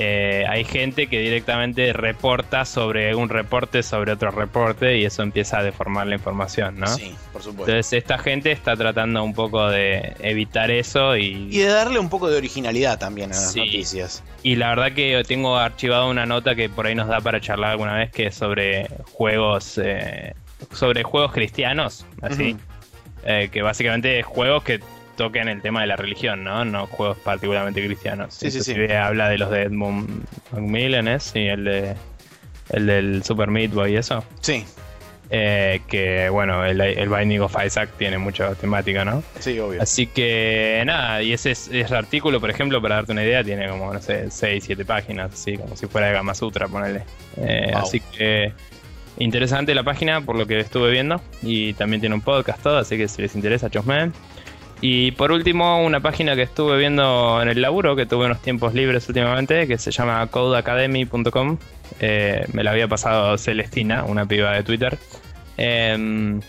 Eh, 0.00 0.44
hay 0.48 0.64
gente 0.64 1.08
que 1.08 1.18
directamente 1.18 1.92
reporta 1.92 2.64
sobre 2.64 3.14
un 3.16 3.28
reporte 3.28 3.82
sobre 3.82 4.12
otro 4.12 4.30
reporte 4.30 4.96
y 4.96 5.04
eso 5.04 5.24
empieza 5.24 5.58
a 5.58 5.62
deformar 5.64 6.06
la 6.06 6.14
información, 6.14 6.78
¿no? 6.78 6.86
Sí, 6.86 7.14
por 7.32 7.42
supuesto. 7.42 7.72
Entonces 7.72 7.92
esta 7.98 8.16
gente 8.16 8.52
está 8.52 8.76
tratando 8.76 9.24
un 9.24 9.34
poco 9.34 9.68
de 9.68 10.14
evitar 10.20 10.70
eso 10.70 11.16
y, 11.16 11.48
Y 11.50 11.58
de 11.58 11.66
darle 11.66 11.98
un 11.98 12.08
poco 12.08 12.30
de 12.30 12.36
originalidad 12.36 12.98
también 12.98 13.32
a 13.32 13.34
las 13.34 13.52
Sí. 13.52 13.58
noticias. 13.58 14.22
y 14.44 14.54
la 14.54 14.68
verdad 14.68 14.92
que 14.92 15.20
tengo 15.26 15.56
archivado 15.56 16.08
una 16.08 16.24
nota 16.26 16.54
que 16.54 16.68
por 16.68 16.86
ahí 16.86 16.94
nos 16.94 17.08
da 17.08 17.20
para 17.20 17.40
charlar 17.40 17.72
alguna 17.72 17.94
vez 17.94 18.10
que 18.12 18.28
es 18.28 18.36
sobre 18.36 18.86
juegos 19.12 19.78
eh, 19.82 20.32
sobre 20.72 21.02
juegos 21.02 21.32
cristianos, 21.32 22.06
así 22.22 22.56
eh, 23.24 23.48
que 23.50 23.62
básicamente 23.62 24.22
juegos 24.22 24.62
que 24.62 24.80
toquen 25.18 25.48
el 25.48 25.60
tema 25.60 25.82
de 25.82 25.88
la 25.88 25.96
religión, 25.96 26.42
¿no? 26.44 26.64
No 26.64 26.86
juegos 26.86 27.18
particularmente 27.18 27.84
cristianos. 27.84 28.32
Sí, 28.32 28.50
sí, 28.50 28.62
sí. 28.62 28.74
Habla 28.90 29.28
de 29.28 29.36
los 29.36 29.50
de 29.50 29.64
Edmund 29.64 30.24
Macmillan, 30.52 31.06
¿es? 31.08 31.32
Y 31.34 31.48
el 31.48 31.64
de 31.64 31.94
el 32.70 32.86
del 32.86 33.22
Super 33.24 33.48
Meat 33.50 33.72
Boy 33.72 33.92
y 33.92 33.96
eso. 33.96 34.24
Sí, 34.40 34.64
Eh, 35.30 35.80
que 35.88 36.30
bueno, 36.30 36.64
el, 36.64 36.80
el 36.80 37.08
Binding 37.10 37.40
of 37.42 37.54
Isaac 37.62 37.90
tiene 37.98 38.16
mucha 38.16 38.54
temática, 38.54 39.04
¿no? 39.04 39.22
sí, 39.38 39.58
obvio. 39.58 39.82
Así 39.82 40.06
que 40.06 40.82
nada, 40.86 41.22
y 41.22 41.34
ese, 41.34 41.50
ese 41.50 41.94
artículo, 41.94 42.40
por 42.40 42.48
ejemplo, 42.48 42.80
para 42.80 42.94
darte 42.94 43.12
una 43.12 43.22
idea, 43.24 43.44
tiene 43.44 43.68
como, 43.68 43.92
no 43.92 44.00
sé, 44.00 44.30
6, 44.30 44.64
7 44.64 44.84
páginas, 44.86 45.32
así 45.34 45.58
como 45.58 45.76
si 45.76 45.86
fuera 45.86 46.06
de 46.06 46.14
Gama 46.14 46.34
Sutra, 46.34 46.66
ponele. 46.68 47.02
Eh, 47.36 47.68
Wow. 47.72 47.82
Así 47.82 48.00
que 48.00 48.52
interesante 49.18 49.74
la 49.74 49.82
página 49.82 50.20
por 50.22 50.36
lo 50.36 50.46
que 50.46 50.58
estuve 50.60 50.90
viendo, 50.90 51.20
y 51.42 51.74
también 51.74 52.00
tiene 52.00 52.14
un 52.14 52.22
podcast 52.22 52.62
todo, 52.62 52.78
así 52.78 52.96
que 52.96 53.06
si 53.08 53.20
les 53.20 53.34
interesa, 53.34 53.68
chosmen. 53.68 54.12
Y 54.80 55.10
por 55.12 55.32
último, 55.32 55.84
una 55.84 56.00
página 56.00 56.36
que 56.36 56.42
estuve 56.42 56.78
viendo 56.78 57.42
en 57.42 57.48
el 57.48 57.60
laburo, 57.60 57.96
que 57.96 58.06
tuve 58.06 58.26
unos 58.26 58.40
tiempos 58.40 58.74
libres 58.74 59.08
últimamente, 59.08 59.66
que 59.66 59.76
se 59.76 59.90
llama 59.90 60.24
codeacademy.com. 60.28 61.58
Eh, 62.00 62.44
me 62.52 62.62
la 62.62 62.70
había 62.70 62.86
pasado 62.86 63.36
Celestina, 63.38 64.04
una 64.04 64.26
piba 64.26 64.52
de 64.52 64.62
Twitter. 64.62 64.96
Em, 65.56 66.40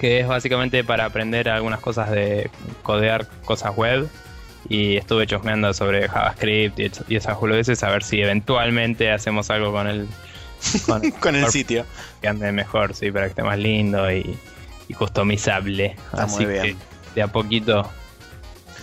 que 0.00 0.18
es 0.20 0.26
básicamente 0.26 0.82
para 0.82 1.04
aprender 1.04 1.48
algunas 1.48 1.78
cosas 1.78 2.10
de 2.10 2.50
codear 2.82 3.26
cosas 3.44 3.76
web. 3.76 4.08
Y 4.68 4.96
estuve 4.96 5.26
chosmeando 5.26 5.72
sobre 5.72 6.08
JavaScript 6.08 6.78
y, 6.80 6.90
y 7.08 7.16
esas 7.16 7.38
boludeces, 7.38 7.82
a 7.82 7.90
ver 7.90 8.02
si 8.02 8.20
eventualmente 8.20 9.10
hacemos 9.12 9.48
algo 9.50 9.72
con 9.72 9.86
el. 9.88 10.08
Con, 10.86 11.10
Con 11.12 11.36
el 11.36 11.46
sitio. 11.46 11.86
que 12.20 12.28
ande 12.28 12.52
mejor, 12.52 12.94
sí, 12.94 13.10
para 13.10 13.24
que 13.26 13.30
esté 13.30 13.42
más 13.42 13.58
lindo 13.58 14.12
y, 14.12 14.36
y 14.88 14.92
customizable. 14.94 15.96
Está 16.12 16.24
Así 16.24 16.44
muy 16.44 16.52
bien. 16.52 16.62
que 16.62 16.76
de 17.14 17.22
a 17.22 17.28
poquito 17.28 17.88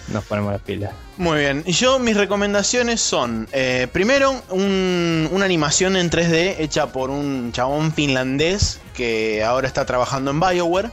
nos 0.10 0.24
ponemos 0.26 0.54
las 0.54 0.62
pilas. 0.62 0.92
Muy 1.18 1.40
bien. 1.40 1.64
Y 1.66 1.72
yo, 1.74 2.00
mis 2.00 2.16
recomendaciones 2.16 3.02
son: 3.02 3.48
eh, 3.52 3.88
primero, 3.92 4.42
un- 4.50 5.28
una 5.32 5.46
animación 5.46 5.98
en 5.98 6.10
3D 6.10 6.56
hecha 6.60 6.88
por 6.94 7.10
un 7.10 7.52
chabón 7.52 7.92
finlandés 7.92 8.80
que 8.94 9.44
ahora 9.44 9.68
está 9.68 9.86
trabajando 9.86 10.32
en 10.32 10.40
Bioware. 10.40 10.92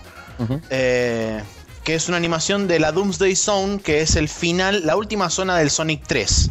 eh, 0.71 1.41
que 1.85 1.95
es 1.95 2.09
una 2.09 2.17
animación 2.17 2.67
de 2.67 2.81
la 2.81 2.91
Doomsday 2.93 3.37
Zone, 3.37 3.79
que 3.79 4.01
es 4.01 4.17
el 4.17 4.29
final, 4.29 4.85
la 4.87 4.97
última 4.97 5.31
zona 5.31 5.57
del 5.59 5.71
Sonic 5.71 6.03
3. 6.07 6.51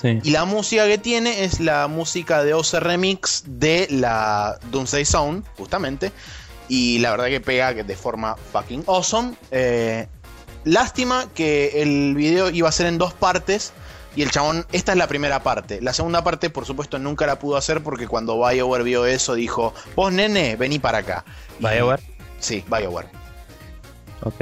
Sí. 0.00 0.18
Y 0.22 0.30
la 0.30 0.46
música 0.46 0.86
que 0.86 0.96
tiene 0.96 1.44
es 1.44 1.60
la 1.60 1.86
música 1.88 2.42
de 2.44 2.54
OC 2.54 2.80
Remix 2.80 3.42
de 3.46 3.88
la 3.90 4.58
Doomsday 4.70 5.04
Zone, 5.04 5.42
justamente. 5.58 6.12
Y 6.70 7.00
la 7.00 7.10
verdad 7.10 7.26
que 7.26 7.40
pega 7.40 7.74
de 7.74 7.96
forma 7.96 8.36
fucking 8.52 8.84
awesome. 8.86 9.34
Eh, 9.50 10.06
lástima 10.62 11.26
que 11.34 11.82
el 11.82 12.14
video 12.14 12.48
iba 12.48 12.68
a 12.68 12.72
ser 12.72 12.86
en 12.86 12.96
dos 12.96 13.12
partes. 13.12 13.72
Y 14.14 14.22
el 14.22 14.30
chabón, 14.30 14.64
esta 14.70 14.92
es 14.92 14.98
la 14.98 15.08
primera 15.08 15.42
parte. 15.42 15.80
La 15.80 15.92
segunda 15.92 16.22
parte, 16.22 16.48
por 16.48 16.66
supuesto, 16.66 16.98
nunca 17.00 17.26
la 17.26 17.40
pudo 17.40 17.56
hacer 17.56 17.82
porque 17.82 18.06
cuando 18.06 18.38
BioWare 18.38 18.84
vio 18.84 19.04
eso 19.04 19.34
dijo, 19.34 19.74
vos 19.96 20.12
nene, 20.12 20.54
vení 20.54 20.78
para 20.78 20.98
acá. 20.98 21.24
Y- 21.58 21.64
BioWare. 21.66 22.02
Sí, 22.38 22.64
BioWare. 22.68 23.08
Ok. 24.22 24.40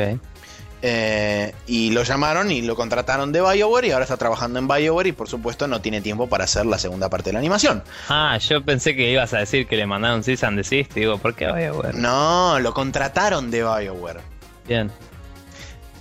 Eh, 0.80 1.52
y 1.66 1.90
lo 1.90 2.05
llamaron 2.05 2.52
y 2.52 2.62
lo 2.62 2.76
contrataron 2.76 3.32
de 3.32 3.40
BioWare 3.40 3.88
y 3.88 3.90
ahora 3.90 4.05
está 4.05 4.16
trabajando 4.16 4.60
en 4.60 4.68
BioWare 4.68 5.09
y 5.09 5.12
por 5.12 5.28
supuesto 5.28 5.66
no 5.66 5.80
tiene 5.80 6.00
tiempo 6.00 6.28
para 6.28 6.44
hacer 6.44 6.66
la 6.66 6.78
segunda 6.78 7.09
parte 7.10 7.30
de 7.30 7.32
la 7.32 7.40
animación. 7.40 7.82
Ah, 8.09 8.38
yo 8.38 8.64
pensé 8.64 8.94
que 8.94 9.10
ibas 9.10 9.34
a 9.34 9.38
decir 9.38 9.66
que 9.66 9.76
le 9.76 9.86
mandaron 9.86 10.22
cease 10.22 10.46
and 10.46 10.56
desist. 10.56 10.96
y 10.96 11.00
Digo, 11.00 11.18
¿por 11.18 11.34
qué 11.34 11.46
BioWare? 11.46 11.94
No, 11.94 12.60
lo 12.60 12.72
contrataron 12.74 13.50
de 13.50 13.62
BioWare. 13.62 14.20
Bien. 14.66 14.92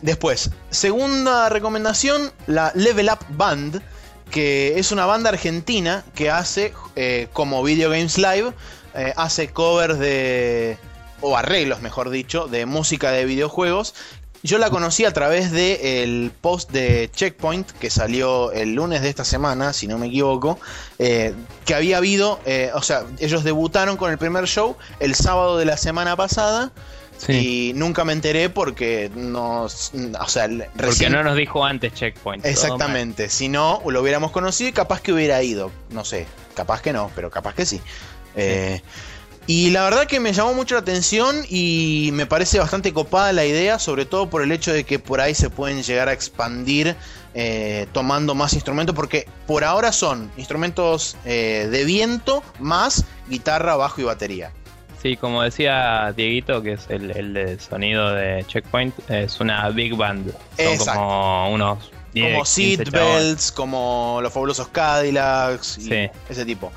Después, 0.01 0.51
segunda 0.69 1.49
recomendación, 1.49 2.31
la 2.45 2.71
Level 2.75 3.09
Up 3.09 3.25
Band, 3.29 3.81
que 4.29 4.77
es 4.77 4.91
una 4.91 5.07
banda 5.07 5.29
argentina 5.29 6.03
que 6.13 6.29
hace, 6.29 6.73
eh, 6.95 7.29
como 7.33 7.63
Video 7.63 7.89
Games 7.89 8.17
Live, 8.17 8.53
eh, 8.93 9.13
hace 9.15 9.49
covers 9.49 9.97
de, 9.97 10.77
o 11.21 11.35
arreglos 11.35 11.81
mejor 11.81 12.09
dicho, 12.09 12.47
de 12.47 12.65
música 12.65 13.11
de 13.11 13.25
videojuegos. 13.25 13.95
Yo 14.43 14.57
la 14.59 14.69
conocí 14.69 15.03
a 15.03 15.11
través 15.11 15.51
del 15.51 16.31
post 16.41 16.71
de 16.71 17.09
Checkpoint 17.13 17.71
que 17.71 17.89
salió 17.89 18.51
el 18.51 18.75
lunes 18.75 19.01
de 19.01 19.09
esta 19.09 19.25
semana, 19.25 19.73
si 19.73 19.87
no 19.87 19.97
me 19.97 20.07
equivoco, 20.07 20.59
eh, 20.99 21.33
que 21.65 21.73
había 21.73 21.97
habido, 21.97 22.39
eh, 22.45 22.71
o 22.73 22.81
sea, 22.81 23.03
ellos 23.19 23.43
debutaron 23.43 23.97
con 23.97 24.11
el 24.11 24.17
primer 24.17 24.47
show 24.47 24.77
el 24.99 25.15
sábado 25.15 25.57
de 25.57 25.65
la 25.65 25.77
semana 25.77 26.15
pasada. 26.15 26.71
Sí. 27.17 27.71
Y 27.71 27.73
nunca 27.73 28.05
me 28.05 28.13
enteré 28.13 28.47
porque 28.47 29.09
no. 29.15 29.63
O 29.63 29.69
sea, 29.69 30.47
Porque 30.47 30.69
recién. 30.75 31.13
no 31.13 31.23
nos 31.23 31.35
dijo 31.35 31.65
antes 31.65 31.91
Checkpoint. 31.95 32.45
Exactamente. 32.45 33.29
Si 33.29 33.49
no, 33.49 33.81
lo 33.87 34.01
hubiéramos 34.03 34.29
conocido 34.29 34.69
y 34.69 34.73
capaz 34.73 35.01
que 35.01 35.13
hubiera 35.13 35.41
ido. 35.41 35.71
No 35.89 36.05
sé. 36.05 36.27
Capaz 36.53 36.83
que 36.83 36.93
no, 36.93 37.09
pero 37.15 37.31
capaz 37.31 37.55
que 37.55 37.65
sí. 37.65 37.81
Eh, 38.35 38.81
y 39.47 39.69
la 39.71 39.83
verdad 39.85 40.05
que 40.05 40.19
me 40.19 40.33
llamó 40.33 40.53
mucho 40.53 40.75
la 40.75 40.81
atención 40.81 41.43
y 41.49 42.09
me 42.13 42.25
parece 42.25 42.59
bastante 42.59 42.93
copada 42.93 43.31
la 43.33 43.45
idea, 43.45 43.79
sobre 43.79 44.05
todo 44.05 44.29
por 44.29 44.41
el 44.43 44.51
hecho 44.51 44.71
de 44.73 44.83
que 44.83 44.99
por 44.99 45.21
ahí 45.21 45.33
se 45.33 45.49
pueden 45.49 45.81
llegar 45.83 46.09
a 46.09 46.13
expandir 46.13 46.95
eh, 47.33 47.87
tomando 47.93 48.35
más 48.35 48.53
instrumentos, 48.53 48.95
porque 48.95 49.27
por 49.47 49.63
ahora 49.63 49.91
son 49.91 50.29
instrumentos 50.37 51.15
eh, 51.25 51.67
de 51.71 51.85
viento 51.85 52.43
más 52.59 53.05
guitarra, 53.29 53.75
bajo 53.75 54.01
y 54.01 54.03
batería. 54.03 54.51
Sí, 55.01 55.15
como 55.15 55.43
decía 55.43 56.11
Dieguito, 56.17 56.61
que 56.61 56.73
es 56.73 56.85
el, 56.89 57.11
el 57.11 57.33
de 57.33 57.59
sonido 57.59 58.11
de 58.13 58.43
Checkpoint, 58.47 58.95
es 59.09 59.39
una 59.39 59.69
big 59.69 59.95
band. 59.95 60.31
Son 60.57 60.65
Exacto. 60.65 60.99
como 60.99 61.51
unos 61.53 61.91
10, 62.13 62.25
como 62.33 62.43
15 62.43 62.77
chabones. 62.77 62.91
Seatbelts, 62.91 63.51
como 63.51 64.19
los 64.23 64.33
fabulosos 64.33 64.67
Cadillacs 64.69 65.77
y 65.77 65.81
Sí. 65.83 66.09
ese 66.29 66.45
tipo. 66.45 66.71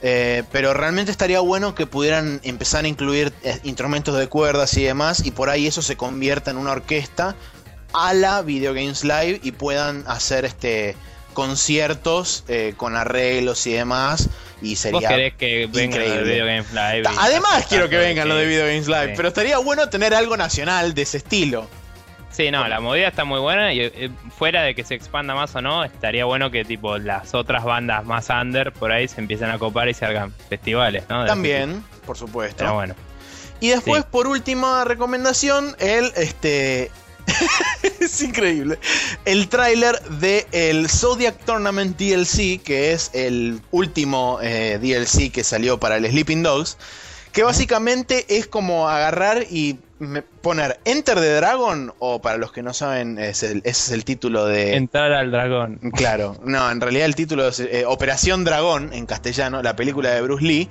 Eh, 0.00 0.44
pero 0.52 0.74
realmente 0.74 1.10
estaría 1.10 1.40
bueno 1.40 1.74
que 1.74 1.86
pudieran 1.86 2.40
empezar 2.44 2.84
a 2.84 2.88
incluir 2.88 3.32
eh, 3.42 3.58
instrumentos 3.64 4.16
de 4.16 4.28
cuerdas 4.28 4.76
y 4.76 4.84
demás, 4.84 5.26
y 5.26 5.30
por 5.32 5.50
ahí 5.50 5.66
eso 5.66 5.82
se 5.82 5.96
convierta 5.96 6.50
en 6.52 6.56
una 6.56 6.70
orquesta 6.72 7.34
a 7.92 8.14
la 8.14 8.42
Video 8.42 8.74
Games 8.74 9.02
Live 9.02 9.40
y 9.42 9.52
puedan 9.52 10.04
hacer 10.06 10.44
este 10.44 10.94
conciertos 11.34 12.44
eh, 12.48 12.74
con 12.76 12.96
arreglos 12.96 13.66
y 13.66 13.72
demás. 13.72 14.28
Y 14.60 14.70
Vos 14.72 14.78
sería. 14.80 15.08
querés 15.08 15.34
que 15.34 15.68
venga 15.72 15.96
increíble. 15.96 16.16
de 16.24 16.32
Video 16.32 16.46
Games 16.46 16.72
Live. 16.72 17.02
Además, 17.18 17.66
quiero 17.68 17.88
que 17.88 17.96
vengan 17.96 18.28
los 18.28 18.38
de 18.38 18.46
Video 18.46 18.66
Games 18.66 18.88
Live, 18.88 19.06
Sí. 19.08 19.12
pero 19.16 19.28
estaría 19.28 19.58
bueno 19.58 19.88
tener 19.88 20.14
algo 20.14 20.36
nacional 20.36 20.94
de 20.94 21.02
ese 21.02 21.18
estilo. 21.18 21.68
Sí, 22.38 22.52
no, 22.52 22.68
la 22.68 22.78
movida 22.78 23.08
está 23.08 23.24
muy 23.24 23.40
buena 23.40 23.72
y 23.72 23.80
eh, 23.80 24.10
fuera 24.36 24.62
de 24.62 24.76
que 24.76 24.84
se 24.84 24.94
expanda 24.94 25.34
más 25.34 25.56
o 25.56 25.60
no, 25.60 25.82
estaría 25.82 26.24
bueno 26.24 26.52
que 26.52 26.64
tipo 26.64 26.96
las 26.96 27.34
otras 27.34 27.64
bandas 27.64 28.04
más 28.04 28.28
under 28.30 28.72
por 28.72 28.92
ahí 28.92 29.08
se 29.08 29.20
empiecen 29.20 29.50
a 29.50 29.58
copar 29.58 29.88
y 29.88 29.94
se 29.94 30.04
hagan 30.06 30.32
festivales, 30.48 31.02
¿no? 31.08 31.22
De- 31.22 31.26
También, 31.28 31.82
por 32.06 32.16
supuesto. 32.16 32.58
Pero 32.58 32.74
bueno. 32.74 32.94
Y 33.58 33.70
después, 33.70 34.02
Sí. 34.02 34.08
por 34.12 34.28
última 34.28 34.84
recomendación, 34.84 35.74
el 35.80 36.12
este. 36.14 36.92
es 38.00 38.22
increíble. 38.22 38.78
El 39.24 39.48
tráiler 39.48 39.98
de 40.02 40.46
el 40.52 40.88
Zodiac 40.88 41.36
Tournament 41.44 41.98
DLC, 41.98 42.62
que 42.62 42.92
es 42.92 43.10
el 43.14 43.60
último 43.72 44.38
eh, 44.42 44.78
DLC 44.80 45.32
que 45.32 45.42
salió 45.42 45.80
para 45.80 45.96
el 45.96 46.06
Sleeping 46.08 46.44
Dogs. 46.44 46.78
Que 47.32 47.42
básicamente 47.42 48.26
es 48.38 48.46
como 48.46 48.88
agarrar 48.88 49.44
y 49.50 49.78
poner 50.42 50.78
Enter 50.84 51.18
the 51.18 51.34
Dragon, 51.36 51.92
o 51.98 52.20
para 52.20 52.36
los 52.38 52.52
que 52.52 52.62
no 52.62 52.72
saben, 52.72 53.18
es 53.18 53.42
el, 53.42 53.58
ese 53.58 53.70
es 53.70 53.90
el 53.90 54.04
título 54.04 54.46
de. 54.46 54.76
Entrar 54.76 55.12
al 55.12 55.30
dragón. 55.30 55.78
Claro, 55.94 56.36
no, 56.44 56.70
en 56.70 56.80
realidad 56.80 57.06
el 57.06 57.14
título 57.14 57.48
es 57.48 57.60
eh, 57.60 57.84
Operación 57.86 58.44
Dragón 58.44 58.92
en 58.92 59.06
castellano, 59.06 59.62
la 59.62 59.74
película 59.76 60.10
de 60.10 60.22
Bruce 60.22 60.44
Lee, 60.44 60.68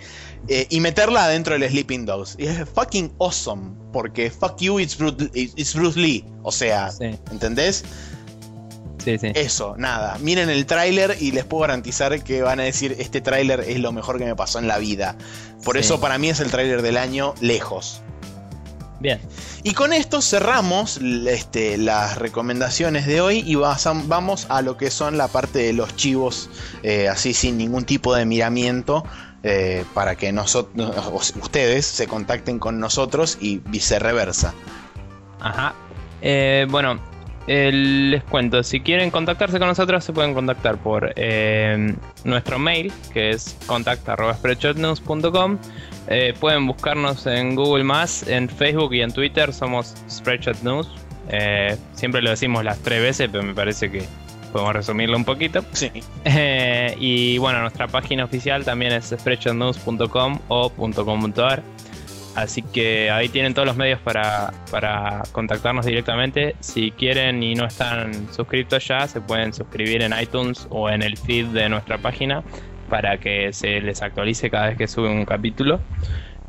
eh, 0.47 0.67
y 0.69 0.79
meterla 0.79 1.27
dentro 1.27 1.57
del 1.57 1.69
Sleeping 1.69 2.05
Dogs. 2.05 2.35
Y 2.37 2.45
es 2.47 2.67
fucking 2.69 3.13
awesome, 3.19 3.71
porque 3.91 4.31
fuck 4.31 4.59
you, 4.59 4.79
it's 4.79 4.97
Bruce, 4.97 5.29
it's 5.33 5.73
Bruce 5.75 5.99
Lee. 5.99 6.23
O 6.43 6.51
sea, 6.51 6.91
Sí, 6.91 7.05
¿entendés? 7.31 7.83
sí, 9.03 9.17
sí. 9.17 9.31
Eso, 9.35 9.75
nada. 9.77 10.17
Miren 10.19 10.49
el 10.49 10.65
tráiler 10.65 11.15
y 11.19 11.31
les 11.31 11.45
puedo 11.45 11.61
garantizar 11.61 12.21
que 12.23 12.41
van 12.41 12.59
a 12.59 12.63
decir, 12.63 12.95
este 12.99 13.21
tráiler 13.21 13.61
es 13.61 13.79
lo 13.79 13.91
mejor 13.91 14.17
que 14.17 14.25
me 14.25 14.35
pasó 14.35 14.59
en 14.59 14.67
la 14.67 14.77
vida. 14.77 15.17
Por 15.63 15.77
eso 15.77 15.99
para 15.99 16.17
mí 16.17 16.29
es 16.29 16.39
el 16.39 16.49
tráiler 16.51 16.81
del 16.81 16.97
año 16.97 17.33
lejos. 17.41 18.01
Bien. 18.99 19.19
Y 19.63 19.73
con 19.73 19.93
esto 19.93 20.21
cerramos 20.21 20.97
este, 20.97 21.77
las 21.77 22.17
recomendaciones 22.17 23.05
de 23.05 23.21
hoy 23.21 23.43
y 23.45 23.53
vamos 23.55 24.47
a 24.49 24.61
lo 24.63 24.75
que 24.77 24.89
son 24.89 25.17
la 25.17 25.27
parte 25.27 25.59
de 25.59 25.73
los 25.73 25.95
chivos, 25.95 26.49
eh, 26.83 27.07
así 27.07 27.33
sin 27.33 27.57
ningún 27.57 27.85
tipo 27.85 28.15
de 28.15 28.25
miramiento, 28.25 29.05
eh, 29.43 29.85
para 29.93 30.15
que 30.15 30.31
nosotros, 30.31 31.33
ustedes 31.41 31.85
se 31.85 32.07
contacten 32.07 32.57
con 32.57 32.79
nosotros 32.79 33.37
y 33.39 33.59
viceversa. 33.65 34.55
Ajá. 35.39 35.75
Eh, 36.21 36.65
bueno, 36.69 36.99
les 37.45 38.23
cuento, 38.23 38.63
si 38.63 38.79
quieren 38.81 39.11
contactarse 39.11 39.59
con 39.59 39.67
nosotros 39.67 40.03
se 40.03 40.11
pueden 40.11 40.33
contactar 40.33 40.77
por 40.77 41.13
nuestro 42.23 42.57
mail, 42.57 42.91
que 43.13 43.29
es 43.29 43.55
contact.spreadshotnews.com. 43.67 45.59
Eh, 46.07 46.33
pueden 46.39 46.67
buscarnos 46.67 47.25
en 47.27 47.55
Google 47.55 47.85
en 48.27 48.49
Facebook 48.49 48.93
y 48.93 49.01
en 49.01 49.11
Twitter 49.11 49.53
somos 49.53 49.95
Spreadshot 50.09 50.61
News. 50.63 50.89
Eh, 51.29 51.77
siempre 51.93 52.21
lo 52.21 52.29
decimos 52.29 52.63
las 52.63 52.79
tres 52.79 53.01
veces, 53.01 53.29
pero 53.29 53.43
me 53.43 53.53
parece 53.53 53.91
que 53.91 54.03
podemos 54.53 54.73
resumirlo 54.73 55.17
un 55.17 55.25
poquito. 55.25 55.63
Sí. 55.73 55.91
Eh, 56.23 56.95
y 56.99 57.37
bueno, 57.37 57.61
nuestra 57.61 57.87
página 57.87 58.23
oficial 58.23 58.63
también 58.63 58.93
es 58.93 59.13
spreadshotnews.com 59.17 60.39
o 60.47 60.69
.com.ar. 60.69 61.63
Así 62.35 62.61
que 62.61 63.09
ahí 63.09 63.29
tienen 63.29 63.55
todos 63.55 63.65
los 63.65 63.75
medios 63.75 63.99
para, 63.99 64.53
para 64.69 65.23
contactarnos 65.31 65.85
directamente. 65.85 66.55
Si 66.59 66.91
quieren 66.91 67.41
y 67.41 67.55
no 67.55 67.65
están 67.65 68.31
suscritos 68.31 68.87
ya, 68.87 69.07
se 69.07 69.19
pueden 69.21 69.53
suscribir 69.53 70.03
en 70.03 70.13
iTunes 70.17 70.67
o 70.69 70.87
en 70.87 71.01
el 71.01 71.17
feed 71.17 71.47
de 71.47 71.67
nuestra 71.67 71.97
página 71.97 72.43
para 72.89 73.17
que 73.19 73.53
se 73.53 73.81
les 73.81 74.01
actualice 74.01 74.49
cada 74.49 74.67
vez 74.67 74.77
que 74.77 74.87
sube 74.87 75.09
un 75.09 75.25
capítulo. 75.25 75.79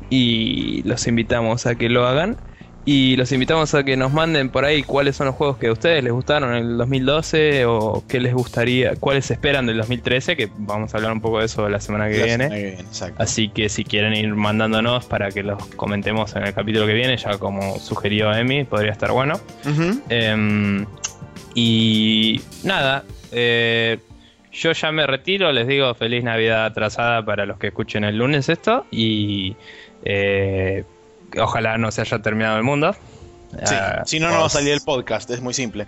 Y 0.09 0.81
los 0.83 1.05
invitamos 1.07 1.65
a 1.65 1.75
que 1.75 1.89
lo 1.89 2.07
hagan. 2.07 2.37
Y 2.85 3.17
los 3.17 3.31
invitamos 3.33 3.75
a 3.75 3.83
que 3.83 3.97
nos 3.97 4.13
manden 4.13 4.49
por 4.49 4.65
ahí 4.65 4.81
cuáles 4.81 5.15
son 5.17 5.27
los 5.27 5.35
juegos 5.35 5.57
que 5.57 5.67
a 5.67 5.71
ustedes 5.71 6.03
les 6.03 6.11
gustaron 6.13 6.55
en 6.55 6.65
el 6.65 6.77
2012 6.77 7.65
o 7.65 8.03
qué 8.07 8.19
les 8.19 8.33
gustaría, 8.33 8.95
cuáles 8.95 9.29
esperan 9.29 9.67
del 9.67 9.77
2013, 9.77 10.35
que 10.35 10.49
vamos 10.57 10.93
a 10.93 10.97
hablar 10.97 11.11
un 11.11 11.21
poco 11.21 11.39
de 11.39 11.45
eso 11.45 11.69
la 11.69 11.81
semana 11.81 12.09
que 12.09 12.17
La 12.17 12.25
viene. 12.25 12.43
semana 12.45 12.55
que 12.55 12.65
viene, 12.67 12.81
exacto. 12.81 13.21
Así 13.21 13.49
que 13.49 13.69
si 13.69 13.83
quieren 13.83 14.13
ir 14.15 14.33
mandándonos 14.33 15.05
para 15.05 15.29
que 15.29 15.43
los 15.43 15.63
comentemos 15.75 16.35
en 16.35 16.45
el 16.45 16.53
capítulo 16.53 16.87
que 16.87 16.93
viene, 16.93 17.15
ya 17.17 17.37
como 17.37 17.77
sugirió 17.79 18.33
Emi, 18.33 18.63
podría 18.63 18.93
estar 18.93 19.11
bueno. 19.11 19.39
Em, 20.09 20.85
y 21.53 22.41
nada, 22.63 23.03
eh, 23.31 23.99
yo 24.59 24.73
ya 24.73 24.91
me 24.91 25.07
retiro, 25.07 25.51
les 25.51 25.67
digo 25.67 25.93
feliz 25.95 26.23
Navidad 26.23 26.65
atrasada 26.65 27.23
para 27.23 27.45
los 27.45 27.57
que 27.57 27.67
escuchen 27.67 28.03
el 28.03 28.17
lunes 28.17 28.49
esto 28.49 28.85
y 28.91 29.55
eh, 30.03 30.83
ojalá 31.39 31.77
no 31.77 31.91
se 31.91 32.01
haya 32.01 32.19
terminado 32.19 32.57
el 32.57 32.63
mundo. 32.63 32.93
Sí, 33.65 33.75
Ah, 33.75 34.03
si 34.05 34.19
no, 34.19 34.29
no 34.29 34.41
va 34.41 34.45
a 34.45 34.49
salir 34.49 34.73
el 34.73 34.81
podcast, 34.81 35.29
es 35.31 35.41
muy 35.41 35.53
simple. 35.53 35.87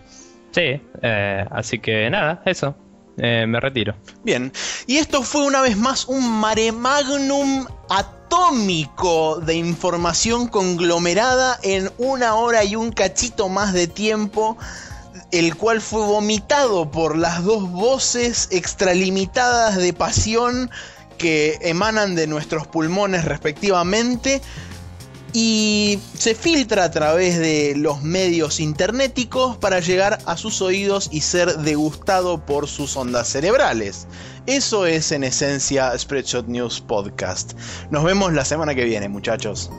Sí, 0.51 0.81
eh, 1.01 1.45
así 1.51 1.79
que 1.79 2.09
nada, 2.09 2.41
eso. 2.45 2.75
Eh, 3.17 3.45
me 3.45 3.59
retiro. 3.59 3.93
Bien, 4.23 4.51
y 4.87 4.97
esto 4.97 5.21
fue 5.21 5.45
una 5.45 5.61
vez 5.61 5.75
más 5.77 6.05
un 6.07 6.27
mare 6.39 6.71
magnum 6.71 7.67
atómico 7.89 9.39
de 9.41 9.55
información 9.55 10.47
conglomerada 10.47 11.59
en 11.61 11.91
una 11.97 12.35
hora 12.35 12.63
y 12.63 12.75
un 12.77 12.91
cachito 12.91 13.49
más 13.49 13.73
de 13.73 13.87
tiempo, 13.87 14.57
el 15.31 15.55
cual 15.55 15.81
fue 15.81 16.01
vomitado 16.01 16.91
por 16.91 17.17
las 17.17 17.43
dos 17.43 17.69
voces 17.71 18.47
extralimitadas 18.51 19.77
de 19.77 19.93
pasión 19.93 20.69
que 21.17 21.57
emanan 21.61 22.15
de 22.15 22.27
nuestros 22.27 22.67
pulmones 22.67 23.25
respectivamente. 23.25 24.41
y 25.33 25.97
se 26.17 26.35
filtra 26.35 26.83
a 26.83 26.91
través 26.91 27.39
de 27.39 27.73
los 27.77 28.03
medios 28.03 28.59
internéticos 28.59 29.55
para 29.55 29.79
llegar 29.79 30.19
a 30.25 30.35
sus 30.35 30.61
oídos 30.61 31.07
y 31.09 31.21
ser 31.21 31.59
degustado 31.59 32.45
por 32.45 32.67
sus 32.67 32.97
ondas 32.97 33.29
cerebrales. 33.29 34.07
Eso 34.45 34.85
es 34.85 35.13
en 35.13 35.23
esencia 35.23 35.97
Spreadshot 35.97 36.47
News 36.47 36.81
Podcast. 36.81 37.53
Nos 37.91 38.03
vemos 38.03 38.33
la 38.33 38.43
semana 38.43 38.75
que 38.75 38.83
viene, 38.83 39.07
muchachos. 39.07 39.71